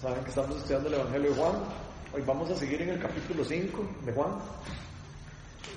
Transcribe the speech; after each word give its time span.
saben 0.00 0.24
que 0.24 0.30
estamos 0.30 0.56
estudiando 0.56 0.88
el 0.88 0.94
Evangelio 0.94 1.30
de 1.30 1.36
Juan. 1.36 1.52
Hoy 2.14 2.22
vamos 2.26 2.50
a 2.50 2.56
seguir 2.56 2.80
en 2.80 2.88
el 2.90 2.98
capítulo 2.98 3.44
5 3.44 3.88
de 4.06 4.12
Juan. 4.12 4.30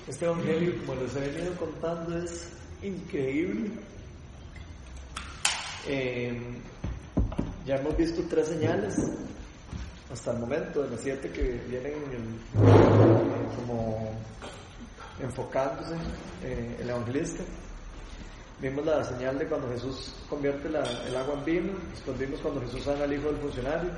Este 0.07 0.25
Evangelio, 0.25 0.77
como 0.85 1.01
les 1.01 1.15
he 1.15 1.19
venido 1.19 1.53
contando, 1.55 2.17
es 2.17 2.47
increíble. 2.81 3.71
Eh, 5.87 6.41
ya 7.65 7.75
hemos 7.75 7.97
visto 7.97 8.21
tres 8.29 8.47
señales 8.47 8.95
hasta 10.11 10.31
el 10.31 10.39
momento, 10.39 10.83
de 10.83 10.91
las 10.91 11.01
siete 11.01 11.29
que 11.29 11.61
vienen 11.67 12.39
como 13.57 14.09
enfocándose 15.19 15.95
eh, 16.43 16.77
el 16.79 16.89
evangelista. 16.89 17.43
Vimos 18.63 18.85
la 18.85 19.03
señal 19.03 19.37
de 19.37 19.45
cuando 19.45 19.67
Jesús 19.71 20.13
convierte 20.29 20.69
la, 20.69 20.83
el 21.05 21.17
agua 21.17 21.33
en 21.33 21.43
vino, 21.43 21.73
después 21.91 22.17
vimos 22.17 22.39
cuando 22.39 22.61
Jesús 22.61 22.81
sana 22.85 23.03
al 23.03 23.11
hijo 23.11 23.27
del 23.27 23.35
funcionario, 23.41 23.89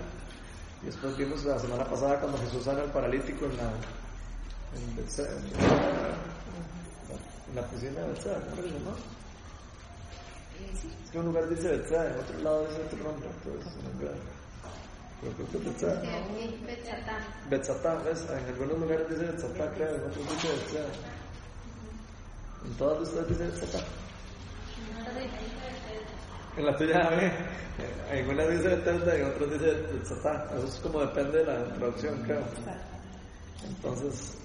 y 0.81 0.87
después 0.87 1.15
vimos 1.17 1.45
la 1.45 1.59
semana 1.59 1.85
pasada 1.85 2.19
cuando 2.19 2.39
Jesús 2.39 2.63
sana 2.63 2.81
al 2.81 2.91
paralítico 2.91 3.45
en 3.45 3.57
la, 3.57 3.69
en, 4.73 4.81
en 7.47 7.55
la 7.55 7.61
piscina 7.67 8.01
de 8.01 8.07
¿cómo 8.07 8.15
se 8.15 8.73
llama? 8.73 8.95
Es 11.03 11.11
que 11.11 11.19
un 11.19 11.25
lugar 11.25 11.47
dice 11.47 11.67
Bethsaida, 11.67 12.09
en 12.09 12.19
otro 12.21 12.39
lado 12.39 12.65
dice 12.65 12.81
otro 12.81 12.97
nombre, 13.03 13.29
entonces 13.29 13.71
no 13.83 13.89
creo 13.99 14.13
que 15.37 15.43
es 15.43 15.83
¿ves? 18.03 18.25
En 18.31 18.45
algunos 18.49 18.79
lugares 18.79 19.09
dice 19.11 19.25
Betzatá, 19.25 19.71
creo, 19.75 19.93
en 19.93 20.01
otros 20.01 20.25
dice 20.27 20.47
Bethsaida. 20.47 20.89
En 22.65 22.73
todas 22.77 23.01
ustedes 23.01 23.29
dice 23.29 23.43
Betzatá. 23.43 24.04
En 26.57 26.65
la 26.65 26.77
tuya, 26.77 27.09
¿eh? 27.21 27.33
En 28.11 28.19
algunas 28.19 28.49
dice 28.49 28.67
Bethesda 28.69 29.17
y 29.17 29.21
en 29.21 29.27
otras 29.27 29.51
dice 29.51 29.71
Betzatá. 29.93 30.47
Eso 30.57 30.67
es 30.67 30.75
como 30.75 31.01
depende 31.01 31.39
de 31.39 31.45
la 31.45 31.65
traducción, 31.73 32.21
creo. 32.23 32.43
Entonces, 33.67 34.37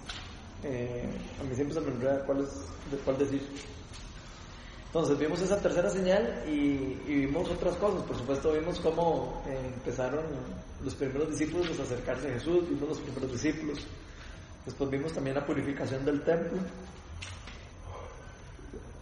eh, 0.64 1.08
a 1.41 1.44
mí 1.44 1.55
siempre 1.55 1.74
se 1.74 1.80
me 1.80 1.92
enreda 1.92 2.24
cuál, 2.24 2.41
es, 2.41 2.50
de 2.91 2.97
cuál 3.05 3.19
decir. 3.19 3.47
Entonces 4.86 5.19
vimos 5.19 5.41
esa 5.41 5.56
tercera 5.60 5.88
señal 5.88 6.42
y, 6.48 6.98
y 7.06 7.27
vimos 7.27 7.48
otras 7.48 7.77
cosas. 7.77 8.02
Por 8.02 8.16
supuesto 8.16 8.52
vimos 8.52 8.80
cómo 8.80 9.41
eh, 9.47 9.70
empezaron 9.75 10.25
los 10.82 10.94
primeros 10.97 11.30
discípulos 11.30 11.78
a 11.78 11.82
acercarse 11.84 12.28
a 12.28 12.32
Jesús, 12.32 12.69
vimos 12.69 12.88
los 12.88 12.98
primeros 12.98 13.30
discípulos. 13.30 13.86
Después 14.66 14.91
vimos 14.91 15.12
también 15.12 15.36
la 15.36 15.47
purificación 15.47 16.04
del 16.04 16.22
templo. 16.22 16.58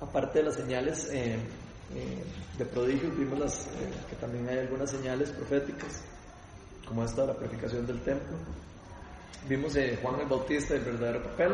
Aparte 0.00 0.38
de 0.38 0.44
las 0.44 0.54
señales 0.54 1.08
eh, 1.10 1.36
eh, 1.94 2.24
de 2.56 2.64
prodigios, 2.66 3.16
vimos 3.18 3.38
las, 3.38 3.66
eh, 3.66 3.90
que 4.08 4.16
también 4.16 4.48
hay 4.48 4.58
algunas 4.58 4.90
señales 4.90 5.30
proféticas, 5.30 6.02
como 6.86 7.04
esta 7.04 7.22
de 7.22 7.28
la 7.28 7.34
purificación 7.34 7.84
del 7.84 8.00
templo. 8.02 8.36
Vimos 9.48 9.72
Juan 10.02 10.20
el 10.20 10.26
Bautista, 10.28 10.74
el 10.74 10.82
verdadero 10.82 11.22
papel 11.24 11.52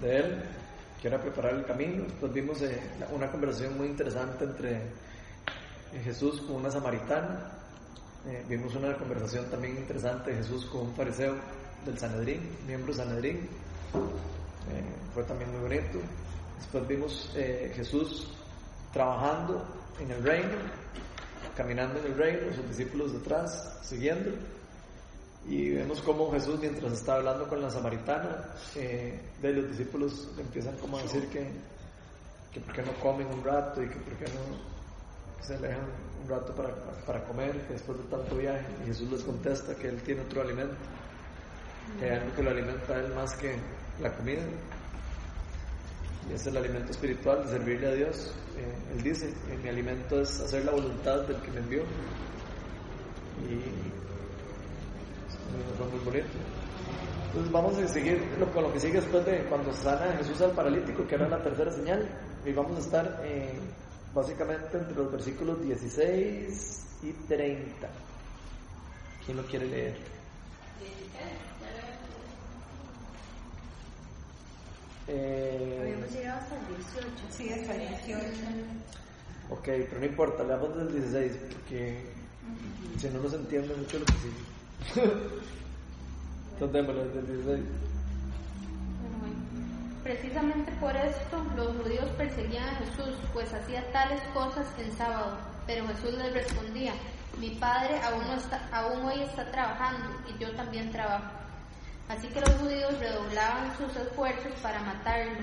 de 0.00 0.16
él, 0.16 0.42
que 1.00 1.08
era 1.08 1.20
preparar 1.20 1.54
el 1.54 1.64
camino. 1.64 2.04
Después 2.04 2.32
vimos 2.32 2.58
una 3.12 3.30
conversación 3.30 3.76
muy 3.76 3.88
interesante 3.88 4.44
entre 4.44 4.82
Jesús 6.04 6.40
con 6.42 6.56
una 6.56 6.70
samaritana. 6.70 7.52
Vimos 8.48 8.74
una 8.74 8.96
conversación 8.96 9.46
también 9.50 9.76
interesante 9.76 10.30
de 10.30 10.38
Jesús 10.38 10.66
con 10.66 10.82
un 10.82 10.94
fariseo 10.94 11.36
del 11.86 11.98
Sanedrín, 11.98 12.40
miembro 12.66 12.92
del 12.92 13.06
Sanedrín. 13.06 13.48
Fue 15.14 15.22
también 15.24 15.50
muy 15.52 15.60
bonito. 15.60 16.00
Después 16.64 16.88
vimos 16.88 17.30
eh, 17.36 17.72
Jesús 17.76 18.26
trabajando 18.92 19.62
en 20.00 20.10
el 20.10 20.22
reino, 20.22 20.56
caminando 21.54 22.00
en 22.00 22.06
el 22.06 22.16
reino, 22.16 22.52
sus 22.54 22.66
discípulos 22.68 23.12
detrás, 23.12 23.78
siguiendo. 23.82 24.30
Y 25.46 25.72
vemos 25.72 26.00
cómo 26.00 26.32
Jesús, 26.32 26.58
mientras 26.58 26.94
está 26.94 27.16
hablando 27.16 27.46
con 27.46 27.60
la 27.60 27.68
samaritana, 27.68 28.50
eh, 28.76 29.20
de 29.42 29.52
los 29.52 29.68
discípulos 29.68 30.30
empiezan 30.38 30.74
como 30.78 30.96
a 30.96 31.02
decir 31.02 31.28
que, 31.28 31.50
que 32.50 32.60
por 32.60 32.74
qué 32.74 32.82
no 32.82 32.94
comen 32.94 33.26
un 33.26 33.44
rato 33.44 33.82
y 33.82 33.88
que 33.88 33.96
por 33.96 34.14
qué 34.14 34.24
no 34.24 35.44
se 35.44 35.56
alejan 35.56 35.84
un 36.22 36.28
rato 36.30 36.54
para, 36.54 36.74
para 37.04 37.24
comer, 37.24 37.60
que 37.66 37.74
después 37.74 37.98
de 37.98 38.04
tanto 38.04 38.36
viaje. 38.36 38.64
Y 38.82 38.86
Jesús 38.86 39.12
les 39.12 39.22
contesta 39.22 39.74
que 39.74 39.88
Él 39.88 40.00
tiene 40.02 40.22
otro 40.22 40.40
alimento, 40.40 40.76
que 41.98 42.06
hay 42.06 42.18
algo 42.20 42.34
que 42.34 42.42
lo 42.42 42.50
alimenta 42.50 42.94
a 42.94 43.00
Él 43.00 43.14
más 43.14 43.34
que 43.34 43.54
la 44.00 44.10
comida. 44.16 44.42
Y 46.28 46.34
es 46.34 46.46
el 46.46 46.56
alimento 46.56 46.92
espiritual 46.92 47.46
servirle 47.48 47.88
a 47.88 47.94
Dios. 47.94 48.32
Eh, 48.56 48.96
él 48.96 49.02
dice, 49.02 49.28
eh, 49.28 49.58
mi 49.62 49.68
alimento 49.68 50.20
es 50.20 50.40
hacer 50.40 50.64
la 50.64 50.72
voluntad 50.72 51.20
del 51.26 51.40
que 51.42 51.50
me 51.50 51.60
envió. 51.60 51.82
Y 53.42 53.60
fue 55.76 55.86
muy 55.86 55.98
bonito. 56.04 56.28
Entonces 57.26 57.52
vamos 57.52 57.76
a 57.78 57.88
seguir 57.88 58.22
lo, 58.38 58.50
con 58.52 58.62
lo 58.62 58.72
que 58.72 58.80
sigue 58.80 59.00
después 59.00 59.26
de 59.26 59.44
cuando 59.44 59.72
sana 59.72 60.16
Jesús 60.18 60.40
al 60.40 60.52
paralítico, 60.52 61.06
que 61.06 61.16
era 61.16 61.28
la 61.28 61.42
tercera 61.42 61.70
señal. 61.72 62.08
Y 62.46 62.52
vamos 62.52 62.76
a 62.76 62.80
estar 62.80 63.20
eh, 63.24 63.58
básicamente 64.14 64.78
entre 64.78 64.94
los 64.94 65.10
versículos 65.10 65.60
16 65.62 66.86
y 67.02 67.12
30. 67.26 67.88
¿Quién 69.24 69.36
lo 69.36 69.42
quiere 69.44 69.66
leer? 69.66 69.96
Eh, 75.08 75.78
Habíamos 75.80 76.12
llegado 76.12 76.40
hasta 76.40 76.56
el 76.56 76.66
18. 76.76 77.08
Sí, 77.30 77.52
hasta 77.52 77.74
el 77.74 77.88
18. 77.88 78.20
ok, 79.50 79.64
pero 79.64 79.98
no 79.98 80.06
importa, 80.06 80.44
leamos 80.44 80.76
del 80.76 80.92
16, 80.92 81.32
porque 81.52 82.06
si 82.98 83.08
no 83.08 83.20
nos 83.20 83.34
entiende 83.34 83.74
mucho 83.74 83.98
lo 83.98 84.06
que 84.06 84.12
sigue. 84.12 85.02
Entonces 86.54 86.72
démosle 86.72 87.04
desde 87.04 87.18
el 87.18 87.26
16. 87.26 87.64
Precisamente 90.02 90.70
por 90.80 90.94
esto 90.94 91.42
los 91.56 91.76
judíos 91.78 92.06
perseguían 92.16 92.68
a 92.68 92.76
Jesús, 92.76 93.16
pues 93.32 93.52
hacía 93.52 93.90
tales 93.92 94.20
cosas 94.34 94.66
en 94.78 94.92
sábado. 94.96 95.38
Pero 95.66 95.86
Jesús 95.88 96.14
les 96.18 96.32
respondía, 96.32 96.92
mi 97.40 97.50
padre 97.50 97.98
aún, 98.02 98.26
no 98.26 98.34
está, 98.34 98.68
aún 98.70 99.02
hoy 99.04 99.22
está 99.22 99.50
trabajando 99.50 100.10
y 100.28 100.38
yo 100.38 100.54
también 100.54 100.92
trabajo. 100.92 101.43
Así 102.08 102.28
que 102.28 102.40
los 102.40 102.50
judíos 102.56 102.98
redoblaban 102.98 103.76
sus 103.78 103.96
esfuerzos 103.96 104.52
para 104.62 104.80
matarlo, 104.80 105.40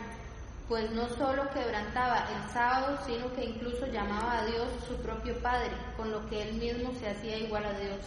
pues 0.68 0.90
no 0.92 1.10
solo 1.10 1.50
quebrantaba 1.50 2.28
el 2.34 2.54
sábado, 2.54 3.00
sino 3.06 3.34
que 3.34 3.46
incluso 3.46 3.88
llamaba 3.88 4.40
a 4.40 4.46
Dios 4.46 4.68
su 4.88 4.96
propio 4.98 5.38
Padre, 5.42 5.72
con 5.98 6.12
lo 6.12 6.30
que 6.30 6.44
él 6.44 6.54
mismo 6.54 6.94
se 7.00 7.10
hacía 7.10 7.38
igual 7.38 7.66
a 7.66 7.74
Dios. 7.80 7.98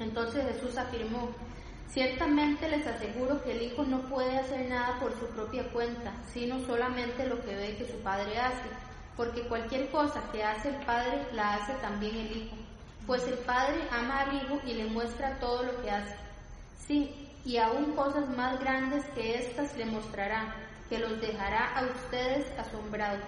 Entonces 0.00 0.44
Jesús 0.46 0.76
afirmó, 0.78 1.30
ciertamente 1.90 2.68
les 2.68 2.86
aseguro 2.86 3.42
que 3.44 3.52
el 3.52 3.62
Hijo 3.62 3.84
no 3.84 4.00
puede 4.02 4.38
hacer 4.38 4.68
nada 4.68 4.98
por 4.98 5.12
su 5.18 5.26
propia 5.26 5.68
cuenta, 5.70 6.12
sino 6.32 6.58
solamente 6.66 7.28
lo 7.28 7.40
que 7.44 7.54
ve 7.54 7.76
que 7.76 7.86
su 7.86 7.98
Padre 7.98 8.38
hace, 8.38 8.68
porque 9.16 9.42
cualquier 9.42 9.90
cosa 9.90 10.22
que 10.32 10.42
hace 10.42 10.70
el 10.70 10.86
Padre 10.86 11.26
la 11.32 11.54
hace 11.54 11.74
también 11.74 12.16
el 12.16 12.36
Hijo, 12.36 12.56
pues 13.06 13.22
el 13.28 13.38
Padre 13.38 13.76
ama 13.92 14.20
al 14.20 14.36
Hijo 14.36 14.58
y 14.66 14.72
le 14.72 14.86
muestra 14.86 15.38
todo 15.38 15.62
lo 15.62 15.82
que 15.82 15.90
hace. 15.90 16.16
Sí, 16.86 17.27
y 17.48 17.56
aún 17.56 17.92
cosas 17.96 18.28
más 18.36 18.60
grandes 18.60 19.06
que 19.14 19.38
éstas 19.38 19.74
le 19.78 19.86
mostrará, 19.86 20.54
que 20.90 20.98
los 20.98 21.18
dejará 21.18 21.78
a 21.78 21.86
ustedes 21.86 22.46
asombrados. 22.58 23.24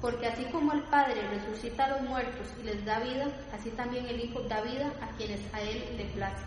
Porque 0.00 0.26
así 0.26 0.44
como 0.46 0.72
el 0.72 0.82
Padre 0.82 1.22
resucita 1.28 1.84
a 1.84 1.88
los 1.90 2.00
muertos 2.00 2.48
y 2.60 2.64
les 2.64 2.84
da 2.84 2.98
vida, 2.98 3.28
así 3.54 3.70
también 3.70 4.06
el 4.06 4.24
Hijo 4.24 4.40
da 4.48 4.60
vida 4.62 4.90
a 5.00 5.16
quienes 5.16 5.38
a 5.54 5.60
Él 5.60 5.84
le 5.96 6.06
place. 6.06 6.44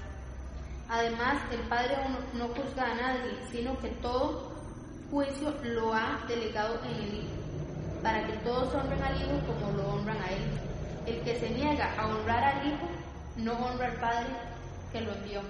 Además, 0.89 1.41
el 1.53 1.61
Padre 1.61 1.95
no, 2.33 2.49
juzga 2.49 2.91
a 2.91 2.95
nadie, 2.95 3.37
sino 3.53 3.79
que 3.79 3.87
todo 4.01 4.51
juicio 5.09 5.55
lo 5.63 5.93
ha 5.93 6.19
delegado 6.27 6.77
en 6.83 7.03
el 7.03 7.13
Hijo, 7.19 8.03
para 8.03 8.27
que 8.27 8.33
todos 8.39 8.75
honren 8.75 9.01
al 9.01 9.15
Hijo 9.15 9.39
como 9.47 9.77
lo 9.77 9.93
honran 9.93 10.17
a 10.17 10.29
Él. 10.29 10.43
El 11.05 11.21
que 11.21 11.39
se 11.39 11.51
niega 11.51 11.89
a 11.97 12.07
honrar 12.07 12.43
al 12.43 12.67
Hijo, 12.67 12.87
no 13.37 13.53
honra 13.53 13.85
al 13.85 13.95
Padre 13.95 14.27
que 14.91 14.99
lo 14.99 15.13
envió. 15.13 15.41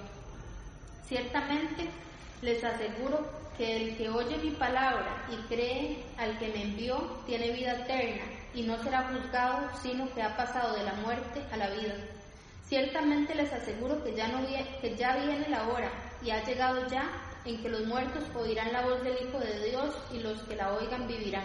Ciertamente 1.12 1.90
les 2.40 2.64
aseguro 2.64 3.26
que 3.58 3.76
el 3.76 3.98
que 3.98 4.08
oye 4.08 4.38
mi 4.38 4.52
palabra 4.52 5.26
y 5.30 5.36
cree 5.46 6.02
al 6.16 6.38
que 6.38 6.48
me 6.48 6.62
envió 6.62 7.20
tiene 7.26 7.50
vida 7.50 7.72
eterna 7.80 8.22
y 8.54 8.62
no 8.62 8.82
será 8.82 9.10
juzgado, 9.12 9.68
sino 9.82 10.10
que 10.14 10.22
ha 10.22 10.34
pasado 10.38 10.74
de 10.74 10.84
la 10.84 10.94
muerte 10.94 11.42
a 11.52 11.58
la 11.58 11.68
vida. 11.68 11.92
Ciertamente 12.64 13.34
les 13.34 13.52
aseguro 13.52 14.02
que 14.02 14.14
ya, 14.14 14.28
viene 15.16 15.50
la 15.50 15.68
hora 15.68 15.90
y 16.22 16.30
ha 16.30 16.42
llegado 16.46 16.88
ya 16.88 17.04
en 17.44 17.62
que 17.62 17.68
los 17.68 17.84
muertos 17.84 18.24
oirán 18.34 18.72
la 18.72 18.80
voz 18.80 19.04
del 19.04 19.28
Hijo 19.28 19.38
de 19.38 19.68
Dios 19.68 19.94
y 20.14 20.20
los 20.20 20.40
que 20.44 20.56
la 20.56 20.72
oigan 20.72 21.06
vivirán. 21.06 21.44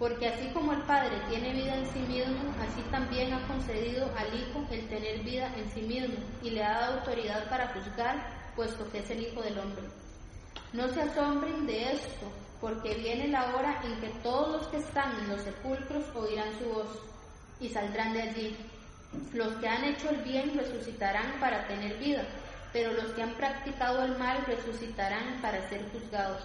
Porque 0.00 0.26
así 0.26 0.48
como 0.52 0.72
el 0.72 0.82
Padre 0.82 1.16
tiene 1.28 1.52
vida 1.52 1.76
en 1.76 1.86
sí 1.92 2.00
mismo, 2.00 2.52
así 2.60 2.82
también 2.90 3.34
ha 3.34 3.46
concedido 3.46 4.10
al 4.16 4.34
Hijo 4.34 4.66
el 4.68 4.88
tener 4.88 5.20
vida 5.20 5.48
en 5.56 5.70
sí 5.70 5.82
mismo 5.82 6.16
y 6.42 6.50
le 6.50 6.64
ha 6.64 6.80
dado 6.80 6.98
autoridad 6.98 7.48
para 7.48 7.68
juzgar, 7.68 8.39
puesto 8.54 8.90
que 8.90 8.98
es 8.98 9.10
el 9.10 9.22
Hijo 9.22 9.42
del 9.42 9.58
Hombre. 9.58 9.84
No 10.72 10.88
se 10.88 11.02
asombren 11.02 11.66
de 11.66 11.92
esto, 11.92 12.26
porque 12.60 12.94
viene 12.94 13.28
la 13.28 13.54
hora 13.56 13.80
en 13.84 14.00
que 14.00 14.08
todos 14.22 14.52
los 14.52 14.66
que 14.68 14.76
están 14.78 15.18
en 15.20 15.28
los 15.30 15.42
sepulcros 15.42 16.04
oirán 16.14 16.58
su 16.58 16.66
voz 16.66 16.88
y 17.60 17.68
saldrán 17.68 18.12
de 18.12 18.22
allí. 18.22 18.56
Los 19.32 19.54
que 19.56 19.68
han 19.68 19.84
hecho 19.84 20.10
el 20.10 20.18
bien 20.18 20.56
resucitarán 20.56 21.40
para 21.40 21.66
tener 21.66 21.98
vida, 21.98 22.24
pero 22.72 22.92
los 22.92 23.06
que 23.12 23.22
han 23.22 23.34
practicado 23.34 24.04
el 24.04 24.16
mal 24.18 24.44
resucitarán 24.46 25.40
para 25.42 25.68
ser 25.68 25.84
juzgados. 25.90 26.42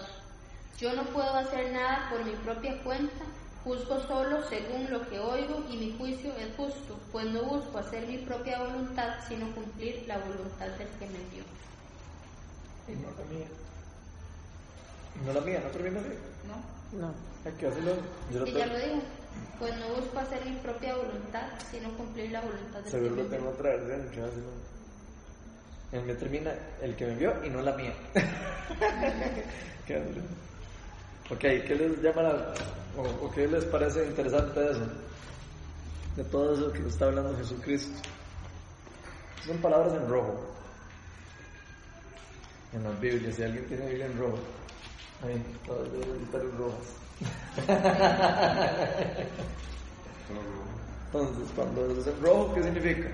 Yo 0.78 0.92
no 0.92 1.04
puedo 1.04 1.34
hacer 1.36 1.72
nada 1.72 2.08
por 2.10 2.24
mi 2.24 2.32
propia 2.32 2.82
cuenta, 2.82 3.24
juzgo 3.62 4.00
solo 4.06 4.42
según 4.48 4.90
lo 4.90 5.08
que 5.08 5.18
oigo 5.18 5.64
y 5.70 5.76
mi 5.76 5.96
juicio 5.96 6.32
es 6.36 6.48
justo, 6.56 6.98
pues 7.12 7.26
no 7.26 7.42
busco 7.42 7.78
hacer 7.78 8.06
mi 8.06 8.18
propia 8.18 8.58
voluntad, 8.58 9.14
sino 9.28 9.50
cumplir 9.54 10.04
la 10.06 10.18
voluntad 10.18 10.66
del 10.66 10.88
que 10.98 11.06
me 11.06 11.18
dio. 11.32 11.44
Y 12.88 12.92
no 12.92 13.08
la 13.10 13.24
mía. 13.32 13.46
No 15.24 15.32
la 15.32 15.40
mía, 15.40 15.60
¿no 15.64 15.70
termina 15.70 16.00
así? 16.00 16.10
¿No? 16.46 16.98
No. 17.00 17.14
Hay 17.44 17.52
que 17.52 17.66
hacerlo. 17.66 17.96
Yo 18.32 18.40
lo 18.40 18.46
Y 18.46 18.52
ya 18.52 18.66
lo 18.66 18.78
digo, 18.78 19.02
pues 19.58 19.76
no 19.78 19.88
busco 19.94 20.18
hacer 20.18 20.44
mi 20.44 20.56
propia 20.56 20.94
voluntad, 20.96 21.48
sino 21.70 21.96
cumplir 21.96 22.30
la 22.32 22.40
voluntad 22.40 22.80
del 22.80 22.90
Seguro 22.90 23.16
que 23.16 23.22
tengo 23.24 23.50
otra 23.50 23.70
versión. 23.76 24.10
yo 24.12 24.24
así 24.26 24.36
no. 24.36 24.76
En 25.98 26.06
me 26.06 26.14
termina 26.14 26.52
el 26.82 26.96
que 26.96 27.06
me 27.06 27.14
vio 27.14 27.44
y 27.44 27.48
no 27.48 27.62
la 27.62 27.74
mía. 27.76 27.92
¿Qué 29.86 29.94
hacer? 29.96 30.22
ok, 31.30 31.38
¿qué 31.38 31.74
les 31.74 32.02
llama 32.02 32.22
la, 32.22 32.54
o, 32.96 33.26
o 33.26 33.30
qué 33.30 33.46
les 33.46 33.64
parece 33.64 34.04
interesante 34.06 34.60
de 34.60 34.70
eso? 34.72 34.86
De 36.16 36.24
todo 36.24 36.54
eso 36.54 36.72
que 36.72 36.86
está 36.86 37.06
hablando 37.06 37.36
Jesucristo. 37.36 37.96
Son 39.44 39.56
palabras 39.58 39.94
en 39.94 40.08
rojo. 40.08 40.55
En 42.76 42.84
las 42.84 43.00
Biblias, 43.00 43.34
si 43.34 43.42
alguien 43.42 43.64
tiene 43.64 43.86
Biblia 43.86 44.04
en 44.04 44.18
rojo. 44.18 44.38
Ahí, 45.24 45.42
todas 45.66 45.90
deben 45.92 46.22
estar 46.22 46.42
en 46.42 46.58
rojas. 46.58 46.94
Entonces, 51.06 51.48
cuando 51.56 51.90
es 51.90 52.06
en 52.06 52.22
rojo, 52.22 52.52
¿qué 52.54 52.62
significa? 52.62 53.08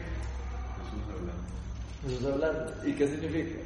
Jesús 2.03 2.27
hablando. 2.27 2.89
¿Y 2.89 2.93
qué 2.95 3.07
significa? 3.07 3.61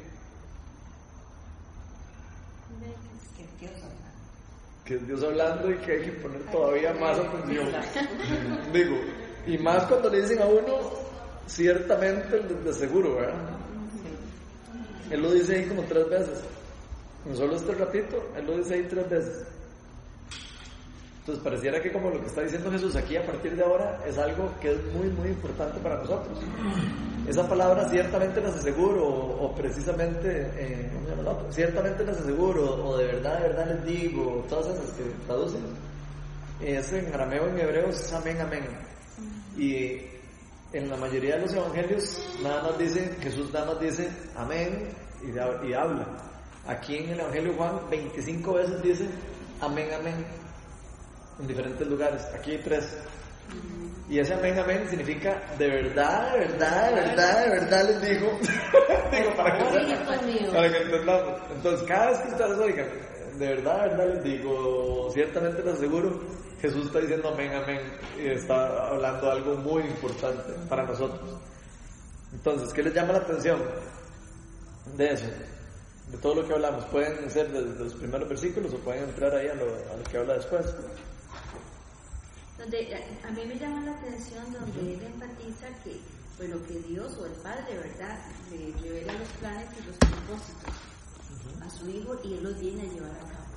Que 4.85 4.95
es 4.95 5.07
Dios 5.07 5.23
hablando 5.23 5.71
y 5.71 5.77
que 5.77 5.91
hay 5.93 6.01
que 6.03 6.11
poner 6.11 6.43
todavía 6.51 6.93
más 6.93 7.17
atención. 7.17 7.69
Digo, 8.71 8.97
y 9.47 9.57
más 9.57 9.83
cuando 9.85 10.11
le 10.11 10.21
dicen 10.21 10.43
a 10.43 10.45
uno, 10.45 10.77
ciertamente 11.47 12.39
de, 12.39 12.53
de 12.53 12.73
seguro, 12.73 13.15
¿verdad? 13.15 13.56
Él 15.09 15.21
lo 15.21 15.31
dice 15.31 15.55
ahí 15.55 15.65
como 15.65 15.83
tres 15.83 16.09
veces. 16.09 16.39
En 17.25 17.35
solo 17.35 17.55
este 17.55 17.73
ratito, 17.73 18.23
él 18.35 18.45
lo 18.45 18.57
dice 18.57 18.75
ahí 18.75 18.87
tres 18.89 19.09
veces. 19.09 19.47
Entonces 21.19 21.43
pareciera 21.43 21.81
que 21.81 21.91
como 21.91 22.09
lo 22.09 22.21
que 22.21 22.27
está 22.27 22.41
diciendo 22.41 22.71
Jesús 22.71 22.95
aquí 22.95 23.17
a 23.17 23.25
partir 23.25 23.53
de 23.53 23.61
ahora 23.61 23.99
es 24.07 24.17
algo 24.17 24.49
que 24.61 24.71
es 24.71 24.85
muy, 24.93 25.09
muy 25.09 25.27
importante 25.27 25.77
para 25.79 25.97
nosotros. 25.97 26.39
Esa 27.27 27.45
palabra 27.45 27.89
ciertamente 27.89 28.39
les 28.39 28.55
aseguro, 28.55 29.05
o, 29.05 29.45
o 29.45 29.53
precisamente, 29.53 30.49
eh, 30.55 30.89
¿cómo 30.93 31.05
se 31.05 31.11
llama 31.11 31.23
la 31.23 31.31
otra? 31.31 31.51
Ciertamente 31.51 32.05
les 32.05 32.17
aseguro, 32.17 32.85
o 32.85 32.97
de 32.97 33.05
verdad, 33.07 33.41
de 33.41 33.47
verdad 33.49 33.67
les 33.67 33.85
digo, 33.85 34.45
todas 34.47 34.67
esas 34.67 34.89
que 34.91 35.03
traducen. 35.25 35.61
Es 36.61 36.93
en 36.93 37.13
arameo, 37.13 37.49
en 37.49 37.59
hebreo, 37.59 37.89
es 37.89 38.13
amén, 38.13 38.39
amén. 38.39 38.63
Y 39.57 39.99
en 40.73 40.89
la 40.89 40.97
mayoría 40.97 41.35
de 41.35 41.41
los 41.41 41.53
evangelios 41.53 42.21
nada 42.41 42.63
más 42.63 42.77
dice, 42.77 43.15
Jesús 43.21 43.51
nada 43.53 43.67
más 43.67 43.79
dice 43.79 44.09
amén 44.35 44.89
y, 45.23 45.73
habla. 45.73 46.05
Aquí 46.67 46.97
en 46.97 47.09
el 47.09 47.19
Evangelio 47.19 47.53
Juan 47.53 47.89
25 47.89 48.53
veces 48.53 48.81
dice 48.83 49.07
amén, 49.61 49.89
amén 49.93 50.25
en 51.39 51.47
diferentes 51.47 51.87
lugares. 51.87 52.23
Aquí 52.37 52.51
hay 52.51 52.57
tres. 52.59 52.97
Y 54.09 54.19
ese 54.19 54.33
amén, 54.33 54.57
amén 54.59 54.87
significa 54.89 55.41
de 55.57 55.67
verdad, 55.67 56.33
de 56.33 56.39
verdad, 56.39 56.89
de 56.89 56.95
verdad, 56.95 57.43
de 57.43 57.49
verdad 57.49 57.87
les 57.87 58.01
digo. 58.01 58.39
digo 59.11 59.35
para 59.35 59.57
que, 59.57 59.95
para 60.51 60.71
que 60.71 60.77
entendamos. 60.77 61.41
Entonces, 61.51 61.87
cada 61.87 62.11
vez 62.11 62.19
que 62.19 62.27
ustedes 62.29 62.57
oigan, 62.57 62.87
de 63.37 63.47
verdad, 63.47 63.89
verdad 63.97 64.13
les 64.15 64.23
digo, 64.23 65.09
ciertamente 65.13 65.63
les 65.63 65.75
aseguro, 65.75 66.19
Jesús 66.61 66.87
está 66.87 66.99
diciendo 66.99 67.29
amén, 67.29 67.53
amén. 67.53 67.81
Y 68.19 68.27
está 68.27 68.87
hablando 68.89 69.29
algo 69.31 69.55
muy 69.55 69.83
importante 69.83 70.53
para 70.69 70.83
nosotros. 70.85 71.29
Entonces, 72.33 72.73
¿qué 72.73 72.83
les 72.83 72.93
llama 72.93 73.13
la 73.13 73.19
atención 73.19 73.61
de 74.97 75.11
eso? 75.13 75.25
De 76.11 76.17
todo 76.17 76.35
lo 76.35 76.47
que 76.47 76.53
hablamos. 76.53 76.83
Pueden 76.85 77.29
ser 77.29 77.51
desde 77.51 77.83
los 77.83 77.93
primeros 77.95 78.27
versículos 78.29 78.73
o 78.73 78.77
pueden 78.77 79.03
entrar 79.03 79.33
ahí 79.35 79.47
a 79.47 79.53
lo, 79.55 79.65
a 79.65 79.97
lo 79.97 80.03
que 80.09 80.17
habla 80.17 80.33
después. 80.35 80.65
donde 82.57 82.95
a- 82.95 83.31
mí 83.31 83.45
me 83.45 83.55
llama 83.59 83.81
la 83.85 83.91
atención 83.91 84.43
donde 84.51 84.93
él 84.95 85.01
enfatiza 85.03 85.67
que 85.83 85.99
bueno 86.39 86.57
que 86.67 86.79
Dios 86.87 87.15
o 87.19 87.25
el 87.25 87.31
Padre 87.33 87.77
verdad 87.77 88.17
le 88.51 88.73
revela 88.81 89.13
los 89.13 89.27
planes 89.39 89.67
y 89.79 89.85
los 89.87 89.95
propósitos 89.97 90.73
a 91.67 91.69
su 91.71 91.89
hijo 91.89 92.19
y 92.23 92.33
él 92.35 92.43
los 92.43 92.59
viene 92.59 92.81
a 92.83 92.85
llevar 92.85 93.11
a 93.11 93.19
cabo 93.19 93.47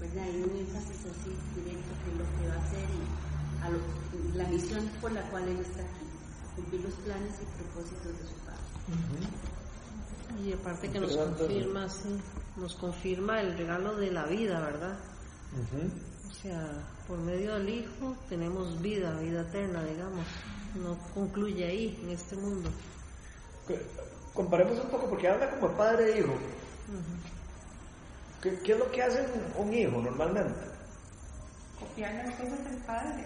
verdad 0.00 0.24
hay 0.24 0.42
un 0.42 0.56
énfasis 0.56 1.00
así 1.10 1.30
directo 1.54 1.92
que 2.04 2.10
lo 2.18 2.24
que 2.38 2.48
va 2.48 2.54
a 2.54 2.64
hacer 2.66 2.86
y 2.90 3.62
a 3.62 3.68
lo- 3.70 4.36
la 4.36 4.48
misión 4.48 4.88
por 5.00 5.12
la 5.12 5.22
cual 5.30 5.48
él 5.48 5.58
está 5.60 5.80
aquí 5.80 6.06
cumplir 6.56 6.82
los 6.82 6.94
planes 6.94 7.34
y 7.40 7.44
propósitos 7.62 8.12
de 8.18 8.26
su 8.28 8.34
padre 8.44 8.62
Y 10.44 10.52
aparte 10.52 10.90
que 10.90 10.98
nos 11.00 11.10
confirma, 11.38 11.88
sí, 11.88 12.08
nos 12.56 12.74
confirma 12.74 13.40
el 13.40 13.56
regalo 13.56 13.94
de 13.96 14.10
la 14.10 14.24
vida, 14.26 14.60
¿verdad? 14.60 14.98
O 16.30 16.34
sea, 16.42 16.72
por 17.06 17.18
medio 17.18 17.54
del 17.54 17.68
Hijo 17.68 18.16
tenemos 18.28 18.80
vida, 18.80 19.14
vida 19.20 19.42
eterna, 19.42 19.84
digamos. 19.84 20.26
No 20.82 20.98
concluye 21.14 21.64
ahí, 21.66 22.00
en 22.02 22.10
este 22.10 22.34
mundo. 22.36 22.70
Comparemos 24.34 24.78
un 24.78 24.90
poco 24.90 25.06
porque 25.08 25.28
habla 25.28 25.50
como 25.50 25.68
padre 25.76 26.12
e 26.12 26.18
hijo. 26.20 26.34
¿Qué, 28.40 28.58
qué 28.60 28.72
es 28.72 28.78
lo 28.78 28.90
que 28.90 29.02
hace 29.02 29.24
un, 29.56 29.66
un 29.66 29.74
hijo 29.74 30.00
normalmente? 30.00 30.72
copiar 31.82 32.14
las 32.14 32.34
cosas 32.36 32.64
del 32.64 32.76
padre. 32.86 33.24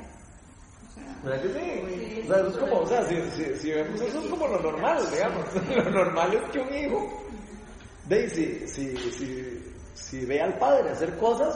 O 0.83 0.95
sea, 0.95 1.17
¿Verdad 1.23 1.43
que 1.43 1.49
sí? 1.49 2.21
O 2.23 2.27
sea, 2.27 2.39
eso 2.39 2.49
es 2.49 2.57
como, 2.57 2.81
o 2.81 2.87
sea, 2.87 3.07
si, 3.07 3.17
si, 3.31 3.57
si 3.57 3.71
vemos 3.71 4.01
eso 4.01 4.21
es 4.21 4.31
como 4.31 4.49
lo 4.49 4.61
normal, 4.61 5.11
digamos. 5.11 5.45
Lo 5.85 5.91
normal 5.91 6.35
es 6.35 6.51
que 6.51 6.59
un 6.59 6.75
hijo, 6.75 7.23
de, 8.07 8.31
si, 8.31 8.69
si, 8.69 8.97
si, 9.13 9.75
si 9.95 10.25
ve 10.25 10.41
al 10.41 10.59
padre 10.59 10.91
hacer 10.91 11.17
cosas, 11.19 11.55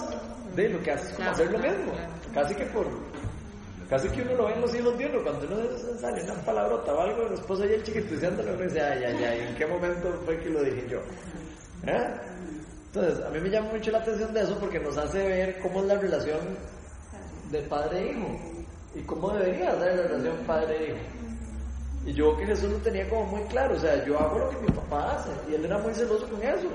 de 0.55 0.69
lo 0.69 0.83
que 0.83 0.91
hace 0.91 1.11
es 1.11 1.15
como 1.15 1.31
hacer 1.31 1.51
lo 1.51 1.59
mismo. 1.59 1.93
Casi 2.35 2.55
que 2.55 2.67
por, 2.67 2.87
casi 3.91 4.09
que 4.09 4.23
uno 4.23 4.35
lo 4.35 4.47
ve 4.47 4.55
en 4.55 4.61
los 4.61 4.75
hijos 4.75 4.97
de 4.97 5.07
uno, 5.07 5.23
cuando 5.25 5.47
uno 5.47 5.99
sale 6.01 6.23
una 6.23 6.35
palabrota 6.35 6.95
o 6.95 7.01
algo, 7.01 7.29
después 7.29 7.59
oye 7.61 7.75
el 7.75 7.83
chiquito 7.83 8.15
diciéndolo, 8.15 8.55
uno 8.55 8.63
dice, 8.63 8.81
ay, 8.81 9.03
ay, 9.05 9.25
ay, 9.25 9.41
¿en 9.49 9.55
qué 9.57 9.67
momento 9.67 10.13
fue 10.25 10.39
que 10.39 10.49
lo 10.49 10.63
dije 10.63 10.87
yo? 10.89 11.01
¿Eh? 11.87 12.15
Entonces, 12.87 13.25
a 13.25 13.31
mí 13.31 13.41
me 13.41 13.51
llama 13.51 13.73
mucho 13.73 13.91
la 13.91 13.99
atención 13.99 14.33
de 14.33 14.43
eso 14.43 14.57
porque 14.59 14.79
nos 14.79 14.97
hace 14.97 15.19
ver 15.19 15.59
cómo 15.61 15.81
es 15.81 15.87
la 15.87 15.97
relación 15.97 16.39
de 17.51 17.61
padre 17.63 18.13
e 18.13 18.99
y 18.99 19.03
cómo 19.03 19.31
debería 19.31 19.73
ser 19.79 19.97
la 19.97 20.03
relación 20.03 20.37
padre 20.47 20.93
e. 20.93 20.97
Y 22.07 22.13
yo 22.15 22.37
que 22.37 22.47
Jesús 22.47 22.71
lo 22.71 22.79
tenía 22.79 23.09
como 23.09 23.27
muy 23.27 23.43
claro, 23.43 23.75
o 23.75 23.79
sea, 23.79 24.05
yo 24.05 24.19
hago 24.19 24.39
lo 24.39 24.51
que 24.51 24.57
mi 24.59 24.69
papá 24.69 25.17
hace 25.17 25.31
y 25.51 25.55
él 25.55 25.65
era 25.65 25.79
muy 25.79 25.93
celoso 25.93 26.29
con 26.29 26.41
eso. 26.43 26.69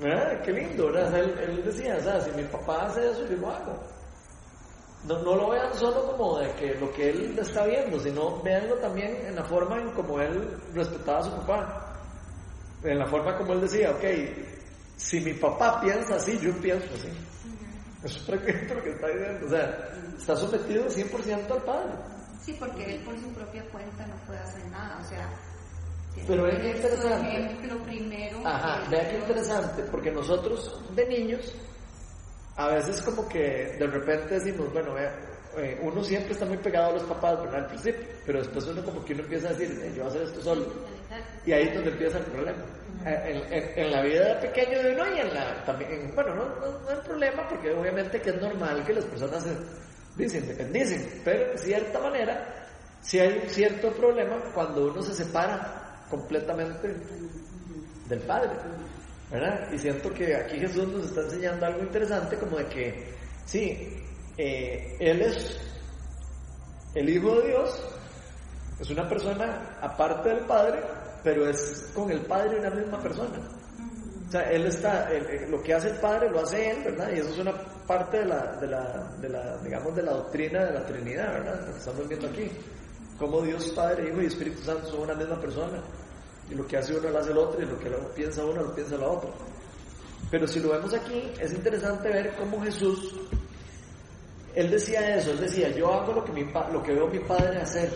¿Verdad? 0.00 0.42
Qué 0.42 0.52
lindo, 0.52 0.86
¿verdad? 0.92 1.18
Él, 1.18 1.34
él 1.40 1.64
decía, 1.64 1.96
o 1.98 2.02
sea, 2.02 2.20
si 2.20 2.30
mi 2.32 2.44
papá 2.44 2.86
hace 2.86 3.10
eso, 3.10 3.26
yo 3.28 3.36
lo 3.38 3.50
hago. 3.50 3.99
No, 5.04 5.18
no 5.22 5.34
lo 5.34 5.50
vean 5.50 5.72
solo 5.74 6.06
como 6.12 6.38
de 6.38 6.52
que 6.54 6.74
lo 6.74 6.92
que 6.92 7.08
él 7.10 7.38
está 7.38 7.64
viendo, 7.64 7.98
sino 7.98 8.42
véanlo 8.42 8.74
también 8.76 9.16
en 9.26 9.34
la 9.34 9.44
forma 9.44 9.80
en 9.80 9.90
como 9.92 10.20
él 10.20 10.56
respetaba 10.74 11.20
a 11.20 11.22
su 11.22 11.30
papá. 11.30 11.96
En 12.84 12.98
la 12.98 13.06
forma 13.06 13.36
como 13.38 13.54
él 13.54 13.62
decía, 13.62 13.90
ok, 13.92 14.04
si 14.96 15.20
mi 15.20 15.32
papá 15.34 15.80
piensa 15.80 16.16
así, 16.16 16.38
yo 16.38 16.52
pienso 16.60 16.86
así. 16.94 17.08
Eso 18.04 18.18
es 18.18 18.24
prácticamente 18.24 18.74
lo 18.74 18.82
que 18.82 18.90
está 18.90 19.06
diciendo. 19.08 19.46
O 19.46 19.50
sea, 19.50 19.88
está 20.18 20.36
sometido 20.36 20.84
100% 20.86 21.50
al 21.50 21.62
padre. 21.62 21.92
sí, 22.42 22.56
porque 22.58 22.84
él 22.96 23.04
por 23.04 23.18
su 23.18 23.28
propia 23.32 23.62
cuenta 23.70 24.06
no 24.06 24.16
puede 24.26 24.38
hacer 24.40 24.66
nada. 24.70 24.98
O 25.00 25.04
sea, 25.08 25.28
Pero 26.26 26.46
es 26.46 26.58
ver 26.58 26.76
interesante. 26.76 27.28
ejemplo 27.44 27.82
primero. 27.84 28.38
Ajá, 28.46 28.82
que 28.84 28.90
vea 28.96 29.10
qué 29.10 29.18
interesante, 29.18 29.82
porque 29.90 30.10
nosotros 30.10 30.82
de 30.94 31.06
niños, 31.06 31.54
a 32.64 32.74
veces 32.74 33.00
como 33.02 33.28
que 33.28 33.76
de 33.78 33.86
repente 33.86 34.34
decimos, 34.34 34.72
bueno, 34.72 34.94
eh, 34.98 35.78
uno 35.82 36.02
siempre 36.04 36.32
está 36.32 36.44
muy 36.44 36.56
pegado 36.58 36.90
a 36.90 36.92
los 36.92 37.02
papás, 37.04 37.40
¿verdad? 37.40 37.60
Al 37.60 37.66
principio, 37.66 38.00
pero 38.26 38.38
después 38.40 38.66
uno 38.66 38.84
como 38.84 39.04
que 39.04 39.14
uno 39.14 39.22
empieza 39.22 39.48
a 39.48 39.52
decir, 39.52 39.80
eh, 39.82 39.92
yo 39.96 40.02
voy 40.04 40.04
a 40.04 40.08
hacer 40.08 40.22
esto 40.22 40.40
solo. 40.42 40.66
Y 41.46 41.52
ahí 41.52 41.64
es 41.68 41.74
donde 41.74 41.90
empieza 41.90 42.18
el 42.18 42.24
problema. 42.24 42.58
Eh, 43.06 43.22
En, 43.48 43.52
en- 43.52 43.78
en 43.78 43.90
la 43.90 44.02
vida 44.02 44.34
de 44.34 44.48
pequeño 44.48 44.82
de 44.82 44.92
uno 44.92 45.04
y 45.16 45.20
en 45.20 45.34
la 45.34 45.64
también, 45.64 45.90
en- 45.92 46.14
bueno, 46.14 46.34
no, 46.34 46.44
no, 46.44 46.78
no 46.80 46.88
hay 46.90 47.00
problema 47.04 47.48
porque 47.48 47.72
obviamente 47.72 48.20
que 48.20 48.30
es 48.30 48.40
normal 48.40 48.84
que 48.84 48.92
las 48.92 49.04
personas 49.06 49.42
se, 50.18 50.28
se 50.28 50.38
independicen, 50.38 51.20
pero 51.24 51.52
en 51.52 51.58
cierta 51.58 51.98
manera 51.98 52.66
si 53.00 53.18
hay 53.18 53.40
un 53.42 53.48
cierto 53.48 53.90
problema 53.92 54.36
cuando 54.54 54.84
uno 54.92 55.00
se 55.02 55.14
separa 55.14 56.04
completamente 56.10 56.94
del 58.06 58.20
Padre, 58.20 58.50
¿verdad? 59.30 59.68
Y 59.72 59.78
siento 59.78 60.12
que 60.12 60.34
aquí 60.34 60.58
Jesús 60.58 60.88
nos 60.88 61.06
está 61.06 61.20
enseñando 61.22 61.66
algo 61.66 61.80
interesante 61.80 62.36
como 62.36 62.56
de 62.58 62.66
que, 62.66 63.14
sí, 63.44 64.02
eh, 64.36 64.96
Él 64.98 65.22
es 65.22 65.56
El 66.94 67.08
Hijo 67.08 67.40
de 67.40 67.48
Dios 67.48 67.84
es 68.80 68.90
una 68.90 69.08
persona 69.08 69.76
aparte 69.80 70.30
del 70.30 70.40
Padre, 70.46 70.80
pero 71.22 71.48
es 71.48 71.90
con 71.94 72.10
el 72.10 72.20
Padre 72.22 72.58
una 72.58 72.70
misma 72.70 72.98
persona. 73.00 73.38
O 74.26 74.30
sea, 74.32 74.50
él 74.50 74.64
está, 74.66 75.10
él- 75.12 75.50
lo 75.50 75.60
que 75.62 75.74
hace 75.74 75.90
el 75.90 75.96
Padre 75.96 76.30
lo 76.30 76.40
hace 76.40 76.70
él, 76.70 76.84
¿verdad? 76.84 77.10
Y 77.12 77.18
eso 77.18 77.28
es 77.30 77.38
una 77.38 77.52
parte 77.86 78.20
de 78.20 78.26
la, 78.26 78.56
de 78.56 78.66
la, 78.68 79.10
de 79.20 79.28
la, 79.28 79.56
digamos, 79.58 79.94
de 79.94 80.02
la 80.02 80.12
doctrina 80.12 80.64
de 80.64 80.72
la 80.72 80.86
Trinidad, 80.86 81.32
¿verdad? 81.32 81.60
Lo 81.66 81.72
que 81.72 81.78
estamos 81.78 82.08
viendo 82.08 82.28
aquí. 82.28 82.50
Como 83.18 83.42
Dios 83.42 83.70
Padre, 83.72 84.08
Hijo 84.08 84.22
y 84.22 84.26
Espíritu 84.26 84.62
Santo 84.62 84.86
son 84.86 85.00
una 85.00 85.14
misma 85.14 85.38
persona. 85.40 85.82
Y 86.50 86.54
lo 86.54 86.66
que 86.66 86.76
hace 86.76 86.96
uno 86.96 87.10
lo 87.10 87.18
hace 87.18 87.30
el 87.30 87.38
otro, 87.38 87.62
y 87.62 87.66
lo 87.66 87.78
que 87.78 87.88
lo 87.90 87.98
piensa 88.14 88.44
uno 88.44 88.62
lo 88.62 88.74
piensa 88.74 88.96
el 88.96 89.02
otro. 89.02 89.32
Pero 90.30 90.46
si 90.46 90.60
lo 90.60 90.70
vemos 90.70 90.92
aquí, 90.94 91.30
es 91.40 91.52
interesante 91.52 92.08
ver 92.08 92.34
cómo 92.36 92.62
Jesús, 92.62 93.14
él 94.54 94.70
decía 94.70 95.16
eso, 95.16 95.32
él 95.32 95.40
decía, 95.40 95.70
yo 95.70 95.92
hago 95.92 96.12
lo 96.12 96.24
que, 96.24 96.32
mi 96.32 96.44
lo 96.44 96.82
que 96.82 96.92
veo 96.92 97.08
mi 97.08 97.18
Padre 97.20 97.60
hacer. 97.60 97.90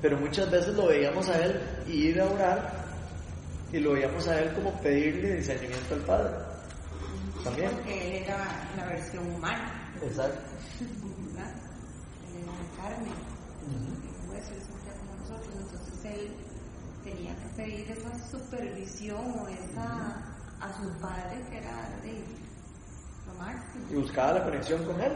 Pero 0.00 0.18
muchas 0.18 0.50
veces 0.50 0.74
lo 0.74 0.86
veíamos 0.86 1.28
a 1.28 1.44
él 1.44 1.60
ir 1.88 2.20
a 2.20 2.26
orar 2.26 2.84
y 3.72 3.78
lo 3.78 3.92
veíamos 3.92 4.26
a 4.28 4.40
él 4.40 4.52
como 4.54 4.72
pedirle 4.80 5.36
discernimiento 5.36 5.94
al 5.94 6.00
Padre. 6.02 6.34
También. 7.44 7.70
Porque 7.72 8.18
él 8.18 8.22
era 8.24 8.68
la 8.76 8.86
versión 8.86 9.26
humana, 9.34 9.92
Exacto. 10.02 10.40
¿verdad? 11.34 11.52
Él 12.28 12.42
era 12.42 12.52
la 12.52 12.82
carne, 12.82 13.10
como 14.98 15.16
nosotros. 15.16 15.54
Entonces 15.54 16.04
él 16.04 16.45
tenía 17.26 17.36
que 17.36 17.48
pedir 17.56 17.90
esa 17.90 18.30
supervisión 18.30 19.40
o 19.40 19.48
esa 19.48 20.22
a 20.60 20.72
su 20.72 20.88
padre 21.00 21.42
que 21.50 21.58
era 21.58 21.90
de 22.02 22.24
lo 23.26 23.34
máximo. 23.34 23.84
y 23.90 23.94
buscaba 23.96 24.32
la 24.34 24.44
conexión 24.44 24.84
con 24.84 25.00
él. 25.00 25.12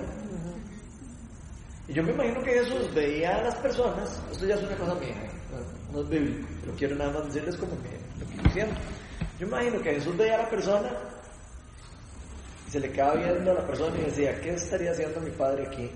Y 1.89 1.93
yo 1.93 2.03
me 2.03 2.13
imagino 2.13 2.43
que 2.43 2.53
Jesús 2.53 2.95
veía 2.95 3.37
a 3.37 3.43
las 3.45 3.55
personas, 3.57 4.23
esto 4.31 4.47
ya 4.47 4.55
es 4.55 4.63
una 4.63 4.77
cosa 4.77 4.95
mía, 4.97 5.15
¿eh? 5.15 5.31
no, 5.93 5.93
no 5.93 6.05
es 6.05 6.09
bíblico, 6.09 6.49
pero 6.61 6.75
quiero 6.77 6.97
nada 6.97 7.13
más 7.13 7.27
decirles 7.27 7.57
como 7.57 7.73
que 7.83 7.99
lo 8.19 8.43
que 8.43 8.51
siento. 8.51 8.81
Yo 9.39 9.47
me 9.47 9.57
imagino 9.57 9.83
que 9.83 9.95
Jesús 9.95 10.17
veía 10.17 10.35
a 10.35 10.43
la 10.43 10.51
persona 10.51 10.91
y 12.67 12.71
se 12.71 12.81
le 12.81 12.93
quedaba 12.93 13.15
viendo 13.15 13.51
a 13.51 13.55
la 13.55 13.67
persona 13.67 13.97
y 13.99 14.03
decía, 14.03 14.41
¿qué 14.41 14.51
estaría 14.51 14.91
haciendo 14.91 15.21
mi 15.21 15.31
padre 15.31 15.67
aquí? 15.67 15.91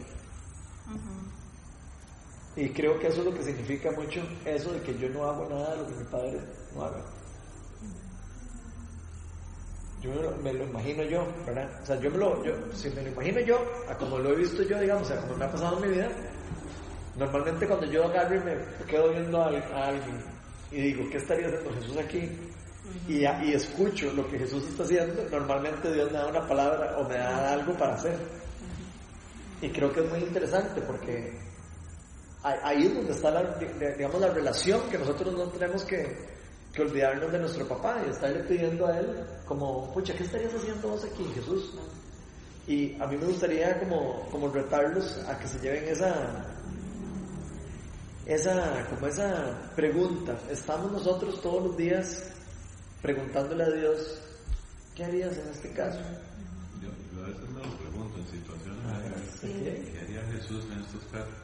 Y 2.57 2.69
creo 2.71 2.99
que 2.99 3.09
eso 3.09 3.21
es 3.21 3.27
lo 3.27 3.35
que 3.35 3.43
significa 3.43 3.91
mucho 3.91 4.21
eso 4.45 4.73
de 4.73 4.81
que 4.81 4.97
yo 4.97 5.09
no 5.09 5.25
hago 5.25 5.49
nada 5.49 5.75
de 5.75 5.77
lo 5.79 5.89
que 5.89 5.95
mi 5.95 6.05
padre 6.05 6.41
no 6.75 6.85
haga. 6.85 7.05
Yo 10.01 10.11
me 10.11 10.23
lo, 10.23 10.37
me 10.37 10.53
lo 10.53 10.65
imagino 10.65 11.03
yo, 11.03 11.27
¿verdad? 11.47 11.69
O 11.83 11.87
sea, 11.87 11.99
yo 11.99 12.11
me 12.11 12.19
lo, 12.19 12.45
yo, 12.45 12.53
si 12.75 12.91
me 12.91 13.03
lo 13.03 13.09
imagino 13.09 13.41
yo, 13.41 13.59
a 13.89 13.95
como 13.97 14.19
lo 14.19 14.33
he 14.33 14.37
visto 14.37 14.63
yo, 14.63 14.79
digamos, 14.79 15.11
a 15.11 15.21
como 15.21 15.37
me 15.37 15.47
ha 15.47 15.51
pasado 15.51 15.83
en 15.83 15.91
mi 15.91 15.97
vida, 15.97 16.09
normalmente 17.17 17.67
cuando 17.67 17.87
yo 17.87 18.05
agarro 18.05 18.37
y 18.37 18.41
me 18.41 18.87
quedo 18.87 19.09
viendo 19.11 19.41
a, 19.41 19.49
a 19.49 19.89
alguien 19.89 20.23
y 20.71 20.81
digo, 20.81 21.09
¿qué 21.11 21.17
estaría 21.17 21.47
haciendo 21.47 21.73
Jesús 21.73 21.97
aquí? 21.97 22.31
Y, 23.09 23.25
y 23.25 23.55
escucho 23.55 24.13
lo 24.13 24.29
que 24.29 24.39
Jesús 24.39 24.65
está 24.69 24.83
haciendo, 24.83 25.25
normalmente 25.31 25.93
Dios 25.93 26.13
me 26.13 26.19
da 26.19 26.27
una 26.27 26.47
palabra 26.47 26.99
o 26.99 27.09
me 27.09 27.17
da 27.17 27.53
algo 27.55 27.73
para 27.75 27.95
hacer. 27.95 28.19
Y 29.63 29.71
creo 29.71 29.91
que 29.93 30.01
es 30.01 30.11
muy 30.11 30.19
interesante 30.19 30.83
porque 30.83 31.44
ahí 32.45 32.87
es 32.87 32.95
donde 32.95 33.13
está 33.13 33.31
la, 33.31 33.43
di- 33.59 33.67
digamos, 33.97 34.21
la 34.21 34.29
relación 34.29 34.81
que 34.91 34.99
nosotros 34.99 35.33
no 35.35 35.45
tenemos 35.49 35.85
que, 35.85 36.17
que 36.73 36.83
olvidarnos 36.83 37.33
de 37.33 37.39
nuestro 37.39 37.67
papá 37.67 38.03
y 38.07 38.11
estarle 38.11 38.41
pidiendo 38.45 38.87
a 38.87 38.99
él 38.99 39.25
como, 39.47 39.93
pucha, 39.95 40.15
¿qué 40.15 40.25
estarías 40.25 40.55
haciendo 40.55 40.89
vos 40.89 41.05
aquí, 41.05 41.25
Jesús? 41.35 41.73
Y 42.67 43.01
a 43.01 43.07
mí 43.07 43.17
me 43.17 43.27
gustaría 43.27 43.79
como, 43.81 44.29
como 44.31 44.49
retarlos 44.49 45.19
a 45.29 45.39
que 45.39 45.47
se 45.49 45.59
lleven 45.61 45.85
esa, 45.89 46.47
esa, 48.27 48.87
como 48.91 49.07
esa 49.07 49.71
pregunta. 49.77 50.37
Estamos 50.51 50.91
nosotros 50.93 51.41
todos 51.43 51.63
los 51.65 51.77
días 51.77 52.23
preguntándole 53.03 53.65
a 53.65 53.71
Dios, 53.71 54.19
¿qué 54.95 55.05
harías 55.05 55.37
en 55.37 55.49
este 55.51 55.71
caso? 55.73 55.99
Yo, 56.83 56.89
yo 57.15 57.25
a 57.25 57.29
veces 57.29 57.49
me 57.51 57.63
lo 57.63 57.77
pregunto 57.79 58.19
en 58.19 58.27
situaciones 58.27 58.81
Ah. 58.87 59.01
¿qué 59.93 59.99
haría 60.01 60.23
Jesús 60.33 60.65
en 60.73 60.81
estos 60.81 61.03
casos? 61.13 61.35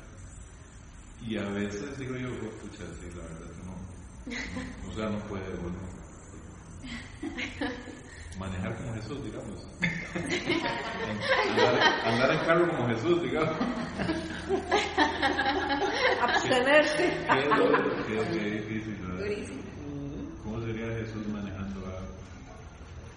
Y 1.26 1.36
a 1.36 1.44
veces 1.50 1.98
digo 1.98 2.16
yo, 2.16 2.28
"Oh, 2.28 2.50
pucha, 2.62 2.84
sí, 3.00 3.08
la 3.16 3.22
verdad 3.22 3.50
que 3.56 3.62
no. 3.66 4.90
O 4.90 4.94
sea, 4.94 5.08
no 5.10 5.18
puede 5.28 5.44
uno 5.60 5.78
manejar 8.38 8.74
como 8.76 8.94
Jesús, 8.94 9.22
digamos. 9.24 9.66
andar, 11.50 11.82
andar 12.06 12.30
en 12.32 12.38
carro 12.46 12.68
como 12.70 12.88
Jesús, 12.88 13.22
digamos. 13.22 13.56
Abstenerse. 16.22 17.04
Qué, 17.28 17.48
qué, 18.06 18.28
qué 18.32 18.50
difícil, 18.50 18.94
¿verdad? 19.02 19.18
Durísimo. 19.24 19.62
¿Cómo 20.42 20.60
sería 20.64 20.86
Jesús 20.86 21.26
manejando 21.28 21.86
algo? 21.86 22.08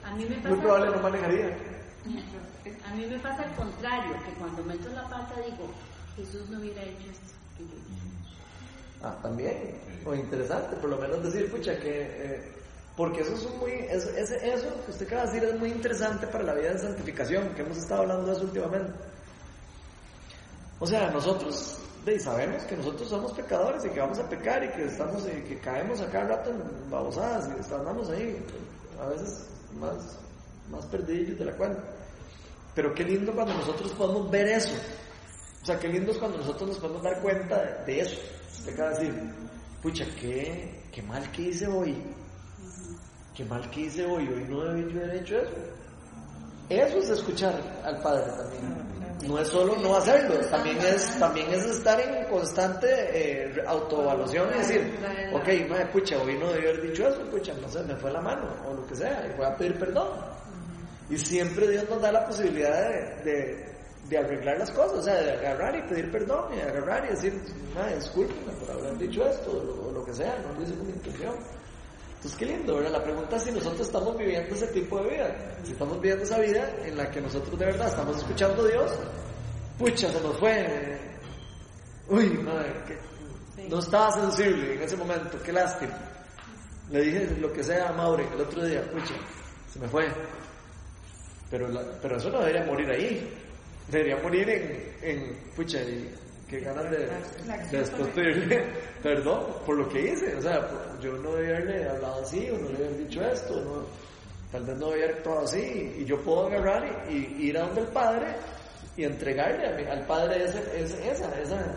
A 0.05 0.11
mí 0.15 0.25
me 0.25 0.49
Muy 0.49 0.59
probable 0.59 0.91
no 0.95 1.01
manejaría. 1.01 1.57
a 2.85 2.93
mí 2.95 3.05
me 3.09 3.19
pasa 3.19 3.43
al 3.43 3.55
contrario, 3.55 4.13
que 4.25 4.31
cuando 4.33 4.63
meto 4.63 4.89
la 4.89 5.03
pata 5.09 5.35
digo, 5.45 5.71
Jesús 6.17 6.49
no 6.49 6.59
hubiera 6.59 6.81
hecho 6.83 7.09
esto. 7.09 7.33
Que 7.57 7.63
yo 7.63 7.69
hice". 7.69 9.03
Ah, 9.03 9.17
también. 9.21 9.79
O 10.05 10.13
interesante, 10.13 10.75
por 10.77 10.89
lo 10.89 10.97
menos 10.97 11.23
decir, 11.23 11.49
pucha, 11.51 11.77
que... 11.79 12.01
eh, 12.01 12.51
porque 12.95 13.21
eso 13.21 13.33
es 13.33 13.49
muy... 13.55 13.71
es- 13.71 14.05
es- 14.05 14.31
eso 14.31 14.67
que 14.85 14.91
usted 14.91 15.07
acaba 15.07 15.25
de 15.25 15.31
decir 15.33 15.49
es 15.49 15.59
muy 15.59 15.69
interesante 15.71 16.27
para 16.27 16.43
la 16.43 16.53
vida 16.53 16.73
de 16.73 16.79
santificación, 16.79 17.49
que 17.55 17.61
hemos 17.61 17.77
estado 17.77 18.01
hablando 18.01 18.27
de 18.27 18.33
eso 18.33 18.43
últimamente. 18.43 18.93
O 20.79 20.87
sea, 20.87 21.09
nosotros 21.09 21.77
sabemos 22.19 22.63
que 22.63 22.75
nosotros 22.75 23.07
somos 23.07 23.31
pecadores 23.31 23.85
y 23.85 23.89
que 23.89 23.99
vamos 24.01 24.19
a 24.19 24.27
pecar 24.27 24.61
y 24.63 24.69
que 24.71 24.85
estamos 24.85 25.25
y 25.25 25.41
que 25.43 25.57
caemos 25.59 26.01
a 26.01 26.07
cada 26.11 26.25
rato 26.35 26.49
en 26.49 26.89
babosadas 26.91 27.47
y 27.47 27.73
andamos 27.73 28.09
ahí, 28.09 28.45
a 29.01 29.07
veces 29.07 29.45
más, 29.79 30.17
más 30.69 30.85
perdidos 30.87 31.39
de 31.39 31.45
la 31.45 31.53
cuenta. 31.53 31.81
Pero 32.75 32.93
qué 32.93 33.05
lindo 33.05 33.31
cuando 33.33 33.53
nosotros 33.53 33.91
podemos 33.93 34.29
ver 34.29 34.47
eso. 34.49 34.73
O 35.63 35.65
sea, 35.65 35.79
qué 35.79 35.87
lindo 35.87 36.11
es 36.11 36.17
cuando 36.17 36.39
nosotros 36.39 36.69
nos 36.71 36.77
podemos 36.77 37.01
dar 37.01 37.21
cuenta 37.21 37.57
de, 37.63 37.85
de 37.85 38.01
eso. 38.01 38.17
Usted 38.51 38.73
acaba 38.73 38.89
de 38.91 39.05
decir, 39.05 39.23
pucha, 39.81 40.05
qué, 40.19 40.83
qué 40.91 41.01
mal 41.01 41.31
que 41.31 41.41
hice 41.43 41.67
hoy. 41.67 41.95
Qué 43.33 43.45
mal 43.45 43.69
que 43.71 43.81
hice 43.81 44.05
hoy. 44.05 44.27
Hoy 44.27 44.45
no 44.49 44.65
debí 44.65 44.93
yo 44.93 45.01
haber 45.01 45.15
hecho 45.15 45.37
eso. 45.37 45.55
Eso 46.69 46.97
es 46.97 47.09
escuchar 47.09 47.55
al 47.83 48.01
Padre 48.01 48.31
también. 48.37 48.93
No 49.25 49.39
es 49.39 49.47
solo 49.47 49.77
no 49.77 49.95
hacerlo, 49.95 50.35
también 50.49 50.77
es, 50.79 51.17
también 51.17 51.49
es 51.49 51.63
estar 51.65 51.97
en 51.97 52.25
constante 52.25 52.87
eh, 53.13 53.63
autoevaluación 53.65 54.49
y 54.53 54.57
decir, 54.57 54.99
ok, 55.31 55.69
madre, 55.69 55.85
pucha, 55.93 56.17
hoy 56.21 56.37
no 56.37 56.51
debí 56.51 56.67
haber 56.67 56.81
dicho 56.89 57.07
eso, 57.07 57.21
pucha, 57.31 57.53
no 57.61 57.69
sé, 57.69 57.83
me 57.83 57.95
fue 57.95 58.11
la 58.11 58.19
mano, 58.19 58.53
o 58.67 58.73
lo 58.73 58.85
que 58.85 58.95
sea, 58.95 59.25
y 59.25 59.37
voy 59.37 59.45
a 59.45 59.55
pedir 59.55 59.79
perdón. 59.79 60.09
Y 61.09 61.17
siempre 61.17 61.69
Dios 61.69 61.89
nos 61.89 62.01
da 62.01 62.11
la 62.11 62.25
posibilidad 62.25 62.89
de, 62.89 63.31
de, 63.31 63.72
de 64.13 64.19
arreglar 64.19 64.57
las 64.59 64.71
cosas, 64.71 64.99
o 64.99 65.01
sea, 65.03 65.15
de 65.15 65.31
agarrar 65.31 65.75
y 65.75 65.81
pedir 65.83 66.11
perdón, 66.11 66.53
y 66.55 66.61
agarrar 66.61 67.05
y 67.05 67.09
decir, 67.09 67.33
madre, 67.75 67.95
discúlpeme 67.95 68.51
por 68.59 68.71
haber 68.71 68.97
dicho 68.97 69.25
esto, 69.27 69.51
o 69.51 69.91
lo, 69.91 70.05
que 70.05 70.13
sea, 70.13 70.37
no 70.47 70.53
lo 70.57 70.63
hice 70.63 70.75
con 70.75 70.89
intención. 70.89 71.35
Entonces, 72.15 72.35
qué 72.39 72.45
lindo, 72.45 72.75
¿verdad? 72.75 72.91
La 72.91 73.03
pregunta 73.03 73.35
es 73.35 73.43
si 73.43 73.51
nosotros 73.51 73.81
estamos 73.87 74.17
viviendo 74.17 74.55
ese 74.55 74.67
tipo 74.67 74.97
de 75.03 75.09
vida. 75.09 75.35
Si 75.63 75.73
estamos 75.73 75.99
viviendo 75.99 76.23
esa 76.23 76.39
vida 76.39 76.73
en 76.85 76.95
la 76.95 77.11
que 77.11 77.19
nosotros 77.19 77.59
de 77.59 77.65
verdad 77.65 77.87
estamos 77.89 78.17
escuchando 78.17 78.63
a 78.63 78.67
Dios, 78.67 78.91
pucha, 79.77 80.09
se 80.09 80.21
nos 80.21 80.37
fue. 80.39 80.99
Uy, 82.07 82.29
madre, 82.37 82.71
que 82.87 83.67
no 83.67 83.79
estaba 83.79 84.11
sensible 84.11 84.75
en 84.75 84.81
ese 84.83 84.95
momento, 84.95 85.37
qué 85.43 85.51
lástima. 85.51 85.97
Le 86.91 87.01
dije 87.01 87.37
lo 87.41 87.51
que 87.51 87.63
sea 87.63 87.89
a 87.89 87.93
Maure 87.93 88.25
el 88.33 88.39
otro 88.41 88.63
día, 88.65 88.89
pucha, 88.91 89.15
se 89.71 89.79
me 89.79 89.87
fue. 89.89 90.07
Pero, 91.49 91.67
la- 91.67 91.83
pero 92.01 92.17
eso 92.17 92.29
no 92.29 92.39
debería 92.39 92.65
morir 92.65 92.89
ahí. 92.89 93.33
Debería 93.89 94.17
morir 94.17 94.49
en, 94.49 94.93
en 95.01 95.35
pucha, 95.55 95.81
y 95.81 96.09
qué 96.49 96.59
ganas 96.61 96.89
de, 96.89 96.97
de 97.71 97.77
después 97.79 98.07
pedirle 98.09 98.65
perdón 99.03 99.45
por 99.65 99.77
lo 99.77 99.89
que 99.89 100.11
hice. 100.11 100.35
O 100.35 100.41
sea, 100.41 100.67
yo 101.01 101.13
no 101.17 101.33
debía 101.35 101.57
haberle 101.57 101.89
hablado 101.89 102.21
así, 102.21 102.49
o 102.49 102.57
no 102.57 102.69
le 102.69 102.75
haber 102.77 102.97
dicho 102.97 103.21
esto, 103.21 103.59
no, 103.61 103.83
tal 104.51 104.63
vez 104.65 104.77
no 104.77 104.89
debía 104.89 105.05
haber 105.05 105.17
actuado 105.17 105.39
así. 105.41 105.95
Y 105.99 106.05
yo 106.05 106.19
puedo 106.21 106.47
agarrar 106.47 107.05
y, 107.09 107.13
y 107.39 107.49
ir 107.49 107.57
a 107.57 107.65
donde 107.67 107.81
el 107.81 107.87
Padre 107.87 108.35
y 108.95 109.03
entregarle 109.03 109.67
a 109.67 109.71
mi- 109.75 109.85
al 109.89 110.05
Padre 110.05 110.45
ese, 110.45 110.59
ese- 110.81 111.09
esa, 111.11 111.41
esa, 111.41 111.75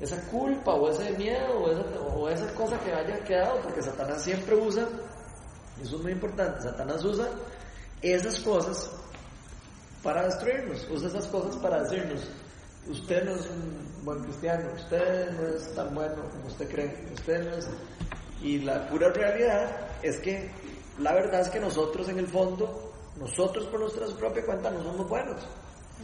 esa 0.00 0.20
culpa 0.30 0.74
o 0.74 0.90
ese 0.90 1.12
miedo 1.12 1.58
o 1.60 1.70
esa, 1.70 1.82
o 2.00 2.28
esa 2.28 2.54
cosa 2.54 2.78
que 2.80 2.92
haya 2.92 3.22
quedado, 3.24 3.60
porque 3.62 3.82
Satanás 3.82 4.22
siempre 4.22 4.56
usa, 4.56 4.88
eso 5.82 5.96
es 5.96 6.02
muy 6.02 6.12
importante, 6.12 6.62
Satanás 6.62 7.04
usa 7.04 7.28
esas 8.02 8.40
cosas 8.40 8.90
para 10.02 10.24
destruirnos, 10.24 10.86
usa 10.90 11.08
esas 11.08 11.26
cosas 11.26 11.56
para 11.56 11.82
decirnos, 11.82 12.28
usted 12.88 13.24
no 13.24 13.34
es 13.36 13.46
un 13.46 14.04
buen 14.04 14.20
cristiano, 14.20 14.70
usted 14.74 15.30
no 15.32 15.48
es 15.48 15.74
tan 15.74 15.94
bueno 15.94 16.16
como 16.30 16.46
usted 16.46 16.68
cree, 16.70 17.06
usted 17.14 17.44
no 17.44 17.56
es... 17.56 17.68
Y 18.42 18.60
la 18.60 18.88
pura 18.88 19.10
realidad 19.10 19.70
es 20.02 20.18
que 20.20 20.50
la 20.98 21.12
verdad 21.12 21.40
es 21.40 21.48
que 21.48 21.60
nosotros 21.60 22.08
en 22.08 22.18
el 22.18 22.26
fondo, 22.26 22.92
nosotros 23.18 23.66
por 23.66 23.80
nuestra 23.80 24.06
propia 24.18 24.44
cuenta 24.44 24.70
no 24.70 24.82
somos 24.82 25.08
buenos. 25.08 25.36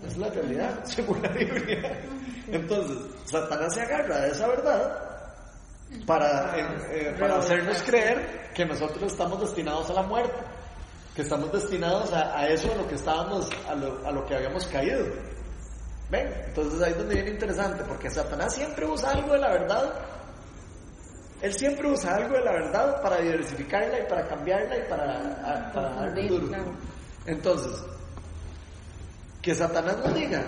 Es 0.06 0.16
la 0.18 0.28
realidad, 0.28 0.80
según 0.84 1.22
la 1.22 1.28
Biblia. 1.28 2.02
Entonces, 2.48 2.98
Satanás 3.24 3.74
se 3.74 3.80
agarra 3.80 4.20
de 4.20 4.30
esa 4.30 4.46
verdad 4.46 5.06
para, 6.06 6.58
eh, 6.58 6.66
eh, 6.90 7.16
para 7.18 7.38
hacernos 7.38 7.82
creer 7.82 8.50
que 8.54 8.64
nosotros 8.64 9.12
estamos 9.12 9.40
destinados 9.40 9.88
a 9.90 9.94
la 9.94 10.02
muerte, 10.02 10.36
que 11.16 11.22
estamos 11.22 11.50
destinados 11.50 12.12
a, 12.12 12.38
a 12.38 12.46
eso, 12.48 12.70
a 12.70 12.76
lo 12.76 12.86
que 12.86 12.94
estábamos, 12.94 13.48
a 13.68 13.74
lo, 13.74 14.06
a 14.06 14.12
lo 14.12 14.24
que 14.26 14.36
habíamos 14.36 14.66
caído. 14.66 15.06
¿Ven? 16.10 16.30
Entonces 16.46 16.80
ahí 16.82 16.92
es 16.92 16.98
donde 16.98 17.14
viene 17.14 17.30
interesante, 17.30 17.82
porque 17.88 18.08
Satanás 18.10 18.54
siempre 18.54 18.86
usa 18.86 19.10
algo 19.12 19.32
de 19.32 19.38
la 19.40 19.48
verdad. 19.48 19.94
Él 21.42 21.52
siempre 21.54 21.90
usa 21.90 22.16
algo 22.16 22.36
de 22.36 22.44
la 22.44 22.52
verdad 22.52 23.02
para 23.02 23.16
diversificarla 23.20 23.98
y 24.00 24.02
para 24.08 24.26
cambiarla 24.28 24.76
y 24.76 24.82
para, 24.88 25.16
a- 25.42 25.72
para 25.72 26.10
duro. 26.12 26.46
Claro. 26.48 26.72
Entonces, 27.26 27.72
que 29.42 29.54
Satanás 29.54 29.96
nos 30.04 30.14
diga 30.14 30.42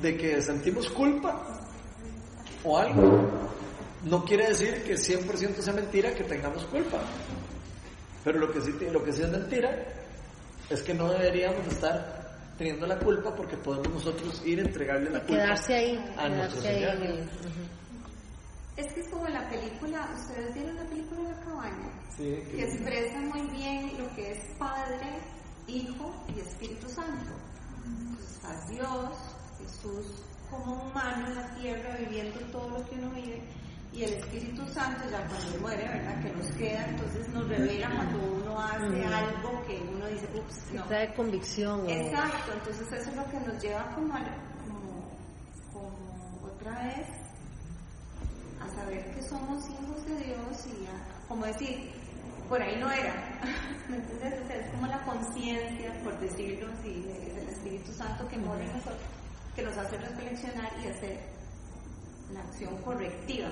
de 0.00 0.16
que 0.16 0.40
sentimos 0.40 0.88
culpa 0.90 1.42
o 2.64 2.78
algo, 2.78 3.28
no 4.04 4.24
quiere 4.24 4.48
decir 4.48 4.82
que 4.84 4.94
100% 4.94 5.56
sea 5.60 5.72
mentira 5.74 6.14
que 6.14 6.24
tengamos 6.24 6.64
culpa. 6.66 6.98
Pero 8.24 8.38
lo 8.38 8.50
que 8.52 8.60
sí, 8.60 8.72
lo 8.92 9.02
que 9.04 9.12
sí 9.12 9.22
es 9.22 9.30
mentira 9.30 9.70
es 10.70 10.82
que 10.82 10.94
no 10.94 11.08
deberíamos 11.10 11.66
estar 11.66 12.38
teniendo 12.58 12.86
la 12.86 12.98
culpa 12.98 13.34
porque 13.34 13.56
podemos 13.56 13.88
nosotros 13.88 14.42
ir 14.44 14.58
a 14.58 14.62
entregarle 14.62 15.10
la 15.10 15.20
culpa 15.20 15.34
Quedarse 15.34 15.74
ahí, 15.74 16.14
a 16.16 16.28
nuestro 16.28 16.60
quedarse 16.62 16.88
ahí 16.88 16.96
Señor. 16.98 17.28
ujú. 17.28 17.78
Es 18.76 18.92
que 18.92 19.00
es 19.00 19.08
como 19.08 19.26
la 19.28 19.48
película, 19.48 20.08
ustedes 20.16 20.54
vieron 20.54 20.76
la 20.76 20.84
película 20.84 21.30
La 21.30 21.40
Cabaña, 21.40 21.90
Sí, 22.16 22.38
que 22.50 22.62
expresa 22.64 23.20
muy 23.20 23.42
bien 23.50 23.98
lo 23.98 24.08
que 24.14 24.32
es 24.32 24.38
Padre, 24.58 25.18
Hijo 25.66 26.24
y 26.34 26.40
Espíritu 26.40 26.88
Santo. 26.88 27.32
Entonces 27.86 28.34
está 28.36 28.66
Dios, 28.68 29.10
Jesús 29.58 30.22
como 30.50 30.82
humano 30.82 31.26
en 31.28 31.34
la 31.36 31.54
tierra 31.56 31.96
viviendo 31.98 32.40
todo 32.52 32.70
lo 32.70 32.84
que 32.88 32.94
uno 32.96 33.10
vive 33.10 33.42
y 33.92 34.04
el 34.04 34.12
Espíritu 34.14 34.66
Santo 34.68 35.08
ya 35.10 35.26
cuando 35.26 35.58
muere, 35.60 35.82
¿verdad? 35.88 36.22
Que 36.22 36.30
nos 36.32 36.46
queda, 36.52 36.86
entonces 36.86 37.28
nos 37.30 37.48
revela 37.48 37.88
cuando 37.90 38.18
uno 38.34 38.60
hace 38.60 39.04
algo 39.06 39.62
que 39.66 39.80
uno 39.94 40.06
dice, 40.06 40.28
ups, 40.34 40.60
no. 40.74 40.84
trae 40.84 41.14
convicción. 41.14 41.80
o- 41.80 41.88
Exacto, 41.88 42.52
entonces 42.52 42.92
eso 42.92 43.10
es 43.10 43.16
lo 43.16 43.24
que 43.30 43.40
nos 43.40 43.62
lleva 43.62 43.94
como, 43.94 44.14
a, 44.14 44.20
como, 44.66 45.10
como 45.72 46.46
otra 46.46 46.82
vez 46.84 47.06
a 48.60 48.68
saber 48.74 49.14
que 49.14 49.22
somos 49.22 49.64
hijos 49.70 50.04
de 50.06 50.16
Dios 50.24 50.66
y 50.66 50.86
a, 50.86 51.26
como 51.28 51.46
decir, 51.46 51.90
por 52.48 52.60
ahí 52.62 52.78
no 52.80 52.90
era, 52.90 53.40
¿me 53.88 53.96
entiendes? 53.96 54.42
O 54.42 54.46
sea, 54.46 54.56
es 54.56 54.70
como 54.70 54.86
la 54.86 55.02
conciencia, 55.04 55.92
por 56.04 56.18
decirlo 56.20 56.68
así, 56.78 57.02
de- 57.02 57.34
del 57.34 57.48
Espíritu 57.48 57.92
Santo 57.92 58.26
que 58.28 58.36
mora 58.38 58.62
en 58.64 58.72
nosotros, 58.72 58.98
que 59.56 59.62
nos 59.62 59.76
hace 59.76 59.96
reflexionar 59.96 60.70
y 60.84 60.88
hacer 60.88 61.18
la 62.32 62.40
acción 62.40 62.76
correctiva, 62.82 63.48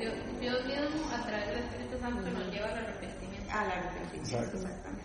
Dios, 0.00 0.14
Dios 0.40 0.64
mismo, 0.66 1.10
a 1.12 1.22
través 1.26 1.46
del 1.48 1.58
Espíritu 1.58 1.98
Santo, 2.00 2.30
nos 2.30 2.52
lleva 2.52 2.66
al 2.68 2.78
arrepentimiento. 2.78 3.50
a 3.52 3.64
la 3.64 3.72
arrepentimiento, 3.72 4.36
Exacto. 4.36 4.56
exactamente. 4.56 5.04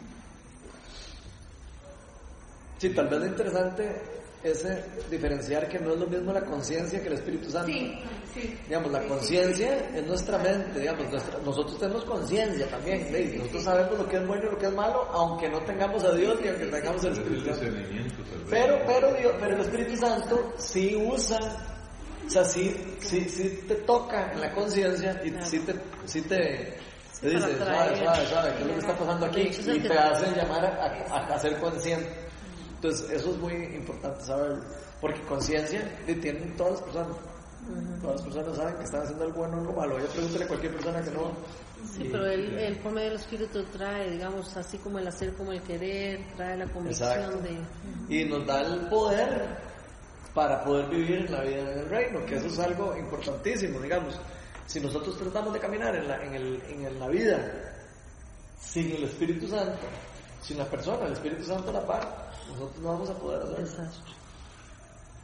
Sí, 2.78 2.90
tal 2.92 3.08
vez 3.10 3.20
lo 3.20 3.26
interesante 3.26 4.02
es 4.42 4.64
eh, 4.64 4.82
diferenciar 5.12 5.68
que 5.68 5.80
no 5.80 5.92
es 5.94 6.00
lo 6.00 6.08
mismo 6.08 6.32
la 6.32 6.46
conciencia 6.46 7.02
que 7.02 7.08
el 7.10 7.14
Espíritu 7.16 7.52
Santo. 7.52 7.68
Sí, 7.74 8.00
sí. 8.34 8.58
Digamos, 8.68 8.90
la 8.94 9.00
Sí, 9.00 9.04
sí. 9.06 9.10
conciencia 9.10 9.90
es 9.94 10.08
nuestra 10.08 10.38
mente, 10.38 10.80
digamos, 10.80 11.10
nuestra- 11.12 11.40
nosotros 11.40 11.78
tenemos 11.78 12.06
conciencia 12.06 12.66
también, 12.70 13.12
¿veis? 13.12 13.36
nosotros 13.38 13.64
sabemos 13.66 13.98
lo 14.00 14.08
que 14.08 14.16
es 14.16 14.26
bueno 14.28 14.44
y 14.44 14.52
lo 14.52 14.58
que 14.58 14.66
es 14.68 14.74
malo, 14.74 15.04
aunque 15.12 15.50
no 15.50 15.60
tengamos 15.66 16.04
a 16.06 16.14
Dios 16.14 16.40
ni 16.42 16.48
aunque 16.48 16.66
tengamos 16.68 17.04
el 17.04 17.12
Es 17.12 17.18
el 17.18 17.24
Espíritu 17.26 17.54
Santo. 17.54 18.46
Pero, 18.50 18.80
pero, 18.88 19.14
Dios, 19.16 19.34
pero 19.42 19.56
el 19.56 19.62
Espíritu 19.62 19.98
Santo 19.98 20.54
sí 20.58 20.96
usa, 20.96 21.38
o 22.30 22.32
sea, 22.32 22.46
sí, 22.46 22.76
sí, 23.02 23.28
sí 23.28 23.64
te 23.68 23.74
toca 23.76 24.32
en 24.34 24.42
la 24.42 24.52
conciencia 24.54 25.20
y 25.26 25.34
sí 25.44 25.60
te, 25.60 25.74
sí 26.06 26.22
te, 26.22 26.78
te 27.22 27.30
dice, 27.30 27.58
suave, 27.58 27.98
suave, 27.98 28.26
suave, 28.28 28.54
¿qué 28.56 28.62
es 28.62 28.68
lo 28.68 28.74
que 28.74 28.80
está 28.80 28.96
pasando 28.98 29.26
aquí? 29.26 29.42
Y 29.42 29.80
te 29.80 29.98
hace 29.98 30.36
llamar 30.36 30.64
a, 30.66 30.86
a- 31.16 31.34
a 31.36 31.40
ser 31.40 31.58
consciente. 31.60 32.08
Entonces, 32.76 33.10
eso 33.10 33.32
es 33.32 33.38
muy 33.40 33.54
importante 33.76 34.24
saberlo, 34.24 34.64
porque 35.02 35.20
conciencia 35.24 35.82
tienen 36.06 36.56
todas 36.56 36.74
las 36.74 36.82
personas. 36.84 37.18
Todas 38.02 38.16
las 38.16 38.22
personas 38.26 38.58
saben 38.58 38.76
que 38.78 38.84
están 38.84 39.02
haciendo 39.02 39.26
algo 39.26 39.40
bueno 39.40 39.58
o 39.58 39.60
algo 39.62 39.74
malo. 39.74 40.00
Ya 40.00 40.08
pregúntale 40.14 40.46
a 40.46 40.48
cualquier 40.48 40.74
persona 40.76 41.02
que 41.04 41.12
no. 41.12 41.32
Sí, 41.94 42.08
pero 42.12 42.26
el, 42.28 42.58
el 42.58 42.82
del 42.84 43.14
Espíritu 43.14 43.64
trae, 43.66 44.12
digamos, 44.12 44.56
así 44.56 44.78
como 44.78 44.98
el 45.00 45.08
hacer 45.08 45.34
como 45.34 45.52
el 45.52 45.62
querer, 45.62 46.26
trae 46.36 46.58
la 46.58 46.68
convicción 46.72 47.12
Exacto. 47.12 47.40
de... 47.42 48.16
y 48.16 48.26
nos 48.26 48.46
da 48.46 48.62
el 48.62 48.88
poder 48.88 49.69
para 50.40 50.64
poder 50.64 50.86
vivir 50.88 51.26
en 51.26 51.32
la 51.34 51.42
vida 51.42 51.60
en 51.60 51.80
el 51.80 51.90
reino, 51.90 52.26
que 52.26 52.36
eso 52.36 52.48
es 52.48 52.58
algo 52.60 52.96
importantísimo, 52.96 53.78
digamos. 53.82 54.18
Si 54.68 54.80
nosotros 54.80 55.18
tratamos 55.18 55.52
de 55.52 55.60
caminar 55.60 55.94
en 55.94 56.08
la, 56.08 56.24
en 56.24 56.34
el, 56.34 56.64
en 56.70 56.98
la 56.98 57.10
vida 57.10 57.76
sin 58.58 58.90
el 58.90 59.04
Espíritu 59.04 59.50
Santo, 59.50 59.86
sin 60.42 60.58
la 60.58 60.64
persona, 60.64 61.08
el 61.08 61.12
Espíritu 61.12 61.44
Santo 61.44 61.72
a 61.72 61.74
la 61.74 61.86
par, 61.86 62.32
nosotros 62.48 62.80
no 62.82 62.88
vamos 62.88 63.10
a 63.10 63.16
poder 63.16 63.42
hacerlo. 63.42 63.66
Exacto. 63.66 64.12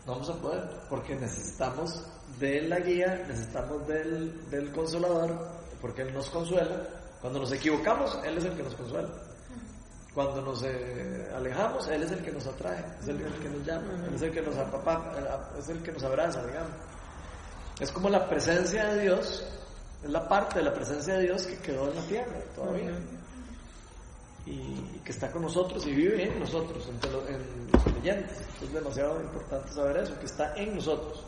No 0.05 0.11
vamos 0.11 0.29
a 0.29 0.33
poder, 0.33 0.63
porque 0.89 1.15
necesitamos 1.15 2.03
de 2.37 2.63
la 2.63 2.79
guía, 2.81 3.23
necesitamos 3.25 3.87
del, 3.87 4.49
del 4.49 4.69
consolador, 4.73 5.47
porque 5.79 6.01
Él 6.01 6.13
nos 6.13 6.29
consuela. 6.29 6.89
Cuando 7.21 7.39
nos 7.39 7.53
equivocamos, 7.53 8.19
Él 8.25 8.37
es 8.37 8.43
el 8.43 8.53
que 8.57 8.63
nos 8.63 8.75
consuela. 8.75 9.07
Cuando 10.15 10.41
nos 10.41 10.63
eh, 10.63 11.29
alejamos, 11.35 11.87
Él 11.89 12.01
es 12.03 12.11
el 12.11 12.23
que 12.23 12.31
nos 12.31 12.47
atrae, 12.47 12.83
es 13.01 13.07
el, 13.09 13.19
el 13.21 13.33
que 13.33 13.49
nos 13.49 13.65
llama, 13.65 13.93
Él 14.07 14.13
es 14.15 14.21
el 14.21 14.31
que 14.31 14.41
nos 14.41 14.55
apapa, 14.55 15.11
es 15.59 15.67
el 15.69 15.83
que 15.83 15.91
nos 15.91 16.03
abraza, 16.03 16.41
digamos. 16.45 16.71
Es 17.81 17.91
como 17.91 18.09
la 18.09 18.27
presencia 18.29 18.85
de 18.93 19.01
Dios, 19.01 19.45
es 20.03 20.09
la 20.09 20.25
parte 20.27 20.59
de 20.59 20.65
la 20.65 20.73
presencia 20.73 21.15
de 21.15 21.23
Dios 21.23 21.45
que 21.45 21.57
quedó 21.57 21.89
en 21.89 21.95
la 21.97 22.01
tierra 22.03 22.39
todavía. 22.55 22.91
Y, 24.45 24.51
y 24.51 25.01
que 25.03 25.11
está 25.11 25.31
con 25.31 25.41
nosotros 25.41 25.85
y 25.87 25.91
vive 25.91 26.23
en 26.31 26.39
nosotros, 26.39 26.87
entre 26.87 27.11
los, 27.11 27.27
en 27.29 27.67
los 27.73 27.83
creyentes. 27.83 28.37
Es 28.63 28.71
demasiado 28.71 29.19
importante 29.19 29.71
saber 29.73 29.97
eso, 29.97 30.17
que 30.19 30.27
está 30.27 30.53
en 30.55 30.75
nosotros. 30.75 31.23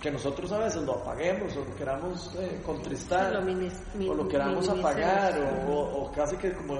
Que 0.00 0.10
nosotros 0.10 0.52
a 0.52 0.58
veces 0.58 0.82
lo 0.82 0.92
apaguemos 0.96 1.56
o 1.56 1.64
lo 1.64 1.74
queramos 1.74 2.30
eh, 2.38 2.60
contristar 2.64 3.32
lo 3.32 3.40
o 4.10 4.14
lo 4.14 4.28
queramos 4.28 4.68
apagar 4.80 5.38
o, 5.66 5.72
o- 5.72 6.04
o 6.04 6.12
casi 6.12 6.36
que 6.36 6.52
como 6.52 6.76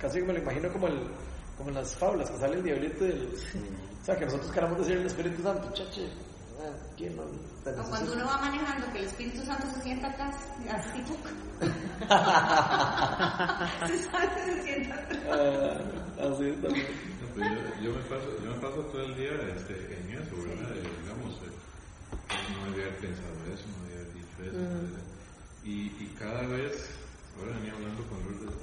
casi 0.00 0.18
que 0.20 0.24
me 0.26 0.32
lo 0.34 0.38
imagino 0.40 0.68
como 0.72 0.88
el 0.88 0.98
como 1.56 1.68
en 1.70 1.74
las 1.76 1.94
fábulas 1.96 2.30
que 2.30 2.38
sale 2.38 2.56
el 2.56 2.62
diablito 2.64 3.06
y 3.06 3.10
el, 3.10 3.34
o 4.02 4.04
sea 4.04 4.16
que 4.16 4.24
nosotros 4.24 4.50
queramos 4.52 4.78
decir 4.78 4.96
el 4.96 5.06
Espíritu 5.06 5.42
Santo 5.42 5.70
chache 5.72 6.08
ah, 6.60 6.70
¿quién 6.96 7.16
no 7.16 7.22
O 7.22 7.88
cuando 7.88 8.12
uno 8.12 8.26
va 8.26 8.38
manejando 8.38 8.90
que 8.92 8.98
el 8.98 9.04
Espíritu 9.04 9.42
Santo 9.44 9.66
se 9.74 9.80
sienta 9.82 10.08
atrás, 10.08 10.34
así 10.70 11.00
¡puc! 11.02 11.20
se 13.86 14.62
sienta 14.64 14.94
atrás. 14.94 15.20
Ah, 15.30 15.78
así 16.32 16.44
es 16.48 16.60
también 16.62 16.86
pero 17.34 17.50
yo, 17.50 17.82
yo 17.82 17.90
me 17.90 18.02
paso, 18.04 18.28
yo 18.44 18.50
me 18.54 18.60
paso 18.60 18.80
todo 18.92 19.02
el 19.02 19.16
día 19.16 19.32
este, 19.56 19.74
en 19.74 20.08
eso, 20.22 20.36
¿verdad? 20.36 20.70
Digamos, 21.02 21.34
eh, 21.42 21.50
no 22.54 22.72
haber 22.72 22.94
pensado 22.98 23.34
eso, 23.52 23.64
no 23.74 23.86
haber 23.86 24.06
dicho 24.14 24.38
eso. 24.38 24.56
debía- 24.56 25.02
Y, 25.64 25.86
y 25.98 26.14
cada 26.16 26.42
vez, 26.46 26.90
ahora 27.36 27.56
venía 27.58 27.72
hablando 27.72 28.04
con 28.06 28.22
Lourdes, 28.22 28.54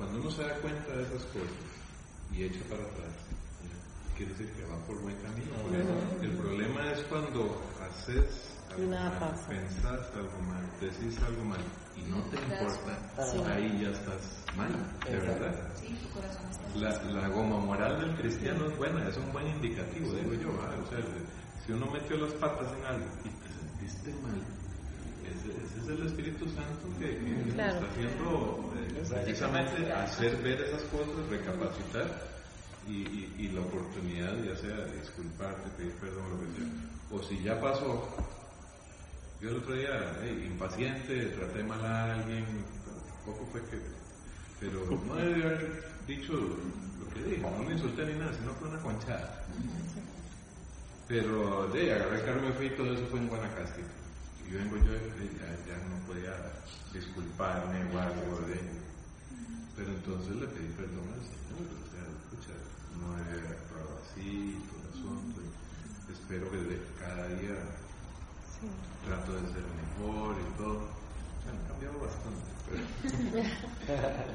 cuando 0.00 0.18
uno 0.18 0.30
se 0.30 0.42
da 0.42 0.54
cuenta 0.62 0.96
de 0.96 1.02
esas 1.02 1.24
cosas 1.26 1.60
y 2.32 2.44
echa 2.44 2.60
para 2.70 2.82
atrás, 2.84 3.12
quiere 4.16 4.32
decir 4.32 4.50
que 4.54 4.64
va 4.64 4.78
por 4.86 4.98
buen 5.02 5.14
camino. 5.16 5.50
porque 5.62 6.24
El 6.24 6.32
problema 6.38 6.90
es 6.92 7.02
cuando 7.04 7.60
haces 7.84 8.56
algo 8.72 8.90
nada 8.90 9.10
mal, 9.10 9.30
pasa. 9.30 9.48
pensás 9.48 10.00
algo 10.16 10.38
mal, 10.48 10.64
decís 10.80 11.18
algo 11.22 11.44
mal 11.44 11.60
y 11.96 12.02
no 12.08 12.16
te 12.30 12.36
importa, 12.40 12.96
ahí 13.52 13.78
ya 13.82 13.90
estás 13.90 14.42
mal, 14.56 14.72
de 15.04 15.16
Exacto. 15.18 15.40
verdad. 15.42 15.70
La, 16.76 17.02
la 17.12 17.28
goma 17.28 17.58
moral 17.58 18.00
del 18.00 18.16
cristiano 18.16 18.68
es 18.70 18.78
buena, 18.78 19.06
es 19.06 19.16
un 19.18 19.30
buen 19.32 19.46
indicativo, 19.48 20.14
digo 20.14 20.32
yo. 20.32 20.48
O 20.50 20.86
sea, 20.88 20.98
si 21.66 21.72
uno 21.72 21.84
metió 21.90 22.16
las 22.16 22.32
patas 22.34 22.72
en 22.72 22.86
algo 22.86 23.06
y 23.24 23.28
te 23.28 23.48
sentiste 23.52 24.14
mal, 24.22 24.40
ese, 25.30 25.50
ese 25.50 25.78
es 25.80 25.88
el 25.88 26.06
Espíritu 26.06 26.46
Santo 26.48 26.86
que, 26.98 27.16
que 27.16 27.52
Claro. 27.52 27.74
está 27.74 27.86
haciendo 27.90 28.72
eh, 28.76 29.04
precisamente 29.08 29.92
hacer 29.92 30.36
ver 30.42 30.60
esas 30.60 30.82
cosas, 30.84 31.26
recapacitar 31.30 32.06
y, 32.88 33.02
y, 33.02 33.34
y 33.38 33.48
la 33.48 33.60
oportunidad, 33.60 34.34
ya 34.42 34.56
sea 34.56 34.84
disculparte, 35.00 35.68
pedir 35.76 35.92
perdón, 35.94 36.24
lo 36.30 36.40
que 36.40 36.46
sea. 36.56 36.68
O 37.10 37.22
si 37.22 37.42
ya 37.42 37.60
pasó, 37.60 38.08
yo 39.40 39.50
el 39.50 39.56
otro 39.56 39.74
día, 39.74 40.18
hey, 40.22 40.48
impaciente, 40.50 41.26
traté 41.38 41.62
mal 41.64 41.84
a 41.84 42.14
alguien, 42.14 42.44
tampoco 43.24 43.46
fue 43.52 43.60
que 43.66 43.78
pero 44.60 44.84
no 45.06 45.14
debe 45.16 45.42
haber 45.42 45.84
dicho 46.06 46.34
lo 46.34 47.08
que 47.14 47.22
dije, 47.24 47.40
no 47.40 47.66
le 47.66 47.72
insulté 47.74 48.04
ni 48.04 48.12
nada, 48.18 48.30
sino 48.34 48.52
fue 48.54 48.68
una 48.68 48.78
conchada. 48.82 49.42
Pero 51.08 51.66
de 51.68 51.92
agarré 51.94 52.30
el 52.30 52.40
me 52.42 52.52
fui 52.52 52.66
y 52.66 52.76
todo 52.76 52.92
eso 52.92 53.06
fue 53.06 53.20
en 53.20 53.28
Guanacaste. 53.28 53.80
Y 54.50 54.52
vengo 54.52 54.76
yo 54.78 54.98
y 54.98 55.30
ya, 55.38 55.46
ya 55.62 55.78
no 55.86 55.94
podía 56.10 56.34
disculparme 56.92 57.86
o 57.94 58.00
algo 58.00 58.40
de... 58.50 58.58
Pero 59.76 59.90
entonces 59.94 60.34
le 60.34 60.46
pedí 60.48 60.74
perdón 60.74 61.06
al 61.06 61.22
Señor, 61.22 61.70
o 61.70 61.86
sea, 61.86 62.02
escucha, 62.18 62.58
no 62.98 63.14
he 63.14 63.46
actuado 63.46 64.02
así, 64.02 64.58
todo 64.66 64.82
el 64.82 64.90
asunto. 64.90 65.38
y 65.38 66.12
espero 66.12 66.50
que 66.50 66.82
cada 66.98 67.28
día 67.38 67.54
trato 69.06 69.32
de 69.38 69.40
ser 69.54 69.62
mejor 69.70 70.34
y 70.34 70.58
todo. 70.58 70.82
Bueno, 71.46 71.58
ha 71.62 71.68
cambiado 71.70 71.96
bastante. 72.02 72.50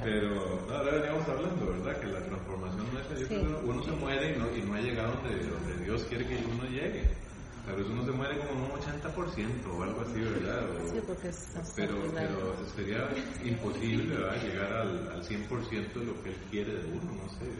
pero 0.02 0.64
no, 0.66 0.74
ahora 0.74 0.92
veníamos 0.92 1.28
hablando, 1.28 1.66
¿verdad? 1.66 2.00
Que 2.00 2.06
la 2.06 2.24
transformación 2.24 2.86
no 2.90 3.00
es 3.00 3.20
yo 3.20 3.28
creo 3.28 3.60
que 3.60 3.66
uno 3.66 3.84
se 3.84 3.90
muere 3.92 4.34
y 4.34 4.38
no, 4.38 4.56
y 4.56 4.62
no 4.62 4.74
ha 4.74 4.80
llegado 4.80 5.12
donde, 5.12 5.44
donde 5.44 5.84
Dios 5.84 6.04
quiere 6.08 6.26
que 6.26 6.42
uno 6.42 6.64
llegue. 6.64 7.25
Tal 7.66 7.74
vez 7.76 7.86
uno 7.88 8.04
se 8.04 8.12
muere 8.12 8.38
como 8.38 8.64
un 8.66 8.70
80% 8.80 9.66
o 9.76 9.82
algo 9.82 10.00
así, 10.02 10.20
¿verdad? 10.20 10.62
O- 10.70 10.90
Sí, 10.92 11.00
porque 11.04 11.28
es 11.28 11.48
pero, 11.74 11.94
pero 12.14 12.56
sería 12.76 13.08
imposible, 13.44 14.16
¿verdad? 14.16 14.40
Llegar 14.42 14.72
al, 14.72 15.10
al 15.12 15.22
100% 15.24 15.92
de 15.94 16.04
lo 16.04 16.22
que 16.22 16.28
Él 16.30 16.36
quiere 16.50 16.72
de 16.74 16.84
uno, 16.92 17.10
no 17.22 17.28
sé. 17.30 17.50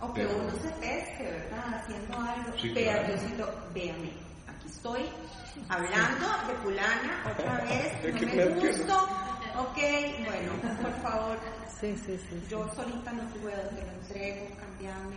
O 0.00 0.14
que 0.14 0.22
Pero- 0.24 0.36
uno 0.38 0.50
se 0.52 0.68
pesque, 0.80 1.24
¿verdad? 1.24 1.80
Haciendo 1.82 2.16
algo. 2.16 2.52
Sí, 2.60 2.68
Vea, 2.70 2.92
claro. 3.04 3.08
Diosito, 3.20 3.54
véame. 3.74 4.12
Aquí 4.46 4.68
estoy 4.68 5.02
hablando 5.68 6.26
de 6.46 6.54
fulana 6.62 7.24
otra 7.30 7.64
vez. 7.64 7.92
No 8.22 8.34
me 8.36 8.46
gusto. 8.46 9.08
Ok, 9.58 9.78
bueno, 10.24 10.52
por 10.80 10.92
favor. 11.02 11.36
Sí, 11.80 11.94
sí. 12.06 12.16
sí. 12.30 12.42
Yo 12.48 12.66
solita 12.74 13.12
no 13.12 13.22
puedo, 13.40 13.60
te 13.68 13.82
lo 13.84 13.92
entrego, 13.92 14.46
cambiame. 14.58 15.16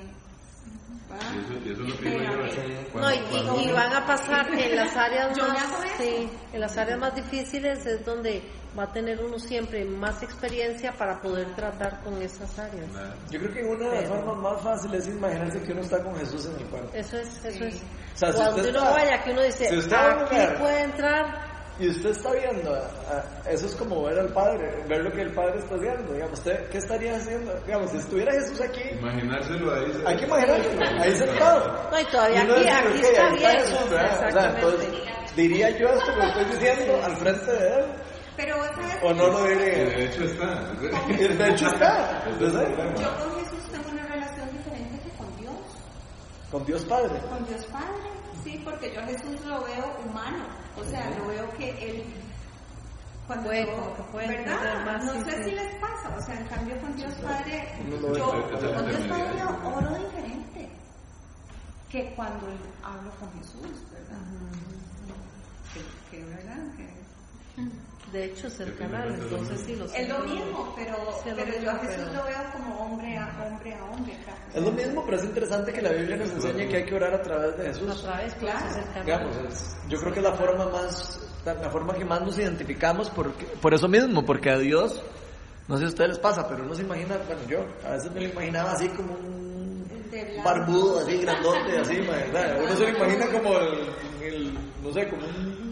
No, 2.94 3.14
y, 3.14 3.18
cuando 3.30 3.74
van 3.74 3.94
a 3.94 4.06
pasar 4.06 4.50
que 4.52 4.70
en 4.72 4.76
las 4.76 4.96
áreas 4.98 5.38
más, 5.38 5.68
sí, 5.98 6.30
en 6.54 6.60
las 6.60 6.78
áreas 6.78 7.00
más 7.00 7.16
difíciles 7.16 7.86
es 7.86 8.06
donde 8.06 8.42
va 8.78 8.84
a 8.84 8.92
tener 8.92 9.24
uno 9.24 9.40
siempre 9.40 9.86
más 9.86 10.22
experiencia 10.24 10.92
para 10.94 11.20
poder 11.22 11.54
tratar 11.56 12.02
con 12.04 12.22
esas 12.22 12.58
áreas. 12.60 12.88
Yo 13.30 13.40
creo 13.40 13.54
que 13.54 13.64
una 13.64 13.90
de 13.90 14.02
las 14.02 14.10
formas 14.10 14.38
más 14.38 14.62
fáciles 14.62 15.08
es 15.08 15.16
imaginarse 15.16 15.62
que 15.62 15.72
uno 15.72 15.82
está 15.82 16.04
con 16.04 16.16
Jesús 16.18 16.46
en 16.48 16.56
el 16.62 16.66
cuarto. 16.68 16.90
Eso 16.94 17.18
es, 17.18 17.46
eso 17.46 17.64
es. 17.66 17.76
O 17.76 18.18
sea, 18.18 18.32
si 18.32 18.38
Cuando 18.38 18.56
usted 18.58 18.70
uno 18.70 18.80
está- 18.80 18.92
vaya, 18.92 19.24
que 19.24 19.32
uno 19.32 19.42
dice, 19.44 19.82
si 19.82 19.94
aquí 19.94 20.56
puede 20.60 20.82
entrar, 20.84 21.55
Y 21.78 21.90
usted 21.90 22.12
está 22.12 22.32
viendo, 22.32 22.74
ah, 22.74 23.22
eso 23.50 23.66
es 23.66 23.76
como 23.76 24.04
ver 24.04 24.18
al 24.18 24.30
Padre, 24.30 24.82
ver 24.88 25.04
lo 25.04 25.12
que 25.12 25.22
el 25.24 25.34
Padre 25.34 25.60
está 25.60 25.76
haciendo. 25.76 26.14
Digamos, 26.14 26.40
¿usted 26.40 26.70
qué 26.70 26.78
estaría 26.78 27.18
haciendo? 27.18 27.54
Digamos, 27.66 27.92
si 27.92 27.98
estuviera 27.98 28.32
Jesús 28.32 28.62
aquí, 28.62 28.82
Imaginárselo 28.98 29.74
ahí. 29.74 30.04
hay 30.06 30.16
que 30.18 30.26
imaginárselo, 30.26 31.02
ahí 31.02 31.16
sentado. 31.18 31.90
No, 31.92 32.00
y 32.00 32.06
todavía 32.06 32.42
aquí- 32.44 32.54
dice, 32.54 32.70
aquí 32.70 32.88
ok, 32.88 33.04
está 33.04 33.26
ahí 33.28 33.38
bien, 33.38 33.52
Jesús, 33.52 33.90
¿verdad? 33.90 34.06
O 34.16 34.18
sea, 34.20 34.28
exactamente. 34.30 34.62
entonces, 34.86 35.36
diría 35.36 35.70
yo 35.72 35.90
esto 35.90 36.14
que 36.16 36.28
estoy 36.28 36.46
diciendo 36.46 37.04
al 37.04 37.18
frente 37.18 37.52
de 37.52 37.68
él, 37.68 37.86
Pero 38.38 38.56
¿sabes 38.56 38.98
o 39.04 39.14
no 39.14 39.28
lo 39.28 39.44
Que 39.44 39.50
diría. 39.56 39.86
de 39.86 40.06
hecho 40.06 40.24
está. 40.24 40.46
Está. 41.10 42.24
El 42.26 42.34
Entonces, 42.34 42.62
problema. 42.62 42.96
Yo 42.96 43.18
con 43.18 43.36
Jesús 43.44 43.72
tengo 43.72 43.90
una 43.92 44.06
relación 44.08 44.50
diferente 44.52 45.00
que 45.04 45.10
con 45.18 45.38
Dios. 45.38 45.54
con 46.52 46.66
Dios 46.66 46.86
Padre. 46.86 47.20
Con 47.30 47.46
Dios 47.48 47.66
Padre, 47.66 48.10
sí, 48.46 48.62
porque 48.64 48.94
yo 48.94 49.02
a 49.02 49.04
Jesús 49.04 49.42
lo 49.46 49.62
veo 49.64 49.98
humano. 50.06 50.46
O 50.80 50.84
sea, 50.84 51.10
lo 51.18 51.28
veo 51.28 51.50
que 51.58 51.70
Él. 51.92 52.04
Cuando 53.28 53.46
Puede, 53.48 53.66
yo- 53.66 54.06
puede 54.12 54.28
¿verdad? 54.28 54.86
más, 54.86 55.04
no 55.06 55.14
sí, 55.14 55.20
sé 55.32 55.38
sí. 55.44 55.50
si 55.50 55.56
les 55.56 55.76
pasa. 55.76 56.16
O 56.16 56.22
sea, 56.22 56.40
en 56.40 56.46
cambio 56.48 56.80
con 56.80 56.96
Dios 56.96 57.14
Padre, 57.16 57.70
yo 57.90 58.02
con 58.02 58.14
Dios 58.88 59.02
Padre 59.10 59.40
yo 59.40 59.48
oro 59.76 59.96
diferente 59.96 60.70
que 61.90 62.14
cuando 62.16 62.46
hablo 62.84 63.10
con 63.20 63.32
Jesús, 63.40 63.84
¿verdad? 63.92 64.22
Que, 65.74 66.18
que, 66.18 66.24
¿verdad? 66.26 66.58
Que 66.78 66.86
de 68.16 68.26
hecho 68.26 68.48
es 68.48 68.60
el 68.62 68.70
Al 68.82 69.14
entonces 69.14 69.68
mismo. 69.68 69.68
sí, 69.68 69.76
lo 69.76 69.86
es 69.86 70.10
lo 70.10 70.20
mismo, 70.20 70.74
pero, 70.76 70.96
Sí, 71.24 71.30
es 71.30 71.38
lo 71.38 71.44
pero 71.44 71.60
yo 71.62 71.72
a 71.72 71.80
pero- 71.82 72.14
lo 72.14 72.24
veo 72.24 72.38
como 72.54 72.76
hombre 72.86 73.18
a 73.18 73.46
hombre 73.46 73.74
a 73.74 73.84
hombre. 73.86 74.14
Es 74.54 74.64
lo 74.64 74.72
mismo, 74.72 75.04
pero 75.06 75.18
es 75.18 75.24
interesante 75.26 75.74
que 75.74 75.82
la 75.82 75.92
Biblia 75.92 76.16
nos 76.18 76.30
enseñe 76.32 76.68
que 76.70 76.78
hay 76.78 76.86
que 76.86 76.96
orar 76.96 77.14
a 77.14 77.22
través 77.22 77.58
de 77.58 77.66
Jesús. 77.68 77.88
Vez, 77.88 78.36
pues, 78.40 78.52
Claro. 78.54 78.66
es 78.70 78.78
el 78.78 78.84
canal. 78.86 79.06
Digamos, 79.06 79.38
es- 79.48 79.78
yo 79.90 80.00
creo 80.00 80.14
que 80.14 80.20
es 80.20 80.26
la 80.26 80.34
forma 80.34 80.66
más, 80.70 81.20
la, 81.46 81.70
forma 81.70 81.94
que 81.94 82.06
más 82.06 82.22
nos 82.22 82.38
identificamos 82.40 83.10
por, 83.10 83.32
por 83.34 83.74
eso 83.74 83.88
mismo, 83.90 84.26
porque 84.26 84.50
a 84.50 84.58
Dios, 84.58 85.02
no 85.68 85.76
sé 85.76 85.82
si 85.82 85.86
a 85.86 85.90
ustedes 85.90 86.10
les 86.12 86.20
pasa, 86.20 86.48
pero 86.48 86.64
uno 86.64 86.74
se 86.74 86.84
imagina, 86.84 87.18
bueno, 87.28 87.42
yo 87.50 87.66
a 87.88 87.92
veces 87.94 88.12
me 88.12 88.22
lo 88.22 88.30
imaginaba 88.30 88.72
así 88.72 88.88
como 88.90 89.14
un 89.14 89.86
barbudo, 90.44 91.00
así 91.00 91.18
grandote, 91.18 91.78
así, 91.80 91.98
¿verdad? 91.98 92.58
uno 92.64 92.76
se 92.78 92.84
lo 92.92 92.98
imagina 92.98 93.26
como 93.32 93.58
el, 93.60 93.90
el, 94.24 94.54
no 94.82 94.94
sé, 94.94 95.10
como 95.10 95.26
un 95.26 95.65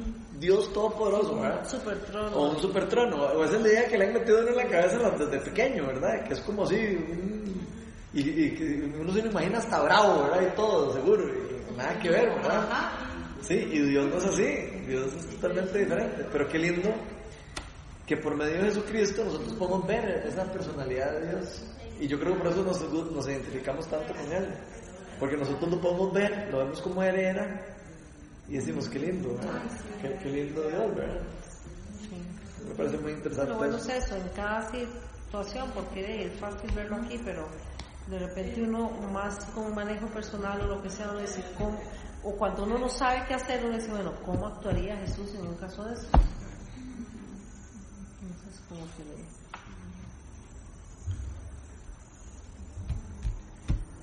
Dios 0.44 0.72
todopoderoso, 0.74 1.40
¿verdad? 1.40 1.68
Super 1.70 1.98
trono. 2.00 2.36
O 2.38 2.50
un 2.52 2.60
super 2.60 2.88
trono, 2.90 3.16
o 3.24 3.44
esa 3.46 3.56
es 3.56 3.62
la 3.62 3.68
idea 3.70 3.88
que 3.88 3.98
le 3.98 4.06
han 4.08 4.14
metido 4.14 4.48
en 4.48 4.56
la 4.56 4.68
cabeza 4.68 4.98
desde 5.12 5.40
pequeño, 5.40 5.88
¿verdad? 5.88 6.24
Que 6.28 6.34
es 6.34 6.40
como 6.42 6.64
así, 6.64 6.76
un- 6.76 7.68
y, 8.14 8.20
y 8.22 8.52
que 8.56 8.92
uno 9.00 9.12
se 9.14 9.22
lo 9.24 9.30
imagina 9.32 9.58
hasta 9.58 9.82
bravo, 9.82 10.24
¿verdad? 10.24 10.42
Y 10.52 10.56
todo, 10.56 10.94
seguro, 10.94 11.24
y 11.28 11.76
nada 11.76 11.98
que 12.00 12.10
ver, 12.10 12.30
¿verdad? 12.30 12.68
Sí, 13.42 13.56
y 13.56 13.80
Dios 13.80 14.06
no 14.10 14.18
es 14.18 14.26
así, 14.26 14.44
Dios 14.88 15.14
es 15.14 15.26
totalmente 15.36 15.80
diferente, 15.80 16.26
pero 16.32 16.48
qué 16.48 16.60
lindo 16.60 16.90
que 18.06 18.18
por 18.18 18.36
medio 18.36 18.56
de 18.58 18.64
Jesucristo 18.66 19.24
nosotros 19.24 19.54
podemos 19.54 19.88
ver 19.88 20.24
esa 20.28 20.44
personalidad 20.52 21.12
de 21.20 21.30
Dios, 21.30 21.64
y 22.00 22.08
yo 22.08 22.20
creo 22.20 22.34
que 22.34 22.40
por 22.40 22.48
eso 22.52 22.64
nos, 22.64 22.82
nos 23.12 23.28
identificamos 23.28 23.88
tanto 23.88 24.14
con 24.14 24.32
Él, 24.32 24.48
porque 25.20 25.38
nosotros 25.38 25.72
lo 25.72 25.80
podemos 25.82 26.14
ver, 26.14 26.50
lo 26.52 26.60
vemos 26.60 26.82
como 26.82 27.02
Él 27.02 27.16
era, 27.16 27.66
y 28.48 28.54
decimos, 28.54 28.90
qué 28.90 29.00
lindo, 29.00 29.36
¿verdad? 29.36 29.62
Qué, 30.02 30.20
qué 30.22 30.30
lindo 30.30 30.62
Dios, 30.68 30.96
¿verdad? 30.96 31.22
Me 32.68 32.76
parece 32.76 32.98
muy 32.98 33.12
interesante. 33.12 33.52
Lo 33.52 33.58
bueno 33.58 33.78
es 33.78 33.90
eso, 33.90 34.16
en 34.16 34.30
cada 34.30 34.70
situación, 34.72 35.72
porque 35.74 36.26
es 36.26 36.40
fácil 36.40 36.72
verlo 36.72 36.98
aquí, 36.98 37.20
pero 37.24 37.48
de 38.08 38.20
repente 38.20 38.62
uno 38.62 38.90
más 39.12 39.46
con 39.46 39.66
un 39.66 39.76
manejo 39.76 40.08
personal 40.08 40.62
o 40.62 40.68
lo 40.68 40.82
que 40.82 40.90
sea, 40.90 41.10
uno 41.10 41.20
dice, 41.20 41.44
¿cómo? 41.58 41.80
o 42.24 42.32
cuando 42.38 42.64
uno 42.64 42.78
no 42.78 42.90
sabe 42.90 43.26
qué 43.28 43.34
hacer, 43.34 43.66
uno 43.66 43.76
dice, 43.76 43.90
bueno, 43.90 44.14
¿cómo 44.26 44.48
actuaría 44.48 44.96
Jesús 44.98 45.36
en 45.36 45.46
un 45.48 45.56
caso 45.56 45.84
de 45.84 45.94
eso? 45.94 46.08
Entonces, 48.22 48.62
como 48.70 48.86
que 48.96 49.04
le... 49.04 49.24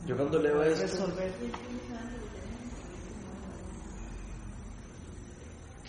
Yo 0.07 0.17
cuando 0.17 0.39
leo 0.39 0.63
esto, 0.63 0.83
resolver. 0.83 1.33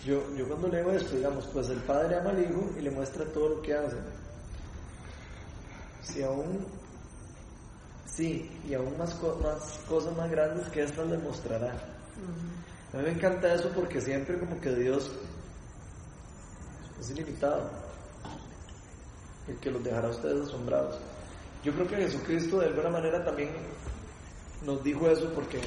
Yo, 0.04 0.22
yo 0.36 0.46
cuando 0.48 0.68
leo 0.68 0.90
esto, 0.92 1.14
digamos, 1.16 1.46
pues 1.52 1.68
el 1.68 1.80
padre 1.80 2.16
ama 2.18 2.30
al 2.30 2.42
hijo 2.42 2.70
y 2.78 2.82
le 2.82 2.90
muestra 2.90 3.24
todo 3.26 3.50
lo 3.56 3.62
que 3.62 3.74
hace. 3.74 3.96
Si 6.02 6.22
aún, 6.22 6.66
sí, 8.06 8.50
y 8.68 8.74
aún 8.74 8.96
más, 8.98 9.14
co- 9.14 9.38
más 9.42 9.78
cosas 9.88 10.16
más 10.16 10.30
grandes 10.30 10.68
que 10.68 10.82
estas 10.82 11.06
le 11.06 11.18
mostrará. 11.18 11.72
A 12.92 12.96
mí 12.96 13.02
me 13.04 13.10
encanta 13.12 13.54
eso 13.54 13.70
porque 13.74 14.00
siempre 14.00 14.38
como 14.38 14.60
que 14.60 14.74
Dios 14.74 15.10
es 17.00 17.10
ilimitado. 17.10 17.70
El 19.48 19.56
que 19.58 19.70
los 19.70 19.82
dejará 19.82 20.08
a 20.08 20.10
ustedes 20.10 20.46
asombrados. 20.48 20.98
Yo 21.64 21.72
creo 21.72 21.86
que 21.88 21.96
Jesucristo 21.96 22.58
de 22.58 22.66
alguna 22.66 22.90
manera 22.90 23.24
también 23.24 23.50
nos 24.64 24.82
dijo 24.84 25.08
eso 25.08 25.30
porque 25.34 25.60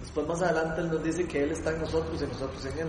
después 0.00 0.26
más 0.26 0.40
adelante 0.42 0.80
Él 0.82 0.90
nos 0.90 1.02
dice 1.02 1.26
que 1.26 1.42
Él 1.42 1.52
está 1.52 1.70
en 1.72 1.80
nosotros 1.80 2.20
y 2.22 2.26
nosotros 2.26 2.64
en 2.66 2.78
Él. 2.78 2.88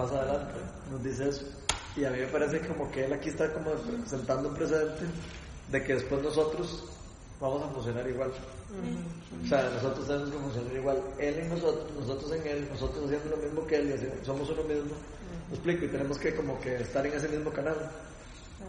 Juan 0.00 0.08
17. 0.08 0.12
Más 0.12 0.12
adelante 0.12 0.54
nos 0.90 1.02
dice 1.02 1.28
eso. 1.28 1.44
Y 1.96 2.04
a 2.04 2.10
mí 2.10 2.18
me 2.18 2.26
parece 2.26 2.60
como 2.66 2.90
que 2.90 3.04
Él 3.04 3.12
aquí 3.12 3.30
está 3.30 3.52
como 3.52 3.72
sentando 4.06 4.48
un 4.48 4.54
precedente 4.54 5.04
de 5.70 5.84
que 5.84 5.94
después 5.94 6.22
nosotros 6.22 6.84
vamos 7.40 7.62
a 7.62 7.68
funcionar 7.68 8.08
igual. 8.08 8.30
O 8.30 9.48
sea, 9.48 9.70
nosotros 9.70 10.06
tenemos 10.06 10.30
que 10.30 10.38
funcionar 10.38 10.76
igual. 10.76 11.02
Él 11.18 11.38
en 11.38 11.48
nosotros, 11.50 11.90
nosotros 11.98 12.32
en 12.32 12.46
Él, 12.46 12.68
nosotros 12.70 13.04
haciendo 13.04 13.36
lo 13.36 13.42
mismo 13.42 13.66
que 13.66 13.76
Él, 13.76 13.90
y 13.90 13.92
así, 13.94 14.06
somos 14.24 14.48
uno 14.50 14.62
mismo. 14.64 14.94
¿Me 15.48 15.54
explico? 15.54 15.84
Y 15.84 15.88
tenemos 15.88 16.18
que 16.18 16.34
como 16.34 16.60
que 16.60 16.76
estar 16.76 17.04
en 17.06 17.12
ese 17.12 17.28
mismo 17.28 17.50
canal. 17.50 17.76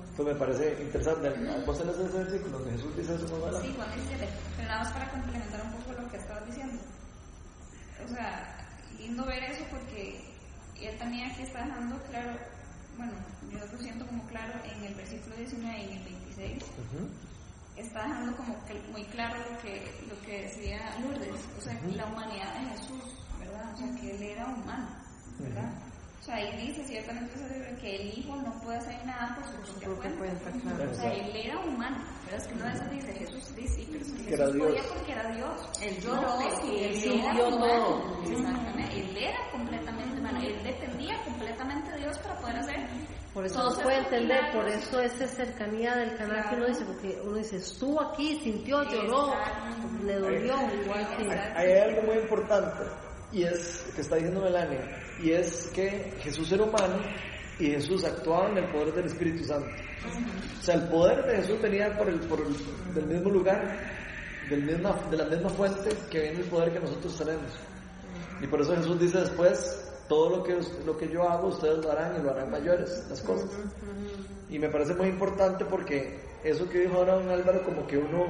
Esto 0.10 0.24
me 0.24 0.36
parece 0.36 0.78
interesante. 0.82 1.30
¿Vos 1.66 1.78
tenés 1.78 1.98
ese 1.98 2.18
versículo 2.18 2.58
donde 2.60 2.72
Jesús 2.72 2.98
dice 2.98 3.16
eso 3.16 3.24
más 3.24 3.44
adelante? 3.44 3.68
Sí, 3.68 3.74
Juan 3.76 3.94
17. 3.94 4.30
Pero 4.56 4.68
nada 4.68 4.84
más 4.84 4.94
para 4.94 5.12
complementar 5.12 5.62
un 5.66 5.72
poco 5.74 6.02
lo 6.02 6.10
que 6.10 6.18
estabas 6.18 6.46
diciendo. 6.48 6.82
O 8.06 8.08
sea, 8.14 8.58
lindo 8.98 9.26
ver 9.26 9.44
eso 9.44 9.64
porque 9.70 10.31
él 10.88 10.98
también 10.98 11.30
aquí 11.32 11.44
está 11.44 11.66
dejando 11.66 11.98
claro, 12.10 12.38
bueno, 12.98 13.14
yo 13.52 13.60
lo 13.60 13.78
siento 13.80 14.06
como 14.08 14.24
claro 14.28 14.54
en 14.66 14.84
el 14.84 14.94
versículo 14.96 15.36
19 15.36 15.80
y 15.80 15.84
en 15.84 15.98
el 15.98 16.04
26, 16.04 16.64
Ujú. 16.64 17.10
está 17.78 18.04
dejando 18.04 18.36
como 18.38 18.66
que 18.66 18.74
muy 18.92 19.04
claro 19.06 19.36
lo 19.52 19.58
que, 19.60 19.92
lo 20.10 20.20
que 20.22 20.42
decía 20.44 20.80
Lourdes, 21.02 21.42
o 21.58 21.62
sea, 21.62 21.74
la 21.96 22.06
humanidad 22.06 22.54
de 22.60 22.70
Jesús, 22.78 23.04
¿verdad? 23.40 23.74
O 23.74 23.78
sea, 23.78 23.96
que 24.00 24.12
él 24.16 24.24
era 24.24 24.46
humano, 24.48 24.88
¿verdad? 25.40 25.72
O 26.22 26.24
sea, 26.24 26.36
ahí 26.36 26.68
dice 26.68 26.84
ciertamente 26.84 27.34
que 27.82 27.96
el 27.96 28.20
hijo 28.20 28.36
no 28.36 28.54
puede 28.62 28.78
hacer 28.78 29.04
nada 29.08 29.36
por 29.36 29.46
su 29.66 29.74
propia 29.80 30.12
cuenta. 30.20 30.52
cuenta, 30.52 30.62
claro. 30.76 30.92
O 30.92 30.94
sea, 30.94 31.14
él 31.16 31.36
era 31.36 31.60
humano, 31.62 31.98
pero 32.26 32.38
es 32.38 32.48
que 32.48 32.56
no 32.56 32.68
eso 32.68 32.84
dice 32.92 33.14
Jesús, 33.14 33.44
sí, 33.56 33.68
sí, 33.68 33.88
pero 33.92 34.06
es 34.06 34.12
que 34.12 34.24
Jesús 34.26 34.46
podía 34.52 34.68
Dios. 34.82 34.86
porque 34.94 35.12
era 35.14 35.32
Dios. 35.32 35.70
Él 35.82 35.98
No, 36.06 36.22
lloró, 36.22 36.62
sí, 36.62 36.76
él 36.78 37.22
era 37.22 37.34
todo. 37.38 37.58
humano. 37.58 38.22
Exactamente, 38.24 39.00
él 39.02 39.18
era 39.18 39.52
completamente 39.52 40.20
humano, 40.20 40.40
él 40.44 40.64
dependía 40.64 41.24
completamente 41.24 41.92
de 41.92 41.98
Dios 41.98 42.18
para 42.20 42.36
poder 42.40 42.56
hacer 42.58 42.76
Por 43.34 43.46
eso 43.48 43.56
todos 43.56 43.76
se 43.78 43.82
puede 43.84 43.98
entender, 43.98 44.52
por 44.52 44.64
milagros. 44.66 44.84
eso 44.88 45.00
esa 45.02 45.28
cercanía 45.28 45.96
del 45.96 46.16
canal 46.18 46.50
que 46.52 46.56
uno 46.56 46.66
dice, 46.68 46.86
porque 46.86 47.22
uno 47.24 47.38
dice, 47.38 47.56
estuvo 47.58 48.00
aquí, 48.00 48.40
sintió, 48.44 48.84
lloró, 48.84 49.34
Exacto. 49.34 50.06
le 50.06 50.16
dolió, 50.20 50.56
igual 50.84 51.18
que... 51.18 51.32
Hay 51.32 51.72
algo 51.80 52.04
muy 52.04 52.18
importante 52.20 52.84
y 53.32 53.44
es 53.44 53.86
que 53.96 54.02
está 54.02 54.16
diciendo 54.16 54.42
Melania 54.42 54.82
y 55.22 55.32
es 55.32 55.68
que 55.74 56.14
Jesús 56.22 56.52
era 56.52 56.64
humano 56.64 56.98
y 57.60 57.68
Jesús 57.72 58.04
actuaba 58.04 58.50
en 58.50 58.58
el 58.58 58.66
poder 58.72 58.94
del 58.94 59.06
Espíritu 59.06 59.44
Santo. 59.46 59.70
O 60.60 60.64
sea, 60.64 60.76
el 60.76 60.88
poder 60.90 61.24
de 61.26 61.36
Jesús 61.38 61.62
venía 61.62 61.96
por 61.98 62.10
el, 62.10 62.20
por 62.22 62.40
el- 62.42 62.94
del 62.96 63.06
mismo 63.06 63.30
lugar, 63.30 63.80
del 64.50 64.64
misma, 64.64 65.00
de 65.12 65.18
la 65.18 65.26
misma 65.26 65.50
fuente 65.50 65.90
que 66.10 66.22
viene 66.22 66.40
el 66.40 66.46
poder 66.46 66.74
que 66.74 66.80
nosotros 66.80 67.16
tenemos. 67.18 67.52
Y 68.42 68.48
por 68.48 68.62
eso 68.62 68.76
Jesús 68.76 69.00
dice 69.00 69.20
después, 69.20 69.88
todo 70.10 70.38
lo 70.38 70.44
que, 70.44 70.58
lo 70.86 70.98
que 70.98 71.08
yo 71.08 71.30
hago 71.30 71.50
ustedes 71.50 71.78
lo 71.86 71.92
harán 71.92 72.20
y 72.20 72.24
lo 72.24 72.32
harán 72.32 72.50
mayores, 72.50 73.06
las 73.10 73.22
cosas. 73.22 73.50
Y 74.50 74.58
me 74.60 74.68
parece 74.70 74.94
muy 74.96 75.08
importante 75.10 75.64
porque 75.66 76.20
eso 76.44 76.68
que 76.68 76.80
dijo 76.80 76.96
ahora 76.96 77.14
don 77.16 77.30
Álvaro, 77.30 77.64
como 77.64 77.86
que 77.86 77.98
uno 77.98 78.26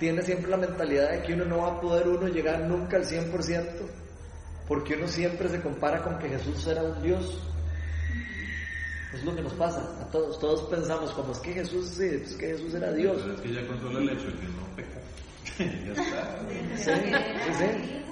tiene 0.00 0.20
siempre 0.22 0.50
la 0.50 0.56
mentalidad 0.58 1.10
de 1.12 1.22
que 1.22 1.32
uno 1.34 1.44
no 1.46 1.58
va 1.58 1.68
a 1.76 1.80
poder 1.80 2.08
uno 2.08 2.26
llegar 2.28 2.60
nunca 2.62 2.96
al 2.96 3.04
100%, 3.04 3.86
porque 4.68 4.94
uno 4.94 5.06
siempre 5.06 5.48
se 5.48 5.60
compara 5.60 6.02
con 6.02 6.18
que 6.18 6.28
Jesús 6.28 6.66
era 6.66 6.82
un 6.82 7.02
Dios. 7.02 7.38
Es 9.14 9.24
lo 9.24 9.34
que 9.34 9.42
nos 9.42 9.54
pasa 9.54 9.80
a 10.00 10.10
todos. 10.10 10.38
Todos 10.38 10.62
pensamos, 10.62 11.10
como 11.12 11.32
es 11.32 11.38
que 11.38 11.52
Jesús, 11.52 11.86
sí, 11.86 12.04
es 12.04 12.34
que 12.34 12.48
Jesús 12.48 12.74
era 12.74 12.92
Dios. 12.92 13.16
Pero 13.22 13.34
es 13.34 13.40
que 13.40 13.52
ya 13.52 13.66
con 13.66 13.80
solo 13.80 13.98
el 14.00 14.10
hecho 14.10 14.26
de 14.26 14.32
que 14.32 14.46
no 14.48 14.66
peca, 14.76 15.00
ya 15.86 15.92
está. 15.92 16.38
Sí, 16.76 16.92
sí, 17.44 17.52
sí. 17.58 18.02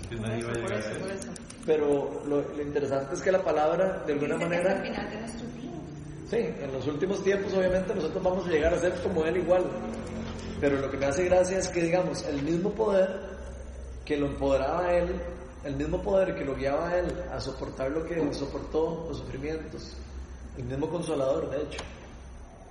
Es 0.00 0.06
que 0.08 0.16
nadie 0.16 0.44
va 0.44 0.50
a 0.50 0.54
llegar 0.54 0.72
a 0.72 0.78
eso. 0.78 1.28
Pero 1.64 2.22
lo, 2.26 2.42
lo 2.42 2.62
interesante 2.62 3.14
es 3.14 3.22
que 3.22 3.32
la 3.32 3.42
palabra, 3.42 4.02
de 4.06 4.12
alguna 4.12 4.34
Dice 4.34 4.48
que 4.48 4.54
hasta 4.56 4.68
manera, 4.68 4.82
el 4.82 4.90
final 4.90 5.10
de 5.10 5.20
nuestros 5.20 5.54
días. 5.54 5.74
Sí, 6.30 6.36
en 6.36 6.72
los 6.72 6.86
últimos 6.86 7.22
tiempos 7.22 7.54
obviamente 7.54 7.94
nosotros 7.94 8.22
vamos 8.22 8.46
a 8.46 8.50
llegar 8.50 8.74
a 8.74 8.78
ser 8.78 8.92
como 9.02 9.24
Él 9.24 9.36
igual. 9.38 9.64
Pero 10.60 10.80
lo 10.80 10.90
que 10.90 10.96
me 10.96 11.06
hace 11.06 11.24
gracia 11.24 11.58
es 11.58 11.68
que 11.68 11.82
digamos, 11.82 12.24
el 12.24 12.42
mismo 12.42 12.70
poder 12.72 13.34
que 14.04 14.16
lo 14.16 14.26
empoderaba 14.26 14.86
a 14.86 14.96
Él, 14.96 15.14
el 15.64 15.76
mismo 15.76 16.02
poder 16.02 16.34
que 16.34 16.44
lo 16.44 16.54
guiaba 16.54 16.88
a 16.88 16.98
Él 16.98 17.06
a 17.32 17.40
soportar 17.40 17.90
lo 17.90 18.04
que 18.04 18.32
soportó, 18.34 19.06
los 19.08 19.18
sufrimientos, 19.18 19.94
el 20.58 20.64
mismo 20.64 20.88
consolador 20.88 21.50
de 21.50 21.62
hecho, 21.62 21.78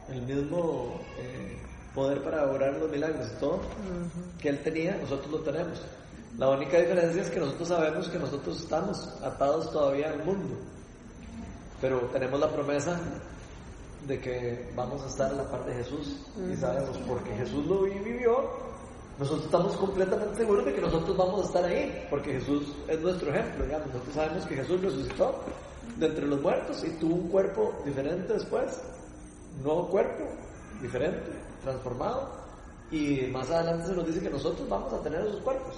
el 0.10 0.21
mismo 0.21 0.99
eh, 1.17 1.58
poder 1.95 2.21
para 2.23 2.49
obrar 2.51 2.73
los 2.73 2.89
milagros 2.91 3.27
y 3.36 3.39
todo 3.39 3.60
que 4.41 4.49
Él 4.49 4.60
tenía, 4.63 4.95
nosotros 4.97 5.32
lo 5.32 5.39
tenemos. 5.39 5.82
La 6.38 6.49
única 6.49 6.77
diferencia 6.79 7.21
es 7.21 7.29
que 7.29 7.39
nosotros 7.39 7.67
sabemos 7.67 8.10
que 8.10 8.17
nosotros 8.19 8.60
estamos 8.60 9.08
atados 9.23 9.71
todavía 9.71 10.10
al 10.12 10.23
mundo 10.25 10.56
pero 11.79 11.99
tenemos 12.13 12.39
la 12.39 12.49
promesa 12.49 12.97
de 14.08 14.19
que 14.19 14.71
vamos 14.75 15.01
a 15.03 15.08
estar 15.08 15.32
en 15.32 15.38
la 15.38 15.43
parte 15.51 15.71
de 15.71 15.84
Jesús 15.84 16.15
y 16.51 16.56
sabemos 16.56 16.97
porque 17.08 17.36
Jesús 17.36 17.65
lo 17.67 17.82
vi- 17.84 17.99
vivió 17.99 18.41
nosotros 19.19 19.45
estamos 19.45 19.76
completamente 19.78 20.38
seguros 20.38 20.65
de 20.65 20.73
que 20.73 20.82
nosotros 20.82 21.15
vamos 21.15 21.43
a 21.43 21.45
estar 21.45 21.65
ahí 21.65 22.08
porque 22.10 22.34
Jesús 22.34 22.73
es 22.88 22.99
nuestro 22.99 23.30
ejemplo 23.30 23.65
digamos 23.65 23.88
nosotros 23.88 24.15
sabemos 24.15 24.45
que 24.45 24.56
Jesús 24.56 24.82
resucitó 24.82 25.36
de 25.97 26.08
entre 26.08 26.28
los 26.28 26.41
muertos 26.41 26.84
y 26.84 26.89
tuvo 26.99 27.15
un 27.15 27.28
cuerpo 27.30 27.73
diferente 27.86 28.34
después 28.34 28.82
nuevo 29.63 29.88
cuerpo 29.88 30.23
diferente 30.82 31.32
transformado 31.62 32.32
y 32.91 33.28
más 33.32 33.49
adelante 33.49 33.88
se 33.88 33.95
nos 33.95 34.08
dice 34.08 34.21
que 34.21 34.30
nosotros 34.30 34.67
vamos 34.67 34.93
a 34.93 35.02
tener 35.02 35.21
esos 35.21 35.41
cuerpos 35.41 35.76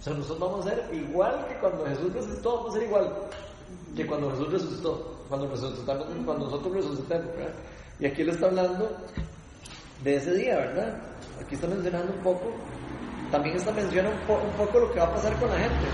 o 0.00 0.02
sea 0.02 0.14
nosotros 0.14 0.40
vamos 0.40 0.66
a 0.66 0.70
ser 0.70 0.90
igual 0.92 1.46
que 1.48 1.54
cuando 1.56 1.84
Jesús 1.86 2.12
resucitó 2.12 2.56
vamos 2.56 2.70
a 2.70 2.78
ser 2.78 2.82
igual 2.88 3.12
que 3.96 4.06
cuando 4.06 4.30
Jesús 4.30 4.52
resucitó, 4.52 5.16
cuando, 5.28 5.48
resucitamos, 5.48 6.06
cuando 6.24 6.46
nosotros 6.46 6.74
resucitemos. 6.74 7.26
Y 7.98 8.06
aquí 8.06 8.24
le 8.24 8.32
está 8.32 8.46
hablando 8.46 8.90
de 10.02 10.16
ese 10.16 10.34
día, 10.34 10.56
¿verdad? 10.56 10.98
Aquí 11.44 11.54
está 11.54 11.66
mencionando 11.66 12.12
un 12.12 12.20
poco, 12.20 12.52
también 13.30 13.56
está 13.56 13.72
menciona 13.72 14.08
un, 14.10 14.18
po- 14.26 14.40
un 14.40 14.52
poco 14.52 14.78
lo 14.80 14.92
que 14.92 15.00
va 15.00 15.06
a 15.06 15.14
pasar 15.14 15.36
con 15.38 15.48
la 15.50 15.58
gente. 15.58 15.86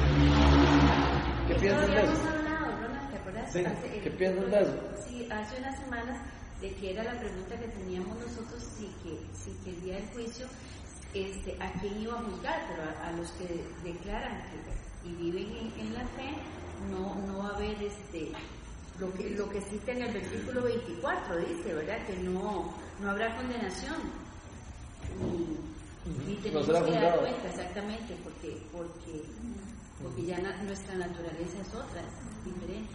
¿Qué 1.46 1.52
Eso 1.54 1.60
piensan 1.60 1.90
de 1.90 2.00
eso? 2.02 2.12
hablado, 2.28 2.66
Ronald, 2.82 3.10
¿te 3.10 3.16
acuerdas? 3.16 3.52
Sí, 3.52 3.64
Hace- 3.64 4.00
¿qué 4.00 4.10
piensan 4.10 4.50
de 4.50 4.60
eso? 4.62 4.74
Sí, 5.08 5.28
hace 5.30 5.58
una 5.58 5.76
semana 5.76 6.22
de 6.60 6.74
que 6.74 6.90
era 6.92 7.04
la 7.04 7.18
pregunta 7.18 7.56
que 7.58 7.68
teníamos 7.68 8.16
nosotros, 8.18 8.62
si 8.76 8.86
que, 9.02 9.18
si 9.32 9.52
que 9.64 9.70
el 9.70 9.80
día 9.82 9.94
del 9.94 10.06
juicio, 10.08 10.46
este, 11.14 11.56
a 11.62 11.72
quién 11.80 12.02
iba 12.02 12.14
a 12.18 12.22
juzgar, 12.22 12.60
pero 12.68 12.82
a, 12.82 13.08
a 13.08 13.12
los 13.12 13.30
que 13.32 13.64
declaran 13.84 14.42
que, 14.50 15.08
y 15.08 15.14
viven 15.14 15.46
en, 15.56 15.86
en 15.86 15.94
la 15.94 16.00
fe, 16.08 16.30
no, 16.90 17.14
no 17.26 17.38
va 17.38 17.50
a 17.50 17.56
haber 17.56 17.82
este, 17.82 18.32
lo 18.98 19.12
que, 19.14 19.30
lo 19.30 19.48
que 19.48 19.60
cita 19.62 19.92
en 19.92 20.02
el 20.02 20.12
versículo 20.12 20.62
24, 20.64 21.36
dice, 21.38 21.72
¿verdad? 21.74 21.98
Que 22.06 22.16
no, 22.18 22.74
no 23.00 23.10
habrá 23.10 23.34
condenación. 23.36 24.27
Ni 25.18 26.34
No 26.34 26.40
tenemos 26.42 26.66
será 26.66 26.80
que 26.84 26.90
dar 26.92 27.02
juzgado. 27.02 27.20
cuenta 27.20 27.48
exactamente, 27.48 28.16
porque, 28.24 28.62
porque, 28.72 29.22
porque 30.02 30.22
ya 30.24 30.38
na- 30.38 30.62
nuestra 30.62 30.94
naturaleza 30.96 31.60
es 31.60 31.68
otra, 31.74 32.00
es 32.00 32.44
diferente. 32.44 32.90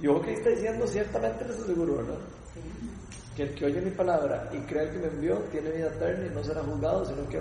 Y 0.00 0.06
ojo 0.06 0.22
que 0.22 0.32
está 0.34 0.50
diciendo, 0.50 0.86
ciertamente 0.86 1.44
les 1.46 1.58
aseguro, 1.60 1.96
¿verdad? 1.96 2.18
¿sí? 2.52 2.60
Que 3.36 3.42
el 3.44 3.54
que 3.54 3.64
oye 3.66 3.80
mi 3.80 3.90
palabra 3.90 4.48
y 4.52 4.58
cree 4.66 4.90
que 4.90 4.98
me 4.98 5.06
envió 5.08 5.38
tiene 5.50 5.70
vida 5.70 5.86
eterna 5.88 6.26
y 6.26 6.34
no 6.34 6.44
será 6.44 6.62
juzgado, 6.62 7.04
sino 7.06 7.28
que 7.28 7.40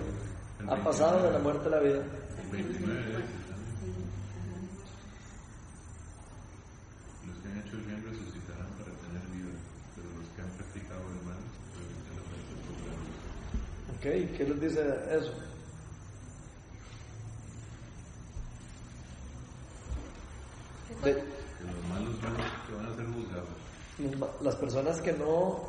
ha 0.68 0.84
pasado 0.84 1.22
de 1.24 1.32
la 1.32 1.40
muerte 1.40 1.68
a 1.68 1.70
la 1.72 1.80
vida. 1.80 2.02
El 2.42 2.50
29 2.52 3.00
dice 3.02 3.14
también. 3.50 3.94
Los 7.28 7.38
que 7.38 7.48
han 7.50 7.58
hecho 7.60 7.76
el 7.78 7.84
bien 7.84 8.04
resucitarán 8.04 8.70
para 8.82 8.92
tener 9.06 9.22
vida, 9.34 9.54
pero 9.96 10.08
los 10.18 10.28
que 10.34 10.42
han 10.42 10.50
practicado 10.58 11.02
el 11.14 11.22
mal, 11.26 11.42
pues 11.74 11.86
en 11.94 12.16
la 12.18 12.24
muerte 12.26 12.54
podrán. 12.66 13.02
¿Ok? 14.04 14.10
¿Y 14.16 14.26
¿Qué 14.38 14.44
les 14.44 14.60
dice 14.60 14.82
eso? 15.12 15.32
De- 21.04 21.14
los 21.14 21.88
malos 21.90 22.16
son 22.22 22.34
los 22.34 22.46
que 22.68 22.76
van 22.76 22.86
a 22.86 22.96
ser 22.96 23.06
juzgados. 23.06 24.42
las 24.42 24.56
personas 24.56 25.02
que 25.02 25.14
no 25.14 25.60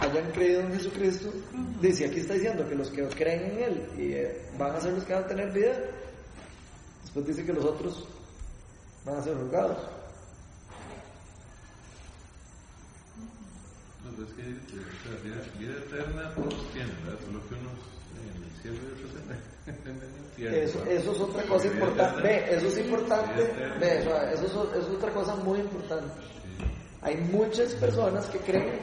hayan 0.00 0.30
creído 0.32 0.60
en 0.60 0.72
Jesucristo, 0.74 1.32
dice, 1.80 2.06
aquí 2.06 2.20
está 2.20 2.34
diciendo 2.34 2.68
que 2.68 2.74
los 2.74 2.90
que 2.90 3.06
creen 3.08 3.44
en 3.52 3.62
Él 3.62 3.86
y 3.96 4.12
eh, 4.12 4.42
van 4.58 4.76
a 4.76 4.80
ser 4.80 4.92
los 4.92 5.04
que 5.04 5.14
van 5.14 5.24
a 5.24 5.26
tener 5.26 5.50
vida, 5.52 5.74
después 7.02 7.26
dice 7.26 7.44
que 7.44 7.52
los 7.52 7.64
otros 7.64 8.06
van 9.04 9.16
a 9.16 9.22
ser 9.22 9.34
juzgados. 9.36 9.78
No, 14.16 14.24
es 14.24 14.32
que 14.32 14.42
eh, 14.42 14.56
o 14.56 15.08
sea, 15.08 15.22
vida, 15.22 15.36
vida 15.58 15.74
eterna 15.78 16.34
todos 16.34 16.72
tienen, 16.72 16.96
¿verdad? 17.04 17.20
Solo 17.26 17.40
que 17.48 17.54
unos 17.54 17.78
en 18.16 18.42
el 18.44 18.50
cielo 18.62 18.76
y 18.76 18.92
otros 18.92 19.12
en 19.66 19.96
el 20.02 20.24
infierno. 20.24 20.56
Eso, 20.56 20.84
eso 20.86 21.12
es 21.12 21.20
otra 21.20 21.42
cosa 21.44 21.66
importante. 21.66 22.22
Ve, 22.22 22.54
eso 22.56 22.66
es 22.68 22.78
importante. 22.78 23.42
Ve, 23.80 23.98
eso, 23.98 24.16
eso 24.22 24.44
es, 24.46 24.78
eso 24.78 24.88
es 24.90 24.96
otra 24.96 25.12
cosa 25.12 25.34
muy 25.36 25.60
importante. 25.60 26.06
Sí. 26.22 26.64
Hay 27.02 27.16
muchas 27.16 27.74
personas 27.74 28.26
que 28.26 28.38
creen 28.38 28.78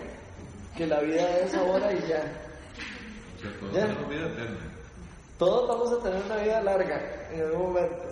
que 0.78 0.88
la 0.88 1.00
vida 1.02 1.38
es 1.40 1.54
ahora 1.56 1.92
y 1.94 2.00
ya. 2.08 2.24
O 3.38 3.42
sea, 3.42 3.60
todos 3.60 3.74
Ya. 3.74 3.82
tenemos 3.88 4.10
vida 4.10 4.28
eterna. 4.28 4.60
Todos 5.38 5.68
vamos 5.68 5.92
a 6.00 6.04
tener 6.04 6.24
una 6.26 6.38
vida 6.38 6.62
larga 6.62 7.30
en 7.32 7.42
algún 7.42 7.74
momento. 7.74 8.04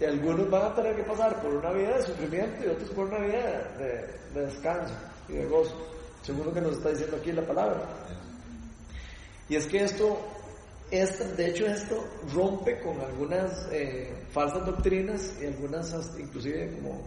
Y 0.00 0.04
algunos 0.04 0.50
van 0.50 0.62
a 0.62 0.74
tener 0.74 0.96
que 0.96 1.04
pasar 1.04 1.40
por 1.40 1.54
una 1.54 1.70
vida 1.72 1.96
de 1.96 2.02
sufrimiento 2.02 2.64
y 2.64 2.68
otros 2.68 2.90
por 2.90 3.06
una 3.06 3.18
vida 3.18 3.72
de, 3.78 4.40
de 4.40 4.46
descanso 4.46 4.92
y 5.28 5.34
de 5.34 5.46
gozo, 5.46 5.74
según 6.24 6.46
lo 6.46 6.52
que 6.54 6.60
nos 6.60 6.72
está 6.78 6.88
diciendo 6.90 7.16
aquí 7.16 7.30
la 7.32 7.46
palabra. 7.46 7.86
Y 9.48 9.56
es 9.56 9.66
que 9.66 9.84
esto, 9.84 10.18
esto 10.90 11.24
de 11.36 11.50
hecho 11.50 11.66
esto 11.66 12.02
rompe 12.34 12.80
con 12.80 12.98
algunas 13.00 13.68
eh, 13.70 14.12
falsas 14.32 14.64
doctrinas 14.66 15.32
y 15.40 15.46
algunas 15.46 15.92
inclusive 16.18 16.72
como 16.76 17.02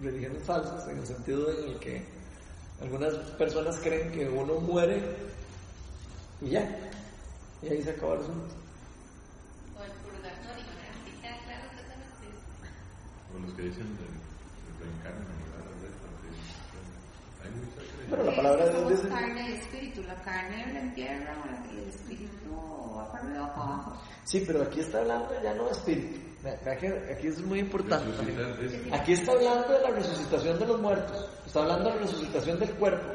religiones 0.00 0.42
falsas, 0.44 0.86
en 0.88 0.98
el 0.98 1.06
sentido 1.06 1.50
en 1.50 1.70
el 1.72 1.78
que 1.80 2.04
algunas 2.80 3.14
personas 3.38 3.78
creen 3.82 4.12
que 4.12 4.28
uno 4.28 4.60
muere 4.60 5.02
y 6.40 6.50
ya, 6.50 6.68
y 7.62 7.68
ahí 7.68 7.82
se 7.82 7.90
acaba 7.90 8.14
el 8.14 8.20
asunto. 8.20 8.54
O 9.76 9.82
el 9.82 9.90
purgatorio, 10.04 10.64
¿verdad? 10.68 10.92
Aquí 11.02 11.10
queda 11.20 11.38
claro 11.46 11.64
totalmente. 11.72 12.28
O 13.34 13.38
los 13.40 13.54
que 13.54 13.62
dicen 13.62 13.86
esto, 13.86 14.04
que- 14.78 15.06
Hay 17.42 17.50
mucha 17.50 17.76
creencia. 17.76 17.85
Pero 18.10 18.22
la 18.24 18.36
palabra 18.36 18.64
de 18.66 18.70
Dios 18.72 18.88
dice, 18.90 19.08
carne 19.08 19.50
y 19.50 19.52
espíritu. 19.54 20.02
La 20.02 20.14
carne 20.22 20.72
la 20.72 20.80
entierra 20.80 21.34
y 21.72 21.78
el 21.78 21.88
espíritu 21.88 22.50
va 22.96 23.10
para 23.12 23.24
arriba 23.24 23.54
para 23.54 23.62
abajo. 23.66 23.96
sí, 24.24 24.44
pero 24.46 24.62
aquí 24.62 24.80
está 24.80 24.98
hablando 24.98 25.28
ya 25.42 25.54
no 25.54 25.64
de 25.66 25.72
espíritu, 25.72 26.20
aquí 26.70 27.26
es 27.26 27.40
muy 27.42 27.60
importante. 27.60 28.06
Aquí 28.92 29.12
está 29.12 29.32
hablando 29.32 29.68
de 29.72 29.80
la 29.80 29.90
resucitación 29.90 30.58
de 30.58 30.66
los 30.66 30.80
muertos, 30.80 31.28
está 31.46 31.60
hablando 31.62 31.88
de 31.90 31.94
la 31.96 32.00
resucitación 32.02 32.58
del 32.58 32.70
cuerpo. 32.74 33.06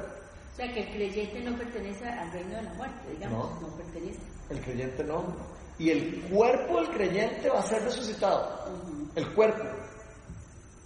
O 0.52 0.56
sea, 0.56 0.72
que 0.74 0.82
el 0.82 0.90
creyente 0.90 1.40
no 1.42 1.58
pertenece 1.58 2.06
al 2.06 2.32
reino 2.34 2.56
de 2.58 2.64
la 2.64 2.74
muerte, 2.74 3.10
digamos, 3.14 3.62
No. 3.62 3.68
no, 3.68 3.76
pertenece. 3.78 4.20
El 4.50 4.60
creyente 4.62 5.04
no. 5.06 5.24
Y 5.80 5.90
el 5.90 6.22
cuerpo 6.30 6.82
del 6.82 6.90
creyente 6.90 7.50
va 7.50 7.60
a 7.60 7.64
ser 7.64 7.82
resucitado. 7.84 8.70
El 9.16 9.34
cuerpo. 9.34 9.64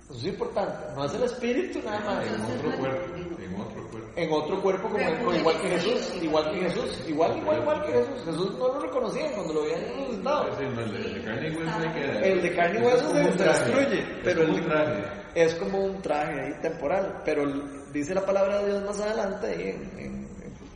Eso 0.09 0.19
es 0.19 0.25
importante. 0.25 0.77
No 0.95 1.05
es 1.05 1.13
el 1.15 1.23
espíritu 1.23 1.79
nada 1.83 1.99
más. 2.01 2.25
En 2.27 2.41
otro 2.41 2.77
cuerpo, 2.77 3.15
en 3.15 3.55
otro 3.61 3.87
cuerpo. 3.89 4.09
En 4.15 4.31
otro 4.31 4.61
cuerpo 4.61 4.89
como, 4.89 5.17
como 5.17 5.33
igual 5.33 5.61
que 5.61 5.67
Jesús. 5.69 6.13
Igual 6.21 6.51
que 6.51 6.59
Jesús. 6.59 7.03
Igual, 7.07 7.37
igual, 7.37 7.59
igual 7.61 7.85
que 7.85 7.91
Jesús. 7.93 8.23
Jesús 8.25 8.51
no 8.59 8.67
lo 8.67 8.79
reconocían 8.81 9.33
cuando 9.33 9.53
lo 9.55 9.63
veían 9.63 9.81
resucitado. 9.81 10.47
Es 10.51 10.59
el 10.59 10.75
de- 10.75 11.23
carne 11.25 11.49
y 11.49 11.55
hueso 11.55 11.81
se 11.81 11.91
queda. 11.91 12.19
El 12.21 12.41
de 12.41 12.55
carne 12.55 12.79
y 12.79 12.85
Eso 12.85 12.87
es 12.87 13.03
hueso 13.03 13.07
como 13.07 13.37
se, 13.37 13.43
destruye. 13.43 13.99
Es 13.99 14.05
Pero 14.23 14.41
como 14.45 14.57
el, 14.57 14.61
un 14.63 14.69
traje. 14.69 15.03
es 15.35 15.55
como 15.55 15.77
un 15.85 16.01
traje 16.01 16.41
ahí 16.41 16.53
temporal. 16.61 17.21
Pero 17.25 17.45
dice 17.91 18.13
la 18.13 18.25
palabra 18.25 18.59
de 18.59 18.65
Dios 18.71 18.83
más 18.85 18.99
adelante, 19.01 19.47
ahí 19.47 19.69
en, 19.97 20.27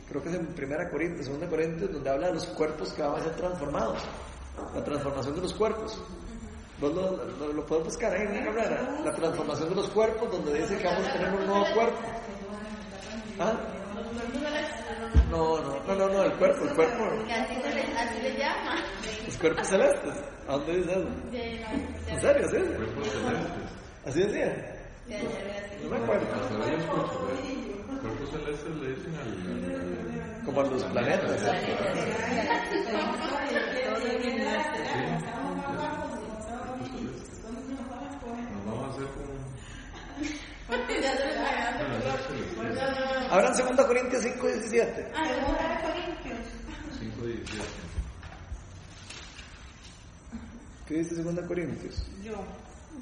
creo 0.08 0.22
que 0.22 0.28
es 0.28 0.34
en 0.34 0.48
1 0.58 0.90
Corintios, 0.90 1.28
2 1.40 1.48
Corintios, 1.48 1.92
donde 1.92 2.10
habla 2.10 2.26
de 2.26 2.34
los 2.34 2.46
cuerpos 2.46 2.92
que 2.92 3.02
van 3.02 3.14
a 3.20 3.22
ser 3.22 3.36
transformados. 3.36 3.98
La 4.74 4.84
transformación 4.84 5.36
de 5.36 5.40
los 5.42 5.54
cuerpos. 5.54 6.02
Vos 6.80 6.94
lo, 6.94 7.24
lo, 7.38 7.52
lo 7.52 7.66
puedes 7.66 7.84
buscar 7.84 8.12
ahí 8.14 8.22
en 8.22 8.36
la 8.36 8.44
carrera. 8.52 9.00
La 9.04 9.12
transformación 9.12 9.68
de 9.68 9.74
los 9.76 9.88
cuerpos, 9.90 10.30
donde 10.32 10.60
dice 10.60 10.78
que 10.78 10.84
vamos 10.86 11.06
a 11.06 11.12
tener 11.12 11.28
un 11.34 11.46
nuevo 11.46 11.64
cuerpo. 11.74 11.98
¿Ah? 13.38 13.52
No, 15.30 15.60
no, 15.60 15.80
no, 15.86 15.94
no, 15.94 16.08
no, 16.08 16.22
el 16.24 16.32
cuerpo, 16.34 16.64
el 16.64 16.74
cuerpo. 16.74 17.04
Así 17.30 18.22
le, 18.22 18.38
llama. 18.38 18.76
Los 19.26 19.36
cuerpos 19.36 19.66
celestes. 19.68 20.14
¿A 20.48 20.52
dónde 20.52 20.76
dice 20.78 20.90
eso? 20.90 21.08
¿En 22.08 22.20
serio? 22.20 22.48
¿Sí? 22.48 22.56
Cuerpos 22.56 23.08
celestes. 23.08 23.70
¿Así 24.06 24.20
decía? 24.22 24.46
de- 25.06 25.16
de- 25.16 25.18
de- 25.18 25.84
No 25.84 25.90
me 25.90 25.96
acuerdo. 25.98 26.26
Cuerpos 28.00 28.30
celestes 28.30 28.74
le 28.76 28.88
dicen 28.94 29.14
al- 29.16 30.44
Como 30.44 30.60
a 30.60 30.64
los 30.64 30.84
planetas. 30.84 31.30
Nos 37.30 38.64
vamos 38.66 38.84
a 38.84 38.90
hacer 38.90 39.06
como. 39.14 39.30
Porque 40.68 41.02
ya 41.02 41.16
se 41.16 41.26
le 41.26 41.32
Bueno, 42.56 42.72
eso 42.72 42.84
es 42.84 43.19
celestial. 43.30 43.68
Abran 43.68 43.76
2 43.76 43.86
Corintios 43.86 44.22
5, 44.22 44.46
17. 44.46 45.12
Ah, 45.14 45.80
Corintios. 45.82 46.38
5 46.98 47.28
y 47.28 47.32
17. 47.32 47.68
¿Qué 50.86 50.94
dice 50.94 51.22
2 51.22 51.46
Corintios? 51.46 52.02
Yo. 52.22 52.44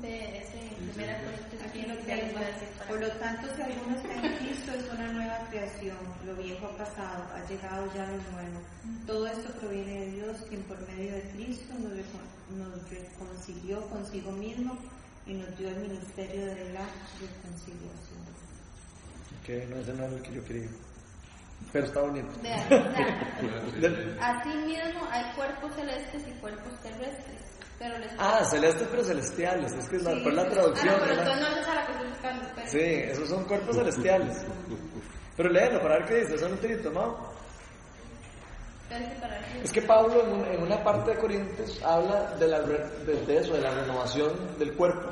De 0.02 0.38
ese 0.38 0.58
primera 0.92 1.18
Corintios. 1.24 1.62
Aquí 1.66 1.80
lo 1.82 1.94
ya 2.06 2.16
les 2.16 2.24
tengo. 2.26 2.32
voy 2.38 2.44
a 2.44 2.46
decir 2.48 2.68
para- 2.76 2.88
Por 2.90 3.00
lo 3.00 3.10
tanto, 3.12 3.48
si 3.56 3.62
alguno 3.62 3.96
está 3.96 4.14
en 4.14 4.36
Cristo, 4.36 4.72
es 4.72 4.92
una 4.92 5.12
nueva 5.12 5.38
creación. 5.50 5.96
Lo 6.26 6.34
viejo 6.36 6.66
ha 6.66 6.76
pasado, 6.76 7.24
ha 7.34 7.48
llegado 7.48 7.86
ya 7.94 8.04
lo 8.06 8.16
nuevo. 8.30 8.60
Todo 9.06 9.26
esto 9.26 9.50
proviene 9.58 10.00
de 10.00 10.10
Dios, 10.12 10.36
quien 10.48 10.62
por 10.64 10.78
medio 10.88 11.12
de 11.14 11.22
Cristo 11.32 11.72
nos 11.78 12.90
reconcilió 12.90 13.80
consigo 13.88 14.30
mismo 14.32 14.78
y 15.26 15.32
nos 15.34 15.56
dio 15.58 15.68
el 15.70 15.76
ministerio 15.80 16.46
de 16.46 16.72
la 16.74 16.84
reconciliación. 17.18 18.38
Que 19.48 19.64
no 19.66 19.76
es 19.80 19.88
el 19.88 20.22
que 20.22 20.32
yo 20.34 20.44
quería. 20.44 20.68
Pero 21.72 21.87
está 21.87 22.02
bonito. 22.02 22.28
Del- 23.80 24.18
Asimismo, 24.22 25.08
hay 25.11 25.24
cuerpos 25.34 25.74
celestes 25.74 26.22
y 26.28 26.32
cuerpos 26.40 26.74
terrestres. 26.82 27.40
Pero 27.78 27.96
les 27.96 28.12
Ah, 28.18 28.44
celestes 28.44 28.87
pero 28.90 29.02
celestiales. 29.02 29.72
Es 29.72 29.88
que 29.88 29.96
es 29.96 30.02
la, 30.02 30.12
Sí. 30.12 30.20
fue 30.22 30.32
la 30.34 30.42
Ah, 30.42 30.48
traducción. 30.50 30.94
no, 30.94 31.00
pero 31.00 31.14
no 31.16 31.46
es 31.46 31.66
a 31.66 31.74
la 31.76 31.87
que 31.87 31.92
estoy 31.92 32.08
buscando. 32.11 32.44
pero- 32.54 32.68
Sí, 32.70 32.78
esos 32.78 33.28
son 33.30 33.44
cuerpos 33.44 33.74
celestiales. 33.76 34.44
Pero 35.34 35.48
léelo 35.48 35.80
para 35.80 35.94
ver 36.00 36.04
qué 36.08 36.14
dice. 36.16 36.37
Son 36.38 36.52
un 36.52 36.58
tirito, 36.58 36.90
¿no? 36.90 37.16
Es 39.62 39.72
que 39.72 39.80
Pablo 39.82 40.24
en, 40.26 40.32
un- 40.32 40.44
en 40.44 40.62
una 40.62 40.84
parte 40.84 41.12
de 41.12 41.16
Corintios 41.18 41.82
habla 41.82 42.34
de, 42.37 42.48
la, 42.48 42.61
de 42.61 43.37
eso, 43.38 43.54
de 43.54 43.61
la 43.62 43.70
renovación 43.70 44.58
del 44.58 44.74
cuerpo. 44.74 45.08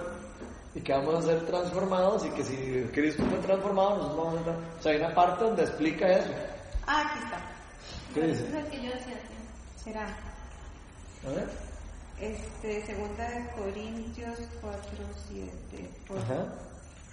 Y 0.76 0.80
que 0.80 0.92
vamos 0.92 1.14
a 1.14 1.22
ser 1.22 1.46
transformados 1.46 2.24
y 2.26 2.28
que 2.30 2.44
si 2.44 2.54
Cristo 2.92 3.24
fue 3.30 3.38
transformado, 3.38 3.96
nosotros 3.96 4.16
vamos 4.26 4.40
a 4.40 4.44
ser 4.44 4.54
O 4.78 4.82
sea, 4.82 4.92
hay 4.92 4.98
una 4.98 5.14
parte 5.14 5.44
donde 5.44 5.62
explica 5.62 6.06
eso. 6.12 6.30
Ah, 6.86 7.02
aquí 7.10 7.24
está. 7.24 7.40
¿Qué 8.14 8.20
dice? 8.26 8.46
es 8.48 8.54
el 8.54 8.66
que 8.70 8.76
yo 8.82 8.92
decía. 8.92 9.20
Será. 9.82 10.06
A 11.26 11.30
ver. 11.30 11.48
Este, 12.20 12.86
segunda 12.86 13.28
de 13.30 13.50
Corintios 13.52 14.38
4, 14.60 14.80
7. 15.28 15.90
Por- 16.06 16.18
Ajá. 16.18 16.44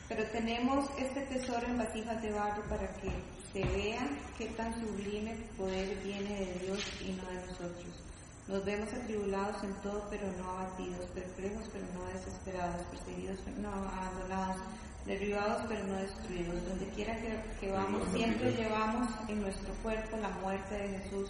Pero 0.10 0.24
tenemos 0.32 0.90
este 0.98 1.22
tesoro 1.22 1.66
en 1.66 1.78
vasijas 1.78 2.22
de 2.22 2.32
barro 2.32 2.62
para 2.70 2.88
que 2.96 3.10
se 3.54 3.64
vea 3.76 4.06
qué 4.38 4.48
tan 4.48 4.74
sublime 4.80 5.36
poder 5.58 5.96
viene 6.04 6.30
de 6.46 6.54
Dios 6.66 6.80
y 7.02 7.14
no 7.14 7.24
de 7.30 7.48
nosotros. 7.48 8.03
Nos 8.48 8.66
vemos 8.66 8.92
atribulados 8.94 9.64
en 9.64 9.74
todo, 9.82 10.04
pero 10.10 10.28
no 10.38 10.50
abatidos, 10.52 11.06
perplejos, 11.16 11.64
pero 11.72 11.86
no 11.96 12.06
desesperados, 12.12 12.82
perseguidos, 12.92 13.40
pero 13.46 13.58
no 13.62 13.70
abandonados, 13.70 14.58
derribados, 15.06 15.64
pero 15.70 15.84
no 15.88 15.96
destruidos. 15.96 16.56
Donde 16.68 16.86
quiera 16.90 17.16
que, 17.16 17.40
que 17.62 17.72
vamos, 17.72 18.02
siempre 18.14 18.52
llevamos 18.52 19.10
en 19.30 19.42
nuestro 19.42 19.74
cuerpo 19.82 20.18
la 20.18 20.30
muerte 20.44 20.76
de 20.76 21.00
Jesús, 21.00 21.30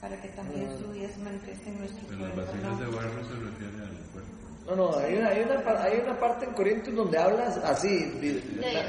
para 0.00 0.18
que 0.22 0.28
también 0.28 0.70
su 0.78 0.90
vida 0.90 1.08
se 1.10 1.18
manifieste 1.20 1.68
en 1.68 1.78
nuestro 1.80 2.12
En 2.14 2.22
las 2.22 2.30
cuerpo. 2.32 2.52
vasijas 2.52 2.72
¿no? 2.72 2.78
de 2.78 2.96
barro 2.96 3.24
se 3.24 3.34
refiere 3.34 3.82
al 3.84 3.96
cuerpo. 4.12 4.28
No, 4.68 4.76
no, 4.76 4.98
hay 4.98 5.14
una, 5.16 5.28
hay 5.28 5.40
una, 5.42 5.82
hay 5.82 5.98
una 6.00 6.18
parte 6.20 6.44
en 6.44 6.52
Corintios 6.52 6.94
donde 6.96 7.18
habla 7.18 7.46
así, 7.64 7.88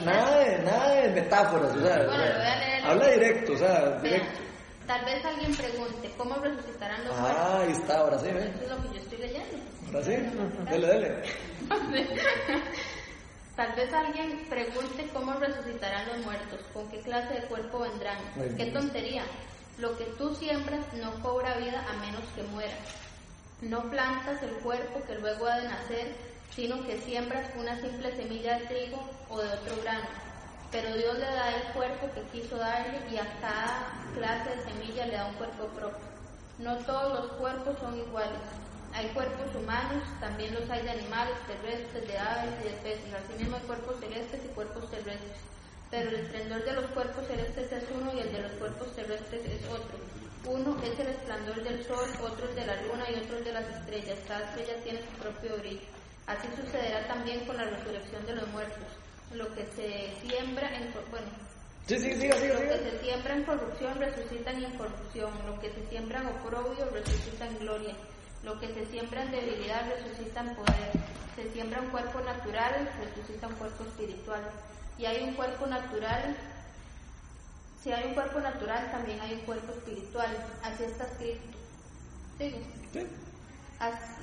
nada 0.03 0.39
de, 0.39 0.59
nada 0.63 0.93
de 0.95 1.09
metáforas, 1.21 1.75
o 1.75 1.81
sea, 1.81 1.95
Bueno, 2.05 2.89
habla 2.89 3.07
directo, 3.11 3.53
o 3.53 3.57
sea, 3.57 3.99
directo. 4.01 4.39
Tal 4.89 5.05
vez 5.05 5.23
alguien 5.23 5.55
pregunte, 5.55 6.11
¿cómo 6.17 6.33
resucitarán 6.37 7.05
los 7.05 7.15
Ah, 7.15 7.21
muertos? 7.21 7.45
ahí 7.61 7.71
está, 7.73 7.99
ahora 7.99 8.17
sí. 8.17 8.25
Eso 8.27 8.39
es 8.39 8.69
lo 8.71 8.81
que 8.81 8.87
yo 8.97 9.01
estoy 9.03 9.17
leyendo. 9.19 9.57
Ahora 9.85 10.03
sí, 10.03 10.11
dele, 10.71 10.87
dele. 10.87 11.23
Tal 13.55 13.71
vez 13.73 13.93
alguien 13.93 14.45
pregunte 14.49 15.07
cómo 15.13 15.33
resucitarán 15.33 16.07
los 16.07 16.25
muertos, 16.25 16.59
con 16.73 16.89
qué 16.89 17.01
clase 17.01 17.35
de 17.35 17.41
cuerpo 17.47 17.79
vendrán. 17.79 18.17
Muy 18.35 18.47
Qué 18.49 18.63
bien. 18.63 18.73
tontería. 18.73 19.23
Lo 19.77 19.95
que 19.95 20.05
tú 20.17 20.33
siembras 20.33 20.81
no 20.93 21.11
cobra 21.21 21.55
vida 21.57 21.85
a 21.87 21.93
menos 22.03 22.23
que 22.35 22.41
muera. 22.43 22.73
No 23.61 23.83
plantas 23.91 24.41
el 24.41 24.51
cuerpo 24.63 25.03
que 25.05 25.15
luego 25.19 25.45
ha 25.45 25.57
de 25.59 25.67
nacer, 25.67 26.15
sino 26.55 26.83
que 26.87 26.97
siembras 27.01 27.45
una 27.57 27.79
simple 27.79 28.15
semilla 28.15 28.57
de 28.57 28.65
trigo 28.65 29.07
o 29.29 29.39
de 29.39 29.49
otro 29.49 29.75
grano. 29.83 30.07
Pero 30.71 30.95
Dios 30.95 31.17
le 31.17 31.25
da 31.25 31.55
el 31.55 31.73
cuerpo 31.73 32.09
que 32.13 32.21
quiso 32.29 32.57
darle 32.57 32.99
y 33.11 33.17
a 33.17 33.25
cada 33.41 33.91
clase 34.13 34.55
de 34.55 34.63
semilla 34.65 35.07
le 35.07 35.15
da 35.15 35.25
un 35.25 35.33
cuerpo 35.33 35.65
propio. 35.69 36.05
No 36.59 36.77
todos 36.85 37.13
los 37.13 37.31
cuerpos 37.33 37.75
son 37.79 37.97
iguales. 37.97 38.39
Hay 38.93 39.07
cuerpos 39.09 39.55
humanos, 39.55 40.03
también 40.19 40.53
los 40.53 40.69
hay 40.69 40.83
de 40.83 40.91
animales, 40.91 41.35
terrestres, 41.47 42.07
de 42.07 42.17
aves 42.17 42.53
y 42.61 42.63
de 42.69 42.75
peces. 42.83 43.13
Asimismo 43.13 43.57
hay 43.57 43.63
cuerpos 43.63 43.95
celestes 43.99 44.41
y 44.45 44.47
cuerpos 44.49 44.89
terrestres. 44.91 45.41
Pero 45.89 46.09
el 46.09 46.15
esplendor 46.17 46.63
de 46.63 46.73
los 46.73 46.85
cuerpos 46.91 47.25
celestes 47.25 47.71
es 47.71 47.83
uno 47.89 48.13
y 48.13 48.19
el 48.19 48.31
de 48.31 48.41
los 48.41 48.51
cuerpos 48.53 48.95
terrestres 48.95 49.41
es 49.45 49.65
otro. 49.69 49.97
Uno 50.45 50.77
es 50.83 50.99
el 50.99 51.07
esplendor 51.07 51.63
del 51.63 51.83
sol, 51.85 52.09
otro 52.21 52.47
el 52.47 52.55
de 52.55 52.65
la 52.67 52.81
luna 52.83 53.09
y 53.09 53.19
otro 53.23 53.37
el 53.37 53.43
de 53.43 53.53
las 53.53 53.67
estrellas. 53.69 54.19
Cada 54.27 54.45
estrella 54.45 54.83
tiene 54.83 54.99
su 55.01 55.17
propio 55.17 55.57
brillo. 55.57 55.87
Así 56.27 56.47
sucederá 56.55 57.07
también 57.07 57.45
con 57.45 57.57
la 57.57 57.63
resurrección 57.63 58.23
de 58.27 58.35
los 58.35 58.47
muertos. 58.49 58.85
Lo 59.33 59.53
que 59.55 59.65
se 59.75 60.27
siembra 60.27 60.75
en... 60.75 60.93
Bueno, 61.11 61.27
Sí, 61.89 61.97
sí, 61.97 62.27
lo 62.27 62.35
que 62.35 62.79
se 62.83 62.99
siembra 63.01 63.35
en 63.35 63.43
corrupción 63.45 63.97
resucita 63.97 64.51
en 64.51 64.61
incorrupción. 64.61 65.31
Lo 65.47 65.59
que 65.59 65.71
se 65.71 65.87
siembra 65.87 66.21
en 66.21 66.27
oprobio 66.27 66.87
resucita 66.91 67.47
en 67.47 67.57
gloria. 67.57 67.95
Lo 68.43 68.59
que 68.59 68.67
se 68.67 68.85
siembra 68.91 69.23
en 69.23 69.31
debilidad 69.31 69.89
resucita 69.89 70.41
en 70.41 70.55
poder. 70.55 70.91
Se 71.35 71.51
siembra 71.51 71.81
un 71.81 71.89
cuerpo 71.89 72.19
natural, 72.19 72.91
resucita 73.03 73.47
un 73.47 73.55
cuerpo 73.55 73.83
espiritual. 73.85 74.41
Y 74.99 75.05
hay 75.05 75.23
un 75.23 75.33
cuerpo 75.33 75.65
natural. 75.65 76.37
Si 77.81 77.91
hay 77.91 78.09
un 78.09 78.13
cuerpo 78.13 78.39
natural, 78.39 78.91
también 78.91 79.19
hay 79.21 79.33
un 79.33 79.41
cuerpo 79.41 79.71
espiritual. 79.71 80.29
Así 80.61 80.83
está 80.83 81.05
escrito. 81.05 81.57
Sí. 82.37 82.53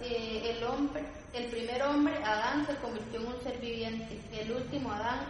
Eh, 0.03 0.55
el 0.57 0.63
hombre, 0.65 1.03
el 1.37 1.47
primer 1.47 1.83
hombre, 1.83 2.17
Adán, 2.25 2.67
se 2.67 2.75
convirtió 2.77 3.21
en 3.21 3.27
un 3.27 3.43
ser 3.43 3.59
viviente. 3.59 4.19
El 4.33 4.53
último 4.53 4.91
Adán, 4.91 5.21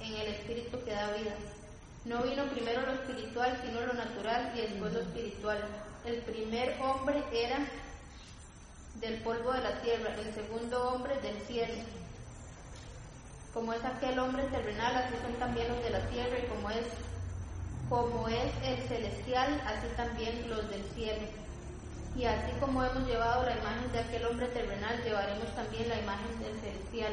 en 0.00 0.14
el 0.14 0.28
espíritu 0.28 0.78
que 0.84 0.92
da 0.92 1.12
vida. 1.12 1.34
No 2.04 2.22
vino 2.22 2.44
primero 2.44 2.82
lo 2.82 2.92
espiritual, 2.92 3.60
sino 3.64 3.80
lo 3.80 3.92
natural 3.94 4.52
y 4.54 4.60
después 4.60 4.92
lo 4.92 5.00
espiritual. 5.00 5.58
El 6.04 6.18
primer 6.22 6.80
hombre 6.80 7.20
era 7.32 7.58
del 9.00 9.20
polvo 9.22 9.52
de 9.52 9.60
la 9.60 9.80
tierra, 9.82 10.14
el 10.14 10.32
segundo 10.32 10.88
hombre 10.88 11.16
del 11.20 11.36
cielo. 11.42 11.82
Como 13.52 13.72
es 13.72 13.84
aquel 13.84 14.18
hombre 14.20 14.44
terrenal, 14.44 14.94
así 14.94 15.14
son 15.20 15.34
también 15.34 15.66
los 15.68 15.82
de 15.82 15.90
la 15.90 16.08
tierra, 16.08 16.38
y 16.38 16.46
como 16.46 16.70
es, 16.70 16.86
como 17.88 18.28
es 18.28 18.52
el 18.62 18.86
celestial, 18.86 19.60
así 19.66 19.88
también 19.96 20.48
los 20.48 20.68
del 20.70 20.84
cielo. 20.94 21.26
Y 22.16 22.24
así 22.24 22.50
como 22.60 22.82
hemos 22.82 23.06
llevado 23.06 23.44
la 23.44 23.58
imagen 23.58 23.92
de 23.92 23.98
aquel 23.98 24.24
hombre 24.24 24.46
terrenal, 24.48 25.04
llevaremos 25.04 25.54
también 25.54 25.88
la 25.88 26.00
imagen 26.00 26.38
del 26.40 26.58
celestial. 26.60 27.12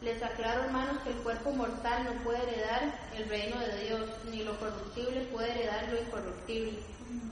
Les 0.00 0.22
aclaro, 0.22 0.64
hermanos, 0.64 1.02
que 1.04 1.10
el 1.10 1.16
cuerpo 1.16 1.50
mortal 1.50 2.04
no 2.04 2.24
puede 2.24 2.42
heredar 2.42 2.94
el 3.14 3.28
reino 3.28 3.58
de 3.60 3.84
Dios, 3.84 4.02
ni 4.30 4.42
lo 4.42 4.58
corruptible 4.58 5.20
puede 5.32 5.52
heredar 5.52 5.88
lo 5.90 6.00
incorruptible. 6.00 6.78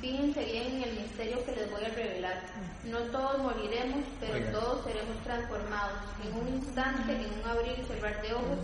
Fíjense 0.00 0.44
bien 0.44 0.76
en 0.76 0.82
el 0.82 1.00
misterio 1.00 1.44
que 1.44 1.56
les 1.56 1.70
voy 1.70 1.84
a 1.84 1.88
revelar. 1.88 2.42
No 2.84 2.98
todos 3.10 3.38
moriremos, 3.38 4.04
pero 4.20 4.52
todos 4.52 4.84
seremos 4.84 5.16
transformados. 5.24 5.98
En 6.22 6.38
un 6.38 6.48
instante, 6.48 7.12
en 7.12 7.40
un 7.40 7.48
abrir 7.48 7.78
y 7.78 7.86
cerrar 7.86 8.20
de 8.20 8.34
ojos, 8.34 8.58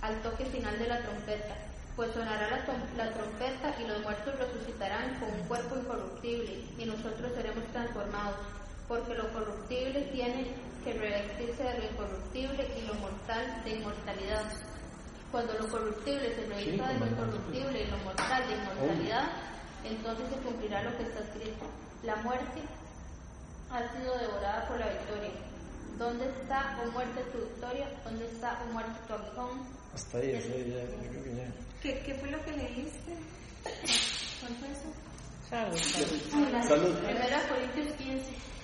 al 0.00 0.22
toque 0.22 0.44
final 0.46 0.78
de 0.78 0.88
la 0.88 1.00
trompeta. 1.00 1.56
Pues 1.96 2.12
sonará 2.12 2.50
la, 2.50 3.10
trompeta 3.12 3.74
y 3.80 3.86
los 3.86 4.02
muertos 4.02 4.34
resucitarán 4.36 5.14
con 5.20 5.30
un 5.30 5.46
cuerpo 5.46 5.76
incorruptible 5.76 6.64
y 6.76 6.84
nosotros 6.86 7.32
seremos 7.36 7.64
transformados. 7.72 8.36
Porque 8.88 9.14
lo 9.14 9.32
corruptible 9.32 10.02
tiene 10.12 10.54
que 10.82 10.92
revestirse 10.92 11.62
de 11.62 11.78
lo 11.78 11.84
incorruptible 11.84 12.68
y 12.78 12.86
lo 12.86 12.94
mortal 12.94 13.62
de 13.64 13.70
inmortalidad. 13.70 14.44
Cuando 15.30 15.54
lo 15.54 15.68
corruptible 15.68 16.34
se 16.34 16.46
revista 16.46 16.88
de 16.88 16.98
lo 16.98 17.06
incorruptible 17.06 17.82
y 17.82 17.86
lo 17.86 17.96
mortal 17.98 18.42
de 18.48 18.54
inmortalidad, 18.54 19.30
entonces 19.84 20.26
se 20.30 20.36
cumplirá 20.42 20.82
lo 20.82 20.96
que 20.96 21.04
está 21.04 21.20
escrito. 21.20 21.64
La 22.02 22.16
muerte 22.16 22.60
ha 23.70 23.80
sido 23.96 24.18
devorada 24.18 24.66
por 24.66 24.80
la 24.80 24.88
victoria. 24.88 25.30
¿Dónde 25.98 26.26
está, 26.26 26.76
oh 26.82 26.90
muerte, 26.90 27.22
tu 27.32 27.38
victoria? 27.38 27.88
¿Dónde 28.04 28.26
está, 28.26 28.60
oh 28.62 28.72
muerte, 28.72 28.98
tu 29.06 29.14
aguijón? 29.14 29.83
Hasta 29.94 30.18
ahí, 30.18 30.34
hasta 30.34 30.52
ahí, 30.52 30.74
ya, 30.74 30.82
yo 30.82 31.10
creo 31.10 31.24
que 31.24 31.34
ya. 31.36 31.52
¿Qué, 31.82 32.02
¿Qué 32.04 32.14
fue 32.14 32.30
lo 32.30 32.44
que 32.44 32.52
leíste? 32.52 33.12
¿Cuál 34.40 34.54
fue 34.56 34.68
eso? 34.72 34.92
Salud, 35.48 35.78
salud. 35.78 36.68
Salud. 36.68 36.94
Primera 36.98 37.48
Corintios 37.48 37.94
15. 37.96 38.54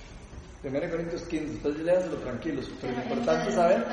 1 0.62 0.90
Corintios 0.90 1.22
15, 1.22 1.52
después 1.54 1.78
léaselo 1.78 2.16
tranquilos, 2.16 2.70
pero 2.82 2.92
lo 2.92 3.02
importante 3.02 3.48
es 3.48 3.54
saber, 3.54 3.86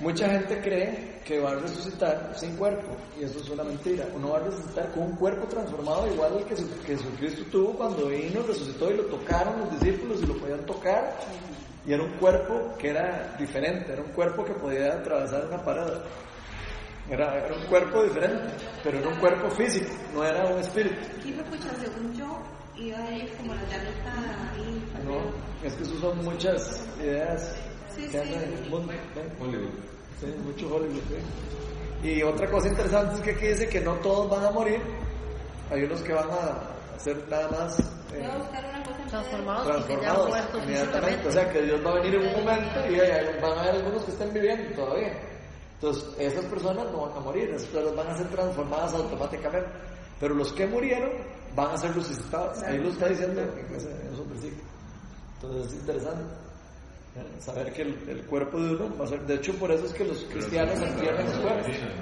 mucha 0.00 0.28
gente 0.28 0.60
cree 0.60 1.20
que 1.24 1.38
va 1.38 1.52
a 1.52 1.54
resucitar 1.54 2.32
sin 2.34 2.56
cuerpo, 2.56 2.96
y 3.20 3.22
eso 3.22 3.38
es 3.38 3.48
una 3.50 3.62
mentira. 3.62 4.04
Uno 4.12 4.30
va 4.30 4.38
a 4.38 4.40
resucitar 4.40 4.90
con 4.90 5.04
un 5.04 5.12
cuerpo 5.12 5.46
transformado 5.46 6.12
igual 6.12 6.38
al 6.38 6.44
que, 6.44 6.56
que 6.56 6.96
Jesucristo 6.96 7.44
tuvo 7.52 7.74
cuando 7.74 8.08
vino, 8.08 8.42
resucitó 8.42 8.90
y 8.90 8.96
lo 8.96 9.04
tocaron 9.04 9.60
los 9.60 9.70
discípulos 9.78 10.20
y 10.20 10.26
lo 10.26 10.36
podían 10.38 10.66
tocar, 10.66 11.16
y 11.86 11.92
era 11.92 12.02
un 12.02 12.14
cuerpo 12.14 12.74
que 12.76 12.88
era 12.88 13.36
diferente, 13.38 13.92
era 13.92 14.02
un 14.02 14.10
cuerpo 14.10 14.44
que 14.44 14.54
podía 14.54 14.94
atravesar 14.94 15.46
una 15.46 15.64
parada. 15.64 16.02
Era, 17.10 17.44
era 17.44 17.54
un 17.56 17.66
cuerpo 17.66 18.04
diferente, 18.04 18.54
pero 18.84 18.98
era 18.98 19.08
un 19.08 19.16
cuerpo 19.18 19.50
físico, 19.50 19.90
no 20.14 20.24
era 20.24 20.44
un 20.46 20.60
espíritu. 20.60 20.96
Aquí 21.18 21.32
me 21.32 21.42
escucha, 21.42 21.74
según 21.80 22.14
yo, 22.14 22.38
iba 22.76 22.98
a 22.98 23.10
ir 23.10 23.32
como 23.36 23.52
la 23.54 23.62
llanta 23.62 24.52
ahí. 24.54 24.84
No, 25.04 25.66
es 25.66 25.74
que 25.74 25.82
eso 25.82 25.98
son 25.98 26.24
muchas 26.24 26.86
ideas 27.00 27.56
Sí, 27.94 28.02
que 28.02 28.10
sí. 28.10 28.16
andan 28.18 28.44
en 28.44 28.52
el 28.58 28.70
mundo. 28.70 28.92
¿ven? 29.16 29.32
Hollywood. 29.40 29.70
Sí, 30.20 30.26
mucho 30.44 30.74
Hollywood. 30.74 31.02
sí. 32.02 32.08
Y 32.08 32.22
otra 32.22 32.48
cosa 32.50 32.68
interesante 32.68 33.14
es 33.16 33.20
que 33.22 33.30
aquí 33.32 33.46
dice 33.48 33.68
que 33.68 33.80
no 33.80 33.94
todos 33.96 34.30
van 34.30 34.46
a 34.46 34.50
morir. 34.52 34.80
Hay 35.70 35.82
unos 35.82 36.00
que 36.02 36.12
van 36.12 36.30
a 36.30 36.94
hacer 36.96 37.16
nada 37.28 37.48
más 37.50 37.76
Voy 38.10 38.20
eh, 38.20 38.26
a 38.26 38.38
buscar 38.38 38.64
una 38.64 38.82
cosa 38.82 39.02
en 39.02 39.08
Transformados 39.08 39.66
porque 39.76 39.94
ya 39.94 40.00
transformados 40.00 40.62
inmediatamente. 40.62 41.28
O 41.28 41.32
sea 41.32 41.50
que 41.52 41.62
Dios 41.62 41.84
va 41.86 41.90
a 41.90 41.94
venir 41.94 42.14
en 42.14 42.26
un 42.26 42.32
momento 42.32 42.80
y 42.88 43.40
van 43.40 43.52
a 43.58 43.60
haber 43.62 43.74
algunos 43.76 44.04
que 44.04 44.10
estén 44.12 44.32
viviendo 44.32 44.74
todavía. 44.74 45.12
Entonces, 45.80 46.04
esas 46.18 46.44
personas 46.46 46.84
no 46.92 47.06
van 47.06 47.16
a 47.16 47.20
morir, 47.20 47.48
esas 47.50 47.68
personas 47.68 47.96
van 47.96 48.08
a 48.08 48.16
ser 48.18 48.26
transformadas 48.28 48.92
automáticamente. 48.94 49.70
Pero 50.20 50.34
los 50.34 50.52
que 50.52 50.66
murieron 50.66 51.10
van 51.56 51.70
a 51.70 51.78
ser 51.78 51.94
resucitados. 51.94 52.62
Ahí 52.64 52.76
lo 52.78 52.90
está 52.90 53.08
diciendo 53.08 53.40
en 53.40 53.74
ese, 53.74 53.90
en 53.90 54.12
esos 54.12 54.28
versículos. 54.28 54.64
Entonces 55.36 55.72
es 55.72 55.78
interesante 55.80 56.22
¿eh? 57.16 57.40
saber 57.40 57.72
que 57.72 57.82
el, 57.82 58.08
el 58.10 58.22
cuerpo 58.26 58.60
de 58.60 58.74
uno 58.74 58.94
va 58.98 59.04
a 59.06 59.08
ser. 59.08 59.20
De 59.26 59.34
hecho, 59.36 59.54
por 59.54 59.70
eso 59.72 59.86
es 59.86 59.94
que 59.94 60.04
los 60.04 60.18
cristianos 60.24 60.74
Pero 60.78 60.86
entierran 60.92 61.24
los 61.24 61.34
hasta 61.34 61.44
la 61.46 61.52
cuerpos. 61.54 61.66
venida, 61.72 61.94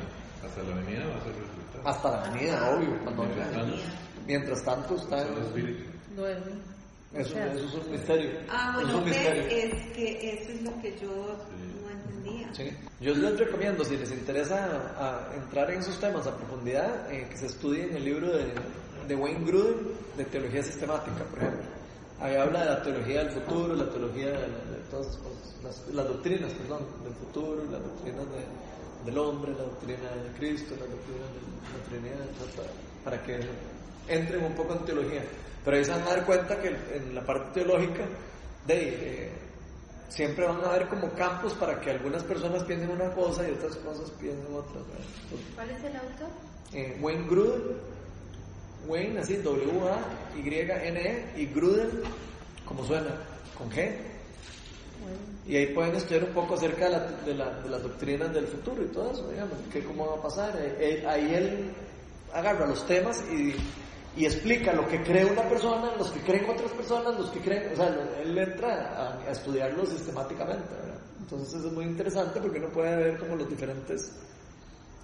Hasta 0.44 0.62
la 0.64 0.74
venida 0.74 1.06
va 1.06 1.14
a 1.16 1.20
ser 1.20 1.32
resultado. 1.32 1.82
Hasta 1.84 2.10
la 2.10 2.30
venida, 2.34 2.70
obvio. 2.76 2.98
cuando- 3.04 3.22
Mientras 3.24 3.52
tanto, 3.52 3.76
mientras 4.26 4.64
tanto 4.64 4.94
está 4.96 5.22
en. 5.28 5.38
espíritu. 5.38 5.84
Duerme. 6.16 6.52
Eso, 7.14 7.30
O 7.30 7.32
sea, 7.32 7.52
eso 7.54 7.64
es 7.66 7.74
un 7.74 7.90
misterio. 7.92 8.30
Ah, 8.50 8.70
Eso 8.76 8.80
es 8.80 8.84
bueno, 8.86 8.98
un 8.98 9.04
misterio. 9.04 9.42
es 9.44 9.92
que 9.96 10.30
eso 10.32 10.52
es 10.52 10.62
lo 10.62 10.82
que 10.82 10.98
yo. 10.98 11.36
Sí. 12.52 12.70
Yo 13.00 13.14
les 13.14 13.38
recomiendo, 13.38 13.84
si 13.84 13.96
les 13.96 14.10
interesa 14.10 14.66
a- 14.98 15.34
entrar 15.36 15.70
en 15.70 15.80
esos 15.80 15.98
temas 16.00 16.26
a 16.26 16.36
profundidad, 16.36 17.10
eh, 17.12 17.26
que 17.30 17.36
se 17.36 17.46
estudien 17.46 17.94
el 17.94 18.04
libro 18.04 18.28
de, 18.36 18.46
de 19.06 19.14
Wayne 19.16 19.44
Grudem 19.46 19.76
de 20.16 20.24
Teología 20.24 20.62
Sistemática, 20.62 21.24
por 21.24 21.38
ejemplo. 21.38 21.62
Ahí 22.20 22.34
habla 22.36 22.60
de 22.60 22.66
la 22.66 22.82
teología 22.82 23.18
del 23.24 23.30
futuro, 23.30 23.74
la 23.76 23.88
teología 23.90 24.26
de, 24.30 24.38
de 24.38 24.78
todas 24.90 25.18
las, 25.62 25.86
las 25.94 26.08
doctrinas, 26.08 26.52
perdón, 26.54 26.80
del 27.04 27.14
futuro, 27.14 27.62
las 27.70 27.82
doctrinas 27.82 28.24
de- 28.30 28.68
del 29.10 29.18
hombre, 29.18 29.52
la 29.52 29.62
doctrina 29.64 30.10
de 30.10 30.30
Cristo, 30.38 30.74
la 30.80 30.86
doctrina 30.86 31.24
de 31.30 31.78
la 31.78 31.84
Trinidad, 31.88 32.24
etc., 32.26 32.66
para 33.04 33.22
que 33.22 33.38
entren 34.08 34.44
un 34.44 34.54
poco 34.54 34.72
en 34.74 34.84
teología. 34.84 35.22
Pero 35.64 35.76
ahí 35.76 35.84
se 35.84 35.92
van 35.92 36.02
a 36.02 36.06
dar 36.06 36.26
cuenta 36.26 36.60
que 36.60 36.68
en 36.68 37.14
la 37.14 37.24
parte 37.24 37.60
teológica, 37.60 38.04
de, 38.66 38.88
eh, 39.26 39.32
siempre 40.08 40.46
van 40.46 40.62
a 40.64 40.68
haber 40.70 40.88
como 40.88 41.10
campos 41.12 41.54
para 41.54 41.80
que 41.80 41.90
algunas 41.90 42.22
personas 42.24 42.64
piensen 42.64 42.90
una 42.90 43.10
cosa 43.12 43.46
y 43.48 43.52
otras 43.52 43.76
cosas 43.76 44.10
piensen 44.18 44.46
otra. 44.54 44.80
¿Cuál 45.54 45.70
es 45.70 45.84
el 45.84 45.96
autor? 45.96 46.28
eh, 46.72 46.98
Wayne 47.00 47.26
Gruden, 47.28 47.62
Wayne 48.86 49.20
así, 49.20 49.36
W-A-Y-N-E, 49.36 51.32
y 51.36 51.46
Gruden, 51.46 51.90
como 52.66 52.84
suena, 52.84 53.10
con 53.56 53.70
G. 53.70 53.90
Y 55.46 55.56
ahí 55.56 55.66
pueden 55.74 55.94
estudiar 55.96 56.24
un 56.24 56.34
poco 56.34 56.54
acerca 56.54 56.84
de, 56.86 56.90
la- 56.90 57.06
de 57.24 57.34
la- 57.34 57.60
de 57.62 57.68
las 57.70 57.82
doctrinas 57.82 58.32
del 58.34 58.46
futuro 58.46 58.82
y 58.82 58.88
todo 58.88 59.10
eso, 59.12 59.28
digamos, 59.30 59.54
que 59.72 59.82
cómo 59.82 60.06
va 60.08 60.16
a 60.16 60.22
pasar. 60.22 60.52
Ahí 61.08 61.34
él 61.34 61.70
agarra 62.34 62.66
los 62.66 62.86
temas 62.86 63.22
y, 63.32 63.54
y 64.16 64.24
explica 64.24 64.72
lo 64.72 64.86
que 64.88 65.02
cree 65.02 65.24
una 65.24 65.42
persona, 65.48 65.92
los 65.96 66.10
que 66.10 66.20
creen 66.20 66.48
otras 66.50 66.72
personas, 66.72 67.16
los 67.18 67.30
que 67.30 67.40
creen, 67.40 67.72
o 67.72 67.76
sea, 67.76 67.94
él 68.22 68.36
entra 68.36 68.94
a, 68.96 69.28
a 69.28 69.30
estudiarlo 69.30 69.86
sistemáticamente, 69.86 70.74
¿verdad? 70.74 70.98
Entonces 71.20 71.54
eso 71.54 71.68
es 71.68 71.72
muy 71.74 71.84
interesante 71.84 72.40
porque 72.40 72.58
uno 72.58 72.68
puede 72.70 72.96
ver 72.96 73.18
como 73.18 73.36
los 73.36 73.48
diferentes 73.48 74.10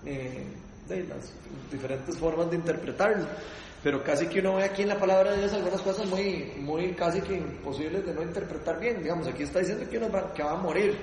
eh, 0.07 0.45
de 0.89 1.05
las 1.05 1.33
diferentes 1.71 2.17
formas 2.19 2.51
de 2.51 2.57
interpretarlo. 2.57 3.27
Pero 3.83 4.03
casi 4.03 4.27
que 4.29 4.41
uno 4.41 4.57
ve 4.57 4.65
aquí 4.65 4.83
en 4.83 4.89
la 4.89 4.99
palabra 4.99 5.33
de 5.33 5.39
Dios 5.41 5.53
algunas 5.53 5.83
cosas 5.83 6.07
muy, 6.07 6.53
muy 6.59 6.95
casi 6.95 7.21
que 7.21 7.35
imposibles 7.37 8.07
de 8.07 8.15
no 8.15 8.23
interpretar 8.23 8.81
bien. 8.81 9.03
Digamos, 9.03 9.27
aquí 9.27 9.43
está 9.43 9.59
diciendo 9.59 9.85
que 9.91 9.99
uno 9.99 10.11
va, 10.11 10.33
que 10.33 10.43
va 10.43 10.53
a 10.53 10.57
morir, 10.57 10.97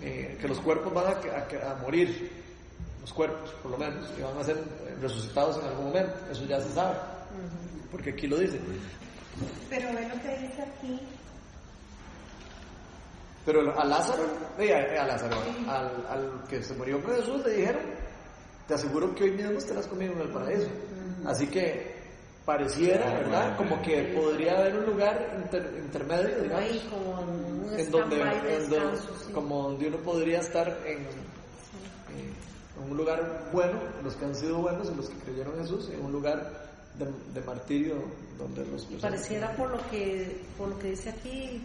eh, 0.00 0.38
que 0.40 0.46
los 0.48 0.60
cuerpos 0.60 0.94
van 0.94 1.06
a, 1.06 1.10
a- 1.10 1.72
a 1.72 1.74
morir, 1.82 2.30
los 3.06 3.12
cuerpos 3.12 3.50
por 3.62 3.70
lo 3.70 3.78
menos, 3.78 4.04
y 4.18 4.22
van 4.22 4.36
a 4.36 4.42
ser 4.42 4.56
eh, 4.56 4.96
resucitados 5.00 5.58
en 5.58 5.66
algún 5.68 5.84
momento. 5.86 6.12
Eso 6.30 6.44
ya 6.44 6.60
se 6.60 6.72
sabe, 6.72 6.96
porque 7.92 8.10
aquí 8.10 8.26
lo 8.26 8.36
dice. 8.38 8.58
Pero 9.70 9.92
ve 9.94 10.08
lo 10.08 10.20
que 10.20 10.38
dice 10.38 10.62
aquí. 10.62 11.00
Pero 13.44 13.78
a 13.80 13.84
Lázaro, 13.84 14.24
a, 14.58 15.02
a 15.02 15.06
Lázaro, 15.06 15.36
al, 15.68 16.06
al 16.08 16.44
que 16.48 16.60
se 16.62 16.74
murió 16.74 17.00
con 17.00 17.14
Jesús 17.14 17.44
le 17.46 17.52
dijeron, 17.54 17.82
te 18.66 18.74
aseguro 18.74 19.14
que 19.14 19.22
hoy 19.24 19.30
mismo 19.32 19.52
estarás 19.52 19.86
conmigo 19.86 20.14
en 20.14 20.20
el 20.22 20.28
paraíso. 20.30 20.68
Así 21.24 21.46
que 21.46 21.94
pareciera, 22.44 23.04
¿verdad? 23.14 23.56
Como 23.56 23.80
que 23.82 24.02
podría 24.16 24.58
haber 24.58 24.78
un 24.78 24.86
lugar 24.86 25.36
inter- 25.44 25.74
intermedio, 25.78 26.42
digamos, 26.42 26.64
Ahí 26.64 26.88
como 26.90 27.20
en 27.22 27.28
un 27.28 27.78
en 27.78 27.90
donde, 27.92 28.20
en 28.20 29.32
como 29.32 29.62
donde 29.62 29.88
uno 29.88 29.98
podría 29.98 30.40
estar 30.40 30.80
en, 30.84 31.06
en- 32.84 32.90
un 32.90 32.96
lugar 32.96 33.48
bueno, 33.52 33.78
los 34.04 34.14
que 34.16 34.24
han 34.24 34.34
sido 34.34 34.58
buenos 34.58 34.90
y 34.92 34.94
los 34.96 35.08
que 35.08 35.16
creyeron 35.18 35.54
en 35.54 35.60
Jesús, 35.62 35.88
en 35.90 36.04
un 36.04 36.12
lugar 36.12 36.66
de, 36.98 37.06
de 37.34 37.46
martirio 37.46 37.96
donde 38.38 38.60
los 38.66 38.84
personas- 38.84 39.02
pareciera 39.02 39.54
por 39.56 39.70
lo 39.70 39.78
que 39.90 40.42
por 40.56 40.68
lo 40.68 40.78
que 40.78 40.90
dice 40.90 41.10
aquí, 41.10 41.62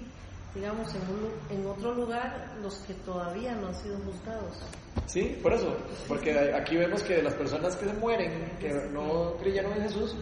digamos, 0.55 0.93
en, 0.93 1.01
un, 1.01 1.59
en 1.61 1.65
otro 1.67 1.93
lugar, 1.93 2.53
los 2.61 2.75
que 2.79 2.93
todavía 2.95 3.55
no 3.55 3.67
han 3.67 3.75
sido 3.75 3.97
juzgados. 3.99 4.57
Sí, 5.07 5.37
por 5.41 5.53
eso, 5.53 5.73
porque 6.07 6.53
aquí 6.53 6.75
vemos 6.77 7.01
que 7.03 7.21
las 7.21 7.33
personas 7.35 7.75
que 7.77 7.85
se 7.85 7.93
mueren, 7.93 8.57
que 8.59 8.73
no 8.91 9.33
creyeron 9.41 9.71
en 9.73 9.83
Jesús, 9.83 10.15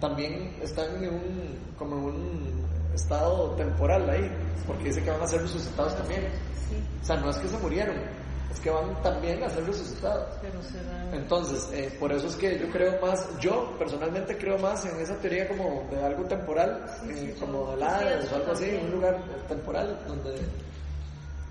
también 0.00 0.56
están 0.62 1.02
en 1.04 1.14
un, 1.14 1.58
como 1.78 1.96
en 1.96 2.04
un 2.04 2.64
estado 2.94 3.50
temporal 3.56 4.08
ahí, 4.08 4.30
porque 4.66 4.84
dice 4.84 5.02
que 5.02 5.10
van 5.10 5.22
a 5.22 5.26
ser 5.26 5.42
resucitados 5.42 5.94
también. 5.96 6.24
O 7.02 7.04
sea, 7.04 7.16
no 7.16 7.28
es 7.30 7.36
que 7.36 7.48
se 7.48 7.58
murieron, 7.58 7.96
es 8.54 8.60
que 8.60 8.70
van 8.70 9.02
también 9.02 9.42
a 9.42 9.50
ser 9.50 9.64
resucitados. 9.66 10.26
pero. 10.40 10.58
Entonces, 11.12 11.68
eh, 11.72 11.94
por 12.00 12.10
eso 12.12 12.26
es 12.28 12.36
que 12.36 12.58
yo 12.58 12.68
creo 12.70 13.00
más, 13.00 13.28
yo 13.38 13.74
personalmente 13.78 14.36
creo 14.38 14.58
más 14.58 14.84
en 14.86 14.98
esa 15.00 15.16
teoría 15.18 15.46
como 15.48 15.86
de 15.90 16.02
algo 16.04 16.24
temporal, 16.24 16.84
eh, 17.08 17.36
como 17.38 17.70
de 17.72 17.76
la 17.78 17.98
o 18.32 18.34
algo 18.36 18.52
así, 18.52 18.78
un 18.82 18.90
lugar 18.92 19.22
temporal 19.48 19.98
donde, 20.08 20.40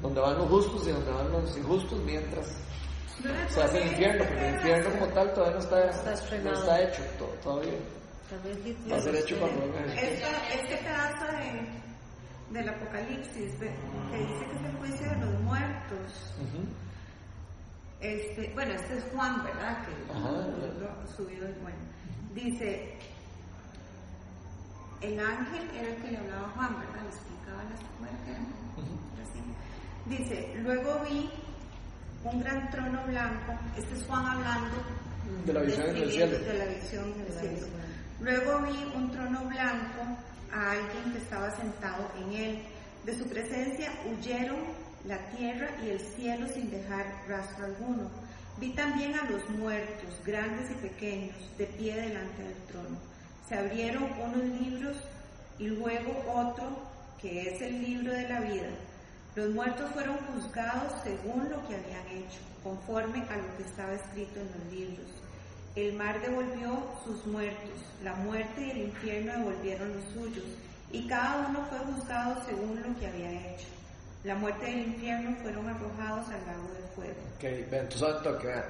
donde 0.01 0.19
van 0.21 0.37
los 0.37 0.47
justos 0.49 0.87
y 0.87 0.91
donde 0.91 1.11
van 1.11 1.31
los 1.31 1.57
injustos 1.57 1.99
mientras 2.05 2.47
se 3.49 3.61
hace 3.61 3.81
el 3.83 3.87
infierno, 3.89 4.25
porque 4.25 4.47
el 4.49 4.55
infierno 4.55 4.89
como 4.99 5.07
tal 5.13 5.33
todavía 5.33 5.53
no 5.55 5.59
está, 5.63 5.85
no 6.43 6.53
está 6.53 6.81
hecho 6.81 7.01
to- 7.19 7.35
todavía. 7.43 7.73
Va 8.91 8.97
a 8.97 9.01
ser 9.01 9.15
hecho 9.15 9.37
cuando 9.39 9.61
este 9.77 10.77
pedazo 10.77 11.25
de, 11.37 12.59
del 12.59 12.69
Apocalipsis 12.69 13.59
de- 13.59 13.67
que 14.11 14.17
dice 14.17 14.45
que 14.49 14.55
es 14.55 14.65
el 14.65 14.77
juicio 14.77 15.09
de 15.09 15.15
los 15.25 15.41
muertos. 15.41 16.33
Este, 18.03 18.51
bueno, 18.53 18.73
este 18.73 18.97
es 18.97 19.03
Juan, 19.13 19.41
¿verdad? 19.45 19.77
Que 19.85 20.11
Ajá. 20.11 20.29
lo 20.29 20.93
bueno. 21.61 21.77
Dice, 22.33 22.97
el 24.99 25.17
ángel 25.19 25.69
era 25.73 25.87
el 25.87 26.01
que 26.01 26.11
le 26.11 26.17
hablaba 26.17 26.47
a 26.47 26.49
Juan, 26.49 26.79
¿verdad? 26.79 27.01
Le 27.01 27.07
explicaba 27.07 27.63
las 27.63 27.79
así. 29.29 29.41
Dice, 30.05 30.53
luego 30.57 30.99
vi 31.09 31.29
un 32.25 32.39
gran 32.41 32.69
trono 32.71 33.05
blanco, 33.07 33.53
este 33.77 33.95
es 33.95 34.05
Juan 34.05 34.25
hablando 34.25 34.75
De 35.45 35.53
la 35.53 35.61
visión 35.61 35.89
en 35.89 35.95
el 35.95 36.11
cielo. 36.11 36.31
describiendo 36.31 36.51
de 36.51 36.57
la 36.57 36.65
visión 36.73 37.13
en 37.13 37.21
el 37.21 37.57
cielo. 37.57 37.67
Luego 38.19 38.59
vi 38.63 38.91
un 38.95 39.11
trono 39.11 39.45
blanco 39.45 40.01
a 40.51 40.71
alguien 40.71 41.13
que 41.13 41.19
estaba 41.19 41.49
sentado 41.51 42.11
en 42.17 42.33
él. 42.33 42.63
De 43.05 43.17
su 43.17 43.25
presencia 43.27 43.91
huyeron 44.11 44.82
la 45.05 45.17
tierra 45.35 45.69
y 45.83 45.89
el 45.89 45.99
cielo 45.99 46.47
sin 46.47 46.71
dejar 46.71 47.05
rastro 47.27 47.65
alguno. 47.65 48.09
Vi 48.57 48.69
también 48.69 49.15
a 49.15 49.29
los 49.29 49.49
muertos, 49.49 50.09
grandes 50.25 50.71
y 50.71 50.75
pequeños, 50.75 51.35
de 51.57 51.65
pie 51.65 51.95
delante 51.95 52.43
del 52.43 52.57
trono. 52.67 52.97
Se 53.49 53.55
abrieron 53.55 54.03
unos 54.03 54.43
libros 54.61 54.97
y 55.59 55.67
luego 55.67 56.23
otro, 56.33 56.77
que 57.21 57.49
es 57.49 57.61
el 57.61 57.81
libro 57.81 58.13
de 58.13 58.29
la 58.29 58.39
vida. 58.39 58.69
Los 59.35 59.49
muertos 59.49 59.91
fueron 59.91 60.17
juzgados 60.17 60.93
según 61.03 61.49
lo 61.49 61.67
que 61.67 61.75
habían 61.75 62.07
hecho, 62.07 62.39
conforme 62.63 63.19
a 63.23 63.37
lo 63.37 63.57
que 63.57 63.63
estaba 63.63 63.93
escrito 63.93 64.39
en 64.39 64.47
los 64.47 64.73
libros. 64.73 65.07
El 65.75 65.93
mar 65.93 66.21
devolvió 66.21 66.83
sus 67.03 67.25
muertos, 67.25 67.83
la 68.03 68.13
muerte 68.15 68.67
y 68.67 68.71
el 68.71 68.77
infierno 68.89 69.33
devolvieron 69.33 69.91
los 69.95 70.05
suyos, 70.13 70.45
y 70.91 71.07
cada 71.07 71.47
uno 71.47 71.65
fue 71.67 71.79
juzgado 71.79 72.41
según 72.45 72.79
lo 72.87 72.99
que 72.99 73.07
había 73.07 73.31
hecho. 73.31 73.65
La 74.23 74.35
muerte 74.35 74.69
y 74.71 74.73
el 74.73 74.87
infierno 74.87 75.35
fueron 75.41 75.67
arrojados 75.67 76.27
al 76.29 76.45
lago 76.45 76.69
de 76.73 76.87
fuego. 76.95 77.21
Ok, 77.35 77.43
entonces 77.73 78.23
toque, 78.23 78.47
vean. 78.47 78.63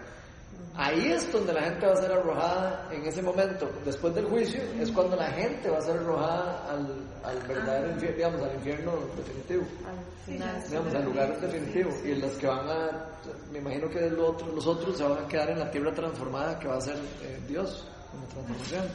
Ahí 0.76 1.12
es 1.12 1.32
donde 1.32 1.52
la 1.54 1.62
gente 1.64 1.86
va 1.86 1.94
a 1.94 1.98
ser 1.98 2.12
arrojada 2.12 2.88
en 2.92 3.06
ese 3.06 3.22
momento. 3.22 3.70
Después 3.86 4.14
del 4.16 4.26
juicio 4.26 4.62
es 4.80 4.92
cuando 4.92 5.16
la 5.16 5.32
gente 5.32 5.70
va 5.70 5.78
a 5.78 5.82
ser 5.82 5.98
arrojada 5.98 6.72
al, 6.72 6.88
al 7.24 7.40
verdadero 7.48 7.90
infierno, 7.92 8.16
digamos, 8.18 8.42
al 8.42 8.56
infierno 8.56 8.92
definitivo. 9.16 9.64
Al 9.88 10.26
final. 10.26 10.64
Digamos, 10.70 10.96
al 10.96 11.06
lugar 11.06 11.40
definitivo. 11.40 11.90
Y 12.04 12.16
los 12.16 12.32
que 12.34 12.48
van 12.48 12.70
a, 12.70 13.06
me 13.52 13.60
imagino 13.60 13.90
que 13.90 14.10
lo 14.10 14.28
otro- 14.30 14.48
los 14.54 14.66
otros 14.66 14.98
se 14.98 15.04
van 15.04 15.24
a 15.24 15.28
quedar 15.28 15.50
en 15.52 15.60
la 15.60 15.70
tierra 15.72 15.92
transformada 15.94 16.58
que 16.60 16.68
va 16.68 16.78
a 16.78 16.82
ser 16.82 16.96
eh, 17.24 17.40
Dios, 17.48 17.88
en 18.14 18.22
la 18.22 18.28
transformación. 18.28 18.86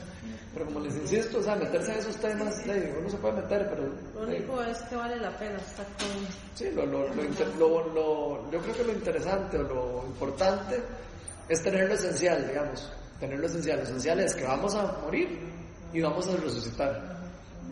Pero 0.54 0.64
como 0.66 0.80
les 0.80 0.96
insisto, 0.96 1.38
o 1.38 1.42
sea, 1.42 1.56
meterse 1.56 1.92
en 1.92 1.98
esos 1.98 2.16
temas, 2.16 2.62
uno 2.98 3.08
se 3.10 3.16
puede 3.18 3.34
meter, 3.42 3.68
pero... 3.68 3.84
Lo 4.14 4.26
único 4.32 4.62
es 4.62 4.78
que 4.82 4.96
vale 4.96 5.16
la 5.16 5.36
pena 5.38 5.56
estar 5.58 5.86
con 5.86 6.26
Sí, 6.54 6.70
lo, 6.74 6.86
lo, 6.86 7.08
lo 7.08 8.50
yo 8.50 8.58
creo 8.60 8.74
que 8.74 8.84
lo 8.84 8.92
interesante 8.92 9.58
o 9.58 9.62
lo 9.62 10.04
importante 10.06 10.82
es 11.48 11.62
tener 11.62 11.88
lo 11.88 11.94
esencial, 11.94 12.46
digamos. 12.48 12.90
Tener 13.20 13.38
lo 13.38 13.46
esencial. 13.46 13.78
Lo 13.78 13.84
esencial 13.84 14.20
es 14.20 14.34
que 14.34 14.44
vamos 14.44 14.74
a 14.74 14.98
morir 15.02 15.38
y 15.92 16.00
vamos 16.00 16.28
a 16.28 16.36
resucitar. 16.36 17.18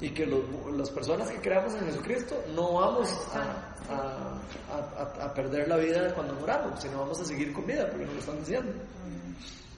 Y 0.00 0.10
que 0.10 0.26
las 0.26 0.90
personas 0.90 1.28
que 1.30 1.40
creamos 1.40 1.72
en 1.74 1.86
Jesucristo 1.86 2.36
no 2.54 2.74
vamos 2.74 3.08
a- 3.34 3.74
a- 3.92 4.40
a- 4.72 5.24
a 5.26 5.34
perder 5.34 5.68
la 5.68 5.76
vida 5.76 6.12
cuando 6.14 6.34
moramos, 6.34 6.80
sino 6.80 6.98
vamos 7.00 7.18
a 7.20 7.24
seguir 7.24 7.52
con 7.52 7.64
vida, 7.66 7.88
porque 7.88 8.04
nos 8.04 8.14
lo 8.14 8.20
están 8.20 8.38
diciendo. 8.40 8.72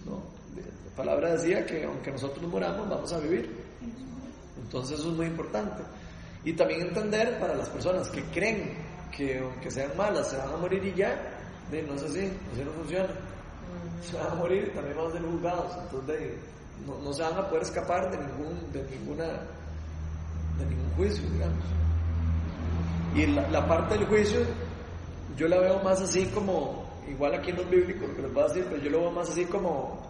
¿no? 0.07 0.23
La 0.99 1.05
palabra 1.05 1.31
decía 1.35 1.65
que 1.65 1.85
aunque 1.85 2.11
nosotros 2.11 2.45
moramos, 2.51 2.89
vamos 2.89 3.13
a 3.13 3.21
vivir. 3.21 3.49
Entonces 4.61 4.99
eso 4.99 5.11
es 5.11 5.17
muy 5.17 5.27
importante. 5.27 5.85
Y 6.45 6.55
también 6.55 6.81
entender 6.81 7.39
para 7.39 7.55
las 7.55 7.69
personas 7.69 8.11
que 8.11 8.21
creen 8.25 8.73
que 9.17 9.39
aunque 9.39 9.71
sean 9.71 9.97
malas 9.97 10.29
se 10.29 10.37
van 10.39 10.55
a 10.55 10.57
morir 10.57 10.85
y 10.85 10.93
ya, 10.95 11.17
no 11.71 11.95
es 11.95 12.03
así, 12.03 12.29
así 12.53 12.65
no 12.65 12.73
funciona. 12.73 13.11
Se 14.03 14.17
van 14.17 14.33
a 14.33 14.35
morir 14.35 14.71
y 14.73 14.75
también 14.75 14.97
van 14.97 15.07
a 15.07 15.13
ser 15.13 15.23
juzgados. 15.23 15.79
Entonces 15.85 16.33
no, 16.85 17.13
se 17.13 17.23
van 17.23 17.39
a 17.39 17.49
poder 17.49 17.63
escapar 17.63 18.11
de 18.11 18.19
ningún, 18.19 18.73
de 18.73 18.83
ninguna, 18.91 19.27
de 20.59 20.67
ningún 20.69 20.91
juicio, 20.97 21.31
digamos. 21.31 21.65
Y 23.15 23.25
la, 23.27 23.69
parte 23.69 23.95
del 23.95 24.09
juicio, 24.09 24.41
yo 25.37 25.47
la 25.47 25.61
veo 25.61 25.81
más 25.81 26.01
así 26.01 26.27
como, 26.27 26.91
igual 27.09 27.35
aquí 27.37 27.53
no 27.53 27.63
es 27.63 27.71
bíblico 27.71 28.05
lo 28.05 28.17
que 28.17 28.23
les 28.23 28.35
voy 28.35 28.43
a 28.43 28.49
decir, 28.49 28.67
pero 28.69 28.83
yo 28.83 28.91
lo 28.91 29.01
veo 29.03 29.11
más 29.13 29.31
así 29.31 29.45
como, 29.45 30.08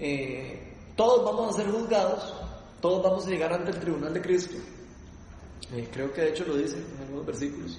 eh, 0.00 0.74
todos 0.96 1.24
vamos 1.24 1.54
a 1.54 1.62
ser 1.62 1.70
juzgados, 1.70 2.34
todos 2.80 3.02
vamos 3.02 3.26
a 3.26 3.30
llegar 3.30 3.52
ante 3.52 3.70
el 3.70 3.80
tribunal 3.80 4.14
de 4.14 4.22
Cristo. 4.22 4.56
Eh, 5.74 5.88
creo 5.92 6.12
que 6.12 6.22
de 6.22 6.30
hecho 6.30 6.44
lo 6.44 6.56
dice 6.56 6.76
en 6.76 7.02
algunos 7.02 7.26
versículos. 7.26 7.78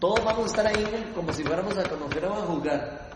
Todos 0.00 0.24
vamos 0.24 0.44
a 0.44 0.46
estar 0.46 0.66
ahí 0.66 1.12
como 1.14 1.32
si 1.32 1.42
fuéramos 1.44 1.78
a 1.78 1.88
conocer 1.88 2.24
a 2.24 2.30
juzgar, 2.42 3.10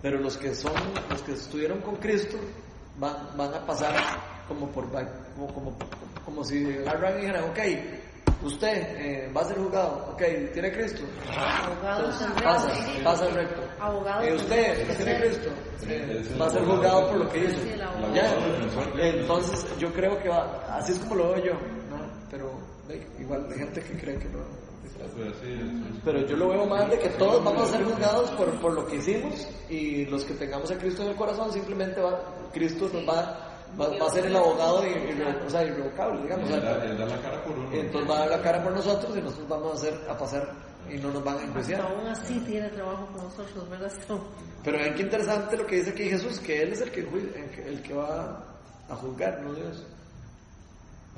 pero 0.00 0.18
los 0.20 0.36
que 0.36 0.54
son, 0.54 0.72
los 1.10 1.20
que 1.22 1.32
estuvieron 1.32 1.80
con 1.80 1.96
Cristo 1.96 2.38
van, 2.96 3.16
a 3.38 3.66
pasar 3.66 3.94
como 4.48 4.68
por 4.68 4.86
como, 4.90 5.52
como, 5.52 5.76
como 6.24 6.44
si 6.44 6.64
agarran 6.78 7.18
y 7.18 7.20
dijeran, 7.22 7.44
ok, 7.50 7.58
usted 8.42 8.96
eh, 8.98 9.32
va 9.34 9.42
a 9.42 9.44
ser 9.44 9.58
juzgado, 9.58 10.12
ok, 10.12 10.22
tiene 10.52 10.72
Cristo, 10.72 11.02
Abogado 11.28 12.04
Entonces, 12.04 12.42
pasa, 12.42 12.70
pasa 13.04 13.26
recto. 13.28 13.62
Abogado 13.78 14.22
Eh, 14.22 14.34
usted, 14.34 14.96
tiene 14.96 15.20
Cristo, 15.20 15.50
eh, 15.88 16.36
va 16.40 16.46
a 16.46 16.50
ser 16.50 16.64
juzgado 16.64 17.08
por 17.08 17.18
lo 17.18 17.28
que 17.30 17.38
hizo. 17.44 17.60
Ya. 18.14 18.34
Entonces, 18.98 19.66
yo 19.78 19.92
creo 19.92 20.18
que 20.22 20.28
va, 20.28 20.64
así 20.76 20.92
es 20.92 20.98
como 21.00 21.16
lo 21.16 21.32
veo 21.32 21.44
yo, 21.44 21.52
¿no? 21.90 22.10
pero 22.30 22.52
igual 23.18 23.46
hay 23.50 23.58
gente 23.58 23.82
que 23.82 23.98
cree 23.98 24.18
que 24.18 24.28
no. 24.28 24.70
Pero 26.04 26.26
yo 26.26 26.36
lo 26.36 26.48
veo 26.48 26.66
más 26.66 26.90
de 26.90 26.98
que 26.98 27.08
todos 27.10 27.42
vamos 27.42 27.68
a 27.68 27.72
ser 27.72 27.84
juzgados 27.84 28.30
por, 28.30 28.60
por 28.60 28.72
lo 28.74 28.86
que 28.86 28.96
hicimos 28.96 29.48
y 29.68 30.04
los 30.06 30.24
que 30.24 30.34
tengamos 30.34 30.70
a 30.70 30.76
Cristo 30.76 31.02
en 31.02 31.08
el 31.10 31.16
corazón 31.16 31.52
simplemente 31.52 32.00
va, 32.00 32.20
Cristo 32.52 32.90
nos 32.92 33.08
va, 33.08 33.49
va, 33.78 33.88
va 33.98 34.06
a 34.06 34.10
ser 34.10 34.26
el 34.26 34.36
abogado 34.36 34.82
y, 34.86 34.90
o 35.46 35.50
sea, 35.50 35.64
irrevocable, 35.64 36.22
digamos. 36.22 36.50
o 36.50 36.54
él 36.54 36.60
sea, 36.62 36.74
da, 36.78 36.84
él 36.84 36.98
da 36.98 37.06
la 37.06 37.20
cara 37.20 37.44
por 37.44 37.58
uno. 37.58 37.72
entonces 37.72 38.10
va 38.10 38.16
a 38.16 38.18
dar 38.20 38.30
la 38.30 38.42
cara 38.42 38.62
por 38.62 38.72
nosotros 38.72 39.16
y 39.16 39.20
nosotros 39.20 39.48
vamos 39.48 39.70
a 39.72 39.74
hacer 39.74 39.94
a 40.08 40.16
pasar 40.18 40.52
y 40.90 40.96
no 40.98 41.10
nos 41.10 41.22
van 41.24 41.38
a 41.38 41.42
enjuiciar. 41.42 41.80
aún 41.82 42.06
así 42.06 42.38
tiene 42.40 42.68
trabajo 42.70 43.06
con 43.12 43.24
nosotros, 43.24 43.68
¿verdad? 43.68 43.92
Pero 44.64 44.78
ven 44.78 44.94
qué 44.94 45.02
interesante 45.02 45.56
lo 45.56 45.66
que 45.66 45.76
dice 45.76 45.90
aquí 45.90 46.04
Jesús, 46.10 46.38
que 46.40 46.62
Él 46.62 46.72
es 46.72 46.80
el 46.82 46.90
que, 46.90 47.06
ju- 47.10 47.64
el 47.66 47.82
que, 47.82 47.94
va 47.94 48.44
a 48.88 48.94
juzgar, 48.96 49.40
no 49.42 49.54
Dios. 49.54 49.86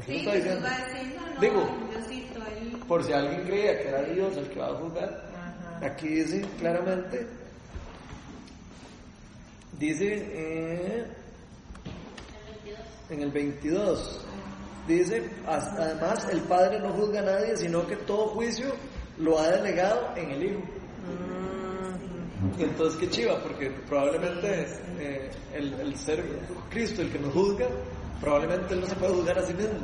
Sí, 0.06 0.16
está 0.18 0.32
Jesús 0.32 0.44
diciendo. 0.44 0.68
va 0.68 0.74
a 0.76 0.86
decir, 0.86 1.16
no, 1.16 1.34
no, 1.34 1.40
Digo, 1.40 1.68
Diosito, 1.90 2.40
él 2.56 2.76
por 2.88 3.02
si 3.04 3.12
alguien 3.12 3.42
creía 3.44 3.78
que 3.82 3.88
era 3.88 4.02
Dios 4.04 4.36
el 4.36 4.48
que 4.48 4.58
va 4.60 4.68
a 4.68 4.74
juzgar, 4.74 5.24
Ajá. 5.34 5.86
aquí 5.86 6.08
dice 6.08 6.42
claramente, 6.58 7.26
dice 9.78 10.06
eh, 10.32 11.06
en 13.12 13.22
el 13.22 13.30
22, 13.30 14.20
dice, 14.88 15.30
"As- 15.46 15.72
además 15.78 16.26
el 16.30 16.40
Padre 16.42 16.80
no 16.80 16.90
juzga 16.94 17.20
a 17.20 17.24
nadie, 17.24 17.56
sino 17.56 17.86
que 17.86 17.96
todo 17.96 18.28
juicio 18.28 18.72
lo 19.18 19.38
ha 19.38 19.48
delegado 19.48 20.08
en 20.16 20.30
el 20.30 20.42
Hijo. 20.44 20.60
Y 22.58 22.62
entonces 22.64 22.98
qué 22.98 23.08
chiva, 23.08 23.38
porque 23.42 23.70
probablemente 23.88 24.66
eh, 24.98 25.30
el, 25.54 25.74
el 25.74 25.96
ser 25.96 26.24
Cristo, 26.70 27.02
el 27.02 27.10
que 27.12 27.18
nos 27.20 27.32
juzga, 27.32 27.66
probablemente 28.20 28.74
él 28.74 28.80
no 28.80 28.86
se 28.86 28.94
puede 28.96 29.14
juzgar 29.14 29.38
a 29.38 29.46
sí 29.46 29.54
mismo. 29.54 29.78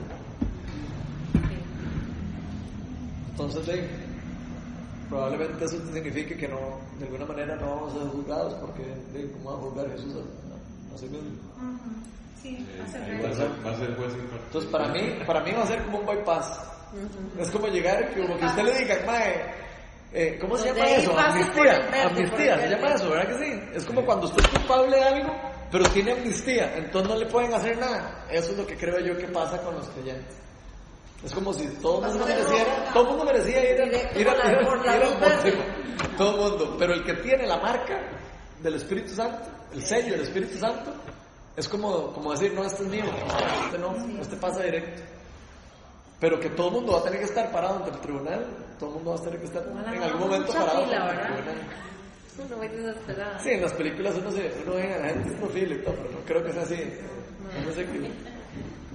Entonces, 3.31 3.81
probablemente 5.09 5.65
eso 5.65 5.77
signifique 5.93 6.37
que 6.37 6.49
no, 6.49 6.59
de 6.99 7.05
alguna 7.07 7.27
manera 7.27 7.57
no 7.57 7.67
vamos 7.77 7.95
a 7.95 7.99
ser 8.01 8.09
juzgados, 8.09 8.55
porque 8.55 8.83
de, 9.13 9.31
¿cómo 9.33 9.51
va 9.53 9.57
a 9.57 9.61
juzgar 9.61 9.91
Jesús 9.93 10.15
a, 10.17 10.95
a 10.95 10.99
sí 10.99 11.07
mismo? 11.07 11.29
Sí, 12.43 12.67
Eh, 12.71 13.21
va 13.25 13.29
a 13.31 13.35
ser, 13.35 13.49
va 13.67 13.71
a 13.71 13.77
ser 13.77 13.95
juez 13.97 14.13
y 14.15 14.21
parte. 14.27 14.45
Entonces, 14.47 14.71
para 14.71 14.89
mí, 14.89 15.19
para 15.27 15.41
mí 15.41 15.53
va 15.53 15.63
a 15.63 15.67
ser 15.67 15.83
como 15.85 15.99
un 15.99 16.07
bypass. 16.07 16.61
Es 17.39 17.51
como 17.51 17.67
llegar, 17.69 18.11
como 18.15 18.39
que 18.39 18.47
usted 18.47 18.63
le 18.63 18.79
diga, 18.79 18.97
mae, 19.07 19.45
eh, 20.13 20.39
¿cómo 20.41 20.57
se 20.57 20.69
llama 20.69 20.87
eso? 20.89 21.19
Amnistía. 21.19 21.63
verde, 21.65 22.01
Amnistía, 22.03 22.59
se 22.61 22.69
llama 22.71 22.89
eso, 22.95 23.11
¿verdad 23.11 23.29
que 23.39 23.45
sí? 23.45 23.61
Es 23.75 23.85
como 23.85 24.05
cuando 24.07 24.27
usted 24.27 24.43
es 24.43 24.49
culpable 24.49 24.97
de 24.97 25.05
algo, 25.05 25.35
pero 25.71 25.85
tiene 25.91 26.13
amnistía, 26.13 26.75
entonces 26.77 27.11
no 27.11 27.17
le 27.19 27.27
pueden 27.27 27.53
hacer 27.53 27.77
nada. 27.79 28.25
Eso 28.31 28.53
es 28.53 28.57
lo 28.59 28.67
que 28.67 28.77
creo 28.77 28.99
yo 29.01 29.19
que 29.19 29.27
pasa 29.29 29.59
con 29.61 29.75
los 29.75 29.87
creyentes. 29.91 30.35
Es 31.23 31.35
como 31.35 31.53
si 31.53 31.67
todo 31.83 31.99
el 32.07 32.13
mundo 32.13 32.27
mereciera, 32.27 32.85
todo 32.93 33.03
el 33.03 33.09
mundo 33.11 33.25
merecía 33.27 33.71
ir 33.75 33.81
a, 33.83 33.85
ir 33.87 33.95
a, 33.95 34.19
ir 34.21 34.29
a- 34.29 34.53
ir 34.53 34.59
a- 34.63 35.19
verde. 35.19 35.43
sí, 35.43 35.53
todo 36.17 36.31
el 36.47 36.51
mundo, 36.53 36.77
pero 36.79 36.95
el 36.95 37.05
que 37.05 37.15
tiene 37.15 37.47
la 37.47 37.59
marca 37.59 38.01
del 38.63 38.75
Espíritu 38.77 39.11
Santo, 39.15 39.45
el 39.75 39.83
sello 39.83 40.13
del 40.13 40.23
Espíritu 40.23 40.57
Santo, 40.59 40.95
es 41.59 41.69
como, 41.69 42.13
como 42.13 42.31
decir, 42.33 42.53
no, 42.55 42.65
este 42.65 42.85
es 42.85 42.89
mío, 42.89 43.05
este 43.65 43.79
no, 43.79 43.95
este 44.21 44.37
pasa 44.37 44.63
directo. 44.63 45.03
Pero 46.21 46.39
que 46.39 46.51
todo 46.51 46.69
el 46.69 46.75
mundo 46.75 46.93
va 46.93 47.01
a 47.01 47.03
tener 47.03 47.19
que 47.19 47.25
estar 47.25 47.51
parado 47.51 47.77
ante 47.77 47.91
el 47.91 47.99
tribunal, 47.99 48.47
todo 48.79 48.91
el 48.91 48.95
mundo 48.97 49.11
va 49.11 49.17
a 49.17 49.23
tener 49.23 49.39
que 49.41 49.47
estar 49.47 49.63
en 49.67 49.99
no 49.99 50.05
algún 50.05 50.21
momento 50.21 50.53
parado 50.53 50.85
fila, 50.85 51.11
ante 51.11 51.13
el 51.13 51.35
¿verdad? 51.35 51.43
tribunal. 51.43 51.89
Uno 52.39 52.57
muy. 52.57 52.69
Sí, 53.43 53.51
en 53.51 53.63
las 53.63 53.73
películas 53.73 54.15
uno, 54.17 54.31
se, 54.31 54.53
uno 54.65 54.77
ve 54.77 54.95
a 54.95 54.99
la 54.99 55.09
gente 55.09 55.29
es 55.29 55.35
profil 55.41 55.73
y 55.73 55.83
todo, 55.83 55.95
pero 55.97 56.11
no 56.13 56.19
creo 56.25 56.45
que 56.45 56.53
sea 56.53 56.63
así. 56.63 56.85
No 57.67 57.73
sé 57.73 57.85
qué. 57.85 58.13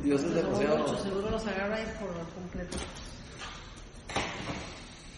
Dios 0.01 0.23
es 0.23 0.33
demasiado... 0.33 0.77
muchos, 0.77 1.01
seguro 1.01 1.29
los 1.29 1.45
agarra 1.47 1.75
ahí 1.75 1.85
por 1.99 2.13
completo. 2.33 2.77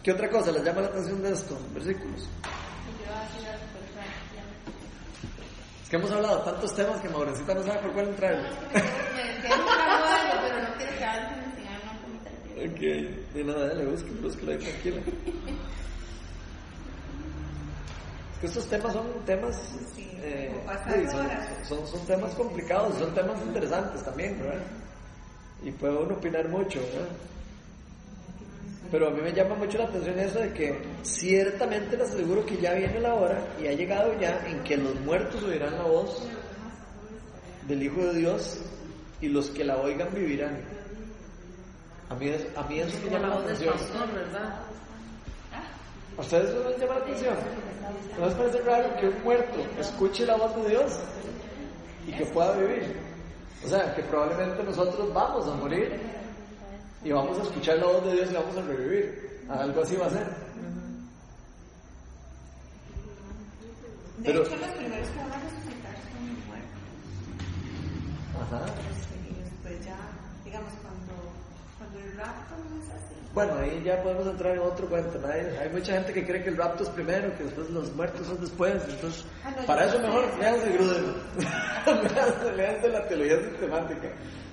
¿Qué 0.02 0.12
otra 0.12 0.28
cosa 0.30 0.52
les 0.52 0.64
llama 0.64 0.82
la 0.82 0.88
atención 0.88 1.22
de 1.22 1.34
esto? 1.34 1.56
Versículos. 1.76 2.22
Yo 2.22 3.14
así 3.14 3.46
algo, 3.46 3.66
pero 3.74 3.86
claro, 3.93 4.10
ya. 4.36 4.43
Es 5.86 5.91
que 5.91 5.97
hemos 5.97 6.09
hablado 6.09 6.39
de 6.39 6.45
tantos 6.45 6.73
temas 6.73 6.99
que 6.99 7.09
Maurecita 7.09 7.53
no 7.53 7.61
sabe 7.63 7.77
por 7.77 7.91
cuál 7.91 8.07
entrar. 8.07 8.33
Me 8.33 8.41
pero 8.41 9.55
no 10.63 10.77
quiero 10.77 10.91
que 10.97 11.05
comentario. 12.01 12.71
Ok, 12.71 12.79
de 13.36 13.43
nada, 13.43 13.67
dale, 13.67 13.86
busque, 13.86 14.09
búsquelo 14.19 14.53
ahí 14.53 14.57
tranquila. 14.57 15.01
Es 18.33 18.39
que 18.41 18.47
estos 18.47 18.67
temas 18.67 18.93
son 18.93 19.05
temas. 19.27 19.75
eh, 20.23 20.51
sí, 20.88 21.07
son, 21.11 21.25
horas. 21.27 21.49
son, 21.67 21.88
son 21.88 22.07
temas 22.07 22.33
complicados, 22.33 22.97
son 22.97 23.13
temas 23.13 23.39
interesantes 23.43 24.03
también, 24.03 24.39
¿verdad? 24.39 24.63
Y 25.63 25.71
puede 25.71 25.97
uno 25.97 26.15
opinar 26.15 26.49
mucho, 26.49 26.79
¿verdad? 26.81 27.09
Pero 28.91 29.07
a 29.07 29.11
mí 29.11 29.21
me 29.21 29.33
llama 29.33 29.55
mucho 29.55 29.77
la 29.77 29.86
atención 29.86 30.17
eso 30.19 30.39
de 30.39 30.53
que 30.53 30.79
ciertamente 31.01 31.97
les 31.97 32.09
aseguro 32.11 32.45
que 32.45 32.57
ya 32.57 32.73
viene 32.73 32.99
la 32.99 33.15
hora 33.15 33.41
y 33.61 33.67
ha 33.67 33.73
llegado 33.73 34.17
ya 34.19 34.45
en 34.47 34.63
que 34.63 34.77
los 34.77 34.95
muertos 35.01 35.43
oirán 35.43 35.73
la 35.77 35.83
voz 35.83 36.27
del 37.67 37.83
Hijo 37.83 37.99
de 38.01 38.13
Dios 38.13 38.59
y 39.21 39.27
los 39.29 39.49
que 39.49 39.63
la 39.63 39.77
oigan 39.77 40.09
vivirán. 40.13 40.59
A 42.09 42.15
mí, 42.15 42.29
es- 42.29 42.45
a 42.55 42.61
mí 42.63 42.79
eso 42.79 42.97
me 43.03 43.09
llama 43.09 43.29
la 43.29 43.36
atención. 43.38 43.73
pastor, 43.73 44.13
¿verdad? 44.13 44.59
¿A 46.17 46.21
ustedes 46.21 46.49
eso 46.51 46.69
les 46.69 46.79
llama 46.79 46.95
la 46.95 47.01
atención? 47.01 47.36
¿No 48.19 48.25
les 48.27 48.36
parece 48.36 48.61
raro 48.61 48.95
que 48.97 49.07
un 49.09 49.23
muerto 49.23 49.59
escuche 49.79 50.25
la 50.25 50.36
voz 50.38 50.55
de 50.57 50.69
Dios 50.69 50.99
y 52.07 52.11
que 52.13 52.25
pueda 52.27 52.51
vivir? 52.55 52.95
O 53.65 53.67
sea, 53.67 53.95
que 53.95 54.03
probablemente 54.03 54.63
nosotros 54.63 55.11
vamos 55.11 55.47
a 55.47 55.55
morir 55.55 55.99
y 57.06 57.12
vamos 57.12 57.38
a 57.38 57.43
escuchar 57.43 57.78
la 57.78 57.86
voz 57.86 58.03
de 58.06 58.14
Dios 58.14 58.32
y 58.32 58.34
vamos 58.34 58.58
a 58.58 58.62
revivir. 58.62 59.45
Algo 59.47 59.82
así 59.82 59.95
va 59.95 60.08
a 60.08 60.10
ser. 60.10 60.26
De 64.18 64.24
Pero- 64.24 64.41
hecho, 64.43 64.56
los 64.56 64.70
primeros 64.70 65.08
que 65.10 65.18
van 65.20 65.32
a 65.32 65.39
resucitar 65.43 65.95
son 66.01 66.28
los 66.30 66.45
muertos. 66.47 66.82
Ajá. 68.41 68.66
Y 69.30 69.43
después 69.43 69.86
ya, 69.86 69.97
digamos, 70.43 70.72
cuando, 70.82 71.14
cuando 71.78 71.99
el 71.99 72.18
rapto 72.18 72.56
no 72.58 72.82
es 72.82 72.89
así. 72.89 73.16
Bueno, 73.36 73.53
ahí 73.59 73.83
ya 73.83 74.01
podemos 74.01 74.25
entrar 74.27 74.53
en 74.53 74.59
otro 74.59 74.88
cuento. 74.88 75.19
¿no? 75.19 75.27
Hay, 75.27 75.69
mucha 75.69 75.91
gente 75.91 76.13
que 76.13 76.25
cree 76.25 76.41
que 76.41 76.49
el 76.49 76.55
rapto 76.57 76.83
es 76.83 76.89
primero, 76.91 77.36
que 77.38 77.43
después 77.43 77.69
los 77.69 77.93
muertos 77.93 78.25
son 78.25 78.39
después. 78.39 78.81
Entonces, 78.88 79.25
Ah, 79.43 79.53
no, 79.59 79.65
para 79.65 79.86
eso 79.86 79.99
mejor 79.99 80.23
sé. 80.31 80.38
léanse 80.39 80.69
Gruden. 80.71 81.15
la 82.93 83.07
teología 83.07 83.39
sistemática. 83.41 84.07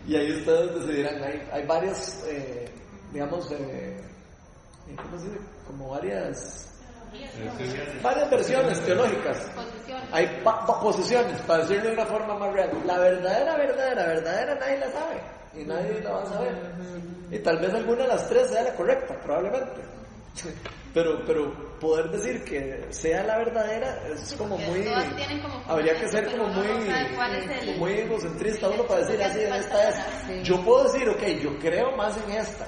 Y 0.08 0.16
ahí 0.16 0.32
ustedes 0.32 0.74
decidirán. 0.74 1.22
Hay, 1.22 1.48
hay 1.52 1.64
varias, 1.64 2.24
eh, 2.26 2.68
digamos, 3.12 3.52
eh, 3.52 4.00
¿cómo 4.96 5.16
se 5.16 5.26
dice? 5.28 5.38
Como 5.64 5.88
varias, 5.90 6.72
varias 8.02 8.30
versiones 8.30 8.80
teológicas. 8.80 9.48
Hay 10.10 10.26
posiciones, 10.82 11.40
para 11.42 11.60
decirlo 11.62 11.84
de 11.84 11.92
una 11.92 12.06
forma 12.06 12.36
más 12.36 12.52
real. 12.52 12.70
La 12.84 12.98
verdadera, 12.98 13.56
verdadera, 13.56 14.06
verdadera 14.06 14.54
nadie 14.56 14.78
la 14.78 14.90
sabe. 14.90 15.41
Y 15.54 15.64
nadie 15.64 16.00
la 16.02 16.10
va 16.12 16.22
a 16.22 16.26
saber. 16.26 16.54
Y 17.30 17.38
tal 17.38 17.58
vez 17.58 17.72
alguna 17.74 18.02
de 18.02 18.08
las 18.08 18.28
tres 18.28 18.48
sea 18.48 18.62
la 18.62 18.74
correcta, 18.74 19.18
probablemente. 19.20 19.80
Pero, 20.94 21.24
pero 21.26 21.78
poder 21.80 22.10
decir 22.10 22.44
que 22.44 22.84
sea 22.90 23.22
la 23.22 23.38
verdadera 23.38 23.98
es 24.12 24.34
como 24.34 24.58
porque 24.58 24.70
muy... 24.70 24.84
como 25.40 25.62
Habría 25.66 25.98
que 25.98 26.06
ser 26.08 26.30
como 26.30 26.48
muy, 26.48 26.66
el- 26.66 27.78
muy 27.78 27.92
egocentrista 27.92 28.68
uno 28.68 28.82
para 28.86 29.00
decir 29.00 29.22
así, 29.22 29.42
hace 29.42 29.58
esta 29.58 29.88
es... 29.88 30.44
Yo 30.46 30.62
puedo 30.62 30.84
decir, 30.84 31.08
ok, 31.08 31.22
yo 31.42 31.58
creo 31.60 31.96
más 31.96 32.14
en 32.26 32.32
esta. 32.32 32.66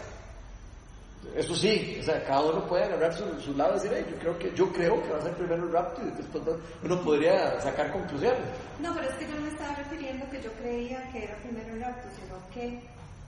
Eso 1.35 1.55
sí, 1.57 1.99
o 2.01 2.03
sea, 2.05 2.25
cada 2.25 2.43
uno 2.43 2.65
puede 2.67 2.85
agarrar 2.85 3.13
su, 3.13 3.25
su 3.41 3.55
lado 3.57 3.73
y 3.73 3.75
decir, 3.81 3.91
"Hey, 3.95 4.07
yo 4.11 4.19
creo 4.19 4.39
que 4.39 4.53
yo 4.55 4.73
creo 4.73 5.03
que 5.03 5.11
va 5.11 5.19
a 5.19 5.23
ser 5.23 5.33
primero 5.35 5.65
el 5.65 5.73
rapto 5.73 6.01
y 6.03 6.11
después 6.17 6.47
va-". 6.47 6.57
uno 6.85 7.01
podría 7.03 7.61
sacar 7.61 7.91
conclusiones. 7.93 8.39
No, 8.79 8.95
pero 8.95 9.09
es 9.09 9.15
que 9.17 9.27
yo 9.27 9.35
no 9.35 9.41
me 9.43 9.49
estaba 9.49 9.75
refiriendo 9.75 10.31
que 10.31 10.41
yo 10.43 10.53
creía 10.63 11.11
que 11.11 11.25
era 11.25 11.35
primero 11.39 11.75
el 11.75 11.81
rapto, 11.83 12.09
sino 12.15 12.37
que 12.55 12.81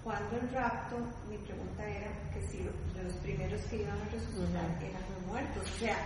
cuando 0.04 0.36
el 0.36 0.48
rapto, 0.54 0.96
mi 1.28 1.36
pregunta 1.38 1.82
era 1.88 2.06
que 2.32 2.46
si 2.46 2.62
lo- 2.62 3.02
los 3.02 3.12
primeros 3.14 3.60
que 3.62 3.76
iban 3.82 3.98
a 4.00 4.04
resucitar 4.04 4.64
eran 4.80 5.02
los 5.12 5.26
muertos. 5.26 5.62
O 5.74 5.78
sea, 5.80 5.96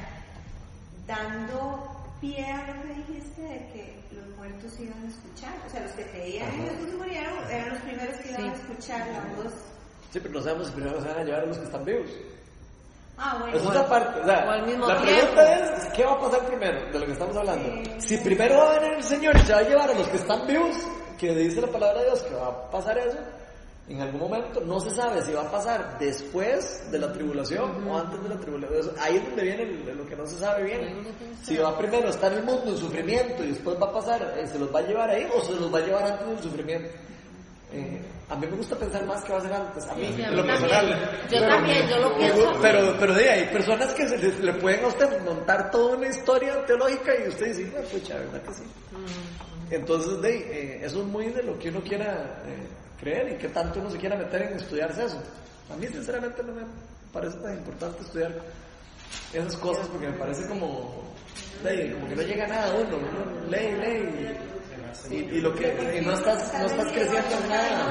dando 1.06 1.96
pie 2.20 2.44
a 2.44 2.66
lo 2.66 2.82
que 2.82 2.94
dijiste 2.94 3.42
de 3.42 3.58
que 3.72 4.02
los 4.12 4.26
muertos 4.36 4.78
iban 4.80 5.04
a 5.04 5.08
escuchar. 5.08 5.52
O 5.66 5.70
sea, 5.70 5.80
los 5.82 5.92
que 5.92 6.04
creían 6.04 6.48
en 6.54 6.62
Jesús 6.68 6.94
murieron 6.98 7.34
eran 7.50 7.68
los 7.70 7.78
primeros 7.80 8.16
que 8.20 8.30
iban 8.30 8.44
a 8.48 8.52
escuchar 8.54 9.06
la 9.08 9.42
voz. 9.42 9.52
Sí, 10.10 10.18
pero 10.20 10.34
no 10.34 10.42
sabemos 10.42 10.66
si 10.66 10.72
primero 10.72 11.00
se 11.00 11.08
van 11.08 11.18
a 11.18 11.24
llevar 11.24 11.40
a 11.42 11.46
los 11.46 11.58
que 11.58 11.64
están 11.64 11.84
vivos. 11.84 12.10
Ah, 13.16 13.36
bueno. 13.38 13.56
Eso 13.56 13.70
es 13.70 13.78
aparte. 13.78 14.20
O 14.20 14.24
sea, 14.24 14.50
al 14.50 14.66
mismo 14.66 14.86
la 14.86 15.02
tiempo. 15.02 15.20
pregunta 15.20 15.54
es, 15.54 15.92
¿qué 15.92 16.04
va 16.04 16.12
a 16.12 16.20
pasar 16.20 16.46
primero 16.46 16.92
de 16.92 16.98
lo 16.98 17.06
que 17.06 17.12
estamos 17.12 17.36
hablando? 17.36 18.00
Si 18.00 18.16
primero 18.18 18.56
va 18.56 18.70
a 18.70 18.78
venir 18.80 18.94
el 18.96 19.02
Señor 19.04 19.36
y 19.36 19.40
se 19.40 19.52
va 19.52 19.58
a 19.58 19.62
llevar 19.62 19.90
a 19.90 19.94
los 19.94 20.08
que 20.08 20.16
están 20.16 20.46
vivos, 20.46 20.76
que 21.18 21.34
dice 21.34 21.60
la 21.60 21.68
palabra 21.68 22.00
de 22.00 22.06
Dios 22.06 22.22
que 22.22 22.34
va 22.34 22.46
a 22.46 22.70
pasar 22.70 22.98
eso, 22.98 23.18
en 23.88 24.00
algún 24.00 24.20
momento 24.20 24.60
no 24.60 24.80
se 24.80 24.90
sabe 24.90 25.20
si 25.20 25.32
va 25.32 25.42
a 25.42 25.50
pasar 25.50 25.98
después 25.98 26.90
de 26.90 26.98
la 26.98 27.12
tribulación 27.12 27.86
o 27.86 27.98
antes 27.98 28.22
de 28.22 28.28
la 28.28 28.36
tribulación. 28.40 28.94
Ahí 29.00 29.16
es 29.16 29.24
donde 29.26 29.42
viene 29.42 29.66
lo 29.94 30.06
que 30.06 30.16
no 30.16 30.24
se 30.26 30.38
sabe 30.38 30.64
bien. 30.64 31.02
Si 31.42 31.56
va 31.56 31.76
primero 31.76 32.06
a 32.06 32.10
estar 32.10 32.32
en 32.32 32.38
el 32.38 32.44
mundo 32.44 32.70
en 32.70 32.78
sufrimiento 32.78 33.44
y 33.44 33.48
después 33.48 33.76
va 33.82 33.86
a 33.86 33.92
pasar, 33.92 34.34
eh, 34.38 34.46
se 34.46 34.58
los 34.58 34.74
va 34.74 34.78
a 34.78 34.82
llevar 34.82 35.10
ahí 35.10 35.26
o 35.36 35.40
se 35.42 35.52
los 35.56 35.74
va 35.74 35.78
a 35.78 35.82
llevar 35.82 36.04
antes 36.04 36.26
del 36.26 36.38
sufrimiento. 36.38 36.88
Eh, 37.72 38.00
a 38.28 38.34
mí 38.36 38.46
me 38.48 38.56
gusta 38.56 38.76
pensar 38.76 39.04
más 39.06 39.22
que 39.22 39.32
va 39.32 39.38
a 39.38 39.42
ser 39.42 39.52
antes, 39.52 39.86
a 39.86 39.94
mí, 39.94 40.12
Sí, 40.16 40.22
a 40.22 40.26
en 40.26 40.30
mí 40.30 40.36
lo 40.36 40.44
también. 40.44 40.60
personal. 40.70 41.10
Yo 41.30 41.46
también, 41.46 41.88
yo 41.88 41.98
lo 41.98 42.16
pienso. 42.18 42.58
Pero, 42.60 42.96
pero 42.98 43.14
de 43.14 43.30
ahí, 43.30 43.38
hay 43.40 43.46
personas 43.52 43.94
que 43.94 44.08
se 44.08 44.18
le, 44.18 44.32
le 44.40 44.52
pueden 44.54 44.84
a 44.84 44.88
usted 44.88 45.20
montar 45.24 45.70
toda 45.70 45.96
una 45.96 46.08
historia 46.08 46.64
teológica 46.66 47.12
y 47.24 47.28
usted 47.28 47.46
dice, 47.56 47.72
"Ah, 47.78 47.82
pucha, 47.92 48.14
¿verdad 48.16 48.42
que 48.42 48.54
sí? 48.54 48.62
Entonces, 49.70 50.20
de, 50.20 50.28
ahí, 50.28 50.44
eh, 50.50 50.80
eso 50.84 51.00
es 51.00 51.06
muy 51.06 51.26
de 51.30 51.42
lo 51.44 51.56
que 51.58 51.68
uno 51.68 51.80
quiera 51.80 52.42
eh, 52.46 52.66
creer 53.00 53.32
y 53.32 53.36
que 53.36 53.48
tanto 53.48 53.78
uno 53.80 53.88
se 53.90 53.98
quiera 53.98 54.16
meter 54.16 54.42
en 54.42 54.54
estudiarse 54.56 55.04
eso. 55.04 55.22
A 55.72 55.76
mí, 55.76 55.86
sinceramente, 55.86 56.42
no 56.42 56.52
me 56.52 56.62
parece 57.12 57.36
tan 57.38 57.54
importante 57.56 58.02
estudiar 58.02 58.32
esas 59.32 59.56
cosas 59.58 59.86
porque 59.88 60.08
me 60.08 60.18
parece 60.18 60.44
como, 60.48 61.04
de 61.62 61.70
ahí, 61.70 61.92
como 61.92 62.08
que 62.08 62.16
no 62.16 62.22
llega 62.22 62.46
nada 62.48 62.72
a 62.72 62.74
uno. 62.76 62.96
Uno 62.96 63.48
lee, 63.48 63.72
lee 63.80 64.36
y, 65.10 65.40
lo 65.40 65.54
que, 65.54 65.98
y 66.00 66.04
no 66.04 66.12
estás, 66.12 66.52
no 66.58 66.66
estás 66.66 66.92
creciendo 66.92 67.36
en 67.42 67.48
nada. 67.48 67.88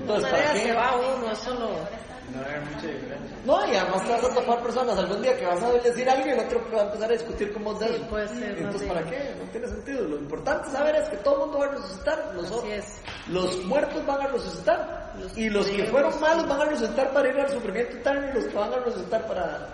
Entonces, 0.00 0.30
¿para 0.30 0.52
qué? 0.52 0.58
se 0.60 0.72
va 0.72 0.96
uno, 0.96 1.30
eso 1.30 1.54
lo... 1.54 1.68
No 2.30 2.38
hay 2.46 2.60
mucha 2.60 2.86
diferencia. 2.86 3.36
No, 3.44 3.66
y 3.66 3.74
además 3.74 4.04
te 4.04 4.12
vas 4.12 4.24
a 4.24 4.34
topar 4.34 4.62
personas 4.62 4.96
algún 4.98 5.20
día 5.20 5.36
que 5.36 5.46
vas 5.46 5.60
a 5.62 5.72
decir 5.72 6.08
algo 6.08 6.26
y 6.26 6.30
el 6.30 6.38
otro 6.38 6.64
va 6.72 6.82
a 6.82 6.84
empezar 6.84 7.10
a 7.10 7.12
discutir 7.12 7.52
con 7.52 7.64
vos 7.64 7.80
de 7.80 7.86
Sí, 7.88 7.94
eso. 7.96 8.06
puede 8.08 8.28
ser, 8.28 8.58
Entonces, 8.58 8.88
¿para 8.88 9.02
qué? 9.02 9.34
No 9.36 9.50
tiene 9.50 9.66
sentido. 9.66 10.02
Lo 10.08 10.16
importante 10.16 10.70
saber 10.70 10.94
es 10.94 11.08
que 11.08 11.16
todo 11.18 11.34
el 11.34 11.40
mundo 11.40 11.58
va 11.58 11.64
a 11.66 11.68
resucitar. 11.70 12.32
Los, 12.36 12.50
los 13.28 13.64
muertos 13.64 14.06
van 14.06 14.20
a 14.22 14.26
resucitar. 14.28 15.12
Los 15.20 15.36
y 15.36 15.50
los 15.50 15.66
que 15.66 15.84
fueron 15.86 16.20
malos 16.20 16.46
van 16.48 16.60
a 16.60 16.64
resucitar 16.66 17.12
para 17.12 17.28
ir 17.30 17.40
al 17.40 17.50
sufrimiento 17.50 17.96
eterno 17.96 18.28
y 18.30 18.34
los 18.34 18.44
que 18.44 18.56
van 18.56 18.72
a 18.74 18.78
resucitar 18.78 19.26
para... 19.26 19.68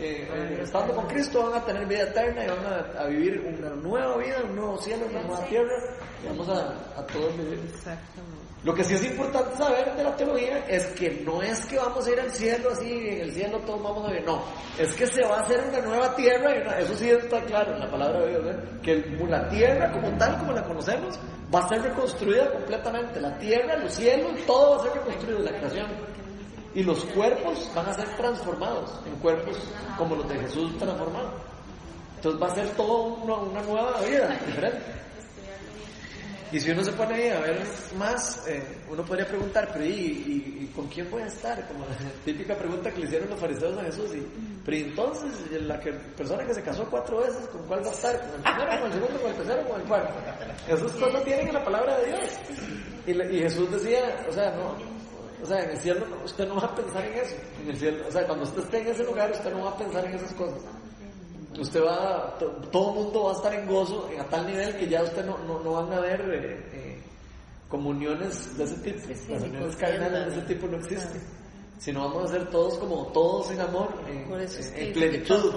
eh, 0.00 0.28
eh, 0.32 0.60
estando 0.62 0.94
con 0.94 1.06
Cristo 1.06 1.42
van 1.50 1.60
a 1.60 1.64
tener 1.64 1.86
vida 1.86 2.02
eterna 2.04 2.44
y 2.44 2.48
van 2.48 2.64
a, 2.66 3.00
a 3.02 3.06
vivir 3.06 3.40
una 3.46 3.70
nueva 3.76 4.16
vida, 4.16 4.36
un 4.44 4.56
nuevo 4.56 4.78
cielo, 4.78 5.06
una 5.10 5.22
nueva 5.22 5.44
tierra 5.46 5.74
y 6.22 6.26
vamos 6.28 6.48
a, 6.48 6.68
a 7.00 7.06
todos 7.06 7.36
vivir. 7.36 7.60
Exactamente. 7.64 8.40
Lo 8.62 8.74
que 8.74 8.84
sí 8.84 8.94
es 8.94 9.04
importante 9.04 9.56
saber 9.56 9.94
de 9.96 10.04
la 10.04 10.14
teología 10.16 10.58
es 10.68 10.84
que 10.88 11.22
no 11.24 11.40
es 11.42 11.64
que 11.64 11.78
vamos 11.78 12.06
a 12.06 12.10
ir 12.10 12.20
al 12.20 12.30
cielo 12.30 12.68
así, 12.70 12.92
en 12.92 13.20
el 13.22 13.32
cielo 13.32 13.58
todos 13.60 13.82
vamos 13.82 14.04
a 14.06 14.08
vivir, 14.10 14.26
no, 14.26 14.42
es 14.78 14.92
que 14.94 15.06
se 15.06 15.22
va 15.22 15.38
a 15.38 15.40
hacer 15.40 15.64
una 15.66 15.80
nueva 15.80 16.14
tierra, 16.14 16.54
y 16.54 16.60
una- 16.60 16.78
eso 16.78 16.94
sí 16.94 17.08
está 17.08 17.40
claro 17.44 17.72
en 17.72 17.80
la 17.80 17.90
palabra 17.90 18.20
de 18.20 18.28
Dios, 18.28 18.42
¿eh? 18.48 18.58
que 18.82 18.92
el- 18.92 19.30
la 19.30 19.48
tierra 19.48 19.90
como 19.92 20.10
tal, 20.18 20.38
como 20.40 20.52
la 20.52 20.62
conocemos, 20.62 21.18
va 21.54 21.60
a 21.60 21.68
ser 21.70 21.80
reconstruida 21.80 22.52
completamente, 22.52 23.18
la 23.18 23.38
tierra, 23.38 23.76
los 23.78 23.92
cielos, 23.92 24.30
todo 24.46 24.72
va 24.72 24.76
a 24.76 24.80
ser 24.84 24.92
reconstruido, 24.92 25.38
la 25.40 25.52
creación. 25.56 25.86
Y 26.74 26.82
los 26.84 27.04
cuerpos 27.06 27.68
van 27.74 27.86
a 27.88 27.94
ser 27.94 28.08
transformados 28.16 29.00
en 29.06 29.14
cuerpos 29.16 29.56
como 29.98 30.14
los 30.16 30.28
de 30.28 30.38
Jesús 30.38 30.76
transformados. 30.78 31.32
Entonces 32.16 32.40
va 32.42 32.46
a 32.48 32.54
ser 32.54 32.68
todo 32.76 33.02
una, 33.22 33.34
una 33.36 33.62
nueva 33.62 34.00
vida, 34.02 34.28
diferente. 34.46 34.80
Y 36.52 36.58
si 36.58 36.70
uno 36.72 36.82
se 36.82 36.90
pone 36.92 37.14
ahí 37.14 37.28
a 37.30 37.38
ver 37.40 37.62
más, 37.96 38.44
eh, 38.48 38.60
uno 38.90 39.04
podría 39.04 39.24
preguntar, 39.26 39.68
pero 39.72 39.84
¿y, 39.84 39.88
y- 39.90 40.58
y 40.64 40.66
con 40.74 40.88
quién 40.88 41.08
voy 41.08 41.22
a 41.22 41.26
estar? 41.26 41.64
Como 41.68 41.80
la 41.86 41.94
típica 42.24 42.56
pregunta 42.56 42.90
que 42.90 42.98
le 43.00 43.06
hicieron 43.06 43.30
los 43.30 43.38
fariseos 43.38 43.78
a 43.78 43.82
Jesús. 43.84 44.10
Y, 44.16 44.26
pero 44.64 44.76
¿y 44.76 44.80
entonces, 44.82 45.30
la 45.62 45.78
que, 45.78 45.92
persona 45.92 46.44
que 46.44 46.52
se 46.54 46.62
casó 46.62 46.84
cuatro 46.90 47.18
veces, 47.18 47.46
¿con 47.52 47.62
cuál 47.68 47.84
va 47.84 47.88
a 47.90 47.92
estar? 47.92 48.18
¿Con 48.20 48.34
el 48.34 48.42
primero, 48.42 48.70
con 48.80 48.86
el 48.86 48.92
segundo, 48.92 49.20
con 49.20 49.30
el 49.30 49.36
tercero, 49.36 49.68
con 49.68 49.80
el 49.80 49.86
cuarto? 49.86 50.14
Esas 50.68 50.92
cosas 50.92 51.24
tienen 51.24 51.48
en 51.48 51.54
la 51.54 51.64
palabra 51.64 51.98
de 51.98 52.06
Dios. 52.06 52.30
Y, 53.06 53.36
y 53.36 53.38
Jesús 53.42 53.70
decía, 53.70 54.26
o 54.28 54.32
sea, 54.32 54.50
no, 54.56 54.74
o 55.42 55.46
sea, 55.46 55.62
en 55.64 55.70
el 55.70 55.78
cielo 55.78 56.06
no- 56.06 56.24
usted 56.24 56.46
no 56.48 56.56
va 56.56 56.66
a 56.66 56.74
pensar 56.74 57.04
en 57.04 57.14
eso. 57.18 57.34
En 57.62 57.70
el 57.70 57.76
cielo, 57.76 58.04
o 58.08 58.12
sea, 58.12 58.26
cuando 58.26 58.44
usted 58.44 58.62
esté 58.62 58.80
en 58.80 58.88
ese 58.88 59.04
lugar, 59.04 59.30
usted 59.30 59.52
no 59.52 59.64
va 59.64 59.70
a 59.70 59.76
pensar 59.76 60.04
en 60.04 60.14
esas 60.14 60.32
cosas. 60.34 60.60
Usted 61.58 61.82
va, 61.84 62.36
to- 62.38 62.50
todo 62.70 62.90
el 62.90 63.04
mundo 63.04 63.24
va 63.24 63.30
a 63.32 63.34
estar 63.34 63.54
en 63.54 63.66
gozo 63.66 64.08
a 64.18 64.24
tal 64.24 64.46
nivel 64.46 64.76
que 64.76 64.88
ya 64.88 65.02
usted 65.02 65.24
no, 65.26 65.36
no, 65.38 65.58
no 65.60 65.72
van 65.72 65.92
a 65.92 66.00
ver, 66.00 66.20
eh, 66.20 66.70
eh, 66.72 67.02
comuniones 67.68 68.56
de 68.56 68.64
ese 68.64 68.76
tipo, 68.76 68.98
las 69.28 69.42
ni 69.42 69.48
uniones 69.48 69.76
carnales 69.76 70.26
de 70.26 70.38
ese 70.40 70.42
tipo 70.54 70.66
no 70.66 70.76
existen. 70.78 71.20
Sino 71.78 72.00
vamos 72.08 72.24
a 72.30 72.34
ser 72.34 72.50
todos 72.50 72.76
como 72.78 73.06
todos 73.06 73.50
en 73.52 73.60
amor, 73.62 73.88
en, 74.06 74.26
en- 74.76 74.92
plenitud. 74.92 75.50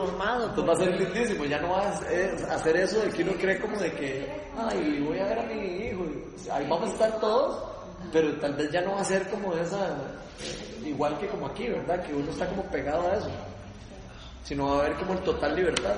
Entonces 0.45 0.69
va 0.69 0.73
a 0.73 0.75
ser 0.77 0.99
lindísimo. 1.01 1.45
Ya 1.45 1.59
no 1.59 1.69
va 1.71 1.81
a 1.81 2.55
hacer 2.55 2.77
eso 2.77 2.99
de 3.01 3.09
que 3.09 3.23
uno 3.23 3.34
cree 3.34 3.59
como 3.59 3.77
de 3.77 3.91
que, 3.91 4.41
ay, 4.57 5.01
voy 5.05 5.19
a 5.19 5.25
ver 5.25 5.39
a 5.39 5.43
mi 5.43 5.61
hijo, 5.86 6.05
ahí 6.49 6.65
vamos 6.69 6.89
a 6.91 6.93
estar 6.93 7.19
todos, 7.19 7.61
pero 8.14 8.32
tal 8.34 8.53
vez 8.53 8.72
ya 8.72 8.82
no 8.82 8.93
va 8.93 9.01
a 9.01 9.03
ser 9.03 9.28
como 9.28 9.55
esa, 9.55 9.97
igual 10.86 11.18
que 11.20 11.28
como 11.28 11.47
aquí, 11.47 11.68
¿verdad? 11.68 12.05
Que 12.05 12.14
uno 12.14 12.30
está 12.30 12.47
como 12.47 12.64
pegado 12.66 13.09
a 13.11 13.16
eso, 13.16 13.32
sino 14.43 14.68
va 14.68 14.76
a 14.76 14.80
haber 14.86 14.93
como 14.97 15.14
el 15.14 15.20
total 15.20 15.55
libertad. 15.55 15.95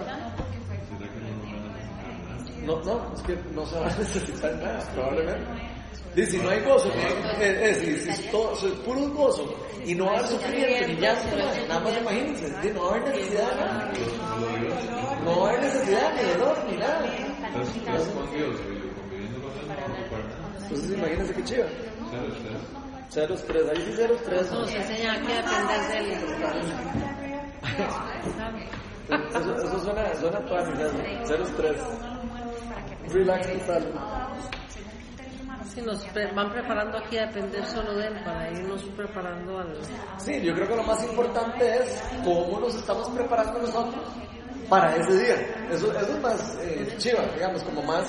No, 2.64 2.82
no, 2.82 3.14
es 3.14 3.22
que 3.22 3.38
no 3.54 3.66
se 3.66 3.80
va 3.80 3.88
a 3.88 3.96
necesitar 4.00 4.56
nada, 4.56 4.80
probablemente. 4.96 5.76
Y 6.16 6.26
si 6.26 6.38
no 6.38 6.50
hay 6.50 6.62
gozo, 6.62 6.90
es, 7.42 7.82
es, 7.82 8.08
es, 8.08 8.32
todo, 8.32 8.54
es 8.54 8.74
puro 8.86 9.02
gozo. 9.10 9.54
Y 9.86 9.94
no 9.94 10.06
va 10.06 10.14
a 10.14 10.20
haber 10.20 10.30
sufrimiento, 10.30 10.88
ni 10.88 10.96
llanto, 10.96 11.36
nada 11.68 11.80
más 11.82 11.98
imagínense. 11.98 12.72
No 12.74 12.84
va 12.84 12.88
a 12.88 12.96
haber 12.96 13.16
necesidad 13.16 13.50
de 13.50 13.56
nada. 13.58 13.94
No 15.26 15.42
va 15.42 15.48
a 15.48 15.50
haber 15.50 15.62
necesidad 15.64 16.14
ni 16.16 16.30
dolor, 16.30 16.58
ni 16.72 16.78
nada. 16.78 17.06
Entonces 20.64 20.92
imagínense 20.98 21.34
qué 21.34 21.44
chido. 21.44 21.66
03, 23.12 23.70
ahí 23.70 23.86
dice 23.86 24.08
03. 24.26 24.52
No, 24.52 24.66
sí, 24.66 24.78
señor, 24.84 25.16
que 25.22 25.34
depende 25.34 25.74
del. 25.90 26.08
Eso, 29.36 29.56
eso 29.56 29.80
suena, 29.80 30.14
suena 30.16 30.40
toda 30.46 30.66
mi 30.66 30.74
casa. 30.78 30.98
03. 31.58 31.78
Relax 33.14 33.48
total. 33.60 33.84
Si 35.74 35.82
nos 35.82 36.06
van 36.34 36.52
preparando 36.52 36.98
aquí 36.98 37.18
a 37.18 37.26
depender 37.28 37.66
solo 37.66 37.96
de 37.96 38.08
él 38.08 38.24
para 38.24 38.52
irnos 38.52 38.82
preparando 38.96 39.60
al. 39.60 39.78
Sí, 40.18 40.42
yo 40.42 40.54
creo 40.54 40.68
que 40.68 40.76
lo 40.76 40.84
más 40.84 41.04
importante 41.04 41.76
es 41.78 42.04
cómo 42.24 42.60
nos 42.60 42.76
estamos 42.76 43.10
preparando 43.10 43.60
nosotros 43.60 44.04
para 44.70 44.96
ese 44.96 45.24
día. 45.24 45.36
Eso, 45.72 45.92
eso 45.92 46.14
es 46.16 46.22
más 46.22 46.58
eh, 46.62 46.96
chiva, 46.98 47.24
digamos, 47.34 47.64
como 47.64 47.84
más. 47.84 48.06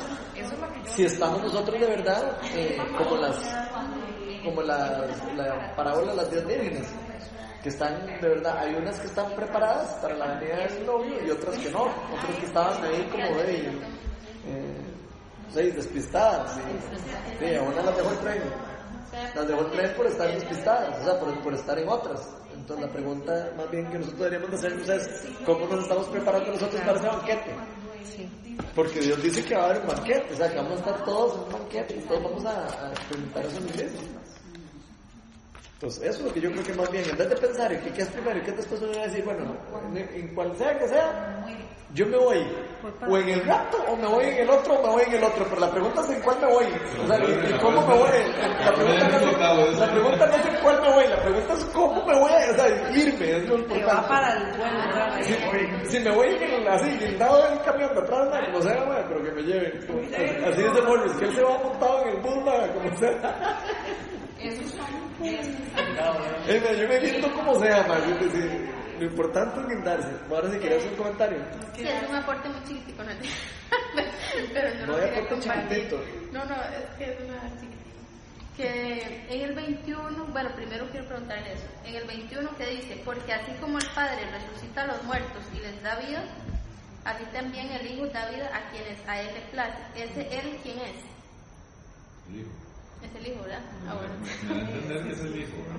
Si 0.84 1.04
estamos 1.04 1.42
nosotros 1.42 1.80
de 1.80 1.86
verdad, 1.86 2.38
eh, 2.54 2.78
como 2.96 3.16
las 3.16 3.36
como 4.46 4.62
las, 4.62 5.34
la 5.36 5.74
parábola 5.76 6.12
de 6.12 6.16
las 6.16 6.30
diez 6.30 6.46
vírgenes 6.46 6.86
que 7.62 7.68
están 7.68 8.06
de 8.06 8.28
verdad, 8.28 8.58
hay 8.58 8.74
unas 8.76 8.98
que 9.00 9.08
están 9.08 9.30
preparadas 9.34 9.94
para 10.00 10.14
la 10.14 10.38
venida 10.38 10.56
del 10.68 10.86
novio 10.86 11.14
y 11.26 11.30
otras 11.30 11.58
que 11.58 11.70
no, 11.70 11.82
otras 11.82 12.36
que 12.38 12.46
estaban 12.46 12.84
ahí 12.84 13.08
como 13.10 13.42
de 13.42 13.56
eh, 14.46 14.84
sí, 15.52 15.70
despistadas 15.72 16.58
sí, 17.40 17.54
a 17.54 17.62
una 17.62 17.82
las 17.82 17.96
dejó 17.96 18.10
el 18.10 18.18
tren 18.18 18.42
las 19.34 19.48
dejó 19.48 19.60
el 19.62 19.70
tren 19.72 19.94
por 19.96 20.06
estar 20.06 20.32
despistadas, 20.32 21.00
o 21.00 21.04
sea, 21.04 21.18
por, 21.18 21.42
por 21.42 21.54
estar 21.54 21.78
en 21.78 21.88
otras. 21.88 22.28
Entonces 22.54 22.86
la 22.86 22.92
pregunta 22.92 23.52
más 23.56 23.70
bien 23.70 23.86
que 23.90 23.98
nosotros 23.98 24.30
deberíamos 24.30 24.50
de 24.50 24.56
hacernos 24.56 24.88
es 24.88 25.28
cómo 25.44 25.66
nos 25.66 25.82
estamos 25.82 26.06
preparando 26.06 26.52
nosotros 26.52 26.80
para 26.82 26.98
ese 26.98 27.06
banquete. 27.06 27.56
Porque 28.74 29.00
Dios 29.00 29.22
dice 29.22 29.44
que 29.44 29.54
va 29.54 29.62
a 29.62 29.70
haber 29.70 29.82
un 29.82 29.88
banquete, 29.88 30.34
o 30.34 30.36
sea, 30.36 30.50
que 30.50 30.56
vamos 30.56 30.72
a 30.72 30.76
estar 30.76 31.04
todos 31.04 31.34
en 31.34 31.40
un 31.40 31.52
banquete 31.52 31.96
y 31.96 32.00
todos 32.00 32.22
vamos 32.22 32.44
a, 32.44 32.86
a 32.86 32.90
experimentar 32.90 33.46
eso 33.46 33.58
en 33.58 33.68
iglesia. 33.68 34.00
Entonces, 35.76 36.04
eso 36.04 36.20
es 36.20 36.24
lo 36.24 36.32
que 36.32 36.40
yo 36.40 36.50
creo 36.52 36.64
que 36.64 36.72
más 36.72 36.90
bien, 36.90 37.04
en 37.04 37.18
vez 37.18 37.28
de 37.28 37.36
pensar 37.36 37.70
en 37.70 37.80
qué, 37.80 38.00
es 38.00 38.08
primero 38.08 38.38
y 38.38 38.42
qué 38.42 38.50
es 38.50 38.56
después, 38.56 38.80
uno 38.80 38.92
va 38.96 39.02
a 39.02 39.06
decir, 39.08 39.22
bueno, 39.24 39.54
en, 39.94 39.98
en 39.98 40.34
cual 40.34 40.56
sea 40.56 40.78
que 40.78 40.88
sea, 40.88 41.44
yo 41.92 42.06
me 42.06 42.16
voy 42.16 42.46
o 43.08 43.16
en 43.18 43.28
el 43.28 43.44
rato, 43.44 43.78
o 43.88 43.96
me 43.96 44.06
voy 44.06 44.24
en 44.24 44.38
el 44.38 44.50
otro, 44.50 44.74
o 44.74 44.82
me 44.82 44.88
voy 44.88 45.02
en 45.06 45.14
el 45.14 45.24
otro. 45.24 45.46
Pero 45.48 45.60
la 45.60 45.70
pregunta 45.70 46.00
es 46.02 46.10
en 46.10 46.20
cuál 46.20 46.40
me 46.40 46.46
voy. 46.46 46.66
O 47.02 47.06
sea, 47.06 47.18
y, 47.18 47.58
cómo 47.60 47.86
me 47.86 47.94
voy. 47.94 48.08
La 48.64 48.72
pregunta, 48.74 49.54
no 49.54 49.66
es, 49.66 49.78
la 49.78 49.92
pregunta 49.92 50.26
no 50.26 50.34
es 50.36 50.46
en 50.46 50.56
cuál 50.62 50.82
me 50.82 50.92
voy, 50.92 51.06
la 51.06 51.22
pregunta 51.22 51.52
es 51.54 51.64
cómo 51.66 52.06
me 52.06 52.18
voy 52.18 52.32
a 52.32 52.50
o 52.50 52.54
sea, 52.54 52.90
irme, 52.92 53.36
es 53.36 53.48
lo 53.48 53.56
Que 53.66 53.84
va 53.84 54.02
importante. 54.02 54.08
para 54.08 54.32
el 54.32 54.52
lugar. 54.52 55.24
Si, 55.24 55.90
si 55.90 56.00
me 56.00 56.10
voy 56.10 56.28
en 56.28 56.42
el, 56.42 56.68
así, 56.68 56.90
guindado 56.98 57.48
del 57.48 57.60
camión 57.62 57.94
de 57.94 58.00
atrás, 58.00 58.28
nada, 58.30 58.46
como 58.46 58.62
sea, 58.62 58.84
bueno, 58.84 59.04
pero 59.08 59.22
que 59.22 59.32
me 59.32 59.42
lleven. 59.42 59.72
Así, 59.78 60.44
así 60.44 60.62
dice 60.62 60.82
Morris, 60.82 61.12
que 61.14 61.24
él 61.24 61.34
se 61.34 61.42
va 61.42 61.58
montado 61.58 62.02
en 62.02 62.08
el 62.08 62.44
nada, 62.44 62.72
como 62.72 62.96
sea. 62.98 63.58
Esos 64.38 64.70
son 64.72 65.06
yo 66.46 66.88
me 66.88 66.98
guindo 67.00 67.32
como 67.32 67.58
sea, 67.58 67.82
decir, 67.82 68.70
Lo 68.98 69.06
importante 69.06 69.60
es 69.60 69.68
guindarse. 69.68 70.10
Ahora 70.30 70.50
si 70.50 70.58
quieres 70.58 70.84
un 70.84 70.96
comentario. 70.96 71.38
Sí, 71.74 71.82
es 71.82 72.08
un 72.08 72.16
aporte 72.16 72.48
muy 72.48 72.62
chiquitico, 72.64 73.02
¿no? 73.02 73.10
pero 74.52 74.74
yo 74.74 74.86
No 74.86 74.92
lo 74.92 74.98
quería 75.00 75.28
compartir. 75.28 75.88
No, 76.32 76.44
no, 76.44 76.54
es 76.54 76.96
que 76.98 77.04
es 77.04 77.20
una 77.20 77.42
chiquitita. 77.60 77.76
Que 78.56 79.26
en 79.28 79.40
el 79.42 79.54
21, 79.54 80.26
bueno, 80.26 80.50
primero 80.54 80.86
quiero 80.90 81.06
preguntarle 81.06 81.52
eso. 81.52 81.66
En 81.84 81.94
el 81.94 82.04
21 82.06 82.56
que 82.56 82.66
dice, 82.66 83.02
porque 83.04 83.32
así 83.32 83.52
como 83.60 83.78
el 83.78 83.86
Padre 83.94 84.22
resucita 84.30 84.82
a 84.82 84.86
los 84.86 85.02
muertos 85.04 85.42
y 85.54 85.60
les 85.60 85.82
da 85.82 85.96
vida, 85.96 86.24
así 87.04 87.24
también 87.32 87.70
el 87.70 87.86
Hijo 87.86 88.06
da 88.06 88.30
vida 88.30 88.50
a 88.54 88.70
quienes 88.70 88.98
a 89.06 89.20
Él 89.20 89.28
le 89.34 89.40
place. 89.52 89.78
¿Ese 89.94 90.20
Él 90.38 90.58
quién 90.62 90.78
es? 90.78 90.96
El 92.30 92.40
hijo. 92.40 92.65
Es 93.06 93.14
el 93.16 93.26
Hijo, 93.32 93.42
¿verdad? 93.42 93.60
Ah, 93.88 93.94
bueno. 93.94 94.14
Me 94.20 94.54
da 94.54 94.54
a 94.54 94.70
entender 94.70 95.02
que 95.04 95.12
es 95.12 95.20
el 95.20 95.36
hijo. 95.40 95.56
¿no? 95.68 95.76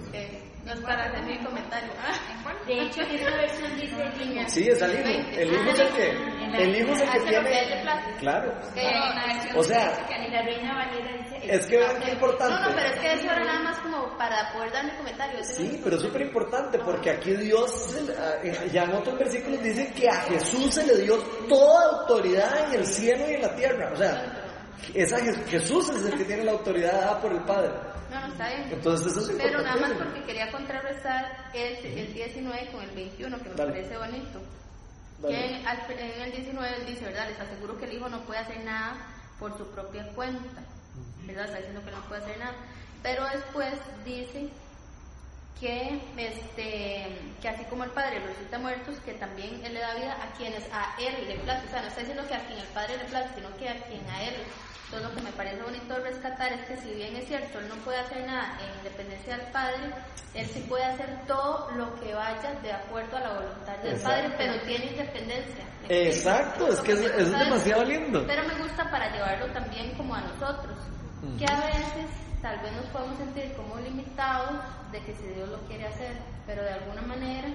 No 0.65 0.73
es 0.73 0.80
para 0.82 1.05
hacer 1.05 1.23
mi 1.23 1.38
comentario. 1.45 1.91
Ah, 2.01 2.53
De 2.65 2.82
hecho, 2.82 3.01
en 3.01 3.11
esta 3.15 3.30
versión 3.38 3.75
dice 3.80 3.95
el. 3.95 4.49
Sí, 4.49 4.67
es 4.67 4.82
el 4.82 4.91
hijo. 4.91 5.39
El 5.39 5.53
hijo 5.53 5.69
es 5.71 5.80
el 5.80 5.89
que, 5.93 6.63
el 6.63 6.75
hijo 6.75 6.91
es 6.93 7.01
el 7.01 7.09
que 7.11 7.19
tiene. 7.21 7.84
Claro. 8.19 8.53
Que- 8.73 9.57
O 9.57 9.63
sea, 9.63 10.05
En 10.09 10.32
la 10.34 10.41
Reina 10.41 10.75
Valera 10.75 11.17
dice 11.23 11.38
el 11.43 11.49
es 11.51 11.65
que 11.67 11.78
vean 11.78 11.99
qué 11.99 12.13
No, 12.13 12.13
no, 12.13 12.19
pero 12.19 12.32
importante. 12.34 12.86
es 12.86 12.99
que 12.99 13.13
eso 13.13 13.23
era 13.32 13.43
nada 13.45 13.59
más 13.63 13.78
como 13.80 14.17
para 14.17 14.51
poder 14.53 14.71
dar 14.73 14.86
mi 14.86 14.91
comentario. 14.91 15.43
Sí, 15.43 15.71
no- 15.78 15.84
pero 15.84 15.95
es 15.95 16.01
súper 16.01 16.21
importante 16.21 16.80
porque 16.80 17.11
aquí 17.11 17.32
Dios, 17.36 17.95
ah, 18.19 18.34
eh, 18.43 18.69
ya 18.71 18.84
en 18.84 18.91
otros 18.93 19.17
versículos 19.19 19.61
dice 19.63 19.91
que 19.93 20.09
a 20.09 20.21
Jesús 20.23 20.73
se 20.73 20.86
le 20.86 20.97
dio 21.03 21.17
toda 21.47 21.99
autoridad 21.99 22.67
en 22.73 22.80
el 22.80 22.86
cielo 22.86 23.23
y 23.30 23.36
en 23.36 23.41
la 23.41 23.55
tierra. 23.55 23.91
O 23.93 23.95
sea, 23.95 24.43
esa 24.93 25.17
Je- 25.19 25.45
Jesús 25.45 25.89
es 25.89 26.05
el 26.05 26.17
que 26.17 26.25
tiene 26.25 26.43
la 26.43 26.51
autoridad 26.53 26.93
dada 26.93 27.21
por 27.21 27.32
el 27.32 27.41
Padre. 27.41 27.71
No, 28.11 28.21
no, 28.21 28.28
está 28.28 28.47
bien. 28.47 28.69
Entonces 28.71 29.07
eso 29.11 29.32
es 29.32 29.38
Pero 29.38 29.61
nada 29.61 29.75
más 29.82 29.91
porque 29.93 30.23
quería 30.23 30.49
contrarrestar 30.51 31.49
el, 31.53 31.86
el 31.86 32.13
19 32.13 32.67
con 32.71 32.82
el 32.84 32.91
21, 32.91 33.38
que 33.39 33.49
me 33.49 33.55
Dale. 33.55 33.71
parece 33.73 33.97
bonito. 33.97 34.41
Que 35.21 35.45
en, 35.45 35.65
en 35.65 36.21
el 36.21 36.32
19 36.32 36.75
él 36.78 36.86
dice, 36.86 37.05
¿verdad? 37.05 37.28
Les 37.28 37.39
aseguro 37.39 37.78
que 37.78 37.86
el 37.86 37.93
hijo 37.93 38.07
no 38.07 38.21
puede 38.21 38.39
hacer 38.39 38.63
nada 38.63 38.95
por 39.39 39.57
su 39.57 39.65
propia 39.71 40.07
cuenta. 40.13 40.61
¿Verdad? 41.25 41.45
Está 41.45 41.57
diciendo 41.57 41.82
que 41.84 41.91
no 41.91 42.01
puede 42.07 42.21
hacer 42.23 42.38
nada. 42.39 42.53
Pero 43.03 43.23
después 43.34 43.73
dice 44.05 44.47
que 45.60 45.99
este 46.18 47.08
que 47.41 47.49
así 47.49 47.64
como 47.66 47.84
el 47.84 47.91
padre 47.91 48.20
resucita 48.20 48.60
muertos 48.60 48.95
que 49.05 49.14
también 49.14 49.64
él 49.66 49.74
le 49.74 49.80
da 49.80 49.95
vida 49.95 50.18
a 50.22 50.32
quienes 50.38 50.64
a 50.72 50.95
él 50.99 51.28
le 51.28 51.36
place 51.39 51.66
o 51.66 51.70
sea 51.70 51.82
no 51.82 51.88
está 51.88 51.99
diciendo 52.01 52.24
que 52.28 52.36
a 52.36 52.45
quien 52.45 52.60
el 52.60 52.68
padre 52.68 52.97
le 52.97 53.05
place 53.05 53.30
sino 53.36 53.55
que 53.58 53.70
a 53.70 53.76
quien 53.86 54.08
a 54.10 54.24
él 54.24 54.36
entonces 54.86 55.10
lo 55.10 55.16
que 55.16 55.22
me 55.24 55.32
parece 55.32 55.62
bonito 55.62 55.99
rescatar 55.99 56.53
es 56.53 56.62
que 56.68 56.78
si 56.78 56.93
bien 56.93 57.16
es 57.16 57.28
cierto 57.28 57.60
él 57.60 57.70
no 57.70 57.76
puede 57.78 57.97
hacer 57.99 58.26
nada 58.26 58.58
en 58.62 58.78
independencia 58.78 59.38
del 59.38 59.47
padre 59.47 59.78
él 60.34 60.47
sí 60.53 60.64
puede 60.70 60.84
hacer 60.86 61.10
todo 61.26 61.72
lo 61.72 61.93
que 61.99 62.14
vaya 62.14 62.53
de 62.62 62.72
acuerdo 62.72 63.18
a 63.18 63.22
la 63.22 63.34
voluntad 63.34 63.78
del 63.80 63.93
Exacto. 63.93 64.10
padre 64.10 64.36
pero 64.38 64.62
tiene 64.66 64.86
independencia. 64.86 65.64
Exacto, 65.89 66.68
es 66.68 66.80
que 66.82 66.91
es, 66.91 66.99
es 66.99 67.32
demasiado 67.32 67.84
lindo. 67.86 68.24
pero 68.28 68.43
me 68.47 68.55
gusta 68.55 68.89
para 68.91 69.10
llevarlo 69.12 69.47
también 69.53 69.93
como 69.95 70.14
a 70.14 70.22
nosotros, 70.22 70.78
que 71.39 71.45
a 71.45 71.60
veces 71.66 72.26
tal 72.47 72.59
vez 72.59 72.71
nos 72.77 72.85
podemos 72.85 73.17
sentir 73.17 73.51
como 73.57 73.75
limitados 73.81 74.51
de 74.93 75.01
que 75.01 75.13
si 75.15 75.27
Dios 75.35 75.49
lo 75.49 75.57
quiere 75.67 75.85
hacer, 75.85 76.13
pero 76.45 76.63
de 76.63 76.69
alguna 76.69 77.01
manera, 77.01 77.49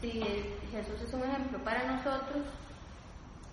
si 0.00 0.22
Jesús 0.70 1.02
es 1.04 1.12
un 1.12 1.24
ejemplo 1.24 1.58
para 1.64 1.82
nosotros, 1.84 2.46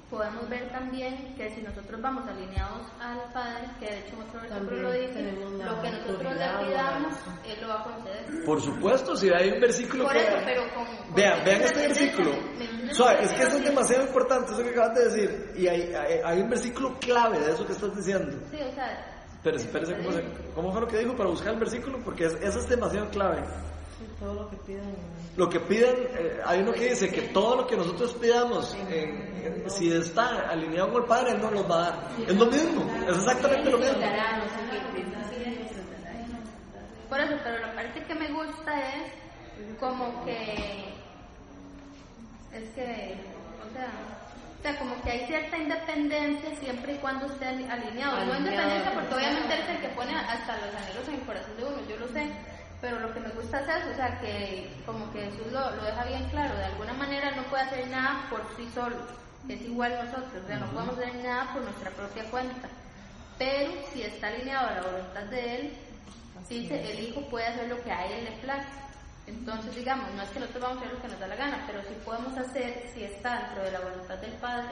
podemos 0.07 0.47
ver 0.47 0.69
también 0.69 1.33
que 1.35 1.49
si 1.49 1.63
nosotros 1.63 1.99
vamos 1.99 2.27
alineados 2.27 2.85
al 3.01 3.23
Padre, 3.33 3.69
que 3.79 3.87
de 3.87 3.99
hecho 4.01 4.17
otro 4.19 4.39
versículo 4.39 4.81
lo 4.83 4.91
dice, 4.91 5.31
lo 5.31 5.81
que 5.81 5.89
nosotros 5.89 6.33
le 6.35 6.65
pidamos, 6.67 7.13
Él 7.43 7.61
lo 7.61 7.67
va 7.67 7.81
a 7.81 7.83
conceder. 7.83 8.45
Por 8.45 8.61
supuesto, 8.61 9.15
si 9.17 9.29
hay 9.33 9.49
un 9.49 9.59
versículo 9.59 10.03
Por 10.03 10.13
que... 10.13 10.27
eso, 10.27 10.37
pero 10.45 10.61
con... 10.75 10.85
con 10.85 11.15
Vean, 11.15 11.43
vean 11.43 11.61
este 11.63 11.87
versículo. 11.87 12.31
¿me 12.55 12.65
entiendes? 12.65 12.95
Suave, 12.95 13.23
es 13.23 13.33
que 13.33 13.41
eso 13.41 13.57
es 13.57 13.63
demasiado 13.63 14.03
importante, 14.05 14.51
eso 14.51 14.61
que 14.61 14.69
acabas 14.69 14.93
de 14.93 15.05
decir. 15.05 15.53
Y 15.55 15.67
hay, 15.67 15.91
hay, 15.95 16.19
hay 16.23 16.39
un 16.39 16.49
versículo 16.51 16.95
clave 16.99 17.39
de 17.39 17.51
eso 17.51 17.65
que 17.65 17.73
estás 17.73 17.95
diciendo. 17.95 18.37
Sí, 18.51 18.59
o 18.61 18.71
sea... 18.75 19.14
Espérese, 19.45 19.65
espérese, 19.67 19.95
¿cómo, 19.97 20.11
se- 20.11 20.23
cómo 20.55 20.71
fue 20.71 20.81
lo 20.81 20.87
que 20.87 20.97
dijo 20.97 21.15
para 21.15 21.29
buscar 21.29 21.53
el 21.53 21.59
versículo? 21.59 21.99
Porque 22.03 22.25
es- 22.25 22.33
eso 22.41 22.57
es 22.59 22.67
demasiado 22.67 23.07
clave. 23.09 23.43
Sí, 23.99 24.05
todo 24.19 24.33
lo 24.33 24.49
que 24.49 24.57
pidan. 24.57 24.95
Lo 25.37 25.47
que 25.49 25.59
pidan, 25.59 25.95
eh, 26.17 26.39
hay 26.43 26.61
uno 26.61 26.71
que 26.73 26.89
dice 26.89 27.09
que 27.11 27.21
todo 27.29 27.55
lo 27.57 27.67
que 27.67 27.77
nosotros 27.77 28.13
pidamos, 28.15 28.73
eh, 28.89 29.05
eh, 29.43 29.63
si 29.67 29.91
está 29.91 30.49
alineado 30.49 30.91
con 30.93 31.03
el 31.03 31.07
Padre, 31.07 31.31
Él 31.33 31.41
nos 31.41 31.51
lo 31.51 31.67
va 31.67 31.75
a 31.75 31.89
dar. 31.91 32.09
Es 32.27 32.35
lo 32.35 32.45
mismo, 32.47 32.91
es 33.07 33.15
exactamente 33.17 33.69
lo 33.69 33.77
mismo. 33.77 33.99
Por 37.09 37.19
eso, 37.19 37.35
pero 37.43 37.59
la 37.59 37.75
parte 37.75 38.03
que 38.03 38.15
me 38.15 38.31
gusta 38.33 38.79
es 38.95 39.11
como 39.79 40.25
que 40.25 40.91
es 42.51 42.69
que, 42.73 43.15
o 43.67 43.73
sea, 43.73 44.14
sea, 44.72 44.80
como 44.80 45.01
que 45.01 45.11
hay 45.11 45.26
cierta 45.28 45.57
independencia 45.57 46.49
siempre 46.59 46.93
y 46.93 46.97
cuando 46.97 47.26
esté 47.28 47.45
ali- 47.47 47.68
alineado. 47.70 48.26
No 48.26 48.36
independencia 48.38 48.91
porque 48.93 49.13
obviamente 49.16 49.53
él 49.53 49.59
es 49.61 49.70
el 49.70 49.78
que 49.82 49.88
pone 49.89 50.16
hasta 50.16 50.57
los 50.57 50.76
anhelos 50.76 51.07
en 51.07 51.13
el 51.16 51.22
corazón 51.22 51.57
de 51.57 51.66
uno, 51.66 51.78
yo 51.88 51.97
lo 51.97 52.07
sé. 52.09 52.32
Pero 52.82 52.99
lo 52.99 53.13
que 53.13 53.20
me 53.20 53.30
gusta 53.30 53.61
es 53.61 53.68
eso, 53.70 53.89
o 53.91 53.95
sea, 53.95 54.20
que 54.20 54.70
como 54.86 55.11
que 55.13 55.22
Jesús 55.26 55.51
lo, 55.51 55.72
lo 55.76 55.84
deja 55.84 56.03
bien 56.05 56.24
claro. 56.30 56.55
De 56.57 56.66
alguna 56.66 56.93
manera 56.93 57.32
no 57.32 57.43
puede 57.43 57.63
hacer 57.63 57.88
nada 57.88 58.28
por 58.30 58.41
sí 58.57 58.68
solo. 58.74 58.95
Es 59.47 59.61
igual 59.61 59.93
nosotros, 60.03 60.43
o 60.43 60.47
sea, 60.47 60.57
no 60.57 60.68
podemos 60.72 60.97
hacer 60.97 61.16
nada 61.24 61.53
por 61.53 61.61
nuestra 61.61 61.91
propia 61.91 62.24
cuenta. 62.26 62.68
Pero 63.38 63.72
si 63.93 64.01
está 64.03 64.28
alineado 64.28 64.68
a 64.68 64.72
la 64.76 64.82
voluntad 64.82 65.24
de 65.24 65.55
Él, 65.55 65.74
dice, 66.49 66.91
el 66.91 66.99
Hijo 67.09 67.22
puede 67.30 67.47
hacer 67.47 67.68
lo 67.70 67.82
que 67.84 67.91
a 67.91 68.05
Él 68.07 68.26
le 68.26 68.32
place. 68.43 68.68
Entonces, 69.28 69.76
digamos, 69.76 70.13
no 70.13 70.21
es 70.21 70.30
que 70.30 70.39
nosotros 70.39 70.63
vamos 70.63 70.78
a 70.78 70.82
hacer 70.82 70.95
lo 70.95 71.01
que 71.01 71.07
nos 71.07 71.19
da 71.19 71.28
la 71.28 71.36
gana, 71.36 71.63
pero 71.65 71.82
si 71.82 71.95
podemos 72.05 72.38
hacer, 72.38 72.89
si 72.93 73.03
está 73.03 73.39
dentro 73.41 73.63
de 73.63 73.71
la 73.71 73.80
voluntad 73.80 74.15
del 74.19 74.34
Padre, 74.34 74.69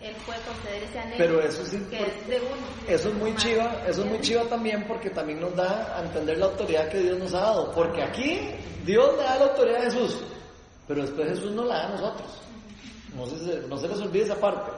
Él 0.00 0.14
puede 0.26 0.38
conceder 0.40 0.82
ese 0.82 0.98
anhelo 0.98 1.16
Pero 1.16 1.40
eso 1.40 1.64
sí, 1.64 1.78
que 1.88 2.02
es 2.02 2.28
de 2.28 2.40
uno. 2.40 2.66
Eso 2.86 3.08
es 3.08 3.14
muy 3.14 3.34
chiva, 3.36 3.82
eso 3.86 4.04
es 4.04 4.10
muy 4.10 4.20
chiva 4.20 4.42
también 4.44 4.86
porque 4.86 5.08
también 5.08 5.40
nos 5.40 5.56
da 5.56 5.96
a 5.96 6.02
entender 6.02 6.36
la 6.36 6.46
autoridad 6.46 6.88
que 6.88 6.98
Dios 6.98 7.18
nos 7.18 7.32
ha 7.32 7.40
dado. 7.40 7.72
Porque 7.72 8.02
aquí 8.02 8.38
Dios 8.84 9.16
le 9.16 9.22
da 9.22 9.38
la 9.38 9.44
autoridad 9.46 9.80
a 9.80 9.84
Jesús, 9.84 10.20
pero 10.86 11.00
después 11.00 11.28
Jesús 11.30 11.52
no 11.52 11.64
la 11.64 11.76
da 11.76 11.86
a 11.86 11.90
nosotros. 11.90 12.42
No 13.14 13.26
se, 13.26 13.66
no 13.66 13.78
se 13.78 13.88
les 13.88 13.98
olvide 13.98 14.24
esa 14.24 14.38
parte. 14.38 14.72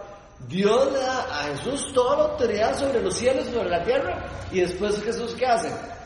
Dios 0.47 0.93
le 0.93 1.01
da 1.01 1.41
a 1.41 1.45
Jesús 1.57 1.93
toda 1.93 2.16
la 2.16 2.25
autoridad 2.31 2.79
sobre 2.79 3.03
los 3.03 3.16
cielos 3.16 3.49
y 3.49 3.53
sobre 3.53 3.69
la 3.69 3.83
tierra 3.83 4.29
y 4.53 4.61
después 4.61 5.03
Jesús 5.03 5.35
¿qué 5.35 5.47
hace? 5.47 5.98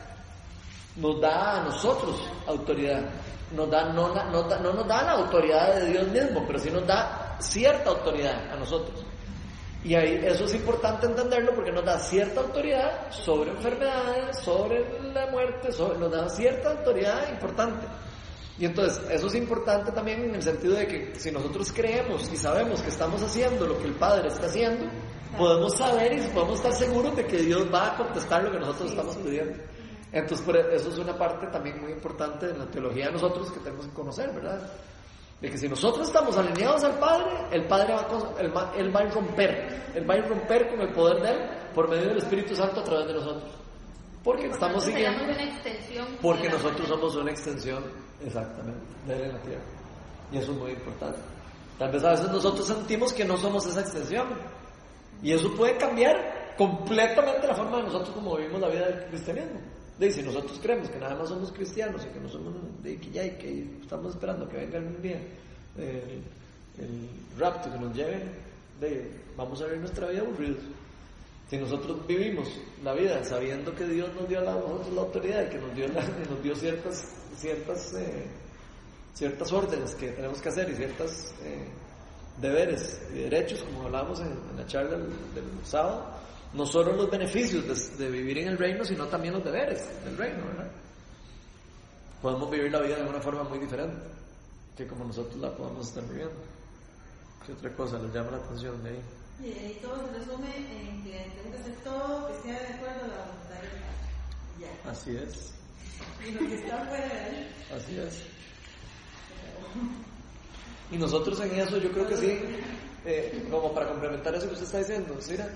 Nos 0.95 1.19
da 1.21 1.57
a 1.61 1.63
nosotros 1.63 2.15
autoridad. 2.47 3.01
Nos 3.55 3.69
da, 3.69 3.85
no, 3.93 4.13
no 4.13 4.31
no 4.59 4.73
nos 4.73 4.87
da 4.87 5.03
la 5.03 5.11
autoridad 5.13 5.75
de 5.75 5.87
Dios 5.91 6.07
mismo, 6.07 6.43
pero 6.47 6.59
sí 6.59 6.69
nos 6.71 6.85
da 6.87 7.37
cierta 7.39 7.89
autoridad 7.91 8.51
a 8.51 8.55
nosotros. 8.55 9.05
Y 9.83 9.95
ahí 9.95 10.21
eso 10.23 10.45
es 10.45 10.55
importante 10.55 11.05
entenderlo 11.07 11.53
porque 11.53 11.71
nos 11.71 11.83
da 11.83 11.99
cierta 11.99 12.39
autoridad 12.41 13.11
sobre 13.11 13.51
enfermedades, 13.51 14.39
sobre 14.39 14.85
la 15.13 15.27
muerte, 15.27 15.71
sobre- 15.71 15.99
nos 15.99 16.09
da 16.11 16.29
cierta 16.29 16.71
autoridad 16.71 17.29
importante. 17.29 17.85
Y 18.57 18.65
entonces 18.65 19.01
eso 19.11 19.27
es 19.27 19.35
importante 19.35 19.91
también 19.91 20.23
en 20.23 20.35
el 20.35 20.41
sentido 20.43 20.75
de 20.75 20.87
que 20.87 21.13
si 21.19 21.31
nosotros 21.31 21.71
creemos 21.73 22.29
y 22.31 22.37
sabemos 22.37 22.81
que 22.81 22.89
estamos 22.89 23.21
haciendo 23.21 23.65
lo 23.67 23.77
que 23.79 23.85
el 23.85 23.95
Padre 23.95 24.29
está 24.29 24.45
haciendo, 24.45 24.85
podemos 25.37 25.75
saber 25.75 26.13
y 26.13 26.21
podemos 26.29 26.57
estar 26.57 26.73
seguros 26.73 27.15
de 27.15 27.25
que 27.25 27.37
Dios 27.37 27.67
va 27.73 27.87
a 27.93 27.97
contestar 27.97 28.43
lo 28.43 28.51
que 28.51 28.59
nosotros 28.59 28.91
estamos 28.91 29.15
pidiendo. 29.17 29.57
Entonces 30.13 30.45
por 30.45 30.55
eso 30.55 30.89
es 30.89 30.97
una 30.99 31.17
parte 31.17 31.47
también 31.47 31.81
muy 31.81 31.91
importante 31.91 32.45
de 32.47 32.55
la 32.55 32.65
teología 32.67 33.07
de 33.07 33.13
nosotros 33.13 33.51
que 33.51 33.59
tenemos 33.59 33.87
que 33.87 33.93
conocer, 33.93 34.31
¿verdad? 34.31 34.61
De 35.41 35.49
que 35.49 35.57
si 35.57 35.67
nosotros 35.67 36.07
estamos 36.07 36.37
alineados 36.37 36.83
al 36.83 36.99
Padre, 36.99 37.25
el 37.51 37.65
Padre 37.65 37.93
va 37.95 38.01
a, 38.01 38.39
él 38.41 38.55
va, 38.55 38.71
él 38.77 38.95
va 38.95 38.99
a 38.99 39.09
romper, 39.09 39.91
Él 39.95 40.09
va 40.09 40.13
a 40.13 40.21
romper 40.21 40.69
con 40.69 40.81
el 40.81 40.93
poder 40.93 41.21
de 41.21 41.29
Él 41.31 41.49
por 41.73 41.89
medio 41.89 42.09
del 42.09 42.17
Espíritu 42.17 42.55
Santo 42.55 42.79
a 42.79 42.83
través 42.83 43.07
de 43.07 43.13
nosotros. 43.13 43.51
Porque 44.23 44.45
estamos 44.45 44.75
Nosotros 44.75 44.93
siguiendo, 44.93 45.19
seríamos 45.19 45.35
una 45.35 45.51
extensión. 45.51 46.07
porque 46.21 46.49
nosotros 46.49 46.87
somos 46.87 47.15
una 47.15 47.31
extensión, 47.31 47.83
exactamente, 48.23 48.85
de 49.07 49.15
Él 49.15 49.21
en 49.23 49.33
la 49.33 49.41
tierra. 49.41 49.63
Y 50.31 50.37
eso 50.37 50.51
es 50.51 50.57
muy 50.59 50.71
importante. 50.71 51.19
Tal 51.79 51.91
vez 51.91 52.03
a 52.03 52.11
veces 52.11 52.29
nosotros 52.31 52.67
sentimos 52.67 53.11
que 53.11 53.25
no 53.25 53.35
somos 53.35 53.65
esa 53.65 53.81
extensión. 53.81 54.27
Y 55.21 55.33
eso 55.33 55.51
puede 55.55 55.75
cambiar 55.77 56.53
completamente 56.55 57.47
la 57.47 57.55
forma 57.55 57.77
de 57.77 57.83
nosotros 57.83 58.11
como 58.11 58.37
vivimos 58.37 58.61
la 58.61 58.69
vida 58.69 58.85
del 58.87 59.05
cristianismo. 59.07 59.59
De 60.03 60.11
si 60.11 60.21
nosotros 60.21 60.59
creemos 60.61 60.89
que 60.89 60.99
nada 60.99 61.15
más 61.15 61.29
somos 61.29 61.49
cristianos 61.53 62.05
y 62.05 62.09
que 62.09 62.19
no 62.19 62.27
somos 62.27 62.53
de 62.83 62.97
que 62.97 63.07
y 63.07 63.29
que 63.37 63.67
estamos 63.81 64.13
esperando 64.13 64.49
que 64.49 64.57
venga 64.57 64.77
algún 64.77 65.01
día 65.01 65.17
el, 65.77 67.09
rapto 67.39 67.71
que 67.71 67.79
nos 67.79 67.95
lleve, 67.95 68.21
de, 68.81 69.09
vamos 69.37 69.61
a 69.61 69.65
ver 69.65 69.77
nuestra 69.77 70.09
vida 70.09 70.19
aburridos. 70.19 70.61
Si 71.49 71.55
nosotros 71.55 72.05
vivimos 72.05 72.49
la 72.83 72.93
vida 72.93 73.23
sabiendo 73.23 73.73
que 73.73 73.85
Dios 73.85 74.13
nos 74.13 74.27
dio 74.27 74.39
a 74.39 74.43
nosotros 74.43 74.93
la 74.93 75.01
autoridad 75.03 75.45
y 75.45 75.49
que 75.51 75.59
nos 75.59 75.73
dio, 75.73 75.87
nos 76.29 76.43
dio 76.43 76.53
ciertas, 76.53 77.07
ciertas, 77.37 77.93
eh, 77.93 78.25
ciertas 79.13 79.53
órdenes 79.53 79.95
que 79.95 80.09
tenemos 80.09 80.41
que 80.41 80.49
hacer 80.49 80.69
y 80.69 80.75
ciertos 80.75 81.33
deberes 82.41 83.01
y 83.13 83.19
derechos, 83.19 83.63
como 83.63 83.83
hablábamos 83.83 84.19
en, 84.19 84.33
en 84.51 84.57
la 84.57 84.65
charla 84.65 84.97
del, 84.97 85.07
del 85.33 85.45
sábado, 85.63 86.12
no 86.53 86.65
solo 86.65 86.93
los 86.93 87.09
beneficios 87.09 87.97
de, 87.97 88.05
de 88.05 88.11
vivir 88.11 88.39
en 88.39 88.49
el 88.49 88.57
reino, 88.57 88.85
sino 88.85 89.07
también 89.07 89.33
los 89.33 89.43
deberes 89.43 89.81
del 90.05 90.17
reino, 90.17 90.45
¿verdad? 90.45 90.71
Podemos 92.21 92.49
vivir 92.49 92.71
la 92.71 92.81
vida 92.81 92.95
de 92.97 93.09
una 93.09 93.19
forma 93.19 93.43
muy 93.43 93.59
diferente 93.59 93.97
que 94.75 94.87
como 94.87 95.05
nosotros 95.05 95.35
la 95.37 95.51
podemos 95.51 95.87
estar 95.87 96.03
viviendo. 96.07 96.33
¿Qué 97.45 97.53
otra 97.53 97.75
cosa 97.75 97.99
les 97.99 98.13
llama 98.13 98.31
la 98.31 98.37
atención 98.37 98.81
de 98.83 98.89
ahí? 98.89 99.01
Y 99.43 99.51
ahí 99.51 99.79
todo 99.81 100.07
se 100.07 100.19
resume 100.19 100.55
en 100.55 101.03
que 101.03 101.31
tengo 101.35 101.51
que 101.51 101.57
hacer 101.57 101.75
todo 101.83 102.27
que 102.27 102.41
sea 102.41 102.59
de 102.59 102.73
acuerdo 102.75 103.03
a 103.03 103.07
la 103.07 103.25
voluntad 103.25 103.43
Padre. 103.49 103.69
Ya. 104.59 104.89
Así 104.91 105.15
es, 105.17 105.53
Y 106.25 106.31
lo 106.31 106.39
que 106.47 106.55
está 106.55 106.85
fuera 106.85 107.07
de 107.07 107.19
ahí, 107.19 107.55
así 107.75 107.97
es. 107.97 108.23
Y 110.91 110.97
nosotros 110.97 111.39
en 111.41 111.59
eso 111.59 111.77
yo 111.77 111.91
creo 111.91 112.07
que 112.07 112.17
sí, 112.17 112.39
eh, 113.05 113.47
como 113.49 113.73
para 113.73 113.89
complementar 113.89 114.35
eso 114.35 114.47
que 114.47 114.53
usted 114.53 114.65
está 114.65 114.77
diciendo, 114.79 115.15
mira, 115.27 115.49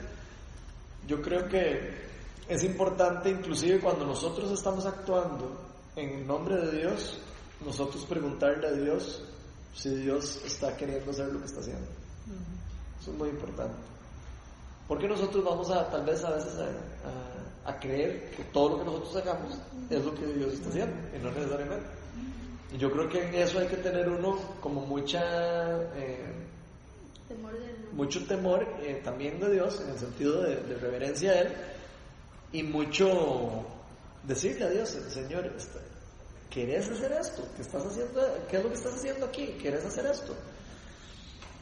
yo 1.07 1.21
creo 1.21 1.47
que 1.47 2.07
es 2.47 2.63
importante 2.63 3.29
inclusive 3.29 3.79
cuando 3.79 4.05
nosotros 4.05 4.51
estamos 4.51 4.85
actuando 4.85 5.59
en 5.95 6.27
nombre 6.27 6.57
de 6.57 6.77
Dios, 6.79 7.17
nosotros 7.65 8.05
preguntarle 8.05 8.67
a 8.67 8.71
Dios 8.71 9.23
si 9.73 9.89
Dios 9.95 10.41
está 10.45 10.75
queriendo 10.77 11.09
hacer 11.11 11.27
lo 11.27 11.39
que 11.39 11.45
está 11.45 11.59
haciendo. 11.61 11.87
Eso 13.01 13.11
es 13.11 13.17
muy 13.17 13.29
importante. 13.29 13.75
Porque 14.87 15.07
nosotros 15.07 15.43
vamos 15.43 15.69
a, 15.71 15.89
tal 15.89 16.05
vez 16.05 16.23
a 16.23 16.31
veces, 16.31 16.55
a, 16.55 16.63
a- 16.65 17.71
a 17.71 17.79
creer 17.79 18.31
que 18.31 18.43
todo 18.45 18.69
lo 18.69 18.79
que 18.79 18.85
nosotros 18.85 19.15
hagamos 19.17 19.57
es 19.89 20.05
lo 20.05 20.15
que 20.15 20.25
Dios 20.27 20.53
está 20.53 20.69
haciendo, 20.69 20.95
y 21.15 21.19
no 21.21 21.31
necesariamente. 21.31 21.85
Y 22.73 22.77
yo 22.77 22.89
creo 22.91 23.09
que 23.09 23.27
en 23.27 23.35
eso 23.35 23.59
hay 23.59 23.67
que 23.67 23.75
tener 23.77 24.07
uno 24.07 24.37
como 24.61 24.81
mucha, 24.85 25.21
eh, 25.95 26.46
Temor 27.27 27.53
mucho 27.93 28.25
temor 28.25 28.65
eh, 28.81 29.01
también 29.03 29.39
de 29.39 29.53
Dios, 29.53 29.81
en 29.81 29.89
el 29.89 29.97
sentido 29.97 30.41
de, 30.41 30.55
reverencia 30.75 31.31
a 31.31 31.39
Él, 31.41 31.53
y 32.51 32.63
mucho 32.63 33.65
decirle 34.23 34.65
a 34.65 34.69
Dios, 34.69 34.89
Señor, 35.09 35.45
este, 35.57 35.79
¿querés 36.49 36.89
hacer 36.89 37.11
esto? 37.13 37.43
¿Qué 37.55 37.61
estás 37.61 37.85
haciendo? 37.85 38.21
¿Qué 38.49 38.57
es 38.57 38.63
lo 38.63 38.69
que 38.69 38.75
estás 38.75 38.95
haciendo 38.95 39.25
aquí? 39.25 39.55
¿Quieres 39.59 39.83
hacer 39.85 40.05
esto? 40.05 40.35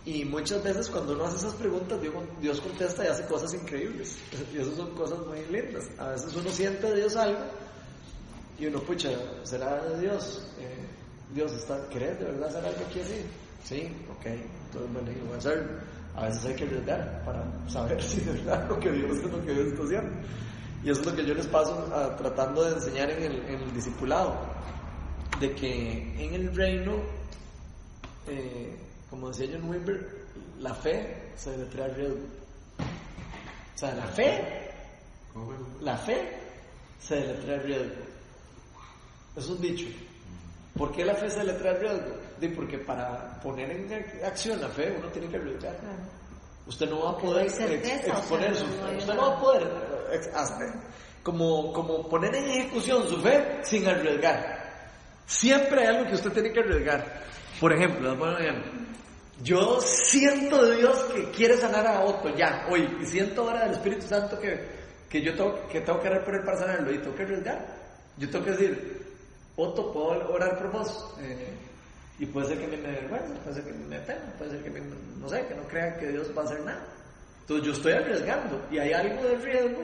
Y 0.06 0.24
muchas 0.24 0.64
veces 0.64 0.90
cuando 0.90 1.14
uno 1.14 1.26
hace 1.26 1.38
esas 1.38 1.54
preguntas, 1.56 2.00
Dios, 2.40 2.62
contesta 2.62 3.04
y 3.04 3.08
hace 3.08 3.26
cosas 3.26 3.54
increíbles. 3.54 4.18
Y 4.54 4.60
esas 4.60 4.76
son 4.76 4.94
cosas 4.94 5.20
muy 5.26 5.44
lindas. 5.46 5.86
A 5.98 6.10
veces 6.10 6.36
uno 6.36 6.52
siente 6.52 6.88
de 6.88 6.96
Dios 6.98 7.16
algo 7.16 7.40
y 8.60 8.68
uno, 8.68 8.80
pucha, 8.82 9.10
¿será 9.44 9.84
de 9.84 10.02
Dios? 10.02 10.48
Eh, 10.60 10.86
Dios, 11.34 11.52
está, 11.54 11.90
¿querés 11.90 12.20
de 12.20 12.26
verdad 12.26 12.50
hacer 12.50 12.66
algo 12.66 12.86
aquí 12.88 13.00
así? 13.00 13.26
Sí, 13.64 13.92
ok, 14.12 14.26
entonces 14.76 14.94
bueno, 14.94 15.12
y 15.12 15.26
voy 15.26 15.36
a 15.36 15.38
hacerlo. 15.38 15.72
A 16.16 16.26
veces 16.28 16.46
hay 16.46 16.56
que 16.56 16.64
arriesgar 16.66 17.24
para 17.26 17.44
saber 17.70 18.02
si 18.04 18.22
de 18.22 18.32
verdad 18.34 18.70
lo 18.70 18.80
que 18.80 18.92
Dios 18.92 19.18
es 19.18 19.24
lo 19.32 19.46
que 19.46 19.54
Dios 19.54 19.68
está 19.68 19.84
haciendo. 19.84 20.12
Y 20.84 20.90
eso 20.92 21.00
es 21.02 21.06
lo 21.08 21.16
que 21.16 21.26
yo 21.26 21.34
les 21.34 21.48
paso 21.48 21.74
a- 21.94 22.16
tratando 22.16 22.64
de 22.64 22.74
enseñar 22.76 23.10
en 23.10 23.24
el, 23.24 23.46
en 23.46 23.62
el 23.62 23.74
discipulado. 23.74 24.36
De 25.40 25.54
que 25.54 26.24
en 26.24 26.34
el 26.36 26.56
reino, 26.56 26.94
eh, 28.28 28.78
como 29.10 29.30
decía 29.30 29.48
John 29.52 29.70
Wimber, 29.70 30.26
la 30.60 30.74
fe 30.74 31.32
se 31.36 31.52
deletrea 31.52 31.88
riesgo. 31.90 32.20
O 32.80 33.78
sea, 33.78 33.94
la 33.96 34.06
fe, 34.06 34.72
la 35.82 35.98
fe 35.98 36.38
se 37.00 37.16
deletrea 37.16 37.60
riesgo. 37.60 37.96
Eso 39.36 39.40
es 39.54 39.60
un 39.60 39.62
dicho. 39.62 39.88
¿Por 40.78 40.92
qué 40.94 41.04
la 41.04 41.16
fe 41.16 41.30
se 41.30 41.40
deletrea 41.40 41.74
riesgo? 41.74 42.16
Di, 42.40 42.50
porque 42.50 42.78
para 42.80 43.40
poner 43.42 43.72
en 43.72 43.90
ac- 43.90 44.24
acción 44.24 44.60
la 44.62 44.70
fe 44.70 44.94
uno 44.98 45.08
tiene 45.10 45.28
que 45.30 45.38
arriesgar. 45.38 45.76
Usted 46.68 46.90
no 46.90 47.04
va 47.04 47.12
a 47.12 47.18
poder 47.18 47.46
no 47.46 47.52
certeza, 47.52 47.96
ex- 47.96 48.04
o 48.04 48.06
sea, 48.06 48.18
exponer 48.18 48.56
su 48.56 48.66
no 48.66 48.72
fe. 48.74 48.86
hay 48.92 48.98
Usted 48.98 49.14
no 49.14 49.22
va 49.22 49.36
a 49.36 49.40
poder 49.40 49.64
eh, 50.12 50.32
hacer- 50.36 50.74
como, 51.24 51.74
como 51.74 52.08
poner 52.10 52.36
en 52.36 52.46
ejecución 52.50 53.08
su 53.08 53.18
fe 53.22 53.60
sin 53.64 53.88
arriesgar. 53.88 54.64
Siempre 55.26 55.82
hay 55.82 55.96
algo 55.96 56.10
que 56.10 56.16
usted 56.16 56.32
tiene 56.34 56.52
que 56.52 56.60
arriesgar. 56.60 57.24
Por 57.60 57.72
ejemplo, 57.74 58.16
yo 59.42 59.80
siento 59.82 60.64
de 60.66 60.78
Dios 60.78 60.98
que 61.14 61.30
quiere 61.32 61.58
sanar 61.58 61.86
a 61.88 62.04
Otto 62.04 62.30
ya, 62.36 62.68
hoy, 62.70 62.88
y 63.02 63.06
siento 63.06 63.42
ahora 63.44 63.62
del 63.66 63.72
Espíritu 63.74 64.08
Santo 64.08 64.40
que, 64.40 64.60
que 65.10 65.22
yo 65.22 65.36
tengo 65.36 65.68
que, 65.68 65.82
tengo 65.82 66.00
que 66.00 66.08
orar 66.10 66.24
por 66.24 66.36
él 66.36 66.44
para 66.44 66.58
sanarlo 66.58 66.92
y 66.94 67.00
tengo 67.00 67.16
que 67.16 67.24
arriesgar. 67.24 67.66
Yo 68.18 68.30
tengo 68.30 68.46
que 68.46 68.52
decir, 68.52 69.06
Otto, 69.58 69.92
¿puedo 69.92 70.32
orar 70.34 70.58
por 70.58 70.72
vos? 70.72 71.16
Eh, 71.22 71.54
y 72.20 72.26
puede 72.28 72.48
ser 72.48 72.60
que 72.60 72.68
me, 72.68 72.78
me 72.78 72.92
vergüenza, 72.92 73.34
puede 73.44 73.56
ser 73.56 73.66
que 73.66 73.74
me 73.74 74.00
pena, 74.00 74.34
puede 74.38 74.52
ser 74.52 74.64
que 74.64 74.82
no 75.20 75.30
sé, 75.30 75.46
que 75.48 75.56
no 75.56 75.64
crea 75.64 75.98
que 75.98 76.08
Dios 76.12 76.32
va 76.38 76.42
a 76.42 76.46
hacer 76.46 76.62
nada. 76.62 76.84
Entonces 77.42 77.66
yo 77.68 77.74
estoy 77.74 77.92
arriesgando 77.94 78.66
y 78.72 78.80
hay 78.80 78.94
algo 78.94 79.22
de 79.24 79.36
riesgo 79.38 79.84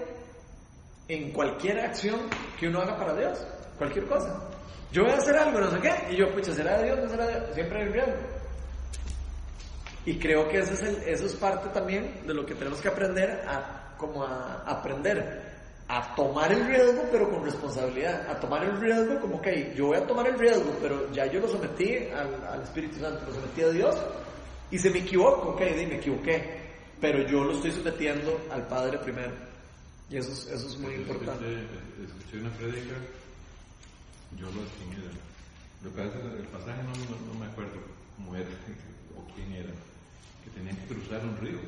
en 1.07 1.31
cualquier 1.31 1.79
acción 1.81 2.21
que 2.59 2.67
uno 2.67 2.79
haga 2.81 2.97
para 2.97 3.15
Dios, 3.15 3.45
cualquier 3.77 4.05
cosa. 4.05 4.47
Yo 4.91 5.03
voy 5.03 5.11
a 5.11 5.17
hacer 5.17 5.35
algo, 5.37 5.59
no 5.59 5.69
sé 5.71 5.79
qué, 5.79 5.93
y 6.13 6.17
yo, 6.17 6.33
pucha, 6.33 6.53
¿será 6.53 6.77
de 6.77 6.85
Dios? 6.85 6.99
¿No 7.03 7.09
será 7.09 7.27
de 7.27 7.33
Dios? 7.39 7.53
Siempre 7.53 7.81
hay 7.81 7.87
riesgo. 7.89 8.13
Y 10.05 10.17
creo 10.17 10.47
que 10.49 10.59
ese 10.59 10.73
es 10.73 10.81
el- 10.83 11.03
eso 11.03 11.25
es 11.27 11.35
parte 11.35 11.69
también 11.69 12.25
de 12.25 12.33
lo 12.33 12.45
que 12.45 12.55
tenemos 12.55 12.81
que 12.81 12.87
aprender 12.87 13.43
a, 13.47 13.93
como 13.97 14.23
a 14.23 14.63
aprender 14.65 15.50
a 15.91 16.15
tomar 16.15 16.49
el 16.53 16.65
riesgo 16.65 17.03
pero 17.11 17.29
con 17.29 17.43
responsabilidad, 17.43 18.29
a 18.29 18.39
tomar 18.39 18.63
el 18.63 18.79
riesgo 18.79 19.19
como 19.19 19.41
que 19.41 19.73
yo 19.75 19.87
voy 19.87 19.97
a 19.97 20.07
tomar 20.07 20.25
el 20.25 20.39
riesgo, 20.39 20.73
pero 20.81 21.11
ya 21.11 21.25
yo 21.25 21.41
lo 21.41 21.49
sometí 21.49 21.97
al, 22.15 22.33
al 22.47 22.61
Espíritu 22.61 22.97
Santo, 22.97 23.25
lo 23.27 23.33
sometí 23.33 23.61
a 23.61 23.69
Dios 23.69 23.97
y 24.71 24.79
se 24.79 24.89
me 24.89 24.99
equivoco, 24.99 25.49
ok, 25.49 25.59
me 25.59 25.97
equivoqué, 25.97 26.61
pero 27.01 27.27
yo 27.27 27.43
lo 27.43 27.51
estoy 27.51 27.71
sometiendo 27.71 28.39
al 28.49 28.65
Padre 28.67 28.99
primero. 28.99 29.33
Y 30.09 30.15
eso 30.15 30.31
es, 30.31 30.47
eso 30.47 30.67
es 30.67 30.77
muy 30.77 30.93
Yo 30.93 31.01
importante. 31.01 31.45
Escuché, 31.45 32.03
escuché 32.05 32.37
una 32.37 32.49
prédica, 32.51 32.95
yo 34.37 34.45
lo 34.45 34.63
estimé. 34.63 34.95
Lo 35.83 35.89
que 35.91 35.97
pasa 35.97 36.17
es 36.17 36.23
que 36.23 36.39
el 36.39 36.47
pasaje 36.47 36.83
no, 36.83 36.93
no, 36.93 37.33
no 37.33 37.39
me 37.39 37.45
acuerdo 37.47 37.81
cómo 38.15 38.33
era 38.33 38.45
o 39.17 39.35
quién 39.35 39.51
era, 39.51 39.73
que 40.43 40.49
tenían 40.51 40.77
que 40.77 40.93
cruzar 40.93 41.19
un 41.25 41.35
río. 41.35 41.59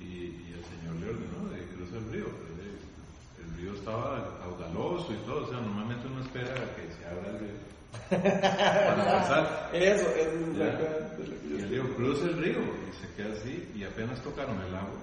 Y, 0.00 0.04
y 0.04 0.54
el 0.56 0.64
Señor 0.64 0.94
le 0.96 1.10
ordenó 1.10 1.48
de 1.50 1.66
cruzar 1.74 1.98
el 1.98 2.12
río. 2.12 2.26
el, 2.26 3.44
el 3.44 3.56
río 3.60 3.74
estaba 3.74 4.38
caudaloso 4.40 5.12
y 5.12 5.16
todo, 5.26 5.44
o 5.44 5.48
sea, 5.48 5.60
normalmente 5.60 6.06
uno 6.06 6.20
espera 6.22 6.52
a 6.52 6.74
que 6.76 6.88
se 6.92 7.06
abra 7.06 7.30
el 7.30 7.38
río 7.38 7.70
para 8.08 9.04
pasar. 9.20 9.70
Eso, 9.72 10.08
eso 10.10 10.30
es 10.30 10.56
lo 10.56 10.78
que 10.78 11.56
Y 11.56 11.60
él 11.60 11.70
dijo, 11.70 11.88
cruza 11.96 12.24
el 12.24 12.38
río, 12.38 12.58
y 12.60 12.92
se 13.00 13.14
queda 13.14 13.34
así, 13.34 13.68
y 13.74 13.84
apenas 13.84 14.20
tocaron 14.22 14.60
el 14.60 14.74
agua, 14.74 15.00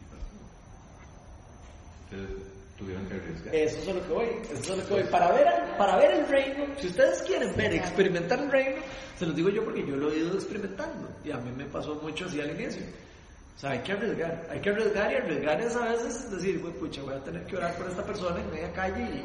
y 0.00 0.04
pasó. 0.04 0.36
Entonces 2.10 2.46
tuvieron 2.78 3.06
que 3.06 3.14
arriesgar. 3.14 3.54
Eso 3.54 3.78
es 3.80 3.88
a 3.88 3.92
lo 3.92 4.06
que 4.06 4.12
voy, 4.12 4.28
eso 4.52 4.72
es 4.72 4.78
lo 4.78 4.86
que 4.86 4.94
voy. 4.94 5.02
Para 5.10 5.32
ver, 5.32 5.46
para 5.76 5.96
ver 5.96 6.10
el 6.12 6.28
reino, 6.28 6.64
si 6.78 6.86
ustedes 6.88 7.22
quieren 7.22 7.54
ver, 7.56 7.74
experimentar 7.74 8.38
el 8.38 8.50
reino, 8.50 8.82
se 9.16 9.26
los 9.26 9.34
digo 9.34 9.48
yo 9.48 9.64
porque 9.64 9.84
yo 9.84 9.96
lo 9.96 10.12
he 10.12 10.18
ido 10.18 10.34
experimentando 10.34 11.08
y 11.24 11.32
a 11.32 11.38
mí 11.38 11.50
me 11.56 11.64
pasó 11.66 11.96
mucho 11.96 12.26
así 12.26 12.40
al 12.40 12.50
inicio. 12.58 12.82
O 13.58 13.60
sea, 13.60 13.70
hay 13.70 13.80
que 13.80 13.90
arriesgar, 13.92 14.46
hay 14.52 14.60
que 14.60 14.70
arriesgar 14.70 15.10
y 15.12 15.16
arriesgar 15.16 15.60
es 15.60 15.74
a 15.74 15.88
veces 15.88 16.30
decir, 16.30 16.60
"Güey, 16.60 16.72
pucha, 16.74 17.02
voy 17.02 17.14
a 17.14 17.24
tener 17.24 17.44
que 17.44 17.56
orar 17.56 17.74
por 17.76 17.88
esta 17.88 18.04
persona 18.04 18.40
en 18.40 18.50
media 18.52 18.72
calle 18.72 19.24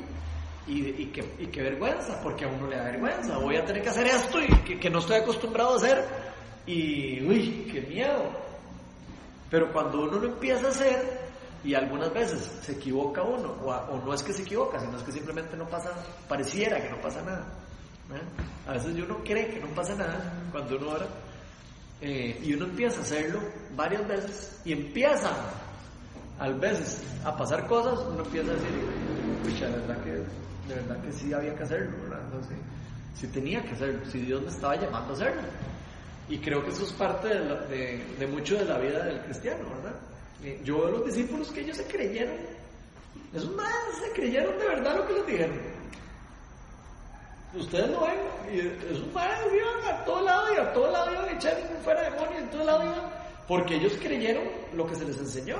y, 0.67 0.71
y, 0.73 0.95
y 1.03 1.05
que, 1.11 1.23
y 1.37 1.45
qué 1.47 1.61
vergüenza, 1.61 2.19
porque 2.23 2.45
a 2.45 2.47
uno 2.47 2.67
le 2.67 2.77
da 2.77 2.83
vergüenza, 2.85 3.37
voy 3.37 3.57
a 3.57 3.63
tener 3.65 3.83
que 3.83 3.89
hacer 3.89 4.07
esto 4.07 4.41
y 4.41 4.47
que, 4.63 4.79
que 4.79 4.89
no 4.89 4.99
estoy 4.99 5.17
acostumbrado 5.17 5.73
a 5.73 5.75
hacer 5.77 6.03
y, 6.65 7.21
uy, 7.27 7.69
qué 7.71 7.81
miedo. 7.81 8.23
Pero 9.51 9.71
cuando 9.71 10.01
uno 10.03 10.17
lo 10.19 10.27
empieza 10.29 10.65
a 10.65 10.69
hacer, 10.71 11.21
y 11.63 11.75
algunas 11.75 12.11
veces 12.11 12.39
se 12.63 12.71
equivoca 12.73 13.21
uno, 13.21 13.55
o, 13.63 13.71
a- 13.71 13.87
o 13.91 14.03
no 14.03 14.13
es 14.15 14.23
que 14.23 14.33
se 14.33 14.41
equivoca, 14.41 14.79
sino 14.79 14.97
es 14.97 15.03
que 15.03 15.11
simplemente 15.11 15.55
no 15.55 15.67
pasa, 15.69 15.91
pareciera 16.27 16.81
que 16.81 16.89
no 16.89 16.97
pasa 17.01 17.21
nada. 17.21 17.45
¿eh? 18.15 18.67
A 18.67 18.73
veces 18.73 18.95
uno 18.95 19.19
cree 19.23 19.47
que 19.47 19.59
no 19.59 19.67
pasa 19.75 19.93
nada 19.95 20.33
cuando 20.51 20.75
uno 20.77 20.89
ora, 20.89 21.05
eh, 22.03 22.39
y 22.43 22.53
uno 22.53 22.65
empieza 22.65 22.99
a 22.99 23.01
hacerlo 23.01 23.39
varias 23.75 24.07
veces, 24.07 24.61
y 24.65 24.73
empieza 24.73 25.31
a 26.39 26.49
veces 26.49 27.01
a 27.23 27.35
pasar 27.37 27.65
cosas, 27.67 27.99
uno 28.11 28.23
empieza 28.23 28.51
a 28.51 28.55
decir, 28.55 28.69
de 29.61 29.69
verdad 29.71 30.03
que, 30.03 30.11
de 30.11 30.75
verdad 30.75 31.01
que 31.03 31.11
sí 31.13 31.33
había 31.33 31.55
que 31.55 31.63
hacerlo, 31.63 31.95
¿verdad? 32.03 32.19
Sé, 32.47 32.55
si 33.19 33.27
tenía 33.27 33.61
que 33.63 33.71
hacerlo, 33.71 33.99
si 34.11 34.19
Dios 34.19 34.41
me 34.41 34.49
estaba 34.49 34.75
llamando 34.75 35.13
a 35.13 35.15
hacerlo. 35.15 35.41
Y 36.29 36.37
creo 36.39 36.63
que 36.63 36.71
eso 36.71 36.83
es 36.85 36.91
parte 36.93 37.27
de, 37.29 37.39
la- 37.45 37.61
de- 37.67 38.27
mucho 38.31 38.55
de 38.57 38.65
la 38.65 38.77
vida 38.79 39.03
del 39.05 39.19
cristiano, 39.21 39.59
¿verdad? 39.75 39.95
Eh, 40.43 40.61
Yo 40.63 40.79
veo 40.79 40.91
los 40.91 41.05
discípulos 41.05 41.51
que 41.51 41.61
ellos 41.61 41.77
se 41.77 41.85
creyeron, 41.85 42.35
esos 43.33 43.53
más 43.55 43.67
se 44.03 44.11
creyeron 44.19 44.57
de 44.57 44.65
verdad 44.67 44.97
lo 44.97 45.07
que 45.07 45.13
les 45.13 45.27
dijeron. 45.27 45.57
Ustedes 47.55 47.89
lo 47.91 48.01
ven, 48.01 48.17
y 48.51 48.59
esos 48.91 49.13
más 49.13 49.29
iban 49.45 49.95
a 49.95 50.03
todo 50.05 50.21
lado 50.21 50.53
y 50.53 50.57
a 50.57 50.73
todo 50.73 50.91
lado 50.91 51.11
iban 51.11 51.25
a 51.25 51.31
echar 51.33 51.55
fuera 51.83 52.01
demonios, 52.01 52.41
en 52.41 52.49
todo 52.49 52.63
lado 52.63 52.83
iban, 52.83 53.13
porque 53.47 53.75
ellos 53.75 53.93
creyeron 54.01 54.43
lo 54.73 54.87
que 54.87 54.95
se 54.95 55.05
les 55.05 55.17
enseñó. 55.19 55.57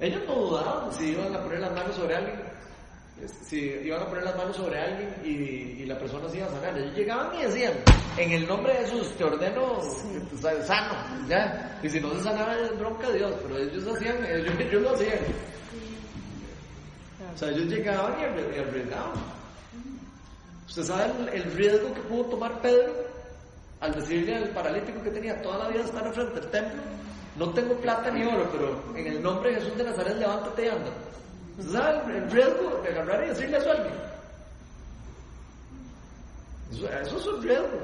Ellos 0.00 0.22
no 0.26 0.34
dudaban 0.34 0.92
si 0.92 1.12
iban 1.12 1.34
a 1.34 1.42
poner 1.42 1.60
las 1.60 1.72
manos 1.72 1.96
sobre 1.96 2.16
alguien, 2.16 2.40
si 3.42 3.58
iban 3.58 4.02
a 4.02 4.06
poner 4.06 4.24
las 4.24 4.36
manos 4.36 4.56
sobre 4.56 4.78
alguien 4.78 5.14
y, 5.24 5.82
y 5.82 5.86
la 5.86 5.98
persona 5.98 6.28
se 6.28 6.38
iba 6.38 6.46
a 6.46 6.50
sanar. 6.50 6.76
Ellos 6.78 6.94
llegaban 6.94 7.38
y 7.38 7.42
decían, 7.42 7.72
en 8.18 8.32
el 8.32 8.46
nombre 8.46 8.72
de 8.74 8.78
Jesús 8.80 9.12
te 9.16 9.24
ordeno 9.24 9.80
sano, 10.66 11.26
ya. 11.26 11.78
Y 11.82 11.88
si 11.88 12.00
no 12.00 12.14
se 12.14 12.22
sanaba 12.22 12.54
es 12.54 12.78
bronca 12.78 13.08
de 13.08 13.18
Dios, 13.18 13.34
pero 13.42 13.58
ellos 13.58 13.86
hacían, 13.96 14.24
ellos, 14.26 14.54
ellos 14.58 14.82
lo 14.82 14.90
hacían. 14.90 15.18
O 17.34 17.38
sea, 17.38 17.48
ellos 17.48 17.66
llegaban 17.66 18.20
y 18.20 18.24
arriesgaban. 18.24 19.39
¿Usted 20.70 20.84
sabe 20.84 21.36
el, 21.36 21.52
riesgo 21.54 21.92
que 21.92 22.00
pudo 22.02 22.26
tomar 22.26 22.60
Pedro 22.60 22.94
al 23.80 23.92
decirle 23.92 24.36
al 24.36 24.50
paralítico 24.50 25.02
que 25.02 25.10
tenía 25.10 25.42
toda 25.42 25.58
la 25.58 25.68
vida 25.68 25.82
estar 25.82 26.06
enfrente 26.06 26.38
del 26.38 26.48
templo? 26.48 26.80
No 27.36 27.52
tengo 27.52 27.74
plata 27.74 28.08
ni 28.12 28.24
oro, 28.24 28.48
pero 28.52 28.96
en 28.96 29.04
el 29.08 29.20
nombre 29.20 29.50
de 29.50 29.56
Jesús 29.56 29.76
de 29.76 29.82
Nazaret 29.82 30.16
levántate 30.16 30.66
y 30.66 30.68
anda. 30.68 30.92
¿Usted 31.58 31.72
sabe 31.72 32.18
el, 32.18 32.30
riesgo 32.30 32.80
de 32.84 32.88
agarrar 32.88 33.24
y 33.24 33.28
decirle 33.30 33.56
a 33.56 33.60
alguien? 33.60 33.94
Eso, 36.70 36.88
eso 36.88 37.18
es 37.18 37.26
un 37.26 37.42
riesgo. 37.42 37.78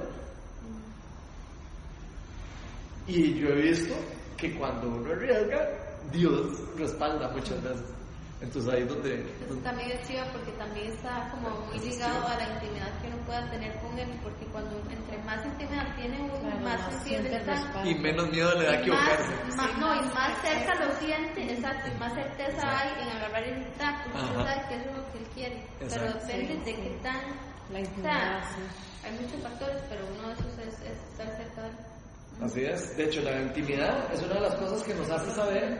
Y 3.09 3.35
yo 3.35 3.49
he 3.49 3.63
visto 3.63 3.95
que 4.37 4.57
cuando 4.57 4.87
uno 4.87 5.13
arriesga, 5.13 5.69
Dios 6.13 6.61
respalda 6.77 7.31
muchas 7.31 7.61
veces. 7.65 7.96
Entonces 8.41 8.71
ahí 8.75 8.83
es 8.83 8.89
donde... 8.89 9.15
Eso 9.47 9.55
también 9.65 9.91
es 9.93 10.07
chiva 10.07 10.25
porque 10.31 10.53
también 10.53 10.93
está 10.93 11.31
como 11.31 11.49
muy 11.67 11.79
ligado 11.79 12.27
a 12.29 12.37
la 12.37 12.53
intimidad 12.55 12.93
que 13.01 13.09
uno 13.09 13.17
pueda 13.25 13.51
tener 13.51 13.73
con 13.81 13.99
él, 13.99 14.11
porque 14.23 14.45
cuando 14.53 14.77
entre 14.91 15.17
más 15.25 15.45
intimidad 15.47 15.97
tiene 15.97 16.21
uno, 16.21 16.39
Claro, 16.41 16.61
más 16.61 16.81
más 16.81 16.93
sensible 16.93 17.31
siente 17.31 17.53
está. 17.53 17.87
Y 17.87 17.95
menos 17.95 18.29
miedo 18.31 18.55
le 18.61 18.67
da 18.67 18.73
a 18.73 18.81
equivocarse. 18.81 19.35
más, 19.47 19.57
más- 19.57 19.79
no, 19.79 19.95
y 19.97 20.01
más 20.15 20.39
cerca 20.43 20.75
lo 20.85 20.93
siente, 21.01 21.53
exacto, 21.55 21.89
y 21.95 21.99
más 21.99 22.13
certeza 22.13 22.79
hay 22.79 23.03
en 23.03 23.09
agarrar 23.17 23.43
el 23.43 23.73
tacto, 23.73 24.11
usted 24.19 24.35
sabe 24.45 24.69
que 24.69 24.75
eso 24.77 24.91
es 24.91 24.97
lo 24.97 25.13
que 25.13 25.19
él 25.19 25.27
quiere, 25.35 25.67
pero 25.79 25.91
Exacto. 26.07 26.27
depende 26.27 26.65
de 26.65 26.75
qué 26.77 26.99
tan, 27.03 27.21
La 27.73 27.79
o 27.79 27.81
intimidad, 27.81 28.13
sea, 28.13 28.49
sí. 28.55 29.07
hay 29.07 29.13
muchos 29.19 29.43
factores, 29.43 29.83
pero 29.89 30.05
uno 30.15 30.29
de 30.29 30.35
esos 30.35 30.59
es, 30.59 30.75
es 30.85 30.99
estar 31.11 31.37
cerca 31.39 31.63
de 31.63 31.69
él. 31.69 31.75
Así 32.41 32.65
es. 32.65 32.97
De 32.97 33.05
hecho, 33.05 33.23
la 33.23 33.41
intimidad 33.41 34.13
es 34.13 34.23
una 34.23 34.35
de 34.35 34.41
las 34.41 34.55
cosas 34.57 34.83
que 34.83 34.95
nos 34.95 35.11
hace 35.11 35.31
saber 35.33 35.79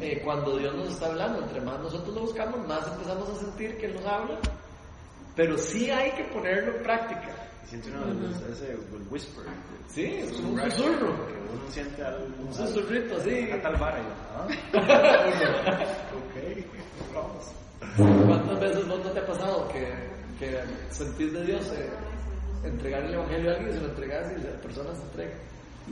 eh, 0.00 0.20
cuando 0.22 0.58
Dios 0.58 0.74
nos 0.74 0.90
está 0.90 1.06
hablando. 1.06 1.42
Entre 1.42 1.60
más 1.62 1.80
nosotros 1.80 2.14
lo 2.14 2.20
buscamos, 2.22 2.66
más 2.66 2.86
empezamos 2.92 3.28
a 3.30 3.34
sentir 3.36 3.76
que 3.78 3.86
Él 3.86 3.94
nos 3.94 4.04
habla. 4.04 4.38
Pero 5.34 5.56
sí 5.58 5.90
hay 5.90 6.12
que 6.12 6.24
ponerlo 6.24 6.76
en 6.76 6.82
práctica. 6.82 7.34
Siente 7.64 7.90
uno 7.90 8.28
ese 8.52 8.72
el 8.72 9.08
whisper. 9.10 9.44
Sí, 9.88 10.04
es 10.04 10.38
un 10.40 10.60
susurro. 10.60 11.26
Que 11.26 11.32
uno 11.32 11.70
siente 11.70 12.04
algo. 12.04 12.26
Un 12.46 12.54
susurrito 12.54 13.16
así. 13.16 13.50
A 13.50 13.62
tal 13.62 13.76
vara. 13.76 14.00
¿ah? 14.36 14.46
ok, 16.14 17.14
vamos. 17.14 17.52
¿Cuántas 18.26 18.60
veces 18.60 18.88
vos 18.88 19.04
no 19.04 19.10
te 19.10 19.20
ha 19.20 19.26
pasado 19.26 19.68
que, 19.68 19.92
que 20.38 20.60
sentís 20.90 21.32
de 21.32 21.44
Dios 21.44 21.72
eh, 21.72 21.88
entregar 22.64 23.04
el 23.04 23.14
Evangelio 23.14 23.50
a 23.50 23.54
alguien 23.54 23.70
y 23.70 23.72
se 23.72 23.80
lo 23.80 23.88
entregas 23.88 24.32
y 24.32 24.42
la 24.42 24.60
persona 24.60 24.94
se 24.94 25.02
entrega? 25.02 25.34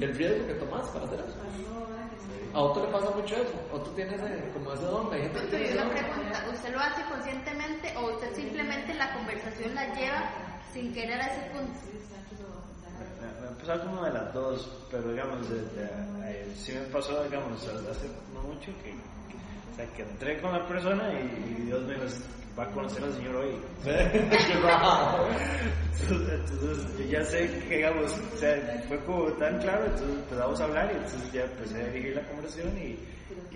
El 0.01 0.14
riesgo 0.14 0.47
que 0.47 0.55
tomás 0.55 0.88
para 0.88 1.05
hacer 1.05 1.20
eso. 1.20 1.36
A 2.55 2.61
otro 2.61 2.84
le 2.86 2.93
pasa 2.93 3.11
mucho 3.11 3.34
eso. 3.36 3.55
Otro 3.72 3.93
tiene 3.93 4.14
ese, 4.14 4.51
como 4.53 4.72
ese 4.72 4.84
don. 4.84 5.12
Hay 5.12 5.22
gente 5.22 5.40
que 5.40 5.47
tiene 5.47 5.72
una 5.72 5.84
don. 5.84 5.90
pregunta, 5.93 6.45
¿usted 6.53 6.72
lo 6.72 6.80
hace 6.80 7.03
conscientemente 7.05 7.95
o 7.97 8.12
usted 8.14 8.34
simplemente 8.34 8.95
la 8.95 9.12
conversación 9.14 9.74
la 9.74 9.95
lleva 9.95 10.24
sin 10.72 10.93
querer 10.93 11.20
a 11.20 11.26
ese 11.26 11.51
punto? 11.51 11.78
Me, 13.20 13.49
me 13.51 13.57
pasado 13.57 13.84
como 13.86 14.05
de 14.05 14.12
las 14.12 14.34
dos, 14.34 14.70
pero 14.90 15.11
digamos, 15.12 15.49
de- 15.49 15.62
de- 15.62 15.84
eh, 16.24 16.53
sí 16.57 16.72
me 16.72 16.80
pasó, 16.86 17.22
digamos, 17.24 17.62
hace 17.66 18.09
no 18.34 18.43
mucho 18.43 18.72
que, 18.82 18.90
que- 18.90 18.97
o 19.73 19.75
sea, 19.75 19.87
que 19.97 20.03
entré 20.03 20.41
con 20.41 20.53
la 20.53 20.66
persona 20.66 21.11
y, 21.14 21.61
y 21.61 21.62
Dios 21.66 21.83
me 21.87 21.95
va 22.59 22.64
a 22.64 22.70
conocer 22.73 23.03
al 23.05 23.12
Señor 23.14 23.37
hoy. 23.37 23.57
Entonces, 26.03 26.41
entonces, 26.51 26.99
yo 26.99 27.05
ya 27.07 27.25
sé 27.25 27.49
que, 27.68 27.77
digamos, 27.77 28.12
o 28.35 28.39
sea, 28.39 28.83
fue 28.89 28.99
como 29.05 29.31
tan 29.35 29.59
claro, 29.61 29.85
entonces 29.87 30.16
empezamos 30.16 30.61
a 30.61 30.64
hablar 30.64 30.91
y 30.93 30.97
entonces 30.97 31.33
ya 31.33 31.43
empecé 31.45 31.83
a 31.83 31.87
dirigir 31.89 32.16
la 32.16 32.27
conversación 32.29 32.77
y, 32.79 32.99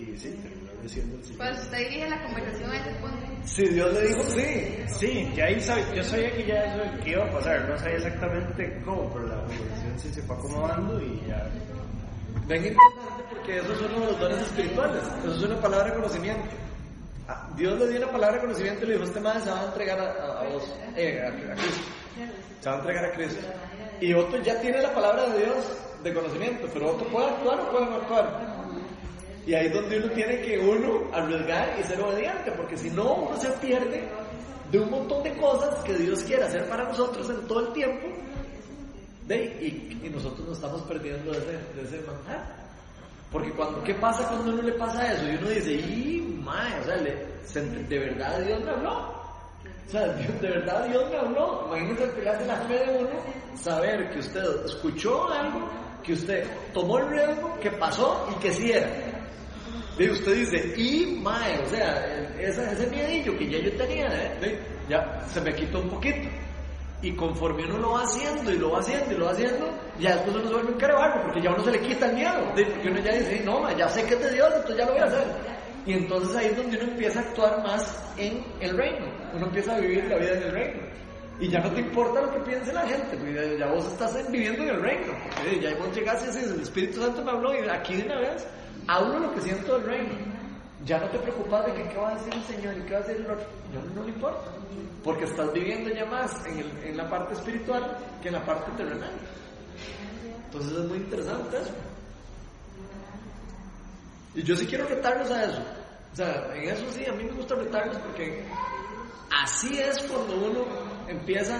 y 0.01 0.17
sí, 0.17 0.31
terminó 0.43 0.71
diciendo 0.83 1.17
el 1.17 1.25
Señor. 1.25 1.39
Pues 1.39 1.59
usted 1.63 1.79
dirige 1.79 2.09
la 2.11 2.23
conversación 2.25 2.71
a 2.71 2.77
ese 2.79 2.91
punto. 3.01 3.27
Si 3.45 3.69
Dios 3.69 3.93
le 3.95 4.09
dijo 4.09 4.23
sí. 4.23 4.77
Sí, 4.99 5.33
ya 5.35 5.45
ahí 5.47 5.57
sab- 5.57 5.93
yo 5.95 6.03
sabía 6.05 6.31
que 6.33 6.47
ya 6.47 6.55
eso 6.65 7.01
que 7.03 7.11
iba 7.11 7.25
a 7.25 7.31
pasar, 7.33 7.69
no 7.69 7.77
sabía 7.79 7.97
exactamente 7.97 8.83
cómo, 8.85 9.13
pero 9.13 9.27
la 9.27 9.37
conversación 9.45 9.99
sí 9.99 10.09
se 10.11 10.23
fue 10.23 10.37
acomodando 10.37 11.01
y 11.01 11.21
ya. 11.27 11.51
Ven 12.47 12.65
importante 12.67 13.25
porque 13.31 13.59
eso 13.59 13.73
es 13.73 13.81
uno 13.81 14.01
de 14.01 14.07
los 14.13 14.21
dones 14.21 14.41
espirituales. 14.43 15.03
Eso 15.25 15.35
es 15.35 15.43
una 15.43 15.61
palabra 15.61 15.87
de 15.89 15.95
conocimiento. 15.95 16.49
Ah, 17.29 17.49
Dios 17.57 17.79
le 17.79 17.89
dio 17.89 17.99
una 17.99 18.13
palabra 18.13 18.37
de 18.37 18.43
conocimiento 18.43 18.85
y 18.85 18.89
le 18.89 18.93
dijo, 18.95 19.05
este 19.05 19.21
madre 19.21 19.41
se 19.41 19.51
va 19.51 19.61
a 19.63 19.65
entregar 19.67 19.99
a, 20.01 20.41
a- 20.41 20.49
vos, 20.49 20.73
eh, 20.97 21.21
a, 21.25 21.29
a 21.29 21.55
Cristo. 21.57 21.83
Se 22.61 22.69
va 22.69 22.77
a 22.77 22.79
entregar 22.79 23.05
a 23.07 23.13
Cristo. 23.13 23.41
Y 24.01 24.13
otro 24.15 24.41
ya 24.43 24.61
tiene 24.61 24.81
la 24.81 24.95
palabra 24.95 25.27
de 25.31 25.45
Dios 25.45 25.57
de 26.05 26.15
conocimiento, 26.15 26.69
pero 26.73 26.93
otro 26.93 27.07
puede 27.09 27.27
actuar 27.27 27.61
o 27.61 27.71
puede 27.73 27.87
no 27.87 27.97
actuar. 27.97 28.57
Y 29.45 29.55
ahí 29.55 29.67
es 29.67 29.73
donde 29.75 29.99
uno 29.99 30.11
tiene 30.13 30.41
que 30.41 30.59
uno 30.59 31.03
arriesgar 31.13 31.77
y 31.81 31.83
ser 31.85 32.01
obediente, 32.01 32.53
porque 32.53 32.77
si 32.77 32.91
no 32.91 33.15
uno 33.15 33.37
se 33.41 33.49
pierde 33.53 34.05
de 34.71 34.79
un 34.79 34.91
montón 34.91 35.23
de 35.25 35.33
cosas 35.37 35.75
que 35.85 35.95
Dios 35.95 36.23
quiere 36.25 36.45
hacer 36.45 36.69
para 36.69 36.85
nosotros 36.85 37.29
en 37.31 37.47
todo 37.49 37.61
el 37.67 37.73
tiempo 37.73 38.07
Y, 39.35 40.01
y 40.07 40.11
nosotros 40.11 40.47
nos 40.47 40.57
estamos 40.59 40.83
perdiendo 40.83 41.33
de 41.33 41.39
ese, 41.39 41.53
de 41.75 41.83
ese 41.83 42.07
manjar. 42.07 42.45
Porque 43.33 43.51
cuando, 43.51 43.83
¿qué 43.83 43.95
pasa 43.95 44.29
cuando 44.29 44.53
uno 44.53 44.63
le 44.63 44.73
pasa 44.75 45.13
eso? 45.13 45.25
Y 45.29 45.35
uno 45.37 45.49
dice, 45.49 45.73
¡y, 45.73 46.41
mae! 46.45 46.81
O 46.81 46.85
sea, 46.85 46.97
le- 46.97 47.27
se- 47.45 47.61
de 47.65 47.99
verdad 47.99 48.39
Dios 48.41 48.63
me 48.65 48.71
habló. 48.71 48.99
O 49.87 49.91
sea, 49.91 50.07
Dios- 50.15 50.41
de 50.41 50.49
verdad 50.49 50.87
Dios 50.89 51.11
me 51.11 51.17
habló. 51.17 51.65
Imagínese 51.69 52.05
el 52.05 52.11
pilar 52.11 52.39
de 52.39 52.47
la 52.47 52.57
fe 52.63 52.75
de 52.75 52.99
uno, 52.99 53.11
saber 53.57 54.11
que 54.11 54.19
usted 54.21 54.45
escuchó 54.67 55.29
algo, 55.33 55.69
que 56.05 56.13
usted 56.13 56.47
tomó 56.73 56.99
el 56.99 57.09
riesgo, 57.09 57.59
que 57.61 57.71
pasó 57.73 58.29
y 58.31 58.41
que 58.41 58.53
sí 58.53 58.71
era. 58.71 58.89
Y 59.99 60.09
usted 60.11 60.35
dice, 60.35 60.75
y 60.77 61.19
mae, 61.23 61.59
o 61.65 61.67
sea, 61.71 62.05
ese, 62.39 62.71
ese 62.73 62.87
miedillo 62.89 63.37
que 63.39 63.51
ya 63.51 63.59
yo 63.59 63.73
tenía, 63.77 64.07
¿eh? 64.41 64.61
Ya 64.89 65.21
se 65.27 65.41
me 65.41 65.53
quitó 65.55 65.81
un 65.81 65.89
poquito. 65.89 66.29
Y 67.03 67.13
conforme 67.15 67.65
uno 67.65 67.79
lo 67.79 67.93
va 67.93 68.03
haciendo 68.03 68.51
y 68.51 68.59
lo 68.59 68.71
va 68.73 68.79
haciendo 68.81 69.13
y 69.15 69.19
lo 69.19 69.27
va 69.27 69.33
haciendo, 69.33 69.69
ya 70.01 70.15
después 70.15 70.35
uno 70.37 70.49
se 70.49 70.55
vuelve 70.55 70.73
un 70.73 70.79
carebarro, 70.79 71.23
porque 71.25 71.43
ya 71.43 71.51
uno 71.53 71.63
se 71.65 71.71
le 71.73 71.81
quita 71.81 72.07
el 72.09 72.15
miedo. 72.15 72.41
Porque 72.55 72.89
uno 72.89 73.01
ya 73.01 73.13
dice, 73.13 73.43
no, 73.45 73.77
ya 73.77 73.89
sé 73.89 74.05
que 74.07 74.15
es 74.15 74.21
de 74.21 74.33
Dios, 74.33 74.49
entonces 74.49 74.77
ya 74.79 74.87
lo 74.87 74.93
voy 74.93 75.01
a 75.03 75.05
hacer. 75.05 75.25
Y 75.85 75.93
entonces 75.93 76.37
ahí 76.37 76.47
es 76.47 76.57
donde 76.57 76.77
uno 76.79 76.91
empieza 76.91 77.21
a 77.21 77.23
actuar 77.23 77.63
más 77.63 78.13
en 78.17 78.45
el 78.61 78.77
reino. 78.77 79.07
Uno 79.35 79.47
empieza 79.47 79.77
a 79.77 79.79
vivir 79.79 80.05
la 80.07 80.17
vida 80.17 80.33
en 80.33 80.43
el 80.43 80.51
reino. 80.53 80.81
Y 81.39 81.49
ya 81.49 81.61
no 81.61 81.71
te 81.71 81.81
importa 81.81 82.23
lo 82.23 82.33
que 82.33 82.41
piense 82.41 82.73
la 82.73 82.87
gente, 82.87 83.57
ya 83.59 83.67
vos 83.67 83.85
estás 83.87 84.17
en- 84.17 84.33
viviendo 84.33 84.63
en 84.63 84.71
el 84.71 84.81
reino. 84.81 85.13
ya 85.61 85.75
vos 85.77 85.95
llegaste 85.95 86.41
y 86.41 86.45
el 86.45 86.61
Espíritu 86.63 87.03
Santo 87.03 87.23
me 87.23 87.31
habló 87.31 87.55
y 87.55 87.69
aquí 87.69 87.97
de 87.97 88.05
una 88.07 88.21
vez 88.21 88.47
hablo 88.89 89.19
lo 89.19 89.33
que 89.35 89.43
siento 89.43 89.75
del 89.79 89.85
reino. 89.87 90.15
Ya 90.87 91.01
no 91.01 91.09
te 91.11 91.19
preocupas 91.19 91.67
de 91.67 91.75
que 91.75 91.89
qué 91.89 91.97
va 91.99 92.11
a 92.11 92.15
decir 92.15 92.33
el 92.33 92.45
Señor 92.45 92.79
y 92.79 92.83
qué 92.83 92.93
va 92.95 93.01
a 93.01 93.03
decir 93.03 93.17
el 93.27 93.31
otro. 93.33 93.47
Ya 93.75 93.81
no 93.95 94.03
le 94.05 94.11
importa. 94.11 94.53
Porque 95.03 95.25
estás 95.25 95.53
viviendo 95.53 95.91
ya 95.91 96.05
más 96.07 96.33
en, 96.47 96.61
en 96.85 96.97
la 96.97 97.09
parte 97.09 97.35
espiritual 97.35 97.97
que 98.23 98.29
en 98.29 98.35
la 98.35 98.45
parte 98.45 98.71
terrenal. 98.77 99.11
Entonces 100.45 100.73
es 100.73 100.85
muy 100.89 100.99
interesante 100.99 101.57
eso. 101.57 101.75
Y 104.37 104.43
yo 104.43 104.55
sí 104.55 104.67
quiero 104.67 104.87
retarlos 104.87 105.31
a 105.33 105.45
eso. 105.45 105.63
O 106.13 106.17
sea, 106.17 106.55
en 106.55 106.69
eso 106.71 106.85
sí, 106.93 107.05
a 107.05 107.13
mí 107.13 107.25
me 107.25 107.33
gusta 107.33 107.57
retarlos 107.57 107.97
porque 107.99 108.45
así 109.43 109.79
es 109.79 110.01
cuando 110.03 110.37
uno 110.37 110.65
empieza 111.09 111.59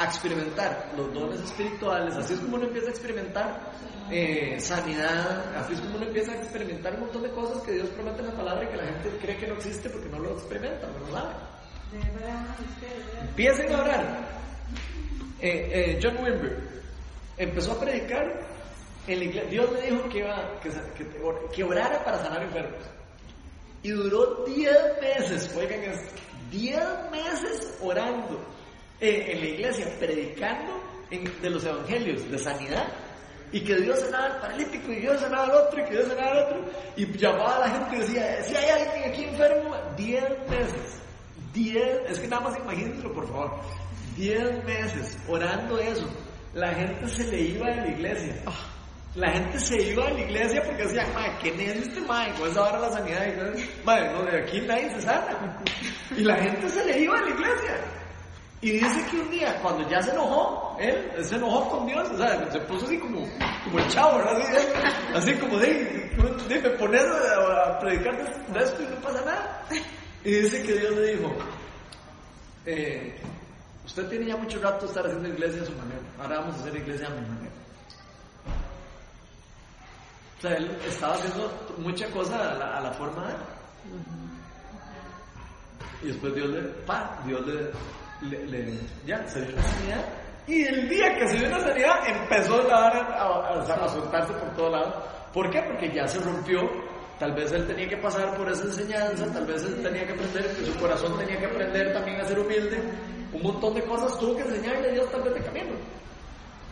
a 0.00 0.04
experimentar 0.06 0.90
los 0.96 1.12
dones 1.12 1.40
espirituales, 1.40 2.16
así 2.16 2.32
es 2.32 2.40
como 2.40 2.56
uno 2.56 2.64
empieza 2.64 2.88
a 2.88 2.90
experimentar 2.90 3.60
eh, 4.10 4.56
sanidad, 4.58 5.54
así 5.54 5.74
es 5.74 5.80
como 5.80 5.96
uno 5.96 6.06
empieza 6.06 6.32
a 6.32 6.36
experimentar 6.36 6.94
un 6.94 7.00
montón 7.00 7.22
de 7.22 7.30
cosas 7.32 7.62
que 7.62 7.72
Dios 7.72 7.90
promete 7.90 8.20
en 8.20 8.28
la 8.28 8.32
palabra 8.32 8.64
y 8.64 8.68
que 8.68 8.76
la 8.78 8.86
gente 8.86 9.10
cree 9.20 9.36
que 9.36 9.46
no 9.46 9.54
existe 9.56 9.90
porque 9.90 10.08
no 10.08 10.18
lo 10.20 10.32
experimenta, 10.32 10.86
no 10.86 11.00
lo 11.00 11.12
sabe. 11.12 11.34
Empiecen 13.20 13.74
a 13.74 13.82
orar. 13.82 14.28
Eh, 15.38 15.70
eh, 15.70 16.00
John 16.02 16.16
Wimber 16.24 16.58
empezó 17.36 17.72
a 17.72 17.80
predicar 17.80 18.40
en 19.06 19.18
la 19.18 19.24
iglesia. 19.26 19.50
Dios 19.50 19.72
le 19.72 19.82
dijo 19.82 20.08
que, 20.08 20.18
iba, 20.20 20.60
que, 20.62 21.50
que, 21.54 21.62
orara 21.62 22.02
para 22.02 22.22
sanar 22.22 22.42
enfermos. 22.42 22.84
Y 23.82 23.90
duró 23.90 24.44
10 24.46 24.72
meses, 25.02 25.54
oigan 25.54 25.82
esto, 25.82 26.14
10 26.50 26.80
meses 27.10 27.78
orando 27.82 28.59
eh, 29.00 29.32
en 29.32 29.40
la 29.40 29.46
iglesia, 29.46 29.86
predicando 29.98 30.82
en- 31.10 31.40
de 31.42 31.50
los 31.50 31.64
evangelios 31.64 32.30
de 32.30 32.38
sanidad. 32.38 32.86
Y 33.52 33.62
que 33.62 33.74
Dios 33.76 33.98
sanaba 33.98 34.26
al 34.26 34.40
paralítico, 34.40 34.92
y 34.92 34.96
Dios 35.00 35.20
sanaba 35.20 35.44
al 35.44 35.50
otro, 35.50 35.80
y 35.80 35.84
que 35.86 35.90
Dios 35.96 36.06
sanaba 36.08 36.30
al 36.30 36.38
otro. 36.38 36.64
Y 36.96 37.06
llamaba 37.18 37.56
a 37.56 37.60
la 37.60 37.70
gente 37.70 37.96
y 37.96 37.98
decía, 38.00 38.42
si 38.44 38.54
hay 38.56 38.68
alguien 38.70 39.10
aquí 39.12 39.24
enfermo, 39.24 39.74
10 39.96 40.22
meses. 40.48 41.00
10, 41.52 41.84
es 42.08 42.20
que 42.20 42.28
nada 42.28 42.42
más 42.42 42.56
imagínenselo 42.58 43.12
por 43.12 43.26
favor. 43.26 43.60
10 44.16 44.64
meses 44.64 45.18
orando 45.28 45.78
eso. 45.80 46.06
La 46.54 46.72
gente 46.74 47.08
se 47.08 47.24
le 47.24 47.40
iba 47.40 47.66
de 47.70 47.76
la 47.76 47.88
iglesia. 47.88 48.36
La 49.16 49.30
gente 49.32 49.58
se 49.58 49.82
iba 49.82 50.06
a 50.06 50.10
la 50.12 50.20
iglesia 50.20 50.62
porque 50.64 50.84
decía, 50.84 51.04
madre, 51.12 51.32
¿qué 51.42 51.48
es 51.72 51.76
este 51.88 52.00
madre? 52.02 52.32
¿Cuál 52.38 52.50
es 52.52 52.56
ahora 52.56 52.78
la 52.78 52.90
sanidad? 52.92 53.26
Madre, 53.84 54.12
no, 54.12 54.22
de 54.22 54.38
aquí 54.42 54.60
nadie 54.60 54.90
se 54.94 55.02
sana. 55.02 55.60
Y 56.16 56.22
la 56.22 56.36
gente 56.36 56.68
se 56.68 56.84
le 56.84 57.00
iba 57.00 57.18
a 57.18 57.22
la 57.22 57.30
iglesia. 57.30 57.76
Y 58.62 58.72
dice 58.72 59.06
que 59.10 59.18
un 59.18 59.30
día, 59.30 59.58
cuando 59.62 59.88
ya 59.88 60.02
se 60.02 60.10
enojó, 60.10 60.76
él, 60.78 61.24
se 61.24 61.36
enojó 61.36 61.70
con 61.70 61.86
Dios, 61.86 62.10
o 62.10 62.16
sea, 62.18 62.50
se 62.50 62.60
puso 62.60 62.84
así 62.84 62.98
como, 62.98 63.26
como 63.64 63.78
el 63.78 63.88
chavo, 63.88 64.18
¿verdad? 64.18 64.36
Así, 64.36 64.66
así 65.14 65.34
como 65.36 65.58
de, 65.58 66.10
de 66.46 66.60
me 66.60 66.70
poner 66.70 67.06
a, 67.08 67.78
predicar 67.78 68.14
de, 68.52 68.62
esto 68.62 68.82
y 68.82 68.86
no 68.86 68.96
pasa 68.96 69.24
nada. 69.24 69.66
Y 70.24 70.30
dice 70.30 70.62
que 70.62 70.74
Dios 70.74 70.94
le 70.94 71.16
dijo, 71.16 71.32
eh, 72.66 73.18
usted 73.86 74.06
tiene 74.10 74.26
ya 74.26 74.36
mucho 74.36 74.60
rato 74.60 74.80
de 74.80 74.86
estar 74.88 75.06
haciendo 75.06 75.28
iglesia 75.28 75.62
a 75.62 75.64
su 75.64 75.72
manera, 75.72 76.00
ahora 76.20 76.40
vamos 76.40 76.56
a 76.56 76.58
hacer 76.60 76.76
iglesia 76.76 77.06
a 77.06 77.10
mi 77.10 77.26
manera. 77.28 77.52
O 80.36 80.42
sea, 80.42 80.54
él 80.56 80.70
estaba 80.86 81.14
haciendo 81.14 81.74
mucha 81.78 82.10
cosa 82.10 82.50
a 82.50 82.54
la, 82.54 82.76
a 82.76 82.80
la 82.82 82.92
forma 82.92 83.26
de 83.26 83.32
él. 83.32 83.38
Y 86.02 86.06
después 86.08 86.34
Dios 86.34 86.50
le, 86.50 86.60
pa, 86.86 87.22
Dios 87.26 87.46
le, 87.46 87.70
le, 88.22 88.46
le- 88.46 88.78
ya, 89.06 89.26
se 89.28 89.40
dio 89.42 89.54
una 89.54 89.62
sanidad. 89.62 90.04
Y 90.46 90.64
el 90.64 90.88
día 90.88 91.14
que 91.18 91.28
se 91.28 91.36
dio 91.38 91.48
una 91.48 91.60
sanidad, 91.60 91.94
empezó 92.08 92.56
a, 92.70 92.88
a, 92.88 93.60
a- 93.60 93.84
a 93.84 93.88
soltarse 93.88 94.32
por 94.34 94.54
todo 94.56 94.70
lado. 94.70 95.02
¿Por 95.32 95.50
qué? 95.50 95.62
Porque 95.62 95.92
ya 95.94 96.06
se 96.08 96.18
rompió. 96.20 96.60
Tal 97.18 97.32
vez 97.34 97.52
él 97.52 97.66
tenía 97.66 97.86
que 97.88 97.98
pasar 97.98 98.34
por 98.36 98.48
esa 98.50 98.62
enseñanza, 98.64 99.26
tal 99.32 99.46
vez 99.46 99.62
él 99.64 99.82
tenía 99.82 100.06
que 100.06 100.12
aprender, 100.14 100.56
que 100.56 100.64
su 100.64 100.74
corazón 100.78 101.18
tenía 101.18 101.38
que 101.38 101.44
aprender 101.46 101.92
también 101.92 102.18
a 102.20 102.24
ser 102.24 102.38
humilde. 102.38 102.80
Un 103.32 103.42
montón 103.42 103.74
de 103.74 103.82
cosas 103.84 104.18
tuvo 104.18 104.34
que 104.36 104.42
enseñarle 104.42 104.88
a 104.88 104.92
Dios 104.92 105.10
tal 105.12 105.22
vez 105.22 105.34
de 105.34 105.40
camino. 105.42 105.72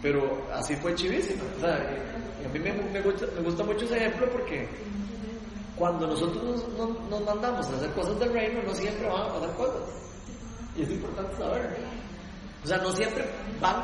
Pero 0.00 0.46
así 0.52 0.74
fue 0.76 0.94
chivísimo. 0.94 1.42
O 1.56 1.60
sea, 1.60 1.74
a 1.74 2.48
mí 2.52 2.58
me, 2.58 2.72
me 2.72 3.00
gusta, 3.02 3.26
me 3.36 3.42
gusta 3.42 3.62
mucho 3.62 3.84
ese 3.84 3.96
ejemplo 3.98 4.26
porque 4.32 4.66
cuando 5.76 6.06
nosotros 6.06 6.42
nos, 6.42 6.68
nos- 6.78 7.00
nos 7.10 7.20
mandamos 7.24 7.66
a 7.68 7.76
hacer 7.76 7.90
cosas 7.92 8.18
del 8.18 8.32
reino, 8.32 8.60
no 8.62 8.74
siempre 8.74 9.06
van 9.06 9.22
a 9.28 9.34
pasar 9.34 9.54
cosas. 9.54 9.82
Y 10.78 10.82
es 10.82 10.90
importante 10.90 11.36
saberlo. 11.36 11.76
O 12.64 12.66
sea, 12.66 12.78
no 12.78 12.92
siempre 12.92 13.24
van, 13.60 13.76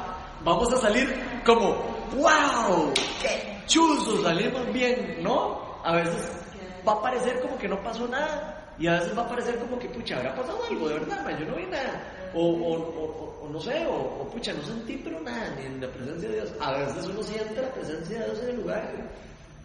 vamos 0.44 0.72
a 0.72 0.76
salir 0.78 1.12
como, 1.44 1.70
wow, 2.16 2.92
qué 3.20 3.58
chuzo, 3.66 4.22
salimos 4.22 4.72
bien, 4.72 5.18
¿no? 5.22 5.80
A 5.84 5.96
veces 5.96 6.28
va 6.86 6.92
a 6.92 7.02
parecer 7.02 7.40
como 7.40 7.58
que 7.58 7.68
no 7.68 7.82
pasó 7.82 8.06
nada. 8.08 8.74
Y 8.78 8.86
a 8.88 8.94
veces 8.94 9.16
va 9.16 9.22
a 9.22 9.28
parecer 9.28 9.56
como 9.58 9.78
que, 9.78 9.88
pucha, 9.88 10.16
habrá 10.16 10.34
pasado 10.34 10.58
algo, 10.68 10.88
de 10.88 10.94
verdad, 10.94 11.24
man, 11.24 11.38
yo 11.38 11.46
no 11.46 11.56
vi 11.56 11.66
nada. 11.66 12.30
O, 12.34 12.40
o, 12.40 12.72
o- 12.74 13.44
o- 13.44 13.48
no 13.48 13.60
sé, 13.60 13.86
o, 13.88 14.28
pucha, 14.32 14.52
no 14.52 14.62
sentí 14.62 15.00
pero 15.04 15.20
nada, 15.20 15.54
ni 15.56 15.66
en 15.66 15.80
la 15.80 15.88
presencia 15.88 16.28
de 16.28 16.34
Dios. 16.36 16.52
A 16.60 16.72
veces 16.78 17.06
uno 17.06 17.22
siente 17.22 17.62
la 17.62 17.68
presencia 17.72 18.18
de 18.18 18.24
Dios 18.26 18.40
en 18.42 18.48
el 18.50 18.56
lugar. 18.56 18.90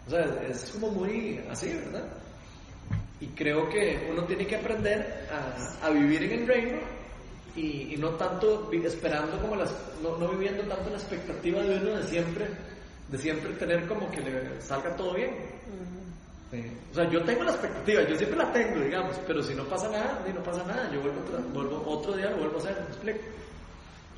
O 0.06 0.10
sea, 0.10 0.20
es 0.48 0.70
como 0.70 0.88
muy 0.92 1.44
así, 1.50 1.72
¿verdad? 1.74 2.04
Y 3.20 3.26
creo 3.28 3.68
que 3.68 4.08
uno 4.12 4.22
tiene 4.24 4.46
que 4.46 4.56
aprender 4.56 5.28
a, 5.30 5.86
a 5.86 5.90
vivir 5.90 6.22
en 6.22 6.40
el 6.42 6.46
reino 6.46 6.78
y, 7.56 7.94
y 7.94 7.96
no 7.96 8.10
tanto 8.10 8.70
esperando 8.72 9.40
como 9.40 9.56
las, 9.56 9.72
no, 10.02 10.16
no 10.18 10.28
viviendo 10.28 10.62
tanto 10.64 10.90
la 10.90 10.96
expectativa 10.96 11.60
de 11.62 11.78
uno 11.78 11.96
de 11.96 12.02
siempre, 12.04 12.48
de 13.08 13.18
siempre 13.18 13.52
tener 13.54 13.86
como 13.86 14.10
que 14.10 14.20
le 14.20 14.60
salga 14.60 14.94
todo 14.96 15.14
bien. 15.14 15.34
Sí. 16.50 16.64
O 16.90 16.94
sea, 16.94 17.08
yo 17.08 17.22
tengo 17.22 17.44
la 17.44 17.52
expectativa, 17.52 18.02
yo 18.02 18.16
siempre 18.16 18.38
la 18.38 18.52
tengo, 18.52 18.80
digamos, 18.80 19.16
pero 19.26 19.40
si 19.42 19.54
no 19.54 19.64
pasa 19.64 19.88
nada, 19.88 20.24
no 20.34 20.42
pasa 20.42 20.64
nada, 20.64 20.90
yo 20.92 21.00
vuelvo, 21.00 21.82
otro 21.86 22.16
día, 22.16 22.30
lo 22.30 22.38
vuelvo 22.38 22.56
a 22.56 22.58
hacer, 22.58 22.76
¿me 22.80 22.86
explico? 22.86 23.20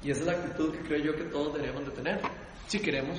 Y 0.03 0.11
esa 0.11 0.21
es 0.21 0.27
la 0.27 0.33
actitud 0.33 0.73
que 0.73 0.79
creo 0.81 0.99
yo 0.99 1.17
que 1.17 1.25
todos 1.25 1.53
deberíamos 1.55 1.85
de 1.85 1.91
tener, 1.93 2.21
si 2.67 2.81
queremos 2.81 3.19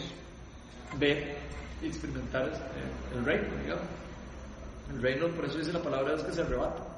ver 0.97 1.38
y 1.81 1.88
experimentar 1.88 2.48
eh, 2.48 3.18
el 3.18 3.23
reino, 3.26 3.56
digamos. 3.61 3.85
El 4.90 5.02
reino, 5.02 5.27
por 5.30 5.45
eso 5.45 5.60
dice 5.60 5.73
la 5.73 5.81
palabra, 5.81 6.15
es 6.15 6.23
que 6.23 6.34
se 6.34 6.41
arrebata. 6.41 6.93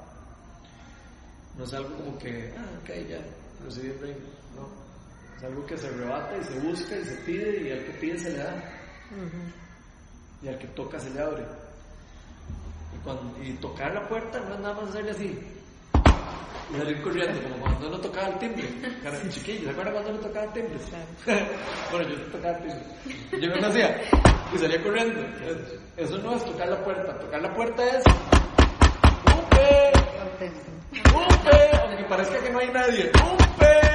No 1.56 1.64
es 1.64 1.72
algo 1.72 1.96
como 1.96 2.18
que, 2.18 2.52
ah, 2.56 2.78
ok, 2.82 2.90
ya, 3.08 3.18
recibí 3.64 3.88
el 3.88 3.98
reino. 4.00 4.26
No. 4.54 4.68
Es 5.36 5.44
algo 5.44 5.64
que 5.66 5.76
se 5.76 5.88
arrebata 5.88 6.36
y 6.36 6.44
se 6.44 6.58
busca 6.60 6.96
y 6.96 7.04
se 7.04 7.16
pide 7.16 7.68
y 7.68 7.72
al 7.72 7.84
que 7.84 7.92
pide 7.92 8.18
se 8.18 8.30
le 8.30 8.38
da. 8.38 8.64
Y 10.42 10.48
al 10.48 10.58
que 10.58 10.66
toca 10.68 10.98
se 10.98 11.10
le 11.10 11.20
abre. 11.20 11.44
Y, 12.94 12.98
cuando, 13.04 13.42
y 13.42 13.52
tocar 13.54 13.94
la 13.94 14.06
puerta 14.08 14.38
no 14.40 14.54
es 14.54 14.60
nada 14.60 14.74
más 14.74 14.90
hacerle 14.90 15.10
así. 15.10 15.38
Y 16.68 16.78
salir 16.78 17.00
corriendo, 17.00 17.40
como 17.42 17.56
cuando 17.60 17.88
uno 17.88 18.00
tocaba 18.00 18.28
el 18.28 18.38
timbre. 18.38 18.68
Cara, 19.02 19.28
chiquillo, 19.28 19.64
¿se 19.64 19.70
acuerdan 19.70 19.94
cuando 19.94 20.10
uno 20.10 20.20
tocaba 20.20 20.44
el 20.46 20.52
timbre? 20.52 20.78
bueno, 21.92 22.08
yo 22.08 22.16
tocaba 22.32 22.58
el 22.58 22.62
timbre. 22.64 23.40
Yo 23.40 23.50
me 23.50 23.60
lo 23.60 23.66
hacía 23.68 24.00
y 24.52 24.58
salía 24.58 24.82
corriendo. 24.82 25.20
Eso 25.96 26.18
no 26.18 26.34
es 26.34 26.44
tocar 26.44 26.68
la 26.68 26.84
puerta. 26.84 27.18
Tocar 27.18 27.40
la 27.40 27.54
puerta 27.54 27.88
es. 27.88 28.04
¡Upe! 29.38 30.66
¡Upe! 31.14 31.76
Aunque 31.82 32.04
parezca 32.04 32.38
que 32.40 32.50
no 32.50 32.58
hay 32.58 32.68
nadie. 32.68 33.10
¡Upe! 33.10 33.86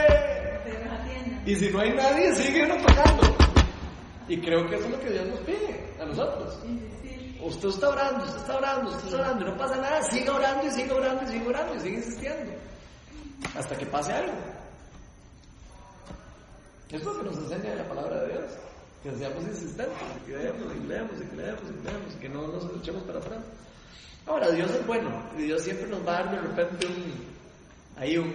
Y 1.45 1.55
si 1.55 1.69
no 1.69 1.79
hay 1.79 1.93
nadie, 1.93 2.33
sigue 2.35 2.65
uno 2.65 2.77
tocando. 2.77 3.35
Y 4.27 4.39
creo 4.39 4.67
que 4.69 4.75
eso 4.75 4.85
es 4.85 4.91
lo 4.91 4.99
que 4.99 5.09
Dios 5.09 5.27
nos 5.27 5.39
pide 5.41 5.93
a 5.99 6.05
nosotros. 6.05 6.59
Usted 7.41 7.69
está 7.69 7.89
orando, 7.89 8.23
usted 8.23 8.39
está 8.39 8.57
orando, 8.57 8.91
usted 8.91 9.05
está 9.05 9.17
orando, 9.17 9.45
y 9.45 9.49
no 9.49 9.57
pasa 9.57 9.75
nada, 9.77 10.01
siga 10.03 10.35
orando 10.35 10.67
y 10.67 10.71
siga 10.71 10.95
orando 10.95 11.23
y 11.23 11.27
siga 11.27 11.49
orando 11.49 11.75
y 11.75 11.79
sigue 11.79 11.95
insistiendo. 11.95 12.51
Hasta 13.57 13.75
que 13.75 13.85
pase 13.87 14.13
algo. 14.13 14.33
Es 16.91 17.03
lo 17.03 17.17
que 17.17 17.23
nos 17.23 17.37
enseña 17.37 17.75
la 17.75 17.87
palabra 17.87 18.21
de 18.21 18.33
Dios. 18.33 18.51
Que 19.01 19.11
seamos 19.15 19.43
insistentes, 19.43 19.97
que 20.27 20.37
leemos 20.37 20.75
y 20.75 20.87
leemos 20.87 21.11
y 21.19 21.25
que 21.25 21.35
leemos 21.35 21.63
y 21.63 22.15
y 22.15 22.19
que 22.19 22.29
no 22.29 22.47
nos 22.47 22.65
echemos 22.77 23.01
para 23.03 23.17
atrás. 23.17 23.39
Ahora, 24.25 24.51
Dios 24.51 24.71
es 24.71 24.85
bueno 24.85 25.09
y 25.37 25.43
Dios 25.43 25.63
siempre 25.63 25.87
nos 25.87 26.05
va 26.05 26.19
a 26.19 26.23
dar 26.23 26.31
de 26.31 26.41
repente 26.47 26.87
un, 26.87 28.01
ahí 28.01 28.17
un, 28.17 28.33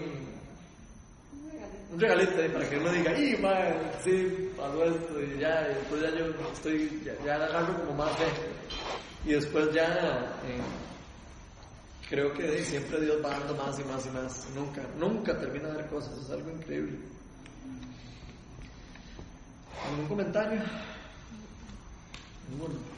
un 1.92 2.00
regalito 2.00 2.40
ahí 2.40 2.48
para 2.48 2.68
que 2.68 2.76
uno 2.78 2.90
diga, 2.90 3.18
¡y, 3.18 3.36
madre! 3.36 3.76
Sí, 4.02 4.50
pasó 4.56 4.84
esto 4.84 5.22
y 5.22 5.38
ya, 5.38 5.68
y 5.70 5.74
después 5.74 6.02
ya 6.02 6.10
yo 6.10 6.26
estoy, 6.52 7.02
ya, 7.04 7.24
ya 7.24 7.34
agarro 7.36 7.78
como 7.78 8.04
más 8.04 8.16
fe. 8.16 8.24
Y 9.24 9.32
después 9.32 9.72
ya, 9.72 10.38
eh, 10.46 10.60
creo 12.08 12.32
que 12.32 12.64
siempre 12.64 13.00
Dios 13.00 13.24
va 13.24 13.30
dando 13.30 13.54
más 13.54 13.78
y 13.78 13.84
más 13.84 14.06
y 14.06 14.10
más. 14.10 14.48
Nunca, 14.54 14.82
nunca 14.98 15.38
termina 15.38 15.68
de 15.68 15.74
dar 15.74 15.90
cosas, 15.90 16.18
es 16.18 16.30
algo 16.30 16.50
increíble. 16.50 16.98
¿Algún 19.88 20.08
comentario? 20.08 20.60
Ninguno. 22.50 22.95